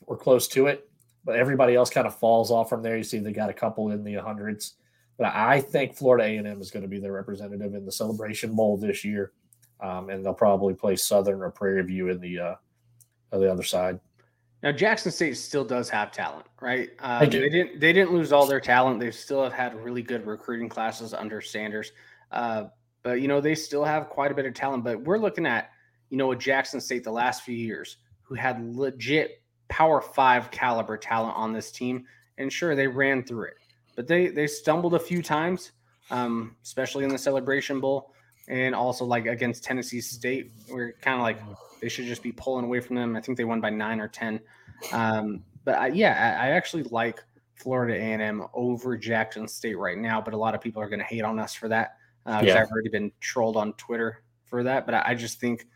we're 0.07 0.17
close 0.17 0.47
to 0.47 0.65
it, 0.65 0.89
but 1.23 1.35
everybody 1.35 1.75
else 1.75 1.91
kind 1.91 2.07
of 2.07 2.17
falls 2.17 2.49
off 2.49 2.67
from 2.67 2.81
there. 2.81 2.97
You 2.97 3.03
see 3.03 3.19
they 3.19 3.33
got 3.33 3.51
a 3.51 3.53
couple 3.53 3.91
in 3.91 4.03
the 4.03 4.15
hundreds, 4.15 4.77
but 5.15 5.27
I 5.27 5.61
think 5.61 5.95
Florida 5.95 6.23
A&M 6.23 6.59
is 6.59 6.71
going 6.71 6.83
to 6.83 6.89
be 6.89 6.99
their 6.99 7.13
representative 7.13 7.75
in 7.75 7.85
the 7.85 7.91
Celebration 7.91 8.55
Bowl 8.55 8.77
this 8.77 9.05
year, 9.05 9.31
um, 9.79 10.09
and 10.09 10.25
they'll 10.25 10.33
probably 10.33 10.73
play 10.73 10.95
Southern 10.95 11.43
or 11.43 11.51
Prairie 11.51 11.83
View 11.83 12.09
in 12.09 12.19
the 12.19 12.39
uh, 12.39 12.55
on 13.31 13.41
the 13.41 13.51
other 13.51 13.63
side. 13.63 13.99
Now 14.63 14.71
Jackson 14.71 15.11
State 15.11 15.37
still 15.37 15.65
does 15.65 15.89
have 15.89 16.11
talent, 16.11 16.45
right? 16.61 16.89
Um, 16.99 17.23
They. 17.23 17.39
They 17.39 17.49
didn't. 17.49 17.79
They 17.79 17.93
didn't 17.93 18.13
lose 18.13 18.31
all 18.31 18.45
their 18.45 18.59
talent. 18.59 18.99
They 18.99 19.11
still 19.11 19.43
have 19.43 19.53
had 19.53 19.75
really 19.75 20.03
good 20.03 20.25
recruiting 20.25 20.69
classes 20.69 21.13
under 21.13 21.41
Sanders, 21.41 21.91
uh, 22.31 22.65
but 23.03 23.21
you 23.21 23.27
know 23.27 23.41
they 23.41 23.55
still 23.55 23.83
have 23.83 24.09
quite 24.09 24.31
a 24.31 24.35
bit 24.35 24.45
of 24.45 24.53
talent. 24.53 24.83
But 24.83 25.01
we're 25.01 25.17
looking 25.17 25.45
at 25.45 25.71
you 26.09 26.17
know 26.17 26.31
a 26.31 26.35
Jackson 26.35 26.79
State 26.79 27.03
the 27.03 27.11
last 27.11 27.43
few 27.43 27.55
years 27.55 27.97
who 28.21 28.35
had 28.35 28.63
legit 28.75 29.41
Power 29.67 29.99
Five 29.99 30.51
caliber 30.51 30.97
talent 30.97 31.35
on 31.35 31.53
this 31.53 31.71
team, 31.71 32.05
and 32.37 32.53
sure 32.53 32.75
they 32.75 32.87
ran 32.87 33.23
through 33.23 33.45
it, 33.45 33.55
but 33.95 34.07
they 34.07 34.27
they 34.27 34.45
stumbled 34.45 34.93
a 34.93 34.99
few 34.99 35.23
times, 35.23 35.71
um, 36.11 36.55
especially 36.63 37.03
in 37.03 37.09
the 37.09 37.17
Celebration 37.17 37.79
Bowl, 37.79 38.13
and 38.47 38.75
also 38.75 39.05
like 39.05 39.25
against 39.25 39.63
Tennessee 39.63 40.01
State. 40.01 40.51
We're 40.69 40.93
kind 41.01 41.15
of 41.15 41.23
like 41.23 41.39
they 41.81 41.89
should 41.89 42.05
just 42.05 42.23
be 42.23 42.31
pulling 42.31 42.65
away 42.65 42.79
from 42.79 42.95
them. 42.95 43.15
I 43.15 43.21
think 43.21 43.37
they 43.37 43.43
won 43.43 43.59
by 43.59 43.69
nine 43.69 43.99
or 43.99 44.07
ten. 44.07 44.39
Um, 44.91 45.43
but 45.65 45.75
I, 45.75 45.87
yeah, 45.87 46.37
I, 46.39 46.47
I 46.47 46.49
actually 46.51 46.83
like 46.83 47.23
Florida 47.55 47.93
A&M 47.95 48.43
over 48.53 48.97
Jackson 48.97 49.47
State 49.47 49.77
right 49.77 49.97
now. 49.97 50.21
But 50.21 50.33
a 50.33 50.37
lot 50.37 50.55
of 50.55 50.61
people 50.61 50.81
are 50.81 50.89
going 50.89 50.99
to 50.99 51.05
hate 51.05 51.23
on 51.23 51.39
us 51.39 51.53
for 51.53 51.67
that 51.67 51.97
because 52.25 52.45
Yeah. 52.45 52.61
I've 52.61 52.71
already 52.71 52.89
been 52.89 53.11
trolled 53.19 53.57
on 53.57 53.73
Twitter 53.73 54.23
for 54.45 54.63
that. 54.63 54.85
But 54.85 54.95
I, 54.95 55.03
I 55.07 55.15
just 55.15 55.39
think 55.39 55.67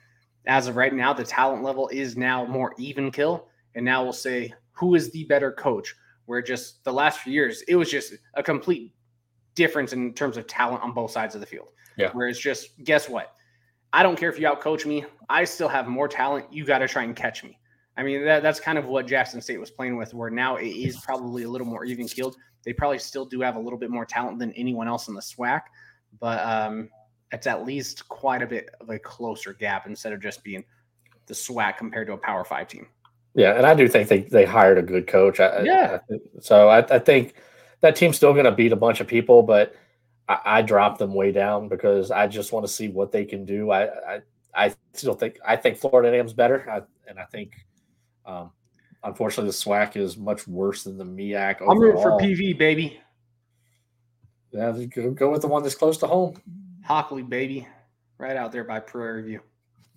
as 0.47 0.67
of 0.67 0.75
right 0.75 0.93
now, 0.93 1.13
the 1.13 1.23
talent 1.23 1.63
level 1.63 1.89
is 1.89 2.15
now 2.17 2.45
more 2.45 2.73
even 2.77 3.11
kill. 3.11 3.47
And 3.75 3.83
now 3.83 4.03
we'll 4.03 4.13
say 4.13 4.53
who 4.71 4.95
is 4.95 5.11
the 5.11 5.23
better 5.25 5.51
coach. 5.51 5.95
Where 6.25 6.41
just 6.41 6.83
the 6.83 6.91
last 6.91 7.19
few 7.19 7.31
years, 7.31 7.61
it 7.67 7.75
was 7.75 7.91
just 7.91 8.15
a 8.33 8.41
complete 8.41 8.95
difference 9.53 9.93
in 9.93 10.11
terms 10.13 10.37
of 10.37 10.47
talent 10.47 10.81
on 10.83 10.91
both 10.91 11.11
sides 11.11 11.35
of 11.35 11.41
the 11.41 11.45
field. 11.47 11.67
Yeah. 11.97 12.09
Where 12.13 12.27
it's 12.27 12.39
just, 12.39 12.83
guess 12.83 13.07
what? 13.07 13.34
I 13.95 14.03
don't 14.03 14.19
care 14.19 14.29
if 14.29 14.37
you 14.37 14.45
outcoach 14.45 14.85
me. 14.85 15.05
I 15.29 15.45
still 15.45 15.69
have 15.69 15.87
more 15.87 16.09
talent. 16.09 16.51
You 16.51 16.65
got 16.65 16.79
to 16.79 16.87
try 16.87 17.03
and 17.03 17.15
catch 17.15 17.45
me. 17.45 17.57
I 17.95 18.03
mean, 18.03 18.25
that, 18.25 18.43
that's 18.43 18.59
kind 18.59 18.77
of 18.77 18.87
what 18.87 19.07
Jackson 19.07 19.41
State 19.41 19.57
was 19.57 19.71
playing 19.71 19.95
with, 19.95 20.13
where 20.13 20.29
now 20.29 20.57
it 20.57 20.67
is 20.67 20.99
probably 20.99 21.43
a 21.43 21.49
little 21.49 21.65
more 21.65 21.85
even 21.85 22.05
keeled. 22.05 22.35
They 22.65 22.73
probably 22.73 22.99
still 22.99 23.23
do 23.23 23.39
have 23.39 23.55
a 23.55 23.59
little 23.59 23.79
bit 23.79 23.89
more 23.89 24.05
talent 24.05 24.37
than 24.37 24.51
anyone 24.51 24.89
else 24.89 25.07
in 25.07 25.13
the 25.13 25.21
SWAC, 25.21 25.61
but 26.19 26.45
um, 26.45 26.89
it's 27.31 27.47
at 27.47 27.65
least 27.65 28.09
quite 28.09 28.41
a 28.41 28.45
bit 28.45 28.69
of 28.81 28.89
a 28.89 28.99
closer 28.99 29.53
gap 29.53 29.87
instead 29.87 30.11
of 30.11 30.19
just 30.19 30.43
being 30.43 30.65
the 31.27 31.33
SWAC 31.33 31.77
compared 31.77 32.07
to 32.07 32.13
a 32.13 32.17
Power 32.17 32.43
Five 32.43 32.67
team. 32.67 32.87
Yeah, 33.33 33.55
and 33.55 33.65
I 33.65 33.75
do 33.75 33.87
think 33.87 34.09
they, 34.09 34.23
they 34.23 34.43
hired 34.43 34.77
a 34.77 34.81
good 34.81 35.07
coach. 35.07 35.39
I, 35.39 35.61
Yeah. 35.61 35.99
I, 36.11 36.15
so 36.41 36.67
I, 36.67 36.79
I 36.93 36.99
think 36.99 37.35
that 37.79 37.95
team's 37.95 38.17
still 38.17 38.33
going 38.33 38.43
to 38.43 38.51
beat 38.51 38.73
a 38.73 38.77
bunch 38.77 38.99
of 38.99 39.07
people, 39.07 39.41
but 39.41 39.73
I, 40.28 40.39
I 40.45 40.61
dropped 40.61 40.99
them 40.99 41.13
way 41.13 41.32
down 41.32 41.67
because 41.67 42.11
I 42.11 42.28
just 42.28 42.51
want 42.51 42.65
to 42.65 42.71
see 42.71 42.88
what 42.88 43.11
they 43.11 43.26
can 43.26 43.45
do. 43.45 43.71
I 43.71 43.86
I, 43.86 44.21
I 44.55 44.76
still 44.93 45.13
think 45.13 45.38
I 45.45 45.55
think 45.55 45.78
Florida 45.78 46.15
A&M's 46.15 46.34
better, 46.34 46.65
I, 46.69 46.82
and 47.09 47.19
I 47.19 47.26
think 47.26 47.53
um, 48.26 48.51
unfortunately 49.03 49.49
the 49.49 49.57
SWAC 49.57 49.97
is 49.97 50.17
much 50.17 50.47
worse 50.47 50.84
than 50.84 50.97
the 50.97 51.05
MEAC. 51.05 51.61
I'm 51.61 51.80
rooting 51.80 52.01
for. 52.01 52.19
PV, 52.19 52.57
baby. 52.57 52.99
Yeah, 54.51 54.71
go, 54.71 55.11
go 55.11 55.32
with 55.32 55.41
the 55.41 55.47
one 55.47 55.63
that's 55.63 55.76
close 55.76 55.97
to 55.97 56.07
home. 56.07 56.41
Hockley, 56.84 57.23
baby. 57.23 57.67
Right 58.17 58.38
out 58.38 58.51
there 58.51 58.63
by 58.63 58.80
Prairie 58.80 59.23
View. 59.23 59.41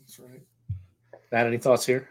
That's 0.00 0.18
right. 0.18 0.42
Matt, 1.30 1.46
any 1.46 1.58
thoughts 1.58 1.86
here? 1.86 2.08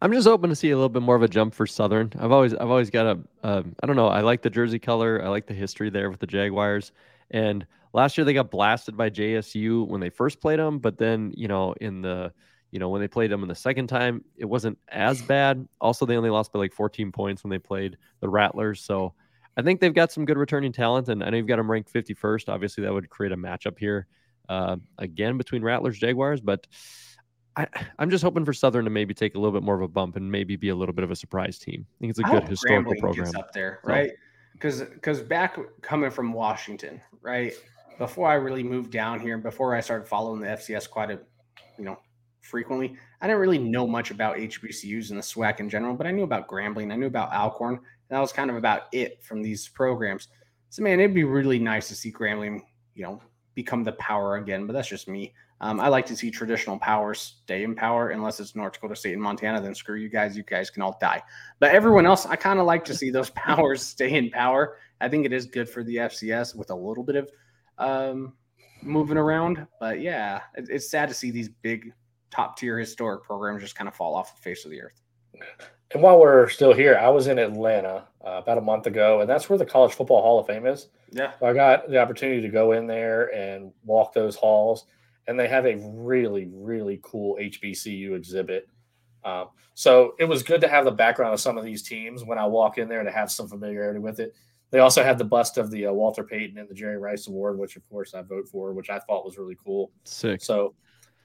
I'm 0.00 0.12
just 0.12 0.26
hoping 0.26 0.48
to 0.48 0.56
see 0.56 0.70
a 0.70 0.76
little 0.76 0.88
bit 0.88 1.02
more 1.02 1.16
of 1.16 1.22
a 1.22 1.28
jump 1.28 1.52
for 1.52 1.66
Southern. 1.66 2.10
I've 2.18 2.32
always 2.32 2.54
I've 2.54 2.70
always 2.70 2.88
got 2.88 3.06
a 3.06 3.18
um, 3.46 3.76
I 3.82 3.86
don't 3.86 3.96
know. 3.96 4.08
I 4.08 4.22
like 4.22 4.40
the 4.40 4.48
jersey 4.48 4.78
color. 4.78 5.22
I 5.22 5.28
like 5.28 5.46
the 5.46 5.52
history 5.52 5.90
there 5.90 6.10
with 6.10 6.20
the 6.20 6.26
Jaguars. 6.26 6.92
And 7.30 7.66
last 7.92 8.16
year 8.18 8.24
they 8.24 8.32
got 8.32 8.50
blasted 8.50 8.96
by 8.96 9.10
JSU 9.10 9.86
when 9.86 10.00
they 10.00 10.10
first 10.10 10.40
played 10.40 10.58
them, 10.58 10.78
but 10.78 10.98
then 10.98 11.32
you 11.36 11.48
know 11.48 11.74
in 11.80 12.02
the 12.02 12.32
you 12.70 12.78
know 12.78 12.88
when 12.88 13.00
they 13.00 13.08
played 13.08 13.30
them 13.30 13.42
in 13.42 13.48
the 13.48 13.54
second 13.54 13.88
time, 13.88 14.24
it 14.36 14.44
wasn't 14.44 14.78
as 14.88 15.22
bad. 15.22 15.66
Also, 15.80 16.06
they 16.06 16.16
only 16.16 16.30
lost 16.30 16.52
by 16.52 16.58
like 16.58 16.72
14 16.72 17.12
points 17.12 17.42
when 17.42 17.50
they 17.50 17.58
played 17.58 17.96
the 18.20 18.28
Rattlers. 18.28 18.80
So 18.82 19.14
I 19.56 19.62
think 19.62 19.80
they've 19.80 19.94
got 19.94 20.12
some 20.12 20.24
good 20.24 20.38
returning 20.38 20.72
talent, 20.72 21.08
and 21.08 21.22
I 21.22 21.30
know 21.30 21.36
you've 21.36 21.46
got 21.48 21.56
them 21.56 21.70
ranked 21.70 21.92
51st. 21.92 22.48
Obviously, 22.48 22.84
that 22.84 22.92
would 22.92 23.10
create 23.10 23.32
a 23.32 23.36
matchup 23.36 23.78
here 23.78 24.06
uh, 24.48 24.76
again 24.98 25.36
between 25.38 25.62
Rattlers 25.62 25.98
Jaguars, 25.98 26.40
but. 26.40 26.66
I, 27.56 27.66
I'm 27.98 28.10
just 28.10 28.22
hoping 28.22 28.44
for 28.44 28.52
Southern 28.52 28.84
to 28.84 28.92
maybe 28.92 29.12
take 29.12 29.34
a 29.34 29.38
little 29.38 29.52
bit 29.52 29.64
more 29.64 29.74
of 29.74 29.82
a 29.82 29.88
bump 29.88 30.14
and 30.14 30.30
maybe 30.30 30.54
be 30.54 30.68
a 30.68 30.74
little 30.74 30.92
bit 30.94 31.02
of 31.02 31.10
a 31.10 31.16
surprise 31.16 31.58
team. 31.58 31.84
I 31.84 31.94
think 31.98 32.10
it's 32.10 32.20
a 32.20 32.26
I 32.26 32.30
good 32.30 32.48
historical 32.48 32.94
program. 32.94 33.32
up 33.36 33.52
there, 33.52 33.80
So- 33.82 33.88
right? 33.88 34.12
Because 34.60 34.82
because 34.82 35.22
back 35.22 35.58
coming 35.80 36.10
from 36.10 36.34
Washington, 36.34 37.00
right? 37.22 37.54
Before 37.98 38.28
I 38.28 38.34
really 38.34 38.62
moved 38.62 38.90
down 38.90 39.18
here, 39.18 39.38
before 39.38 39.74
I 39.74 39.80
started 39.80 40.06
following 40.06 40.40
the 40.40 40.48
FCS 40.48 40.88
quite 40.88 41.10
a, 41.10 41.18
you 41.78 41.84
know, 41.84 41.98
frequently, 42.42 42.94
I 43.22 43.26
didn't 43.26 43.40
really 43.40 43.58
know 43.58 43.86
much 43.86 44.10
about 44.10 44.36
HBCUs 44.36 45.10
and 45.10 45.18
the 45.18 45.22
SWAC 45.22 45.60
in 45.60 45.70
general, 45.70 45.94
but 45.94 46.06
I 46.06 46.10
knew 46.10 46.24
about 46.24 46.46
Grambling, 46.46 46.92
I 46.92 46.96
knew 46.96 47.06
about 47.06 47.32
Alcorn, 47.32 47.74
and 47.74 47.82
that 48.10 48.20
was 48.20 48.32
kind 48.32 48.50
of 48.50 48.56
about 48.56 48.82
it 48.92 49.22
from 49.22 49.42
these 49.42 49.66
programs. 49.68 50.28
So 50.68 50.82
man, 50.82 51.00
it'd 51.00 51.14
be 51.14 51.24
really 51.24 51.58
nice 51.58 51.88
to 51.88 51.94
see 51.94 52.12
Grambling, 52.12 52.60
you 52.94 53.02
know, 53.02 53.22
become 53.54 53.82
the 53.82 53.92
power 53.92 54.36
again. 54.36 54.66
But 54.66 54.74
that's 54.74 54.88
just 54.88 55.08
me. 55.08 55.32
Um, 55.62 55.78
I 55.78 55.88
like 55.88 56.06
to 56.06 56.16
see 56.16 56.30
traditional 56.30 56.78
powers 56.78 57.36
stay 57.42 57.64
in 57.64 57.74
power, 57.74 58.10
unless 58.10 58.40
it's 58.40 58.56
North 58.56 58.74
Dakota 58.74 58.96
State 58.96 59.12
and 59.12 59.22
Montana. 59.22 59.60
Then 59.60 59.74
screw 59.74 59.96
you 59.96 60.08
guys. 60.08 60.36
You 60.36 60.42
guys 60.42 60.70
can 60.70 60.82
all 60.82 60.96
die. 61.00 61.22
But 61.58 61.72
everyone 61.72 62.06
else, 62.06 62.24
I 62.26 62.36
kind 62.36 62.58
of 62.58 62.66
like 62.66 62.84
to 62.86 62.94
see 62.94 63.10
those 63.10 63.30
powers 63.34 63.82
stay 63.82 64.16
in 64.16 64.30
power. 64.30 64.78
I 65.00 65.08
think 65.08 65.26
it 65.26 65.32
is 65.32 65.46
good 65.46 65.68
for 65.68 65.84
the 65.84 65.96
FCS 65.96 66.54
with 66.54 66.70
a 66.70 66.74
little 66.74 67.04
bit 67.04 67.16
of 67.16 67.30
um, 67.78 68.34
moving 68.82 69.18
around. 69.18 69.66
But 69.78 70.00
yeah, 70.00 70.40
it, 70.54 70.68
it's 70.70 70.90
sad 70.90 71.08
to 71.08 71.14
see 71.14 71.30
these 71.30 71.48
big 71.48 71.92
top 72.30 72.56
tier 72.56 72.78
historic 72.78 73.24
programs 73.24 73.62
just 73.62 73.74
kind 73.74 73.88
of 73.88 73.94
fall 73.94 74.14
off 74.14 74.34
the 74.34 74.42
face 74.42 74.64
of 74.64 74.70
the 74.70 74.80
earth. 74.80 75.00
And 75.92 76.02
while 76.02 76.20
we're 76.20 76.48
still 76.48 76.72
here, 76.72 76.96
I 76.96 77.08
was 77.08 77.26
in 77.26 77.38
Atlanta 77.38 78.06
uh, 78.24 78.40
about 78.42 78.58
a 78.58 78.60
month 78.60 78.86
ago, 78.86 79.20
and 79.20 79.28
that's 79.28 79.48
where 79.48 79.58
the 79.58 79.66
College 79.66 79.92
Football 79.92 80.22
Hall 80.22 80.38
of 80.38 80.46
Fame 80.46 80.66
is. 80.66 80.88
Yeah. 81.10 81.32
So 81.40 81.46
I 81.46 81.52
got 81.52 81.90
the 81.90 81.98
opportunity 81.98 82.40
to 82.42 82.48
go 82.48 82.72
in 82.72 82.86
there 82.86 83.34
and 83.34 83.72
walk 83.84 84.12
those 84.12 84.36
halls, 84.36 84.86
and 85.26 85.38
they 85.38 85.48
have 85.48 85.66
a 85.66 85.76
really, 85.76 86.48
really 86.52 87.00
cool 87.02 87.36
HBCU 87.40 88.14
exhibit. 88.14 88.68
Um, 89.24 89.48
so 89.74 90.14
it 90.18 90.24
was 90.24 90.42
good 90.42 90.60
to 90.62 90.68
have 90.68 90.84
the 90.84 90.90
background 90.90 91.34
of 91.34 91.40
some 91.40 91.58
of 91.58 91.64
these 91.64 91.82
teams 91.82 92.24
when 92.24 92.38
I 92.38 92.46
walk 92.46 92.78
in 92.78 92.88
there 92.88 93.02
to 93.02 93.10
have 93.10 93.30
some 93.30 93.48
familiarity 93.48 94.00
with 94.00 94.20
it. 94.20 94.34
They 94.70 94.78
also 94.78 95.02
had 95.02 95.18
the 95.18 95.24
bust 95.24 95.58
of 95.58 95.70
the 95.70 95.86
uh, 95.86 95.92
Walter 95.92 96.22
Payton 96.22 96.58
and 96.58 96.68
the 96.68 96.74
Jerry 96.74 96.96
Rice 96.96 97.26
Award, 97.26 97.58
which 97.58 97.76
of 97.76 97.88
course 97.88 98.14
I 98.14 98.22
vote 98.22 98.48
for, 98.48 98.72
which 98.72 98.88
I 98.88 99.00
thought 99.00 99.24
was 99.24 99.36
really 99.36 99.56
cool. 99.62 99.90
Sick. 100.04 100.42
So, 100.42 100.74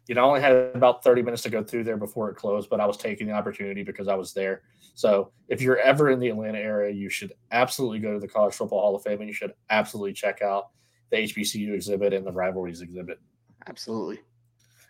you 0.08 0.16
know, 0.16 0.22
I 0.22 0.28
only 0.28 0.42
had 0.42 0.54
about 0.76 1.04
30 1.04 1.22
minutes 1.22 1.44
to 1.44 1.50
go 1.50 1.64
through 1.64 1.84
there 1.84 1.98
before 1.98 2.30
it 2.30 2.36
closed, 2.36 2.70
but 2.70 2.80
I 2.80 2.86
was 2.86 2.98
taking 2.98 3.28
the 3.28 3.34
opportunity 3.34 3.84
because 3.84 4.08
I 4.08 4.16
was 4.16 4.34
there. 4.34 4.64
So, 4.96 5.32
if 5.48 5.62
you're 5.62 5.78
ever 5.78 6.10
in 6.10 6.20
the 6.20 6.30
Atlanta 6.30 6.60
area, 6.60 6.94
you 6.94 7.10
should 7.10 7.34
absolutely 7.52 8.00
go 8.00 8.14
to 8.14 8.20
the 8.20 8.28
College 8.28 8.56
Football 8.56 8.82
Hall 8.82 8.96
of 8.96 9.04
Fame 9.04 9.20
and 9.20 9.28
you 9.28 9.34
should 9.34 9.54
absolutely 9.70 10.14
check 10.14 10.42
out 10.42 10.70
the 11.12 11.18
HBCU 11.18 11.74
exhibit 11.74 12.14
and 12.14 12.26
the 12.26 12.32
rivalries 12.32 12.82
exhibit. 12.82 13.20
Absolutely. 13.68 14.20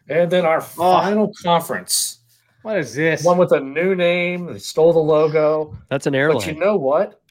And 0.07 0.29
then 0.31 0.45
our 0.45 0.61
final 0.61 1.31
conference, 1.41 2.19
What 2.61 2.77
is 2.77 2.93
this? 2.93 3.23
one 3.23 3.37
with 3.37 3.51
a 3.51 3.59
new 3.59 3.95
name. 3.95 4.45
They 4.45 4.59
stole 4.59 4.93
the 4.93 4.99
logo. 4.99 5.77
That's 5.89 6.05
an 6.05 6.15
airline. 6.15 6.37
But 6.37 6.47
you 6.47 6.59
know 6.59 6.77
what? 6.77 7.21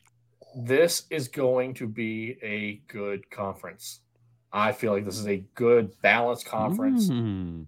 This 0.56 1.04
is 1.10 1.28
going 1.28 1.74
to 1.74 1.86
be 1.86 2.36
a 2.42 2.82
good 2.92 3.28
conference. 3.30 4.00
I 4.52 4.72
feel 4.72 4.92
like 4.92 5.04
this 5.04 5.18
is 5.18 5.26
a 5.26 5.44
good, 5.54 6.00
balanced 6.00 6.46
conference. 6.46 7.10
Mm. 7.10 7.66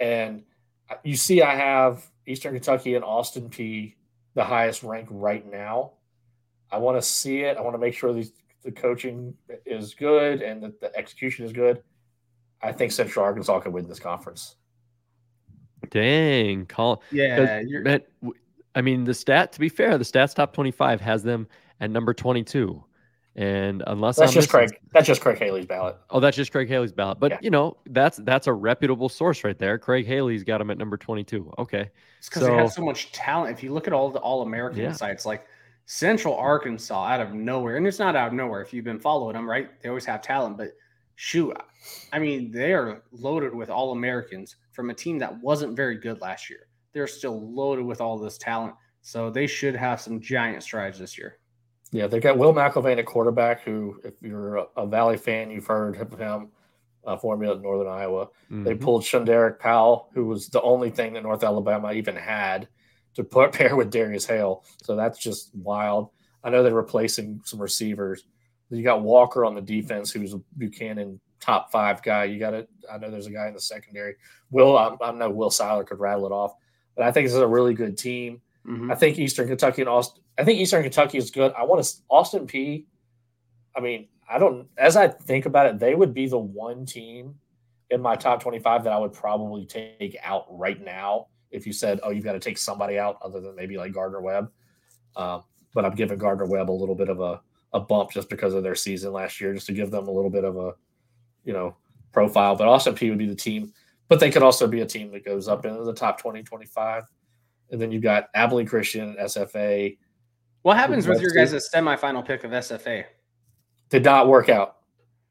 And 0.00 0.42
uh, 0.90 0.96
you 1.04 1.16
see, 1.16 1.42
I 1.42 1.54
have 1.54 2.04
Eastern 2.26 2.54
Kentucky 2.54 2.96
and 2.96 3.04
Austin 3.04 3.48
Peay 3.48 3.94
the 4.34 4.44
highest 4.44 4.82
rank 4.82 5.08
right 5.10 5.48
now. 5.50 5.92
I 6.70 6.78
want 6.78 6.96
to 6.96 7.02
see 7.02 7.40
it. 7.40 7.56
I 7.56 7.60
want 7.60 7.74
to 7.74 7.78
make 7.78 7.94
sure 7.94 8.12
these, 8.12 8.32
the 8.64 8.72
coaching 8.72 9.34
is 9.64 9.94
good 9.94 10.42
and 10.42 10.62
that 10.62 10.80
the 10.80 10.94
execution 10.96 11.44
is 11.46 11.52
good. 11.52 11.82
I 12.64 12.72
think 12.72 12.92
Central 12.92 13.24
Arkansas 13.24 13.60
can 13.60 13.72
win 13.72 13.86
this 13.88 14.00
conference. 14.00 14.56
Dang, 15.90 16.66
call. 16.66 17.02
yeah, 17.12 17.60
you're, 17.60 17.82
Man, 17.82 18.00
w- 18.22 18.38
I 18.74 18.80
mean, 18.80 19.04
the 19.04 19.14
stat. 19.14 19.52
To 19.52 19.60
be 19.60 19.68
fair, 19.68 19.98
the 19.98 20.04
stats 20.04 20.34
top 20.34 20.52
twenty-five 20.54 21.00
has 21.00 21.22
them 21.22 21.46
at 21.80 21.90
number 21.90 22.14
twenty-two, 22.14 22.82
and 23.36 23.82
unless 23.86 24.16
That's 24.16 24.30
I'm 24.30 24.34
just 24.34 24.52
missing- 24.52 24.68
Craig. 24.70 24.80
That's 24.92 25.06
just 25.06 25.20
Craig 25.20 25.38
Haley's 25.38 25.66
ballot. 25.66 25.96
Oh, 26.10 26.20
that's 26.20 26.36
just 26.36 26.52
Craig 26.52 26.68
Haley's 26.68 26.92
ballot. 26.92 27.20
But 27.20 27.32
Yeah. 27.32 27.38
you 27.42 27.50
know, 27.50 27.76
that's 27.90 28.16
that's 28.24 28.46
a 28.46 28.52
reputable 28.52 29.10
source 29.10 29.44
right 29.44 29.58
there. 29.58 29.78
Craig 29.78 30.06
Haley's 30.06 30.42
got 30.42 30.60
him 30.60 30.70
at 30.70 30.78
number 30.78 30.96
twenty-two. 30.96 31.52
Okay, 31.58 31.90
It's 32.18 32.28
because 32.30 32.44
they 32.48 32.54
have 32.54 32.70
So- 32.70 32.76
so 32.76 32.84
much 32.84 33.12
talent. 33.12 33.56
If 33.56 33.62
you 33.62 33.72
look 33.72 33.86
at 33.86 33.92
all 33.92 34.10
the 34.10 34.20
All 34.20 34.40
American 34.42 34.80
Yeah. 34.80 34.92
sites, 34.92 35.26
like 35.26 35.46
Central 35.84 36.34
Arkansas, 36.34 37.04
out 37.08 37.20
of 37.20 37.34
nowhere, 37.34 37.76
and 37.76 37.86
it's 37.86 37.98
not 37.98 38.16
out 38.16 38.28
of 38.28 38.32
nowhere. 38.32 38.62
If 38.62 38.72
you've 38.72 38.86
been 38.86 38.98
following 39.00 39.34
them, 39.34 39.48
right? 39.48 39.68
They 39.82 39.90
always 39.90 40.06
have 40.06 40.22
talent, 40.22 40.56
but 40.56 40.68
shoot, 41.16 41.56
I 42.12 42.18
mean, 42.18 42.50
they 42.50 42.72
are 42.72 43.02
loaded 43.12 43.54
with 43.54 43.70
All 43.70 43.92
Americans 43.92 44.56
from 44.72 44.90
a 44.90 44.94
team 44.94 45.18
that 45.18 45.40
wasn't 45.42 45.76
very 45.76 45.96
good 45.96 46.20
last 46.20 46.48
year. 46.50 46.66
They're 46.92 47.06
still 47.06 47.52
loaded 47.52 47.84
with 47.84 48.00
all 48.00 48.18
this 48.18 48.38
talent, 48.38 48.74
so 49.02 49.30
they 49.30 49.46
should 49.46 49.74
have 49.76 50.00
some 50.00 50.20
giant 50.20 50.62
strides 50.62 50.98
this 50.98 51.18
year. 51.18 51.38
Yeah, 51.92 52.06
they've 52.06 52.22
got 52.22 52.38
Will 52.38 52.52
McElvain 52.52 52.98
at 52.98 53.06
quarterback, 53.06 53.62
who, 53.62 54.00
if 54.04 54.14
you're 54.20 54.56
a, 54.56 54.64
a 54.78 54.86
Valley 54.86 55.16
fan, 55.16 55.50
you've 55.50 55.66
heard 55.66 55.96
of 56.00 56.18
him. 56.18 56.48
Uh, 57.06 57.18
formula 57.18 57.54
at 57.54 57.60
Northern 57.60 57.86
Iowa. 57.86 58.28
They 58.48 58.72
Mhm. 58.74 58.80
pulled 58.80 59.02
Shunderrick 59.02 59.58
Powell, 59.58 60.08
who 60.14 60.24
was 60.24 60.48
the 60.48 60.62
only 60.62 60.88
thing 60.88 61.12
that 61.12 61.22
North 61.22 61.44
Alabama 61.44 61.92
even 61.92 62.16
had 62.16 62.66
to 63.12 63.22
put 63.22 63.52
pair 63.52 63.76
with 63.76 63.90
Darius 63.90 64.24
Hale. 64.24 64.64
So 64.82 64.96
that's 64.96 65.18
just 65.18 65.54
wild. 65.54 66.08
I 66.42 66.48
know 66.48 66.62
they're 66.62 66.72
replacing 66.74 67.42
some 67.44 67.60
receivers. 67.60 68.24
You 68.70 68.82
got 68.82 69.02
Walker 69.02 69.44
on 69.44 69.54
the 69.54 69.60
defense, 69.60 70.10
who's 70.10 70.34
a 70.34 70.40
Buchanan 70.58 71.20
top 71.40 71.70
five 71.70 72.02
guy. 72.02 72.24
You 72.24 72.38
got 72.38 72.54
it. 72.54 72.68
I 72.90 72.98
know 72.98 73.10
there's 73.10 73.26
a 73.26 73.30
guy 73.30 73.48
in 73.48 73.54
the 73.54 73.60
secondary. 73.60 74.16
Will 74.50 74.76
I, 74.76 74.96
I 75.02 75.12
know 75.12 75.30
Will 75.30 75.50
Seiler 75.50 75.84
could 75.84 76.00
rattle 76.00 76.26
it 76.26 76.32
off, 76.32 76.54
but 76.96 77.04
I 77.04 77.12
think 77.12 77.26
this 77.26 77.34
is 77.34 77.40
a 77.40 77.46
really 77.46 77.74
good 77.74 77.98
team. 77.98 78.40
Mm-hmm. 78.66 78.90
I 78.90 78.94
think 78.94 79.18
Eastern 79.18 79.48
Kentucky 79.48 79.82
and 79.82 79.88
Austin. 79.88 80.22
I 80.38 80.44
think 80.44 80.58
Eastern 80.58 80.82
Kentucky 80.82 81.18
is 81.18 81.30
good. 81.30 81.52
I 81.56 81.64
want 81.64 81.84
to 81.84 81.92
Austin 82.08 82.46
Peay. 82.46 82.86
I 83.76 83.80
mean, 83.80 84.08
I 84.28 84.38
don't. 84.38 84.68
As 84.78 84.96
I 84.96 85.08
think 85.08 85.46
about 85.46 85.66
it, 85.66 85.78
they 85.78 85.94
would 85.94 86.14
be 86.14 86.26
the 86.26 86.38
one 86.38 86.86
team 86.86 87.34
in 87.90 88.00
my 88.00 88.16
top 88.16 88.42
25 88.42 88.84
that 88.84 88.92
I 88.92 88.98
would 88.98 89.12
probably 89.12 89.66
take 89.66 90.16
out 90.22 90.46
right 90.48 90.82
now. 90.82 91.26
If 91.50 91.66
you 91.66 91.72
said, 91.72 92.00
"Oh, 92.02 92.10
you've 92.10 92.24
got 92.24 92.32
to 92.32 92.40
take 92.40 92.58
somebody 92.58 92.98
out," 92.98 93.18
other 93.22 93.40
than 93.40 93.54
maybe 93.54 93.76
like 93.76 93.92
Gardner 93.92 94.20
Webb, 94.20 94.50
um, 95.16 95.44
but 95.74 95.84
I'm 95.84 95.94
giving 95.94 96.18
Gardner 96.18 96.46
Webb 96.46 96.70
a 96.70 96.72
little 96.72 96.94
bit 96.94 97.08
of 97.08 97.20
a, 97.20 97.40
a 97.74 97.80
bump 97.80 98.12
just 98.12 98.30
because 98.30 98.54
of 98.54 98.62
their 98.62 98.76
season 98.76 99.12
last 99.12 99.40
year, 99.40 99.52
just 99.52 99.66
to 99.66 99.72
give 99.72 99.90
them 99.90 100.08
a 100.08 100.10
little 100.10 100.30
bit 100.30 100.44
of 100.44 100.56
a, 100.56 100.74
you 101.44 101.52
know, 101.52 101.76
profile. 102.12 102.56
But 102.56 102.68
Austin 102.68 102.94
Peay 102.94 103.10
would 103.10 103.18
be 103.18 103.26
the 103.26 103.34
team, 103.34 103.72
but 104.08 104.20
they 104.20 104.30
could 104.30 104.42
also 104.42 104.66
be 104.66 104.80
a 104.80 104.86
team 104.86 105.10
that 105.10 105.24
goes 105.24 105.48
up 105.48 105.66
into 105.66 105.82
the 105.82 105.92
top 105.92 106.20
20, 106.20 106.44
25. 106.44 107.02
And 107.72 107.80
then 107.80 107.90
you've 107.90 108.02
got 108.02 108.28
Abilene 108.34 108.66
Christian, 108.66 109.16
SFA. 109.20 109.98
What 110.62 110.76
happens 110.76 111.06
with 111.06 111.20
your 111.20 111.32
guys' 111.32 111.68
semifinal 111.74 112.24
pick 112.24 112.44
of 112.44 112.52
SFA? 112.52 113.04
Did 113.90 114.04
not 114.04 114.28
work 114.28 114.48
out. 114.48 114.76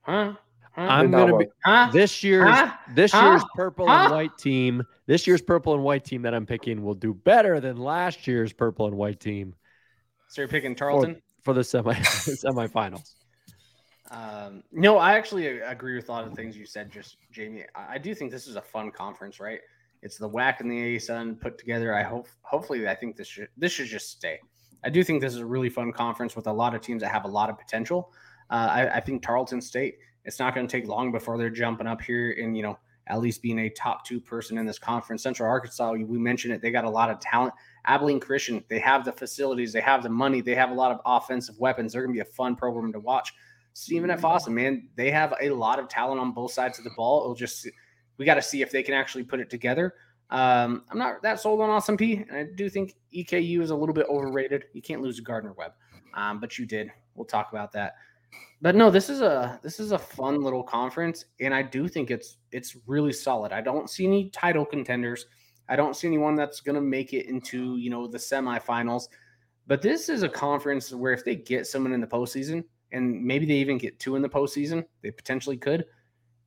Huh? 0.01 0.33
huh? 0.73 0.81
I'm 0.81 1.11
gonna 1.11 1.37
be 1.37 1.45
huh? 1.63 1.89
this 1.91 2.23
year's 2.23 2.49
huh? 2.49 2.73
this 2.93 3.13
year's 3.13 3.41
purple 3.55 3.89
and 3.89 4.11
white 4.11 4.37
team. 4.37 4.83
This 5.07 5.25
year's 5.25 5.41
purple 5.41 5.73
and 5.73 5.83
white 5.83 6.03
team 6.03 6.21
that 6.23 6.33
I'm 6.33 6.45
picking 6.45 6.83
will 6.83 6.93
do 6.93 7.13
better 7.13 7.59
than 7.59 7.77
last 7.77 8.27
year's 8.27 8.51
purple 8.51 8.87
and 8.87 8.95
white 8.95 9.19
team. 9.19 9.55
So 10.27 10.41
you're 10.41 10.49
picking 10.49 10.75
Tarleton 10.75 11.15
for, 11.15 11.21
for 11.43 11.53
the 11.53 11.63
semi 11.63 11.93
semifinals. 11.99 13.13
Um, 14.11 14.63
no, 14.71 14.97
I 14.97 15.13
actually 15.13 15.47
agree 15.47 15.95
with 15.95 16.09
a 16.09 16.11
lot 16.11 16.27
of 16.27 16.33
things 16.33 16.55
you 16.55 16.65
said, 16.65 16.91
just 16.91 17.17
Jamie. 17.31 17.65
I, 17.75 17.95
I 17.95 17.97
do 17.97 18.13
think 18.13 18.31
this 18.31 18.47
is 18.47 18.55
a 18.55 18.61
fun 18.61 18.91
conference, 18.91 19.39
right? 19.39 19.59
It's 20.01 20.17
the 20.17 20.29
WAC 20.29 20.59
and 20.59 20.69
the 20.69 20.95
ASUN 20.95 21.39
put 21.39 21.57
together. 21.57 21.95
I 21.95 22.03
hope, 22.03 22.27
hopefully, 22.41 22.87
I 22.87 22.95
think 22.95 23.15
this 23.15 23.27
should 23.27 23.47
this 23.57 23.71
should 23.71 23.87
just 23.87 24.09
stay. 24.09 24.39
I 24.83 24.89
do 24.89 25.03
think 25.03 25.21
this 25.21 25.33
is 25.33 25.39
a 25.39 25.45
really 25.45 25.69
fun 25.69 25.93
conference 25.93 26.35
with 26.35 26.47
a 26.47 26.51
lot 26.51 26.75
of 26.75 26.81
teams 26.81 27.01
that 27.01 27.09
have 27.09 27.23
a 27.23 27.29
lot 27.29 27.49
of 27.49 27.57
potential. 27.57 28.11
Uh, 28.49 28.67
I, 28.69 28.95
I, 28.95 28.99
think 28.99 29.23
Tarleton 29.23 29.61
State. 29.61 29.97
It's 30.25 30.39
not 30.39 30.53
going 30.53 30.67
to 30.67 30.71
take 30.71 30.87
long 30.87 31.11
before 31.11 31.37
they're 31.37 31.49
jumping 31.49 31.87
up 31.87 32.01
here 32.01 32.35
and 32.39 32.55
you 32.55 32.63
know 32.63 32.77
at 33.07 33.19
least 33.19 33.41
being 33.41 33.59
a 33.59 33.69
top 33.69 34.05
two 34.05 34.19
person 34.19 34.57
in 34.57 34.65
this 34.65 34.79
conference. 34.79 35.23
Central 35.23 35.49
Arkansas, 35.49 35.91
we 35.93 36.17
mentioned 36.17 36.53
it. 36.53 36.61
They 36.61 36.71
got 36.71 36.85
a 36.85 36.89
lot 36.89 37.09
of 37.09 37.19
talent. 37.19 37.53
Abilene 37.85 38.19
Christian, 38.19 38.63
they 38.69 38.79
have 38.79 39.03
the 39.03 39.11
facilities, 39.11 39.73
they 39.73 39.81
have 39.81 40.03
the 40.03 40.09
money, 40.09 40.41
they 40.41 40.55
have 40.55 40.71
a 40.71 40.73
lot 40.73 40.91
of 40.91 41.01
offensive 41.05 41.57
weapons. 41.59 41.93
They're 41.93 42.03
going 42.03 42.15
to 42.15 42.23
be 42.23 42.27
a 42.27 42.33
fun 42.33 42.55
program 42.55 42.91
to 42.93 42.99
watch. 42.99 43.33
Stephen 43.73 44.09
F. 44.09 44.23
Austin, 44.23 44.53
man, 44.53 44.87
they 44.95 45.11
have 45.11 45.33
a 45.41 45.49
lot 45.49 45.79
of 45.79 45.89
talent 45.89 46.19
on 46.19 46.31
both 46.31 46.51
sides 46.51 46.77
of 46.77 46.83
the 46.83 46.91
ball. 46.95 47.21
It'll 47.21 47.35
just 47.35 47.67
we 48.17 48.25
got 48.25 48.35
to 48.35 48.41
see 48.41 48.61
if 48.61 48.71
they 48.71 48.83
can 48.83 48.93
actually 48.93 49.23
put 49.23 49.39
it 49.39 49.49
together. 49.49 49.95
Um, 50.29 50.83
I'm 50.89 50.97
not 50.97 51.21
that 51.23 51.39
sold 51.39 51.61
on 51.61 51.69
Austin 51.69 51.97
Peay, 51.97 52.27
and 52.27 52.37
I 52.37 52.43
do 52.55 52.69
think 52.69 52.95
EKU 53.13 53.61
is 53.61 53.71
a 53.71 53.75
little 53.75 53.93
bit 53.93 54.07
overrated. 54.09 54.65
You 54.73 54.81
can't 54.81 55.01
lose 55.01 55.17
to 55.17 55.21
Gardner 55.21 55.53
Webb, 55.53 55.73
um, 56.13 56.39
but 56.39 56.57
you 56.57 56.65
did. 56.65 56.91
We'll 57.15 57.25
talk 57.25 57.51
about 57.51 57.71
that. 57.73 57.95
But 58.61 58.75
no, 58.75 58.89
this 58.89 59.09
is 59.09 59.21
a 59.21 59.59
this 59.61 59.79
is 59.79 59.91
a 59.91 59.99
fun 59.99 60.41
little 60.41 60.63
conference, 60.63 61.25
and 61.39 61.53
I 61.53 61.61
do 61.61 61.87
think 61.87 62.09
it's 62.11 62.37
it's 62.51 62.77
really 62.87 63.13
solid. 63.13 63.51
I 63.51 63.61
don't 63.61 63.89
see 63.89 64.05
any 64.05 64.29
title 64.29 64.65
contenders. 64.65 65.25
I 65.69 65.75
don't 65.75 65.95
see 65.95 66.07
anyone 66.07 66.35
that's 66.35 66.61
going 66.61 66.75
to 66.75 66.81
make 66.81 67.13
it 67.13 67.27
into 67.27 67.77
you 67.77 67.89
know 67.89 68.07
the 68.07 68.17
semifinals. 68.17 69.07
But 69.65 69.81
this 69.81 70.09
is 70.09 70.23
a 70.23 70.29
conference 70.29 70.91
where 70.91 71.13
if 71.13 71.23
they 71.23 71.35
get 71.35 71.67
someone 71.67 71.93
in 71.93 72.01
the 72.01 72.07
postseason, 72.07 72.65
and 72.91 73.23
maybe 73.23 73.45
they 73.45 73.55
even 73.55 73.77
get 73.77 73.99
two 73.99 74.15
in 74.15 74.21
the 74.21 74.29
postseason, 74.29 74.85
they 75.01 75.11
potentially 75.11 75.57
could. 75.57 75.85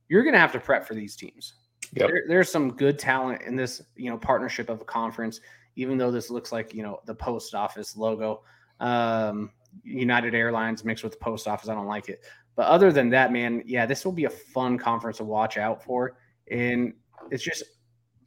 You're 0.07 0.23
going 0.23 0.33
to 0.33 0.39
have 0.39 0.53
to 0.53 0.59
prep 0.59 0.87
for 0.87 0.93
these 0.93 1.15
teams. 1.15 1.55
Yep. 1.93 2.09
There, 2.09 2.23
there's 2.27 2.51
some 2.51 2.71
good 2.73 2.99
talent 2.99 3.41
in 3.41 3.55
this, 3.55 3.81
you 3.95 4.09
know, 4.09 4.17
partnership 4.17 4.69
of 4.69 4.81
a 4.81 4.85
conference. 4.85 5.41
Even 5.75 5.97
though 5.97 6.11
this 6.11 6.29
looks 6.29 6.51
like 6.51 6.73
you 6.73 6.83
know 6.83 6.99
the 7.05 7.15
post 7.15 7.53
office 7.53 7.95
logo, 7.95 8.43
um, 8.79 9.51
United 9.83 10.33
Airlines 10.33 10.83
mixed 10.83 11.03
with 11.03 11.13
the 11.13 11.19
post 11.19 11.47
office, 11.47 11.69
I 11.69 11.75
don't 11.75 11.87
like 11.87 12.09
it. 12.09 12.23
But 12.55 12.67
other 12.67 12.91
than 12.91 13.09
that, 13.11 13.31
man, 13.31 13.61
yeah, 13.65 13.85
this 13.85 14.03
will 14.03 14.11
be 14.11 14.25
a 14.25 14.29
fun 14.29 14.77
conference 14.77 15.17
to 15.17 15.23
watch 15.23 15.57
out 15.57 15.83
for. 15.83 16.17
And 16.49 16.93
it's 17.29 17.43
just 17.43 17.63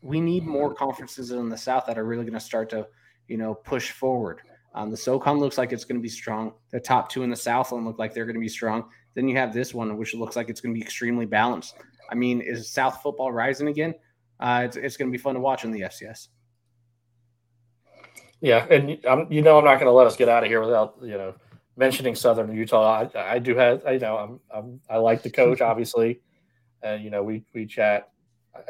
we 0.03 0.21
need 0.21 0.45
more 0.45 0.75
conferences 0.75 1.31
in 1.31 1.49
the 1.49 1.57
South 1.57 1.87
that 1.87 1.99
are 1.99 2.05
really 2.05 2.25
going 2.25 2.35
to 2.35 2.41
start 2.41 2.71
to, 2.71 2.87
you 3.29 3.37
know, 3.37 3.55
push 3.55 3.91
forward. 3.91 4.41
Um, 4.75 4.91
the 4.91 4.97
SoCon 4.97 5.39
looks 5.39 5.59
like 5.59 5.73
it's 5.73 5.85
going 5.85 5.99
to 5.99 6.03
be 6.03 6.09
strong. 6.09 6.53
The 6.71 6.81
top 6.81 7.09
two 7.11 7.23
in 7.23 7.31
the 7.31 7.37
Southland 7.37 7.85
look 7.85 7.99
like 7.99 8.15
they're 8.15 8.25
going 8.25 8.35
to 8.35 8.41
be 8.41 8.49
strong. 8.49 8.85
Then 9.15 9.29
you 9.29 9.37
have 9.37 9.53
this 9.53 9.75
one, 9.75 9.97
which 9.97 10.15
looks 10.15 10.37
like 10.37 10.49
it's 10.49 10.61
going 10.61 10.75
to 10.75 10.79
be 10.79 10.85
extremely 10.85 11.27
balanced. 11.27 11.75
I 12.11 12.15
mean, 12.15 12.41
is 12.41 12.71
South 12.71 13.03
football 13.03 13.33
rising 13.33 13.69
again? 13.69 13.95
Uh, 14.39 14.63
it's, 14.65 14.77
it's 14.77 14.97
going 14.97 15.11
to 15.11 15.13
be 15.13 15.21
fun 15.21 15.35
to 15.35 15.41
watch 15.41 15.65
in 15.65 15.73
the 15.73 15.83
FCS. 15.83 16.29
Yeah, 18.41 18.65
and 18.71 18.99
I'm, 19.07 19.31
you 19.31 19.43
know, 19.43 19.59
I'm 19.59 19.65
not 19.65 19.75
going 19.75 19.87
to 19.87 19.93
let 19.93 20.07
us 20.07 20.17
get 20.17 20.29
out 20.29 20.43
of 20.43 20.49
here 20.49 20.63
without 20.63 20.97
you 21.03 21.19
know 21.19 21.35
mentioning 21.77 22.15
Southern 22.15 22.55
Utah. 22.55 23.07
I, 23.15 23.35
I 23.35 23.39
do 23.39 23.55
have, 23.55 23.83
you 23.91 23.99
know, 23.99 24.17
I'm, 24.17 24.41
I'm, 24.55 24.81
i 24.89 24.97
like 24.97 25.23
the 25.23 25.31
coach, 25.31 25.61
obviously, 25.71 26.21
and 26.83 27.05
you 27.05 27.11
know, 27.11 27.23
we 27.23 27.45
we 27.55 27.67
chat. 27.67 28.09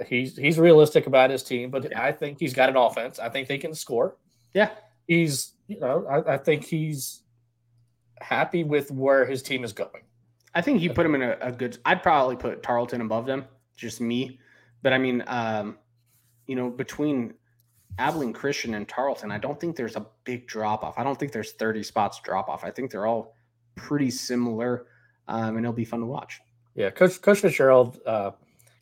He's 0.07 0.37
he's 0.37 0.59
realistic 0.59 1.07
about 1.07 1.31
his 1.31 1.43
team, 1.43 1.70
but 1.70 1.97
I 1.97 2.12
think 2.12 2.39
he's 2.39 2.55
got 2.55 2.68
an 2.68 2.76
offense. 2.76 3.18
I 3.18 3.28
think 3.28 3.49
they 3.49 3.59
can 3.59 3.74
score. 3.74 4.16
Yeah, 4.55 4.70
he's 5.07 5.55
you 5.68 5.78
know, 5.81 6.05
I, 6.07 6.35
I 6.35 6.37
think 6.37 6.64
he's 6.64 7.22
happy 8.20 8.64
with 8.64 8.91
where 8.91 9.24
his 9.24 9.43
team 9.43 9.64
is 9.64 9.72
going. 9.72 10.03
I 10.55 10.61
think 10.61 10.81
he 10.81 10.89
put 10.89 11.07
him 11.07 11.14
in 11.14 11.22
a, 11.22 11.37
a, 11.41 11.53
good. 11.53 11.78
I'd 11.85 12.03
probably 12.03 12.37
put 12.37 12.62
Tarleton 12.62 13.01
above 13.01 13.24
them, 13.24 13.45
just 13.76 14.01
me. 14.01 14.41
But 14.83 14.93
I 14.93 14.99
mean, 14.99 15.22
um, 15.26 15.78
you 16.47 16.57
know, 16.57 16.70
between 16.70 17.35
Abilene 17.99 18.33
Christian 18.33 18.74
and 18.74 18.89
Tarleton, 18.89 19.31
I 19.31 19.39
don't 19.39 19.61
think 19.61 19.76
there's 19.76 19.97
a 19.97 20.07
big 20.24 20.49
drop 20.49 20.83
off. 20.83 20.99
I 20.99 21.05
don't 21.05 21.18
think 21.18 21.33
there's 21.33 21.53
30 21.53 21.85
spots 21.85 22.20
drop 22.24 22.49
off. 22.49 22.64
I 22.64 22.70
think 22.70 22.91
they're 22.91 23.07
all 23.07 23.37
pretty 23.76 24.11
similar, 24.11 24.87
um, 25.28 25.57
and 25.57 25.61
it'll 25.61 25.72
be 25.72 25.85
fun 25.85 26.01
to 26.01 26.07
watch. 26.07 26.41
Yeah, 26.74 26.91
Coach 26.91 27.20
Coach 27.22 27.41
Fitzgerald 27.41 28.01
uh, 28.05 28.33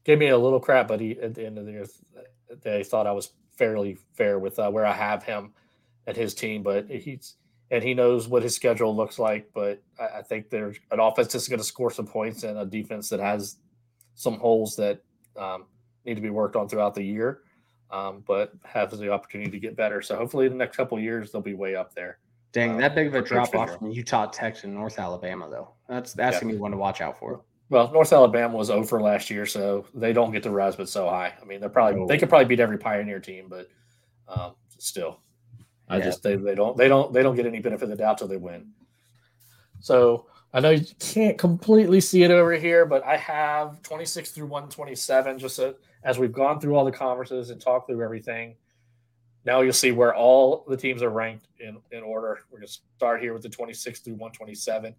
gave 0.09 0.19
me 0.19 0.29
a 0.29 0.39
little 0.39 0.59
crap, 0.59 0.89
but 0.89 1.01
he 1.01 1.21
at 1.21 1.35
the 1.35 1.45
end 1.45 1.59
of 1.59 1.67
the 1.67 1.73
year 1.73 1.87
they 2.63 2.83
thought 2.83 3.07
I 3.07 3.13
was 3.13 3.33
fairly 3.57 3.99
fair 4.15 4.39
with 4.39 4.59
uh, 4.59 4.71
where 4.71 4.87
I 4.87 4.95
have 4.95 5.23
him 5.23 5.53
and 6.07 6.17
his 6.17 6.35
team. 6.35 6.63
But 6.63 6.89
he's 6.89 7.35
and 7.71 7.85
he 7.85 7.93
knows 7.93 8.27
what 8.27 8.43
his 8.43 8.55
schedule 8.55 8.97
looks 8.97 9.19
like. 9.19 9.51
But 9.53 9.83
I, 10.01 10.19
I 10.19 10.23
think 10.23 10.49
there's 10.49 10.79
an 10.91 10.99
offense 10.99 11.35
that's 11.35 11.47
going 11.47 11.59
to 11.59 11.65
score 11.65 11.91
some 11.91 12.07
points 12.07 12.43
and 12.43 12.59
a 12.59 12.65
defense 12.65 13.11
that 13.11 13.21
has 13.21 13.59
some 14.15 14.39
holes 14.39 14.77
that 14.77 15.03
um, 15.37 15.67
need 16.07 16.15
to 16.15 16.23
be 16.23 16.31
worked 16.31 16.57
on 16.57 16.71
throughout 16.71 16.95
the 16.95 17.05
year, 17.05 17.43
um, 17.91 18.25
but 18.27 18.55
has 18.65 18.91
the 18.99 19.13
opportunity 19.13 19.51
to 19.51 19.61
get 19.61 19.77
better. 19.77 20.01
So 20.01 20.17
hopefully, 20.17 20.47
in 20.47 20.53
the 20.53 20.59
next 20.59 20.79
couple 20.79 20.99
years, 20.99 21.33
they'll 21.33 21.43
be 21.43 21.53
way 21.53 21.77
up 21.77 21.95
there. 21.95 22.19
Dang, 22.53 22.71
um, 22.71 22.79
that 22.79 22.95
big 22.95 23.09
of 23.09 23.15
a 23.15 23.21
drop 23.21 23.55
off 23.55 23.77
from 23.77 23.91
Utah 23.91 24.25
Tech 24.25 24.65
and 24.65 24.73
North 24.73 24.99
Alabama, 24.99 25.51
though. 25.51 25.75
That's 25.87 26.15
that's 26.15 26.37
yeah. 26.37 26.41
gonna 26.41 26.55
be 26.55 26.59
one 26.59 26.71
to 26.71 26.79
watch 26.79 27.03
out 27.03 27.19
for. 27.19 27.43
Well, 27.71 27.93
North 27.93 28.13
Alabama 28.13 28.57
was 28.57 28.71
over 28.71 29.01
last 29.01 29.29
year, 29.29 29.45
so 29.45 29.85
they 29.95 30.13
don't 30.13 30.33
get 30.33 30.43
to 30.45 30.51
rise, 30.51 30.77
but 30.77 30.89
so 30.89 31.09
high. 31.09 31.35
I 31.41 31.45
mean, 31.45 31.61
they're 31.61 31.69
probably 31.69 32.01
oh. 32.01 32.07
they 32.07 32.17
could 32.17 32.29
probably 32.29 32.47
beat 32.47 32.61
every 32.61 32.79
Pioneer 32.79 33.21
team, 33.21 33.47
but 33.49 33.69
um, 34.27 34.55
still. 34.79 35.21
I 35.89 35.99
yeah. 35.99 36.05
just 36.05 36.23
they, 36.23 36.37
they 36.37 36.55
don't 36.55 36.77
they 36.77 36.89
don't 36.89 37.13
they 37.13 37.23
don't 37.23 37.37
get 37.37 37.47
any 37.47 37.61
benefit 37.61 37.85
of 37.85 37.91
the 37.91 37.97
doubt 37.97 38.19
till 38.19 38.29
they 38.29 38.37
win. 38.37 38.71
So 39.81 40.27
I 40.53 40.61
know 40.61 40.71
you 40.71 40.87
can't 40.99 41.37
completely 41.37 42.01
see 42.01 42.23
it 42.23 42.31
over 42.31 42.53
here, 42.53 42.87
but 42.87 43.05
I 43.05 43.17
have 43.17 43.83
26 43.83 44.31
through 44.31 44.47
127 44.47 45.39
just 45.39 45.57
so, 45.57 45.75
as 46.05 46.19
we've 46.19 46.33
gone 46.33 46.61
through 46.61 46.75
all 46.75 46.85
the 46.85 46.93
conferences 46.93 47.51
and 47.51 47.61
talked 47.61 47.89
through 47.89 48.03
everything. 48.03 48.57
Now 49.45 49.61
you'll 49.61 49.73
see 49.73 49.93
where 49.93 50.15
all 50.15 50.65
the 50.69 50.77
teams 50.77 51.03
are 51.03 51.11
ranked 51.11 51.47
in, 51.61 51.79
in 51.91 52.03
order. 52.03 52.41
We're 52.51 52.59
going 52.59 52.67
to 52.67 52.79
start 52.97 53.21
here 53.21 53.33
with 53.33 53.43
the 53.43 53.49
26 53.49 54.01
through 54.01 54.15
127. 54.15 54.95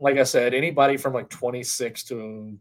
Like 0.00 0.18
I 0.18 0.24
said, 0.24 0.54
anybody 0.54 0.96
from 0.96 1.12
like 1.12 1.28
26 1.30 2.04
to 2.04 2.58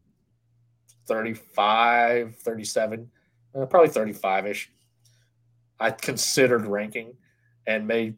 35, 1.07 2.35
37, 2.37 3.11
uh, 3.55 3.65
probably 3.65 3.89
35 3.89 4.47
ish, 4.47 4.71
I 5.79 5.91
considered 5.91 6.65
ranking 6.65 7.15
and 7.67 7.87
may 7.87 8.13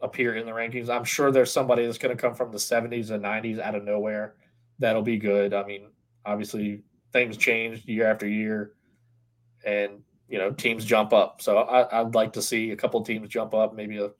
appear 0.00 0.34
in 0.36 0.46
the 0.46 0.52
rankings. 0.52 0.88
I'm 0.88 1.04
sure 1.04 1.30
there's 1.30 1.52
somebody 1.52 1.84
that's 1.84 1.98
going 1.98 2.16
to 2.16 2.20
come 2.20 2.34
from 2.34 2.50
the 2.50 2.58
70s 2.58 3.10
and 3.10 3.24
90s 3.24 3.60
out 3.60 3.74
of 3.74 3.84
nowhere 3.84 4.34
that'll 4.78 5.02
be 5.02 5.18
good. 5.18 5.54
I 5.54 5.64
mean, 5.64 5.90
obviously 6.24 6.82
things 7.12 7.36
change 7.36 7.84
year 7.86 8.10
after 8.10 8.28
year, 8.28 8.72
and 9.64 10.02
you 10.28 10.38
know 10.38 10.50
teams 10.50 10.84
jump 10.84 11.12
up. 11.12 11.40
So 11.40 11.58
I, 11.58 12.02
would 12.02 12.14
like 12.14 12.32
to 12.34 12.42
see 12.42 12.70
a 12.70 12.76
couple 12.76 13.02
teams 13.02 13.28
jump 13.28 13.54
up, 13.54 13.74
maybe 13.74 13.98
a 13.98 14.10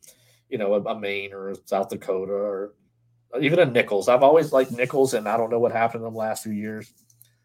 you 0.49 0.59
know 0.59 0.75
a, 0.75 0.81
a 0.83 0.99
Maine 0.99 1.33
or 1.33 1.51
a 1.51 1.57
South 1.67 1.89
Dakota 1.89 2.33
or 2.33 2.75
even 3.41 3.59
a 3.59 3.65
Nicholls. 3.65 4.09
I've 4.09 4.23
always 4.23 4.53
liked 4.53 4.73
Nicholls, 4.73 5.15
and 5.15 5.29
I 5.29 5.37
don't 5.37 5.51
know 5.51 5.59
what 5.59 5.73
happened 5.73 6.05
in 6.05 6.13
the 6.13 6.19
last 6.19 6.43
few 6.43 6.53
years. 6.53 6.93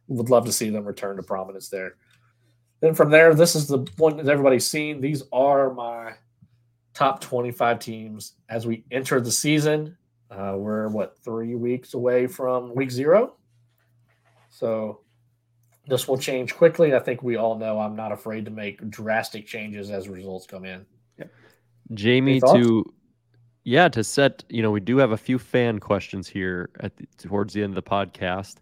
Would 0.08 0.30
love 0.30 0.46
to 0.46 0.52
see 0.52 0.70
them 0.70 0.86
return 0.86 1.18
to 1.18 1.24
prominence 1.24 1.70
there. 1.70 1.96
Then 2.82 2.94
from 2.94 3.10
there, 3.10 3.34
this 3.34 3.56
is 3.56 3.68
the 3.68 3.86
one 3.98 4.18
that 4.18 4.28
everybody's 4.28 4.68
seen. 4.68 5.02
These 5.02 5.24
are 5.32 5.74
my 5.74 6.14
top 6.94 7.22
25 7.22 7.80
teams 7.80 8.34
as 8.50 8.66
we 8.66 8.86
enter 8.92 9.20
the 9.22 9.32
season. 9.32 9.98
Uh, 10.32 10.54
we're 10.56 10.88
what 10.90 11.18
three 11.24 11.56
weeks 11.56 11.94
away 11.94 12.28
from 12.28 12.74
week 12.76 12.92
zero, 12.92 13.36
so 14.50 15.02
this 15.88 16.08
will 16.08 16.20
change 16.20 16.56
quickly. 16.56 16.94
I 16.94 17.00
think 17.00 17.24
we 17.24 17.36
all 17.36 17.58
know 17.58 17.80
I'm 17.80 17.96
not 17.96 18.12
afraid 18.12 18.46
to 18.46 18.52
make 18.52 18.88
drastic 18.90 19.48
changes 19.48 19.90
as 19.90 20.08
results 20.08 20.46
come 20.46 20.66
in. 20.66 20.86
Jamie, 21.94 22.40
to 22.40 22.86
yeah, 23.70 23.88
to 23.88 24.04
set, 24.04 24.44
you 24.50 24.64
know, 24.64 24.72
we 24.72 24.80
do 24.80 24.98
have 24.98 25.12
a 25.12 25.18
few 25.18 25.38
fan 25.38 25.78
questions 25.80 26.28
here 26.28 26.72
at 26.80 26.98
the, 26.98 27.06
towards 27.20 27.54
the 27.54 27.62
end 27.62 27.78
of 27.78 27.84
the 27.84 27.88
podcast, 27.88 28.56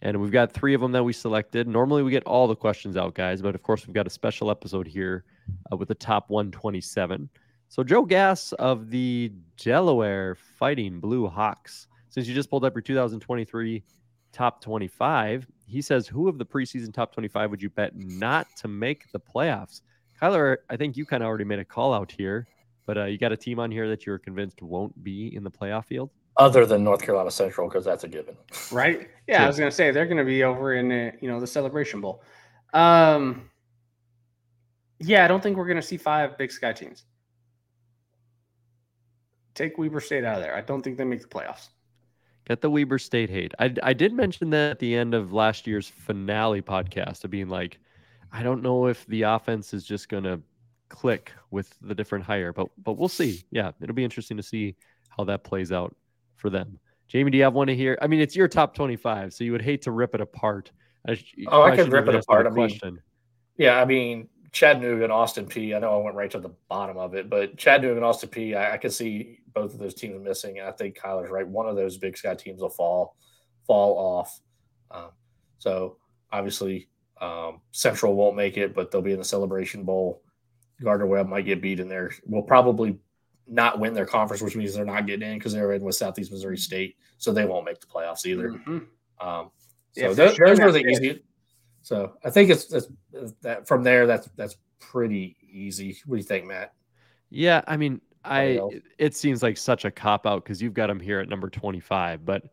and 0.00 0.18
we've 0.18 0.30
got 0.30 0.52
three 0.52 0.72
of 0.72 0.80
them 0.80 0.90
that 0.92 1.04
we 1.04 1.12
selected. 1.12 1.68
Normally, 1.68 2.02
we 2.02 2.10
get 2.10 2.24
all 2.24 2.48
the 2.48 2.56
questions 2.56 2.96
out, 2.96 3.14
guys, 3.14 3.42
but 3.42 3.54
of 3.54 3.62
course, 3.62 3.86
we've 3.86 3.92
got 3.92 4.06
a 4.06 4.10
special 4.10 4.50
episode 4.50 4.86
here 4.86 5.24
uh, 5.70 5.76
with 5.76 5.88
the 5.88 5.94
top 5.94 6.30
127. 6.30 7.28
So, 7.68 7.84
Joe 7.84 8.06
Gass 8.06 8.54
of 8.54 8.88
the 8.88 9.30
Delaware 9.58 10.34
Fighting 10.34 10.98
Blue 10.98 11.28
Hawks, 11.28 11.86
since 12.08 12.26
you 12.26 12.34
just 12.34 12.48
pulled 12.48 12.64
up 12.64 12.74
your 12.74 12.80
2023 12.80 13.84
top 14.32 14.62
25, 14.62 15.46
he 15.66 15.82
says, 15.82 16.08
Who 16.08 16.26
of 16.26 16.38
the 16.38 16.46
preseason 16.46 16.90
top 16.90 17.12
25 17.12 17.50
would 17.50 17.60
you 17.60 17.68
bet 17.68 17.94
not 17.94 18.46
to 18.56 18.68
make 18.68 19.12
the 19.12 19.20
playoffs? 19.20 19.82
Kylor, 20.18 20.56
I 20.70 20.78
think 20.78 20.96
you 20.96 21.04
kind 21.04 21.22
of 21.22 21.26
already 21.26 21.44
made 21.44 21.58
a 21.58 21.66
call 21.66 21.92
out 21.92 22.10
here, 22.10 22.48
but 22.86 22.98
uh, 22.98 23.04
you 23.04 23.18
got 23.18 23.32
a 23.32 23.36
team 23.36 23.58
on 23.58 23.70
here 23.70 23.88
that 23.88 24.06
you're 24.06 24.18
convinced 24.18 24.62
won't 24.62 25.02
be 25.02 25.34
in 25.34 25.44
the 25.44 25.50
playoff 25.50 25.86
field? 25.86 26.10
Other 26.36 26.66
than 26.66 26.82
North 26.82 27.02
Carolina 27.02 27.30
Central, 27.30 27.68
because 27.68 27.84
that's 27.84 28.04
a 28.04 28.08
given. 28.08 28.36
Right? 28.72 29.08
Yeah, 29.28 29.44
I 29.44 29.46
was 29.46 29.58
going 29.58 29.70
to 29.70 29.74
say 29.74 29.90
they're 29.90 30.06
going 30.06 30.18
to 30.18 30.24
be 30.24 30.42
over 30.42 30.74
in, 30.74 30.90
uh, 30.90 31.12
you 31.20 31.28
know, 31.28 31.40
the 31.40 31.46
Celebration 31.46 32.00
Bowl. 32.00 32.22
Um, 32.72 33.50
yeah, 34.98 35.24
I 35.24 35.28
don't 35.28 35.42
think 35.42 35.56
we're 35.56 35.66
going 35.66 35.80
to 35.80 35.82
see 35.82 35.96
five 35.96 36.36
Big 36.36 36.50
Sky 36.50 36.72
teams. 36.72 37.04
Take 39.54 39.78
Weber 39.78 40.00
State 40.00 40.24
out 40.24 40.36
of 40.36 40.42
there. 40.42 40.56
I 40.56 40.60
don't 40.60 40.82
think 40.82 40.98
they 40.98 41.04
make 41.04 41.22
the 41.22 41.28
playoffs. 41.28 41.68
Get 42.46 42.60
the 42.60 42.70
Weber 42.70 42.98
State 42.98 43.30
hate. 43.30 43.54
I, 43.58 43.72
I 43.82 43.92
did 43.92 44.12
mention 44.12 44.50
that 44.50 44.72
at 44.72 44.78
the 44.80 44.94
end 44.94 45.14
of 45.14 45.32
last 45.32 45.66
year's 45.66 45.88
finale 45.88 46.60
podcast 46.60 47.24
of 47.24 47.30
being 47.30 47.48
like, 47.48 47.78
I 48.32 48.42
don't 48.42 48.62
know 48.62 48.86
if 48.88 49.06
the 49.06 49.22
offense 49.22 49.72
is 49.72 49.84
just 49.84 50.08
going 50.08 50.24
to 50.24 50.40
click 50.94 51.32
with 51.50 51.74
the 51.82 51.94
different 51.94 52.24
hire, 52.24 52.52
but 52.52 52.68
but 52.78 52.92
we'll 52.92 53.08
see. 53.08 53.42
Yeah, 53.50 53.72
it'll 53.80 53.94
be 53.94 54.04
interesting 54.04 54.36
to 54.36 54.42
see 54.42 54.76
how 55.08 55.24
that 55.24 55.42
plays 55.42 55.72
out 55.72 55.94
for 56.36 56.50
them. 56.50 56.78
Jamie, 57.08 57.32
do 57.32 57.36
you 57.36 57.42
have 57.42 57.54
one 57.54 57.66
to 57.66 57.74
hear? 57.74 57.98
I 58.00 58.06
mean, 58.06 58.20
it's 58.20 58.36
your 58.36 58.48
top 58.48 58.74
25, 58.74 59.34
so 59.34 59.44
you 59.44 59.52
would 59.52 59.62
hate 59.62 59.82
to 59.82 59.90
rip 59.90 60.14
it 60.14 60.20
apart. 60.20 60.70
I 61.06 61.14
sh- 61.14 61.34
oh, 61.48 61.62
I 61.62 61.76
could 61.76 61.92
rip 61.92 62.06
it 62.08 62.14
apart. 62.14 62.46
I 62.46 62.50
mean, 62.50 62.78
yeah, 63.58 63.80
I 63.80 63.84
mean, 63.84 64.28
Chattanooga 64.52 65.02
and 65.02 65.12
Austin 65.12 65.46
Peay. 65.46 65.76
I 65.76 65.80
know 65.80 66.00
I 66.00 66.02
went 66.02 66.16
right 66.16 66.30
to 66.30 66.38
the 66.38 66.54
bottom 66.68 66.96
of 66.96 67.14
it, 67.14 67.28
but 67.28 67.56
Chattanooga 67.56 67.96
and 67.96 68.04
Austin 68.04 68.30
Peay. 68.30 68.56
I, 68.56 68.74
I 68.74 68.76
can 68.76 68.90
see 68.90 69.40
both 69.52 69.74
of 69.74 69.80
those 69.80 69.94
teams 69.94 70.22
missing. 70.22 70.60
And 70.60 70.68
I 70.68 70.72
think 70.72 70.96
Kylor's 70.96 71.30
right. 71.30 71.46
One 71.46 71.68
of 71.68 71.76
those 71.76 71.98
Big 71.98 72.16
Sky 72.16 72.34
teams 72.36 72.62
will 72.62 72.70
fall 72.70 73.16
fall 73.66 73.98
off. 73.98 74.40
Um, 74.90 75.10
so 75.58 75.96
obviously, 76.32 76.88
um, 77.20 77.60
Central 77.72 78.14
won't 78.14 78.36
make 78.36 78.56
it, 78.56 78.74
but 78.74 78.90
they'll 78.90 79.02
be 79.02 79.12
in 79.12 79.18
the 79.18 79.24
Celebration 79.24 79.82
Bowl. 79.82 80.22
Gardner 80.82 81.06
Webb 81.06 81.28
might 81.28 81.44
get 81.44 81.62
beat 81.62 81.80
in 81.80 81.88
there. 81.88 82.10
Will 82.26 82.42
probably 82.42 82.98
not 83.46 83.78
win 83.78 83.94
their 83.94 84.06
conference, 84.06 84.42
which 84.42 84.56
means 84.56 84.74
they're 84.74 84.84
not 84.84 85.06
getting 85.06 85.28
in 85.28 85.38
because 85.38 85.52
they're 85.52 85.72
in 85.72 85.82
with 85.82 85.94
Southeast 85.94 86.32
Missouri 86.32 86.56
State, 86.56 86.96
so 87.18 87.32
they 87.32 87.44
won't 87.44 87.64
make 87.64 87.80
the 87.80 87.86
playoffs 87.86 88.26
either. 88.26 88.50
Mm-hmm. 88.50 89.26
Um, 89.26 89.50
so 89.92 90.08
yeah, 90.08 90.12
those, 90.12 90.34
sure 90.34 90.48
those 90.48 90.60
are 90.60 90.72
the 90.72 90.86
easy. 90.86 91.22
So 91.82 92.14
I 92.24 92.30
think 92.30 92.50
it's, 92.50 92.72
it's, 92.72 92.88
that 93.42 93.68
from 93.68 93.82
there. 93.82 94.06
That's 94.06 94.28
that's 94.36 94.56
pretty 94.80 95.36
easy. 95.42 95.98
What 96.06 96.16
do 96.16 96.20
you 96.20 96.26
think, 96.26 96.46
Matt? 96.46 96.72
Yeah, 97.30 97.62
I 97.66 97.76
mean, 97.76 98.00
I 98.24 98.60
it 98.98 99.14
seems 99.14 99.42
like 99.42 99.56
such 99.56 99.84
a 99.84 99.90
cop 99.90 100.26
out 100.26 100.44
because 100.44 100.62
you've 100.62 100.74
got 100.74 100.86
them 100.86 101.00
here 101.00 101.20
at 101.20 101.28
number 101.28 101.50
25, 101.50 102.24
but 102.24 102.44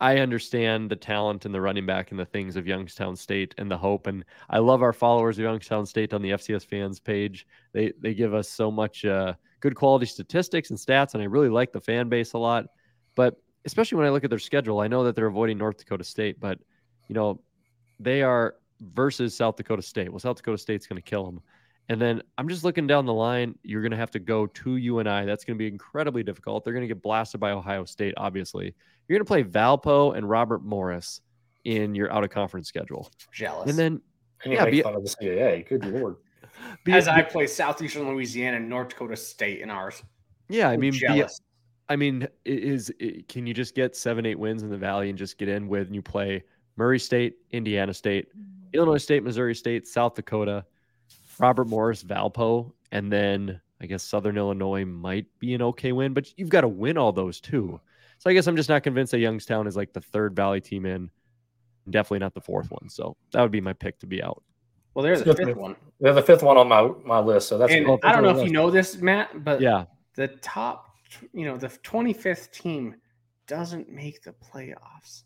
I 0.00 0.18
understand 0.18 0.90
the 0.90 0.96
talent 0.96 1.44
and 1.46 1.54
the 1.54 1.60
running 1.60 1.86
back 1.86 2.10
and 2.10 2.20
the 2.20 2.26
things 2.26 2.56
of 2.56 2.66
Youngstown 2.66 3.16
State 3.16 3.54
and 3.58 3.70
the 3.70 3.78
hope. 3.78 4.06
And 4.06 4.24
I 4.50 4.58
love 4.58 4.82
our 4.82 4.92
followers 4.92 5.38
of 5.38 5.44
Youngstown 5.44 5.86
State 5.86 6.12
on 6.12 6.22
the 6.22 6.30
FCS 6.30 6.66
fans 6.66 7.00
page. 7.00 7.46
They 7.72 7.92
they 8.00 8.14
give 8.14 8.34
us 8.34 8.48
so 8.48 8.70
much 8.70 9.04
uh, 9.04 9.34
good 9.60 9.74
quality 9.74 10.06
statistics 10.06 10.70
and 10.70 10.78
stats, 10.78 11.14
and 11.14 11.22
I 11.22 11.26
really 11.26 11.48
like 11.48 11.72
the 11.72 11.80
fan 11.80 12.08
base 12.08 12.34
a 12.34 12.38
lot. 12.38 12.66
But 13.14 13.36
especially 13.64 13.98
when 13.98 14.06
I 14.06 14.10
look 14.10 14.24
at 14.24 14.30
their 14.30 14.38
schedule, 14.38 14.80
I 14.80 14.88
know 14.88 15.04
that 15.04 15.16
they're 15.16 15.26
avoiding 15.26 15.58
North 15.58 15.78
Dakota 15.78 16.04
State, 16.04 16.38
but 16.40 16.58
you 17.08 17.14
know 17.14 17.40
they 17.98 18.22
are 18.22 18.56
versus 18.80 19.34
South 19.34 19.56
Dakota 19.56 19.82
State. 19.82 20.10
Well, 20.10 20.18
South 20.18 20.36
Dakota 20.36 20.58
State's 20.58 20.86
going 20.86 21.00
to 21.00 21.10
kill 21.10 21.24
them. 21.24 21.40
And 21.88 22.00
then 22.00 22.22
I'm 22.36 22.48
just 22.48 22.64
looking 22.64 22.86
down 22.86 23.06
the 23.06 23.14
line. 23.14 23.56
You're 23.62 23.82
going 23.82 23.92
to 23.92 23.96
have 23.96 24.10
to 24.12 24.18
go 24.18 24.46
to 24.46 24.76
UNI. 24.76 25.24
That's 25.24 25.44
going 25.44 25.56
to 25.56 25.58
be 25.58 25.68
incredibly 25.68 26.22
difficult. 26.22 26.64
They're 26.64 26.72
going 26.72 26.86
to 26.86 26.92
get 26.92 27.02
blasted 27.02 27.40
by 27.40 27.52
Ohio 27.52 27.84
State, 27.84 28.14
obviously. 28.16 28.74
You're 29.06 29.18
going 29.18 29.24
to 29.24 29.28
play 29.28 29.44
Valpo 29.44 30.16
and 30.16 30.28
Robert 30.28 30.64
Morris 30.64 31.20
in 31.64 31.94
your 31.94 32.12
out 32.12 32.24
of 32.24 32.30
conference 32.30 32.68
schedule. 32.68 33.10
Jealous. 33.32 33.70
And 33.70 33.78
then, 33.78 34.00
and 34.44 34.52
yeah, 34.52 34.64
be, 34.64 34.82
fun 34.82 34.94
of 34.94 35.04
the 35.04 35.08
CAA. 35.08 35.68
Good 35.68 35.84
lord. 35.84 36.16
Be, 36.84 36.92
As 36.92 37.06
I 37.06 37.20
play 37.20 37.46
Southeastern 37.46 38.08
Louisiana 38.08 38.56
and 38.56 38.68
North 38.68 38.88
Dakota 38.88 39.14
State 39.14 39.60
in 39.60 39.68
ours. 39.68 40.02
Yeah, 40.48 40.70
I 40.70 40.78
mean, 40.78 40.92
be, 40.92 41.24
I 41.88 41.96
mean, 41.96 42.26
is 42.44 42.90
can 43.28 43.46
you 43.46 43.52
just 43.52 43.74
get 43.74 43.94
seven, 43.94 44.24
eight 44.24 44.38
wins 44.38 44.62
in 44.62 44.70
the 44.70 44.76
Valley 44.76 45.10
and 45.10 45.18
just 45.18 45.36
get 45.36 45.48
in 45.48 45.68
with 45.68 45.86
and 45.86 45.94
you 45.94 46.00
play 46.00 46.42
Murray 46.76 46.98
State, 46.98 47.36
Indiana 47.50 47.92
State, 47.92 48.28
Illinois 48.72 48.98
State, 48.98 49.22
Missouri 49.22 49.54
State, 49.54 49.86
South 49.86 50.14
Dakota, 50.14 50.64
Robert 51.38 51.68
Morris, 51.68 52.02
Valpo, 52.02 52.72
and 52.92 53.12
then 53.12 53.60
I 53.80 53.86
guess 53.86 54.02
Southern 54.02 54.36
Illinois 54.38 54.84
might 54.84 55.26
be 55.38 55.54
an 55.54 55.62
okay 55.62 55.92
win, 55.92 56.14
but 56.14 56.32
you've 56.36 56.48
got 56.48 56.62
to 56.62 56.68
win 56.68 56.96
all 56.96 57.12
those 57.12 57.40
too. 57.40 57.80
So 58.18 58.30
I 58.30 58.32
guess 58.32 58.46
I'm 58.46 58.56
just 58.56 58.68
not 58.68 58.82
convinced 58.82 59.12
that 59.12 59.18
Youngstown 59.18 59.66
is 59.66 59.76
like 59.76 59.92
the 59.92 60.00
third 60.00 60.34
Valley 60.34 60.60
team 60.60 60.86
in, 60.86 61.10
definitely 61.90 62.20
not 62.20 62.34
the 62.34 62.40
fourth 62.40 62.70
one. 62.70 62.88
So 62.88 63.16
that 63.32 63.42
would 63.42 63.50
be 63.50 63.60
my 63.60 63.74
pick 63.74 63.98
to 64.00 64.06
be 64.06 64.22
out. 64.22 64.42
Well, 64.94 65.02
there's 65.02 65.22
the 65.22 65.34
fifth 65.34 65.56
one. 65.56 65.76
They're 66.00 66.14
the 66.14 66.22
fifth 66.22 66.42
one 66.42 66.56
on 66.56 66.68
my 66.68 66.90
my 67.04 67.18
list. 67.18 67.48
So 67.48 67.58
that's 67.58 67.72
and 67.72 67.86
I 68.02 68.12
don't 68.12 68.22
know 68.22 68.40
if 68.40 68.46
you 68.46 68.52
know 68.52 68.70
this, 68.70 68.96
Matt, 68.96 69.44
but 69.44 69.60
yeah, 69.60 69.84
the 70.14 70.28
top, 70.28 70.86
you 71.34 71.44
know, 71.44 71.58
the 71.58 71.68
25th 71.68 72.50
team 72.50 72.94
doesn't 73.46 73.90
make 73.90 74.22
the 74.22 74.32
playoffs. 74.32 75.24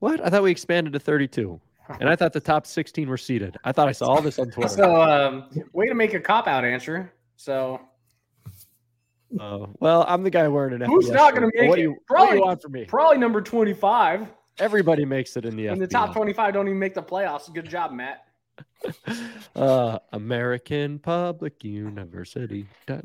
What? 0.00 0.20
I 0.24 0.28
thought 0.28 0.42
we 0.42 0.50
expanded 0.50 0.92
to 0.94 0.98
32 0.98 1.60
and 2.00 2.08
I 2.08 2.16
thought 2.16 2.32
the 2.32 2.40
top 2.40 2.66
16 2.66 3.08
were 3.08 3.16
seated. 3.16 3.56
I 3.64 3.72
thought 3.72 3.88
I 3.88 3.92
saw 3.92 4.06
all 4.06 4.22
this 4.22 4.38
on 4.38 4.50
Twitter. 4.50 4.68
So, 4.68 5.02
um, 5.02 5.48
way 5.72 5.86
to 5.86 5.94
make 5.94 6.14
a 6.14 6.20
cop 6.20 6.46
out 6.46 6.64
answer. 6.64 7.12
So, 7.36 7.80
uh, 9.40 9.66
well, 9.80 10.04
I'm 10.08 10.22
the 10.22 10.30
guy 10.30 10.46
wearing 10.48 10.74
an. 10.74 10.82
Who's 10.82 11.08
FBS 11.08 11.14
not 11.14 11.34
going 11.34 11.50
to 11.50 11.60
make 11.60 11.68
what 11.68 11.78
it? 11.78 11.82
Do 11.82 11.88
you, 11.88 11.96
probably, 12.06 12.26
what 12.26 12.30
do 12.30 12.36
you 12.36 12.44
want 12.44 12.62
from 12.62 12.72
me? 12.72 12.84
Probably 12.84 13.18
number 13.18 13.40
25. 13.40 14.28
Everybody 14.58 15.04
makes 15.04 15.36
it 15.36 15.44
in 15.44 15.56
the. 15.56 15.68
And 15.68 15.80
the 15.80 15.86
top 15.86 16.12
25 16.12 16.54
don't 16.54 16.68
even 16.68 16.78
make 16.78 16.94
the 16.94 17.02
playoffs. 17.02 17.52
Good 17.52 17.68
job, 17.68 17.92
Matt. 17.92 18.26
uh, 19.56 19.98
American 20.12 20.98
Public 20.98 21.64
University. 21.64 22.66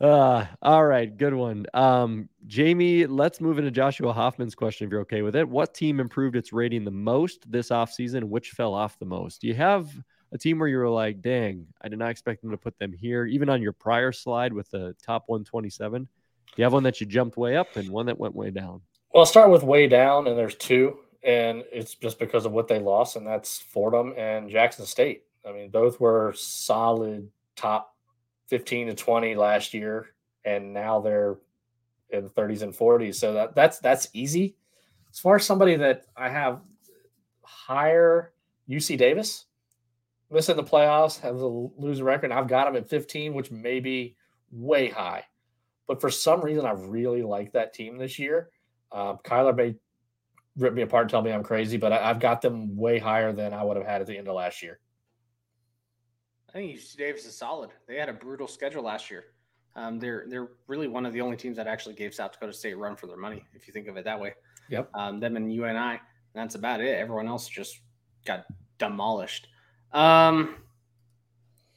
Uh, 0.00 0.46
all 0.62 0.86
right, 0.86 1.16
good 1.16 1.34
one. 1.34 1.66
Um, 1.74 2.28
Jamie, 2.46 3.06
let's 3.06 3.40
move 3.40 3.58
into 3.58 3.70
Joshua 3.72 4.12
Hoffman's 4.12 4.54
question 4.54 4.86
if 4.86 4.92
you're 4.92 5.00
okay 5.00 5.22
with 5.22 5.34
it. 5.34 5.48
What 5.48 5.74
team 5.74 5.98
improved 5.98 6.36
its 6.36 6.52
rating 6.52 6.84
the 6.84 6.92
most 6.92 7.50
this 7.50 7.70
offseason? 7.70 8.24
Which 8.24 8.50
fell 8.50 8.74
off 8.74 8.98
the 9.00 9.06
most? 9.06 9.40
Do 9.40 9.48
you 9.48 9.54
have 9.54 9.90
a 10.32 10.38
team 10.38 10.58
where 10.58 10.68
you 10.68 10.78
were 10.78 10.88
like, 10.88 11.20
dang, 11.20 11.66
I 11.82 11.88
did 11.88 11.98
not 11.98 12.10
expect 12.10 12.42
them 12.42 12.52
to 12.52 12.56
put 12.56 12.78
them 12.78 12.92
here, 12.92 13.26
even 13.26 13.48
on 13.48 13.60
your 13.60 13.72
prior 13.72 14.12
slide 14.12 14.52
with 14.52 14.70
the 14.70 14.94
top 15.04 15.24
127? 15.26 16.04
Do 16.04 16.08
you 16.56 16.64
have 16.64 16.72
one 16.72 16.84
that 16.84 17.00
you 17.00 17.06
jumped 17.06 17.36
way 17.36 17.56
up 17.56 17.74
and 17.76 17.90
one 17.90 18.06
that 18.06 18.18
went 18.18 18.34
way 18.34 18.50
down? 18.50 18.82
Well, 19.12 19.22
I'll 19.22 19.26
start 19.26 19.50
with 19.50 19.62
way 19.62 19.88
down, 19.88 20.26
and 20.26 20.38
there's 20.38 20.54
two 20.54 20.98
and 21.22 21.64
it's 21.72 21.94
just 21.94 22.18
because 22.18 22.46
of 22.46 22.52
what 22.52 22.68
they 22.68 22.78
lost, 22.78 23.16
and 23.16 23.26
that's 23.26 23.58
Fordham 23.58 24.14
and 24.16 24.50
Jackson 24.50 24.86
State. 24.86 25.24
I 25.46 25.52
mean, 25.52 25.70
both 25.70 26.00
were 26.00 26.32
solid 26.36 27.28
top 27.56 27.94
15 28.48 28.88
to 28.88 28.94
20 28.94 29.34
last 29.34 29.74
year, 29.74 30.14
and 30.44 30.72
now 30.72 31.00
they're 31.00 31.36
in 32.10 32.24
the 32.24 32.30
30s 32.30 32.62
and 32.62 32.74
40s. 32.74 33.16
So 33.16 33.34
that 33.34 33.54
that's 33.54 33.78
that's 33.78 34.08
easy. 34.12 34.56
As 35.10 35.18
far 35.18 35.36
as 35.36 35.44
somebody 35.44 35.76
that 35.76 36.04
I 36.16 36.28
have 36.28 36.60
higher 37.42 38.32
UC 38.68 38.98
Davis 38.98 39.46
missing 40.30 40.56
the 40.56 40.62
playoffs, 40.62 41.20
have 41.20 41.36
a 41.36 41.46
losing 41.46 42.04
record. 42.04 42.32
I've 42.32 42.48
got 42.48 42.66
them 42.66 42.76
at 42.76 42.88
15, 42.88 43.34
which 43.34 43.50
may 43.50 43.80
be 43.80 44.16
way 44.50 44.88
high. 44.88 45.24
But 45.86 46.00
for 46.00 46.10
some 46.10 46.42
reason, 46.42 46.66
I 46.66 46.72
really 46.72 47.22
like 47.22 47.52
that 47.52 47.72
team 47.72 47.96
this 47.96 48.18
year. 48.18 48.50
Uh, 48.92 49.14
Kylor 49.24 49.56
may 49.56 49.76
rip 50.58 50.74
me 50.74 50.82
apart 50.82 51.02
and 51.02 51.10
tell 51.10 51.22
me 51.22 51.32
I'm 51.32 51.42
crazy, 51.42 51.76
but 51.76 51.92
I, 51.92 52.08
have 52.08 52.20
got 52.20 52.42
them 52.42 52.76
way 52.76 52.98
higher 52.98 53.32
than 53.32 53.54
I 53.54 53.62
would 53.62 53.76
have 53.76 53.86
had 53.86 54.00
at 54.00 54.06
the 54.06 54.18
end 54.18 54.28
of 54.28 54.34
last 54.34 54.62
year. 54.62 54.78
I 56.48 56.52
think 56.52 56.76
UC 56.76 56.96
Davis 56.96 57.24
is 57.24 57.36
solid. 57.36 57.70
They 57.86 57.96
had 57.96 58.08
a 58.08 58.12
brutal 58.12 58.48
schedule 58.48 58.82
last 58.82 59.10
year. 59.10 59.24
Um, 59.76 59.98
they're 59.98 60.24
they're 60.28 60.48
really 60.66 60.88
one 60.88 61.06
of 61.06 61.12
the 61.12 61.20
only 61.20 61.36
teams 61.36 61.56
that 61.56 61.66
actually 61.66 61.94
gave 61.94 62.12
South 62.12 62.32
Dakota 62.32 62.52
State 62.52 62.72
a 62.72 62.76
run 62.76 62.96
for 62.96 63.06
their 63.06 63.16
money, 63.16 63.44
if 63.54 63.66
you 63.66 63.72
think 63.72 63.86
of 63.86 63.96
it 63.96 64.04
that 64.04 64.18
way. 64.18 64.34
Yep. 64.70 64.90
Um, 64.94 65.20
them 65.20 65.36
and 65.36 65.52
UNI. 65.52 66.00
That's 66.34 66.54
about 66.54 66.80
it. 66.80 66.98
Everyone 66.98 67.28
else 67.28 67.48
just 67.48 67.78
got 68.26 68.44
demolished. 68.78 69.48
Um, 69.92 70.56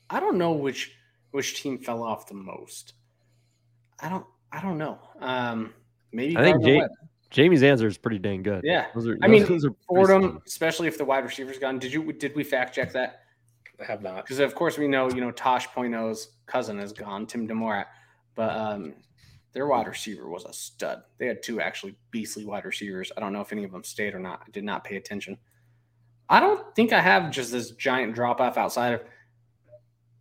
I 0.09 0.19
don't 0.19 0.37
know 0.37 0.53
which 0.53 0.95
which 1.31 1.61
team 1.61 1.77
fell 1.77 2.03
off 2.03 2.27
the 2.27 2.33
most. 2.33 2.93
I 3.99 4.09
don't. 4.09 4.25
I 4.51 4.61
don't 4.61 4.77
know. 4.77 4.99
Um, 5.19 5.73
maybe. 6.11 6.37
I 6.37 6.43
think 6.43 6.55
Gardner 6.55 6.73
Ja- 6.73 6.79
Webb. 6.81 6.91
Jamie's 7.31 7.63
answer 7.63 7.87
is 7.87 7.97
pretty 7.97 8.19
dang 8.19 8.43
good. 8.43 8.61
Yeah. 8.63 8.87
Those 8.93 9.07
are, 9.07 9.17
I 9.23 9.27
mean, 9.27 9.45
those 9.45 9.65
are 9.65 9.71
pretty 9.71 9.85
Fordham, 9.87 10.21
solid. 10.21 10.41
especially 10.45 10.87
if 10.87 10.97
the 10.97 11.05
wide 11.05 11.23
receiver's 11.23 11.57
gone. 11.57 11.79
Did 11.79 11.93
you? 11.93 12.11
Did 12.13 12.35
we 12.35 12.43
fact 12.43 12.75
check 12.75 12.91
that? 12.91 13.21
I 13.81 13.85
have 13.85 14.03
not. 14.03 14.25
Because 14.25 14.39
of 14.39 14.53
course 14.53 14.77
we 14.77 14.87
know 14.87 15.09
you 15.09 15.21
know 15.21 15.31
Tosh 15.31 15.67
Poino's 15.69 16.29
cousin 16.45 16.79
is 16.79 16.91
gone, 16.91 17.25
Tim 17.25 17.47
DeMorat, 17.47 17.85
but 18.35 18.55
um, 18.55 18.93
their 19.53 19.65
wide 19.65 19.87
receiver 19.87 20.29
was 20.29 20.45
a 20.45 20.53
stud. 20.53 21.03
They 21.17 21.27
had 21.27 21.41
two 21.41 21.61
actually 21.61 21.95
beastly 22.11 22.45
wide 22.45 22.65
receivers. 22.65 23.11
I 23.15 23.21
don't 23.21 23.33
know 23.33 23.41
if 23.41 23.51
any 23.51 23.63
of 23.63 23.71
them 23.71 23.83
stayed 23.83 24.13
or 24.13 24.19
not. 24.19 24.41
I 24.45 24.51
did 24.51 24.63
not 24.63 24.83
pay 24.83 24.97
attention. 24.97 25.37
I 26.29 26.39
don't 26.39 26.75
think 26.75 26.93
I 26.93 27.01
have 27.01 27.31
just 27.31 27.51
this 27.51 27.71
giant 27.71 28.13
drop 28.13 28.39
off 28.39 28.57
outside 28.57 28.93
of, 28.93 29.01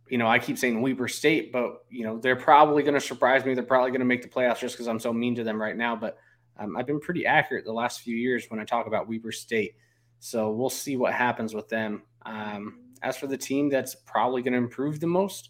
you 0.09 0.17
know, 0.17 0.27
I 0.27 0.39
keep 0.39 0.57
saying 0.57 0.81
Weber 0.81 1.07
State, 1.07 1.53
but 1.53 1.85
you 1.89 2.05
know 2.05 2.19
they're 2.19 2.35
probably 2.35 2.83
going 2.83 2.95
to 2.95 3.01
surprise 3.01 3.45
me. 3.45 3.53
They're 3.53 3.63
probably 3.63 3.91
going 3.91 3.99
to 3.99 4.05
make 4.05 4.21
the 4.21 4.29
playoffs 4.29 4.59
just 4.59 4.75
because 4.75 4.87
I'm 4.87 4.99
so 4.99 5.13
mean 5.13 5.35
to 5.35 5.43
them 5.43 5.61
right 5.61 5.75
now. 5.75 5.95
But 5.95 6.17
um, 6.61 6.77
I've 6.77 6.85
been 6.85 6.99
pretty 6.99 7.25
accurate 7.25 7.65
the 7.65 7.73
last 7.73 8.01
few 8.01 8.15
years 8.15 8.45
when 8.49 8.59
I 8.59 8.65
talk 8.65 8.87
about 8.87 9.07
Weber 9.07 9.31
State. 9.31 9.75
So 10.19 10.51
we'll 10.51 10.69
see 10.69 10.95
what 10.95 11.13
happens 11.13 11.53
with 11.53 11.67
them. 11.69 12.03
Um, 12.25 12.79
as 13.01 13.17
for 13.17 13.27
the 13.27 13.37
team 13.37 13.69
that's 13.69 13.95
probably 13.95 14.41
going 14.41 14.53
to 14.53 14.59
improve 14.59 14.99
the 14.99 15.07
most, 15.07 15.49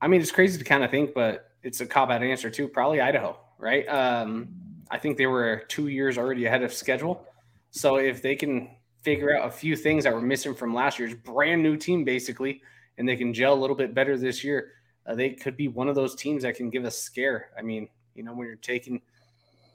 I 0.00 0.08
mean, 0.08 0.20
it's 0.20 0.32
crazy 0.32 0.58
to 0.58 0.64
kind 0.64 0.82
of 0.82 0.90
think, 0.90 1.14
but 1.14 1.50
it's 1.62 1.80
a 1.80 1.86
cop 1.86 2.10
out 2.10 2.22
answer 2.22 2.50
too. 2.50 2.66
Probably 2.66 3.00
Idaho, 3.00 3.38
right? 3.58 3.86
Um, 3.88 4.48
I 4.90 4.98
think 4.98 5.16
they 5.16 5.26
were 5.26 5.62
two 5.68 5.86
years 5.88 6.18
already 6.18 6.46
ahead 6.46 6.62
of 6.62 6.72
schedule. 6.72 7.24
So 7.70 7.96
if 7.96 8.22
they 8.22 8.34
can 8.34 8.70
figure 9.02 9.36
out 9.36 9.46
a 9.46 9.50
few 9.52 9.76
things 9.76 10.04
that 10.04 10.12
were 10.12 10.20
missing 10.20 10.54
from 10.54 10.74
last 10.74 10.98
year's 10.98 11.14
brand 11.14 11.62
new 11.62 11.76
team, 11.76 12.02
basically, 12.02 12.62
and 12.98 13.08
they 13.08 13.16
can 13.16 13.32
gel 13.32 13.54
a 13.54 13.60
little 13.60 13.76
bit 13.76 13.94
better 13.94 14.18
this 14.18 14.42
year, 14.42 14.72
uh, 15.06 15.14
they 15.14 15.30
could 15.30 15.56
be 15.56 15.68
one 15.68 15.88
of 15.88 15.94
those 15.94 16.16
teams 16.16 16.42
that 16.42 16.56
can 16.56 16.70
give 16.70 16.84
a 16.84 16.90
scare. 16.90 17.50
I 17.56 17.62
mean, 17.62 17.88
you 18.14 18.24
know, 18.24 18.34
when 18.34 18.48
you're 18.48 18.56
taking 18.56 19.00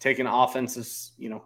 taking 0.05 0.27
offensive, 0.27 0.87
you 1.17 1.29
know, 1.29 1.43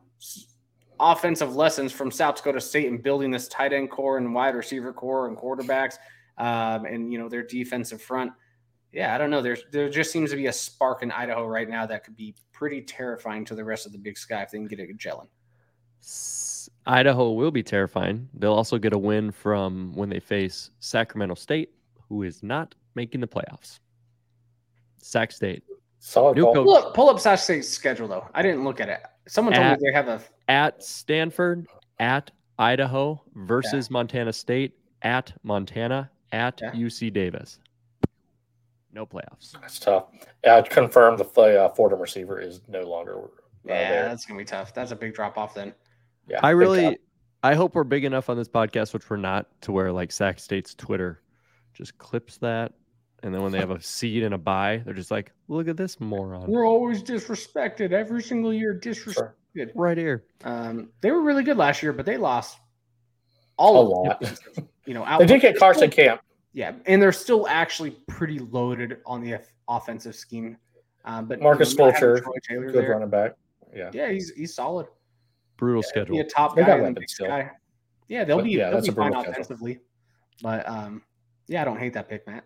offensive 0.99 1.56
lessons 1.56 1.94
from 1.94 2.11
South 2.11 2.36
Dakota 2.36 2.60
State 2.60 2.88
and 2.88 3.02
building 3.02 3.31
this 3.31 3.48
tight 3.48 3.72
end 3.72 3.90
core 3.90 4.18
and 4.18 4.34
wide 4.36 4.53
receiver 4.53 4.91
core 4.91 5.30
and 5.30 5.38
quarterbacks, 5.38 5.95
um, 6.38 6.84
and 6.84 7.11
you 7.11 7.18
know 7.18 7.30
their 7.30 7.41
defensive 7.44 8.02
front. 8.02 8.34
Yeah, 8.91 9.15
I 9.15 9.18
don't 9.18 9.30
know. 9.30 9.41
There's 9.41 9.64
there 9.72 9.90
just 9.90 10.11
seems 10.11 10.30
to 10.31 10.36
be 10.36 10.48
a 10.48 10.52
spark 10.52 11.03
in 11.03 11.11
Idaho 11.11 11.48
right 11.48 11.69
now 11.69 11.86
that 11.86 12.03
could 12.03 12.18
be 12.18 12.36
pretty 12.52 12.81
terrifying 12.81 13.45
to 13.45 13.56
the 13.56 13.64
rest 13.64 13.86
of 13.86 13.94
the 13.94 13.98
Big 13.98 14.18
Sky 14.18 14.41
if 14.41 14.52
they 14.52 14.57
can 14.57 14.68
get 14.68 14.80
it 14.81 14.98
gelling. 14.98 15.30
Idaho 16.86 17.31
will 17.31 17.52
be 17.52 17.64
terrifying. 17.64 18.27
They'll 18.34 18.53
also 18.53 18.77
get 18.77 18.91
a 18.91 18.98
win 18.98 19.31
from 19.31 19.94
when 19.95 20.10
they 20.10 20.19
face 20.19 20.72
Sacramento 20.81 21.36
State, 21.36 21.72
who 22.10 22.23
is 22.23 22.44
not 22.44 22.76
making 22.95 23.22
the 23.22 23.27
playoffs. 23.27 23.80
Sac 24.98 25.31
State 25.31 25.64
Solid 25.99 26.38
New 26.38 26.45
coach. 26.45 26.55
Pull 26.55 26.76
up, 26.76 26.93
pull 26.93 27.09
up 27.09 27.19
Sac 27.19 27.39
State's 27.39 27.67
schedule 27.67 28.07
though. 28.07 28.27
I 28.34 28.41
didn't 28.41 28.63
look 28.63 28.80
at 28.80 28.89
it. 28.89 29.01
Someone 29.27 29.53
told 29.53 29.65
At- 29.65 29.80
me 29.81 29.89
they 29.89 29.93
have 29.93 30.07
a 30.07 30.21
at 30.47 30.81
Stanford, 30.84 31.67
at 31.99 32.31
Idaho 32.57 33.21
versus 33.35 33.91
Montana 33.91 34.34
State, 34.34 34.73
at 35.01 35.34
Montana, 35.43 36.09
at 36.31 36.59
Yeah. 36.61 36.71
UC 36.73 37.09
Davis. 37.11 37.59
No 38.91 39.05
playoffs. 39.05 39.51
That's 39.59 39.80
tough. 39.80 40.05
Yeah, 40.43 40.55
I 40.55 40.61
confirmed 40.63 41.19
the 41.19 41.26
play, 41.26 41.57
uh, 41.57 41.69
Fordham 41.69 41.99
receiver 41.99 42.39
is 42.39 42.61
no 42.67 42.81
longer. 42.84 43.17
Uh, 43.19 43.27
yeah. 43.65 43.91
there. 43.91 44.05
That's 44.05 44.26
gonna 44.26 44.39
be 44.39 44.45
tough. 44.45 44.73
That's 44.73 44.91
a 44.91 44.95
big 44.95 45.13
drop 45.13 45.38
off 45.38 45.53
then. 45.53 45.73
Yeah, 46.27 46.39
I 46.41 46.51
really, 46.51 46.81
time. 46.84 46.95
I 47.43 47.53
hope 47.55 47.76
we're 47.76 47.84
big 47.84 48.03
enough 48.05 48.30
on 48.30 48.38
this 48.38 48.47
podcast, 48.49 48.93
which 48.93 49.09
we're 49.09 49.17
not, 49.17 49.47
to 49.61 49.71
where 49.71 49.91
like 49.91 50.11
Sac 50.11 50.39
State's 50.39 50.73
Twitter 50.73 51.21
just 51.73 51.97
clips 51.97 52.38
that, 52.38 52.73
and 53.24 53.34
then 53.34 53.41
when 53.41 53.52
they 53.52 53.60
have 53.60 53.72
a 53.72 53.82
seed 53.82 54.24
and 54.24 54.34
a 54.34 54.38
buy, 54.38 54.82
they're 54.86 54.94
just 54.94 55.12
like, 55.12 55.32
"Look 55.48 55.68
at 55.68 55.78
this 55.78 56.00
moron 56.00 56.48
We're 56.50 56.68
always 56.68 57.02
disrespected 57.04 57.91
every 57.91 58.22
single 58.24 58.54
year. 58.54 58.80
Disrespected. 58.82 59.14
Sure. 59.14 59.36
right 59.76 59.98
here." 59.98 60.26
Um, 60.44 60.90
they 61.02 61.12
were 61.12 61.22
really 61.22 61.44
good 61.44 61.58
last 61.58 61.82
year, 61.84 61.94
but 61.94 62.06
they 62.06 62.18
lost 62.18 62.58
a 62.58 62.62
all 63.58 63.82
of 63.82 64.08
lot. 64.08 64.22
them. 64.22 64.68
You 64.86 64.96
know, 64.96 65.06
They 65.20 65.28
did 65.28 65.41
get 65.41 65.52
they're 65.54 65.60
Carson 65.60 65.91
still- 65.91 66.04
Camp. 66.06 66.22
Yeah, 66.52 66.74
and 66.88 67.00
they're 67.00 67.12
still 67.12 67.48
actually 67.48 67.91
pretty 68.08 68.40
loaded 68.40 68.98
on 69.06 69.22
the 69.22 69.36
off- 69.36 69.52
offensive 69.68 70.16
scheme. 70.16 70.58
Um, 71.06 71.28
but 71.28 71.40
Marcus 71.41 71.74
you 71.74 71.78
know, 71.78 71.86
not 71.86 71.94
having 72.00 72.24
Fulcher, 72.24 72.60
Good 72.66 72.74
there, 72.74 72.90
running 72.94 73.10
back. 73.10 73.34
Yeah. 73.76 73.91
yeah, 73.94 74.10
he's 74.10 74.32
he's 74.32 74.56
solid. 74.56 74.88
Brutal 75.58 75.82
Be 75.84 75.88
schedule. 75.88 76.20
a 76.20 76.24
top 76.24 76.56
They 76.56 76.64
guy 76.64 76.80
got 76.80 76.96
the 76.96 77.06
still. 77.08 77.28
Sky. 77.28 77.52
Yeah, 78.08 78.24
they'll 78.24 78.38
But 78.38 78.46
be 78.46 78.52
yeah, 78.52 78.66
they'll 78.72 78.78
that's 78.78 78.88
be 78.88 78.91
a 78.91 78.96
brutal 78.96 79.14
fine 79.14 79.22
schedule. 79.22 79.32
offensively. 79.34 79.80
But 80.41 80.68
um, 80.68 81.04
yeah, 81.48 81.62
I 81.62 81.66
don't 81.66 81.78
hate 81.78 81.94
that 81.94 82.10
pick, 82.10 82.26
Matt. 82.26 82.46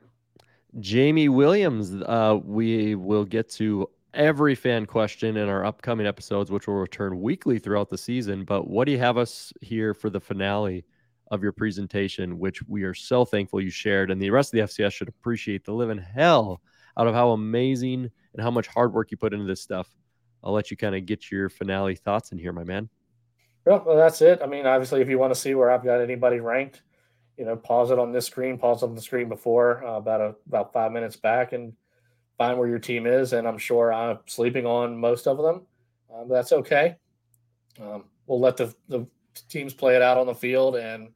Jamie 0.79 1.29
Williams, 1.29 1.93
uh, 1.93 2.39
we 2.43 2.95
will 2.95 3.25
get 3.25 3.49
to 3.51 3.89
every 4.13 4.55
fan 4.55 4.85
question 4.85 5.37
in 5.37 5.49
our 5.49 5.65
upcoming 5.65 6.07
episodes, 6.07 6.51
which 6.51 6.67
will 6.67 6.75
return 6.75 7.21
weekly 7.21 7.59
throughout 7.59 7.89
the 7.89 7.97
season. 7.97 8.43
But 8.43 8.67
what 8.67 8.85
do 8.85 8.91
you 8.91 8.99
have 8.99 9.17
us 9.17 9.53
here 9.61 9.93
for 9.93 10.09
the 10.09 10.19
finale 10.19 10.85
of 11.31 11.41
your 11.41 11.51
presentation, 11.51 12.39
which 12.39 12.61
we 12.67 12.83
are 12.83 12.93
so 12.93 13.25
thankful 13.25 13.61
you 13.61 13.69
shared? 13.69 14.11
And 14.11 14.21
the 14.21 14.29
rest 14.29 14.53
of 14.53 14.57
the 14.57 14.65
FCS 14.65 14.93
should 14.93 15.07
appreciate 15.07 15.63
the 15.65 15.73
living 15.73 15.97
hell 15.97 16.61
out 16.97 17.07
of 17.07 17.13
how 17.13 17.31
amazing 17.31 18.09
and 18.33 18.41
how 18.41 18.51
much 18.51 18.67
hard 18.67 18.93
work 18.93 19.11
you 19.11 19.17
put 19.17 19.33
into 19.33 19.45
this 19.45 19.61
stuff. 19.61 19.89
I'll 20.43 20.53
let 20.53 20.71
you 20.71 20.77
kind 20.77 20.95
of 20.95 21.05
get 21.05 21.31
your 21.31 21.49
finale 21.49 21.95
thoughts 21.95 22.31
in 22.31 22.37
here, 22.37 22.51
my 22.51 22.63
man. 22.63 22.89
Well, 23.65 23.83
well, 23.85 23.95
that's 23.95 24.21
it. 24.21 24.41
I 24.43 24.47
mean, 24.47 24.65
obviously, 24.65 25.01
if 25.01 25.09
you 25.09 25.17
want 25.17 25.33
to 25.33 25.39
see 25.39 25.55
where 25.55 25.71
I've 25.71 25.83
got 25.83 26.01
anybody 26.01 26.39
ranked, 26.39 26.81
you 27.37 27.45
know, 27.45 27.55
pause 27.55 27.91
it 27.91 27.99
on 27.99 28.11
this 28.11 28.25
screen, 28.25 28.57
pause 28.57 28.83
it 28.83 28.85
on 28.85 28.95
the 28.95 29.01
screen 29.01 29.29
before 29.29 29.83
uh, 29.85 29.97
about 29.97 30.21
a, 30.21 30.35
about 30.47 30.73
five 30.73 30.91
minutes 30.91 31.15
back, 31.15 31.53
and 31.53 31.73
find 32.37 32.57
where 32.57 32.67
your 32.67 32.79
team 32.79 33.05
is. 33.05 33.33
And 33.33 33.47
I'm 33.47 33.57
sure 33.57 33.91
I'm 33.91 34.19
sleeping 34.25 34.65
on 34.65 34.97
most 34.97 35.27
of 35.27 35.37
them. 35.37 35.65
Um, 36.13 36.29
that's 36.29 36.51
okay. 36.51 36.95
Um, 37.81 38.05
we'll 38.27 38.39
let 38.39 38.57
the 38.57 38.73
the 38.87 39.07
teams 39.49 39.73
play 39.73 39.95
it 39.95 40.01
out 40.01 40.17
on 40.17 40.27
the 40.27 40.35
field, 40.35 40.75
and 40.75 41.09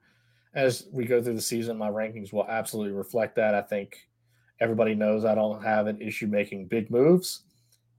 as 0.54 0.88
we 0.92 1.06
go 1.06 1.22
through 1.22 1.36
the 1.36 1.42
season, 1.42 1.78
my 1.78 1.90
rankings 1.90 2.34
will 2.34 2.48
absolutely 2.48 2.94
reflect 2.94 3.36
that. 3.36 3.54
I 3.54 3.62
think 3.62 4.10
everybody 4.60 4.96
knows 4.96 5.24
I 5.24 5.36
don't 5.36 5.64
have 5.64 5.86
an 5.86 6.02
issue 6.02 6.26
making 6.26 6.66
big 6.68 6.90
moves, 6.90 7.44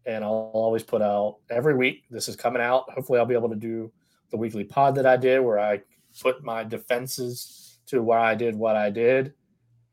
and 0.07 0.25
I'll 0.25 0.51
always 0.53 0.83
put 0.83 1.03
out 1.03 1.37
every 1.51 1.77
week. 1.77 2.05
This 2.11 2.29
is 2.29 2.35
coming 2.35 2.63
out. 2.63 2.91
Hopefully, 2.91 3.21
I'll 3.21 3.27
be 3.27 3.35
able 3.35 3.51
to 3.51 3.55
do 3.55 3.93
the 4.31 4.37
weekly 4.37 4.65
pod 4.65 4.97
that 4.97 5.07
I 5.07 5.17
did 5.17 5.41
where 5.41 5.61
I 5.61 5.81
put 6.21 6.43
my 6.43 6.65
defenses 6.65 7.68
to 7.89 8.03
why 8.03 8.31
I 8.31 8.35
did 8.35 8.55
what 8.55 8.77
I 8.77 8.91
did. 8.91 9.35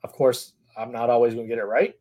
Of 0.03 0.13
course, 0.13 0.53
I'm 0.77 0.91
not 0.91 1.09
always 1.09 1.34
going 1.34 1.47
to 1.47 1.49
get 1.49 1.61
it 1.61 1.65
right. 1.65 1.95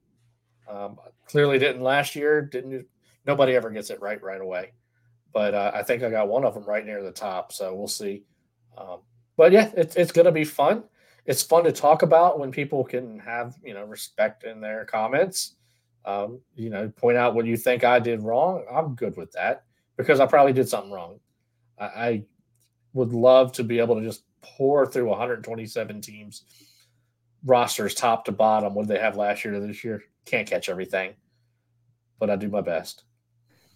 Um, 0.68 0.98
clearly, 1.26 1.58
didn't 1.58 1.82
last 1.82 2.14
year. 2.14 2.42
Didn't 2.42 2.86
nobody 3.26 3.54
ever 3.54 3.70
gets 3.70 3.90
it 3.90 4.00
right 4.00 4.22
right 4.22 4.40
away. 4.40 4.72
But 5.32 5.54
uh, 5.54 5.72
I 5.74 5.82
think 5.82 6.02
I 6.02 6.10
got 6.10 6.28
one 6.28 6.44
of 6.44 6.54
them 6.54 6.64
right 6.64 6.84
near 6.84 7.02
the 7.02 7.10
top. 7.10 7.52
So 7.52 7.74
we'll 7.74 7.88
see. 7.88 8.22
Um, 8.76 9.00
but 9.36 9.52
yeah, 9.52 9.70
it's 9.76 9.96
it's 9.96 10.12
going 10.12 10.26
to 10.26 10.32
be 10.32 10.44
fun. 10.44 10.84
It's 11.26 11.42
fun 11.42 11.64
to 11.64 11.72
talk 11.72 12.02
about 12.02 12.38
when 12.38 12.50
people 12.50 12.84
can 12.84 13.18
have 13.20 13.56
you 13.62 13.74
know 13.74 13.84
respect 13.84 14.44
in 14.44 14.60
their 14.60 14.84
comments. 14.84 15.56
Um, 16.04 16.40
you 16.54 16.68
know, 16.68 16.88
point 16.88 17.16
out 17.16 17.34
what 17.34 17.46
you 17.46 17.56
think 17.56 17.82
I 17.82 17.98
did 17.98 18.22
wrong. 18.22 18.64
I'm 18.70 18.94
good 18.94 19.16
with 19.16 19.32
that 19.32 19.64
because 19.96 20.20
I 20.20 20.26
probably 20.26 20.52
did 20.52 20.68
something 20.68 20.92
wrong. 20.92 21.18
I, 21.78 21.84
I 21.84 22.24
would 22.92 23.12
love 23.12 23.52
to 23.52 23.64
be 23.64 23.78
able 23.78 23.96
to 23.96 24.02
just 24.02 24.24
pour 24.56 24.86
through 24.86 25.08
127 25.08 26.00
teams 26.00 26.44
rosters 27.44 27.94
top 27.94 28.24
to 28.24 28.32
bottom. 28.32 28.74
What 28.74 28.86
did 28.86 28.96
they 28.96 29.00
have 29.00 29.16
last 29.16 29.44
year 29.44 29.54
to 29.54 29.60
this 29.60 29.84
year? 29.84 30.02
Can't 30.24 30.48
catch 30.48 30.68
everything, 30.68 31.14
but 32.18 32.30
I 32.30 32.36
do 32.36 32.48
my 32.48 32.60
best. 32.60 33.04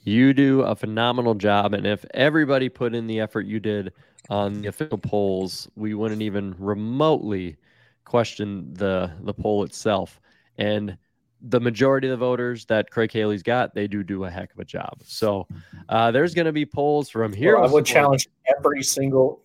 You 0.05 0.33
do 0.33 0.63
a 0.63 0.75
phenomenal 0.75 1.35
job. 1.35 1.75
And 1.75 1.87
if 1.87 2.05
everybody 2.15 2.69
put 2.69 2.95
in 2.95 3.07
the 3.07 3.21
effort 3.21 3.47
you 3.47 3.61
did 3.61 3.93
on 4.31 4.63
the 4.63 4.69
official 4.69 4.99
polls, 4.99 5.69
we 5.77 5.95
wouldn't 5.95 6.23
even 6.23 6.55
remotely 6.59 7.57
question 8.05 8.73
the 8.73 9.13
the 9.21 9.35
poll 9.35 9.65
itself. 9.65 10.21
And 10.57 10.97
the 11.41 11.61
majority 11.61 12.09
of 12.09 12.13
the 12.13 12.25
voters 12.25 12.65
that 12.67 12.91
Craig 12.91 13.13
Haley's 13.13 13.43
got, 13.43 13.75
they 13.75 13.87
do 13.87 14.03
do 14.03 14.25
a 14.25 14.31
heck 14.31 14.53
of 14.53 14.59
a 14.59 14.65
job. 14.65 14.99
So 15.05 15.47
uh, 15.89 16.11
there's 16.11 16.35
going 16.35 16.47
to 16.47 16.53
be 16.53 16.67
polls 16.67 17.09
from 17.09 17.33
here. 17.33 17.57
Well, 17.57 17.69
I 17.69 17.73
would 17.73 17.87
challenge 17.87 18.29
every 18.57 18.83
single. 18.83 19.43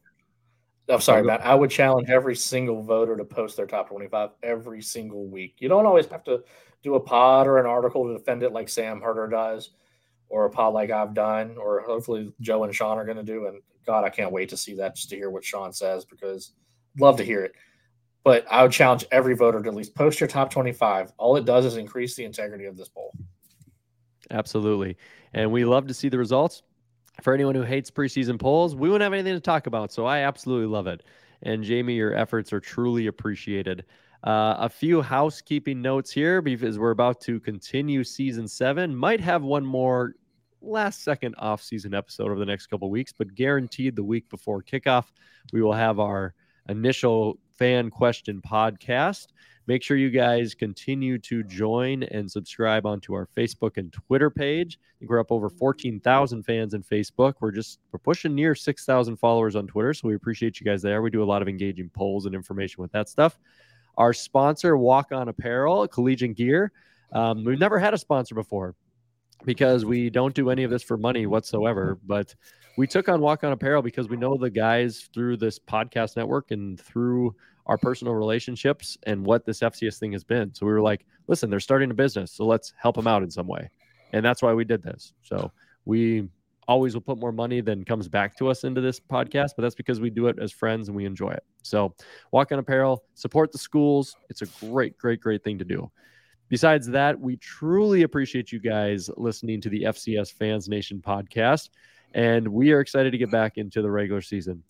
I'm 0.89 0.99
sorry, 1.01 1.21
go- 1.21 1.27
Matt. 1.27 1.45
I 1.45 1.55
would 1.55 1.69
challenge 1.69 2.09
every 2.09 2.35
single 2.35 2.81
voter 2.83 3.15
to 3.15 3.23
post 3.23 3.57
their 3.57 3.65
top 3.65 3.89
25 3.89 4.31
every 4.43 4.81
single 4.81 5.27
week. 5.27 5.55
You 5.59 5.69
don't 5.69 5.85
always 5.85 6.07
have 6.07 6.23
to 6.25 6.43
do 6.81 6.95
a 6.95 6.99
pod 6.99 7.47
or 7.47 7.57
an 7.57 7.65
article 7.65 8.05
to 8.07 8.17
defend 8.17 8.43
it 8.43 8.51
like 8.51 8.67
Sam 8.67 9.01
Herder 9.01 9.27
does, 9.27 9.71
or 10.27 10.45
a 10.45 10.49
pod 10.49 10.73
like 10.73 10.91
I've 10.91 11.13
done, 11.13 11.55
or 11.57 11.81
hopefully 11.81 12.33
Joe 12.41 12.63
and 12.63 12.75
Sean 12.75 12.97
are 12.97 13.05
going 13.05 13.17
to 13.17 13.23
do. 13.23 13.47
And 13.47 13.61
God, 13.85 14.03
I 14.03 14.09
can't 14.09 14.31
wait 14.31 14.49
to 14.49 14.57
see 14.57 14.75
that 14.75 14.95
just 14.95 15.09
to 15.09 15.15
hear 15.15 15.29
what 15.29 15.45
Sean 15.45 15.71
says 15.71 16.05
because 16.05 16.53
I'd 16.95 17.01
love 17.01 17.17
to 17.17 17.23
hear 17.23 17.43
it. 17.43 17.53
But 18.23 18.45
I 18.49 18.63
would 18.63 18.71
challenge 18.71 19.05
every 19.11 19.35
voter 19.35 19.61
to 19.61 19.69
at 19.69 19.75
least 19.75 19.95
post 19.95 20.19
your 20.19 20.27
top 20.29 20.49
25. 20.49 21.13
All 21.17 21.35
it 21.35 21.45
does 21.45 21.65
is 21.65 21.77
increase 21.77 22.15
the 22.15 22.23
integrity 22.23 22.65
of 22.65 22.77
this 22.77 22.89
poll. 22.89 23.13
Absolutely. 24.31 24.97
And 25.33 25.51
we 25.51 25.65
love 25.65 25.87
to 25.87 25.93
see 25.93 26.09
the 26.09 26.17
results. 26.17 26.63
For 27.21 27.33
anyone 27.33 27.55
who 27.55 27.61
hates 27.61 27.91
preseason 27.91 28.39
polls, 28.39 28.75
we 28.75 28.89
wouldn't 28.89 29.03
have 29.03 29.13
anything 29.13 29.35
to 29.35 29.39
talk 29.39 29.67
about. 29.67 29.91
So 29.91 30.05
I 30.05 30.19
absolutely 30.19 30.67
love 30.67 30.87
it. 30.87 31.03
And 31.43 31.63
Jamie, 31.63 31.95
your 31.95 32.15
efforts 32.15 32.51
are 32.53 32.59
truly 32.59 33.07
appreciated. 33.07 33.85
Uh, 34.23 34.55
a 34.59 34.69
few 34.69 35.01
housekeeping 35.01 35.81
notes 35.81 36.09
here 36.09 36.41
because 36.41 36.79
we're 36.79 36.91
about 36.91 37.19
to 37.21 37.39
continue 37.41 38.03
season 38.03 38.47
seven. 38.47 38.95
Might 38.95 39.19
have 39.19 39.43
one 39.43 39.65
more 39.65 40.15
last 40.61 41.03
second 41.03 41.35
off 41.37 41.61
season 41.61 41.93
episode 41.93 42.31
over 42.31 42.39
the 42.39 42.45
next 42.45 42.67
couple 42.67 42.89
weeks, 42.89 43.11
but 43.11 43.35
guaranteed 43.35 43.95
the 43.95 44.03
week 44.03 44.29
before 44.29 44.63
kickoff, 44.63 45.05
we 45.51 45.61
will 45.61 45.73
have 45.73 45.99
our 45.99 46.33
initial 46.69 47.37
fan 47.57 47.89
question 47.89 48.41
podcast. 48.41 49.27
Make 49.65 49.81
sure 49.81 49.95
you 49.95 50.09
guys 50.09 50.53
continue 50.53 51.17
to 51.19 51.43
join 51.43 52.03
and 52.03 52.29
subscribe 52.29 52.85
onto 52.85 53.13
our 53.13 53.27
Facebook 53.37 53.77
and 53.77 53.93
Twitter 53.93 54.29
page. 54.29 54.77
I 54.81 54.99
think 54.99 55.09
we're 55.09 55.19
up 55.19 55.31
over 55.31 55.49
14,000 55.49 56.43
fans 56.43 56.73
in 56.73 56.83
Facebook. 56.83 57.35
We're 57.39 57.51
just 57.51 57.79
we're 57.91 57.99
pushing 57.99 58.35
near 58.35 58.55
6,000 58.55 59.15
followers 59.15 59.55
on 59.55 59.67
Twitter, 59.67 59.93
so 59.93 60.07
we 60.07 60.15
appreciate 60.15 60.59
you 60.59 60.65
guys 60.65 60.81
there. 60.81 61.01
We 61.01 61.09
do 61.09 61.23
a 61.23 61.25
lot 61.25 61.41
of 61.41 61.47
engaging 61.47 61.89
polls 61.89 62.25
and 62.25 62.35
information 62.35 62.81
with 62.81 62.91
that 62.91 63.07
stuff. 63.07 63.39
Our 63.97 64.13
sponsor, 64.13 64.75
Walk 64.75 65.11
On 65.11 65.29
Apparel, 65.29 65.87
Collegiate 65.87 66.35
Gear. 66.35 66.71
Um, 67.13 67.43
we've 67.43 67.59
never 67.59 67.79
had 67.79 67.93
a 67.93 67.97
sponsor 67.97 68.35
before 68.35 68.75
because 69.45 69.85
we 69.85 70.09
don't 70.09 70.33
do 70.33 70.49
any 70.49 70.63
of 70.63 70.71
this 70.71 70.83
for 70.83 70.97
money 70.97 71.25
whatsoever, 71.25 71.99
but 72.05 72.33
we 72.77 72.87
took 72.87 73.07
on 73.07 73.21
Walk 73.21 73.43
On 73.43 73.51
Apparel 73.51 73.81
because 73.81 74.09
we 74.09 74.17
know 74.17 74.35
the 74.35 74.49
guys 74.49 75.09
through 75.13 75.37
this 75.37 75.59
podcast 75.59 76.17
network 76.17 76.51
and 76.51 76.79
through 76.79 77.35
our 77.65 77.77
personal 77.77 78.13
relationships 78.13 78.97
and 79.03 79.25
what 79.25 79.45
this 79.45 79.59
FCS 79.59 79.99
thing 79.99 80.11
has 80.11 80.23
been. 80.23 80.53
So 80.53 80.65
we 80.65 80.71
were 80.71 80.81
like, 80.81 81.05
listen, 81.27 81.49
they're 81.49 81.59
starting 81.59 81.91
a 81.91 81.93
business, 81.93 82.31
so 82.31 82.45
let's 82.45 82.73
help 82.77 82.95
them 82.95 83.07
out 83.07 83.23
in 83.23 83.31
some 83.31 83.47
way. 83.47 83.69
And 84.11 84.23
that's 84.23 84.41
why 84.41 84.53
we 84.53 84.65
did 84.65 84.83
this. 84.83 85.13
So 85.23 85.51
we 85.85 86.27
always 86.67 86.93
will 86.93 87.01
put 87.01 87.17
more 87.17 87.31
money 87.31 87.61
than 87.61 87.83
comes 87.83 88.07
back 88.07 88.37
to 88.37 88.49
us 88.49 88.63
into 88.63 88.81
this 88.81 88.99
podcast, 88.99 89.51
but 89.55 89.63
that's 89.63 89.75
because 89.75 89.99
we 89.99 90.09
do 90.09 90.27
it 90.27 90.37
as 90.39 90.51
friends 90.51 90.87
and 90.87 90.95
we 90.95 91.05
enjoy 91.05 91.31
it. 91.31 91.43
So 91.61 91.93
walk 92.31 92.51
on 92.51 92.59
apparel, 92.59 93.03
support 93.15 93.51
the 93.51 93.57
schools. 93.57 94.15
It's 94.29 94.41
a 94.41 94.45
great, 94.65 94.97
great, 94.97 95.19
great 95.19 95.43
thing 95.43 95.57
to 95.59 95.65
do. 95.65 95.91
Besides 96.49 96.87
that, 96.87 97.19
we 97.19 97.37
truly 97.37 98.03
appreciate 98.03 98.51
you 98.51 98.59
guys 98.59 99.09
listening 99.17 99.61
to 99.61 99.69
the 99.69 99.83
FCS 99.83 100.31
Fans 100.33 100.69
Nation 100.69 101.01
podcast. 101.05 101.69
And 102.13 102.47
we 102.47 102.71
are 102.73 102.79
excited 102.79 103.11
to 103.11 103.17
get 103.17 103.31
back 103.31 103.57
into 103.57 103.81
the 103.81 103.89
regular 103.89 104.21
season. 104.21 104.63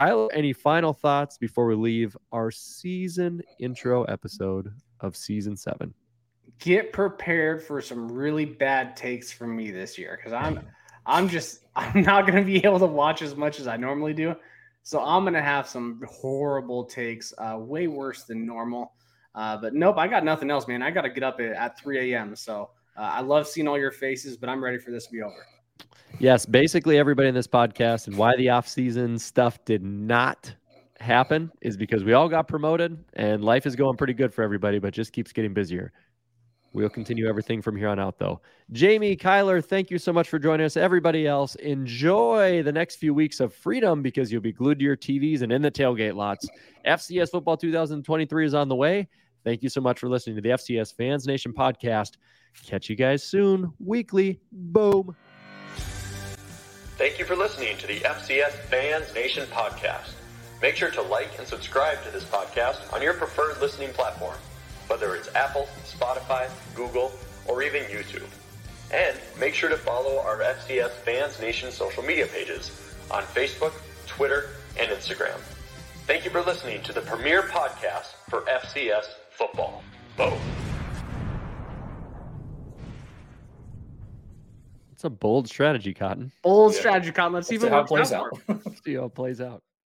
Kyle, 0.00 0.30
any 0.32 0.52
final 0.52 0.92
thoughts 0.92 1.38
before 1.38 1.66
we 1.66 1.74
leave 1.74 2.16
our 2.32 2.50
season 2.50 3.42
intro 3.58 4.04
episode 4.04 4.72
of 5.00 5.16
season 5.16 5.56
seven? 5.56 5.94
Get 6.58 6.92
prepared 6.92 7.62
for 7.62 7.80
some 7.80 8.10
really 8.10 8.44
bad 8.44 8.96
takes 8.96 9.30
from 9.30 9.56
me 9.56 9.70
this 9.70 9.98
year 9.98 10.16
because 10.16 10.32
I'm 10.32 10.60
I'm 11.06 11.28
just 11.28 11.60
I'm 11.76 12.02
not 12.02 12.26
gonna 12.26 12.44
be 12.44 12.64
able 12.64 12.78
to 12.80 12.86
watch 12.86 13.22
as 13.22 13.36
much 13.36 13.60
as 13.60 13.66
I 13.66 13.76
normally 13.76 14.14
do. 14.14 14.34
So 14.82 15.00
I'm 15.00 15.24
gonna 15.24 15.42
have 15.42 15.68
some 15.68 16.02
horrible 16.08 16.84
takes, 16.84 17.32
uh, 17.38 17.56
way 17.58 17.86
worse 17.86 18.24
than 18.24 18.44
normal. 18.44 18.92
Uh, 19.34 19.56
but 19.56 19.74
nope, 19.74 19.96
I 19.98 20.08
got 20.08 20.24
nothing 20.24 20.50
else, 20.50 20.68
man. 20.68 20.82
I 20.82 20.90
got 20.90 21.02
to 21.02 21.10
get 21.10 21.22
up 21.22 21.40
at, 21.40 21.52
at 21.52 21.78
3 21.78 22.12
a.m. 22.12 22.36
So 22.36 22.70
uh, 22.96 23.00
I 23.00 23.20
love 23.20 23.46
seeing 23.46 23.66
all 23.66 23.78
your 23.78 23.90
faces, 23.90 24.36
but 24.36 24.48
I'm 24.48 24.62
ready 24.62 24.78
for 24.78 24.90
this 24.90 25.06
to 25.06 25.12
be 25.12 25.22
over. 25.22 25.46
Yes, 26.22 26.46
basically 26.46 26.98
everybody 26.98 27.26
in 27.26 27.34
this 27.34 27.48
podcast 27.48 28.06
and 28.06 28.16
why 28.16 28.36
the 28.36 28.48
off-season 28.48 29.18
stuff 29.18 29.58
did 29.64 29.82
not 29.82 30.54
happen 31.00 31.50
is 31.62 31.76
because 31.76 32.04
we 32.04 32.12
all 32.12 32.28
got 32.28 32.46
promoted 32.46 32.96
and 33.14 33.44
life 33.44 33.66
is 33.66 33.74
going 33.74 33.96
pretty 33.96 34.12
good 34.12 34.32
for 34.32 34.42
everybody, 34.42 34.78
but 34.78 34.94
just 34.94 35.12
keeps 35.12 35.32
getting 35.32 35.52
busier. 35.52 35.92
We'll 36.74 36.90
continue 36.90 37.28
everything 37.28 37.60
from 37.60 37.76
here 37.76 37.88
on 37.88 37.98
out, 37.98 38.20
though. 38.20 38.40
Jamie, 38.70 39.16
Kylor, 39.16 39.64
thank 39.64 39.90
you 39.90 39.98
so 39.98 40.12
much 40.12 40.28
for 40.28 40.38
joining 40.38 40.64
us. 40.64 40.76
Everybody 40.76 41.26
else, 41.26 41.56
enjoy 41.56 42.62
the 42.62 42.70
next 42.70 42.96
few 42.96 43.12
weeks 43.12 43.40
of 43.40 43.52
freedom 43.52 44.00
because 44.00 44.30
you'll 44.30 44.42
be 44.42 44.52
glued 44.52 44.78
to 44.78 44.84
your 44.84 44.96
TVs 44.96 45.42
and 45.42 45.50
in 45.50 45.60
the 45.60 45.72
tailgate 45.72 46.14
lots. 46.14 46.48
FCS 46.86 47.32
Football 47.32 47.56
2023 47.56 48.46
is 48.46 48.54
on 48.54 48.68
the 48.68 48.76
way. 48.76 49.08
Thank 49.42 49.64
you 49.64 49.68
so 49.68 49.80
much 49.80 49.98
for 49.98 50.08
listening 50.08 50.36
to 50.36 50.42
the 50.42 50.50
FCS 50.50 50.94
Fans 50.94 51.26
Nation 51.26 51.52
podcast. 51.52 52.12
Catch 52.64 52.88
you 52.88 52.94
guys 52.94 53.24
soon, 53.24 53.72
weekly. 53.80 54.38
Boom. 54.52 55.16
Thank 56.98 57.18
you 57.18 57.24
for 57.24 57.34
listening 57.34 57.78
to 57.78 57.86
the 57.86 58.00
FCS 58.00 58.52
Fans 58.68 59.14
Nation 59.14 59.46
podcast. 59.50 60.12
Make 60.60 60.76
sure 60.76 60.90
to 60.90 61.02
like 61.02 61.38
and 61.38 61.46
subscribe 61.48 62.02
to 62.04 62.10
this 62.10 62.24
podcast 62.24 62.92
on 62.92 63.02
your 63.02 63.14
preferred 63.14 63.60
listening 63.60 63.90
platform, 63.92 64.36
whether 64.88 65.16
it's 65.16 65.34
Apple, 65.34 65.66
Spotify, 65.84 66.50
Google, 66.74 67.10
or 67.46 67.62
even 67.62 67.82
YouTube. 67.84 68.28
And 68.92 69.16
make 69.40 69.54
sure 69.54 69.70
to 69.70 69.76
follow 69.76 70.20
our 70.20 70.38
FCS 70.38 70.90
Fans 70.90 71.40
Nation 71.40 71.72
social 71.72 72.02
media 72.02 72.26
pages 72.26 72.70
on 73.10 73.22
Facebook, 73.22 73.72
Twitter, 74.06 74.50
and 74.78 74.90
Instagram. 74.90 75.38
Thank 76.06 76.24
you 76.24 76.30
for 76.30 76.42
listening 76.42 76.82
to 76.82 76.92
the 76.92 77.00
premier 77.00 77.42
podcast 77.42 78.12
for 78.28 78.42
FCS 78.42 79.06
football. 79.30 79.82
Boom. 80.18 80.38
It's 85.02 85.06
a 85.08 85.10
bold 85.10 85.48
strategy, 85.48 85.92
Cotton. 85.94 86.30
Bold 86.44 86.74
Yeah. 86.74 86.78
strategy, 86.78 87.10
Cotton. 87.10 87.32
Let's 87.32 87.48
see 87.48 87.58
Let's 87.58 87.64
it 87.64 87.66
see 87.66 87.70
how 87.72 87.80
it 87.80 87.86
plays 87.88 88.12
out. 88.12 88.26
out. 88.48 88.84
See 88.84 88.94
how 88.94 89.04
it 89.06 89.14
plays 89.16 89.40
out. 89.40 89.64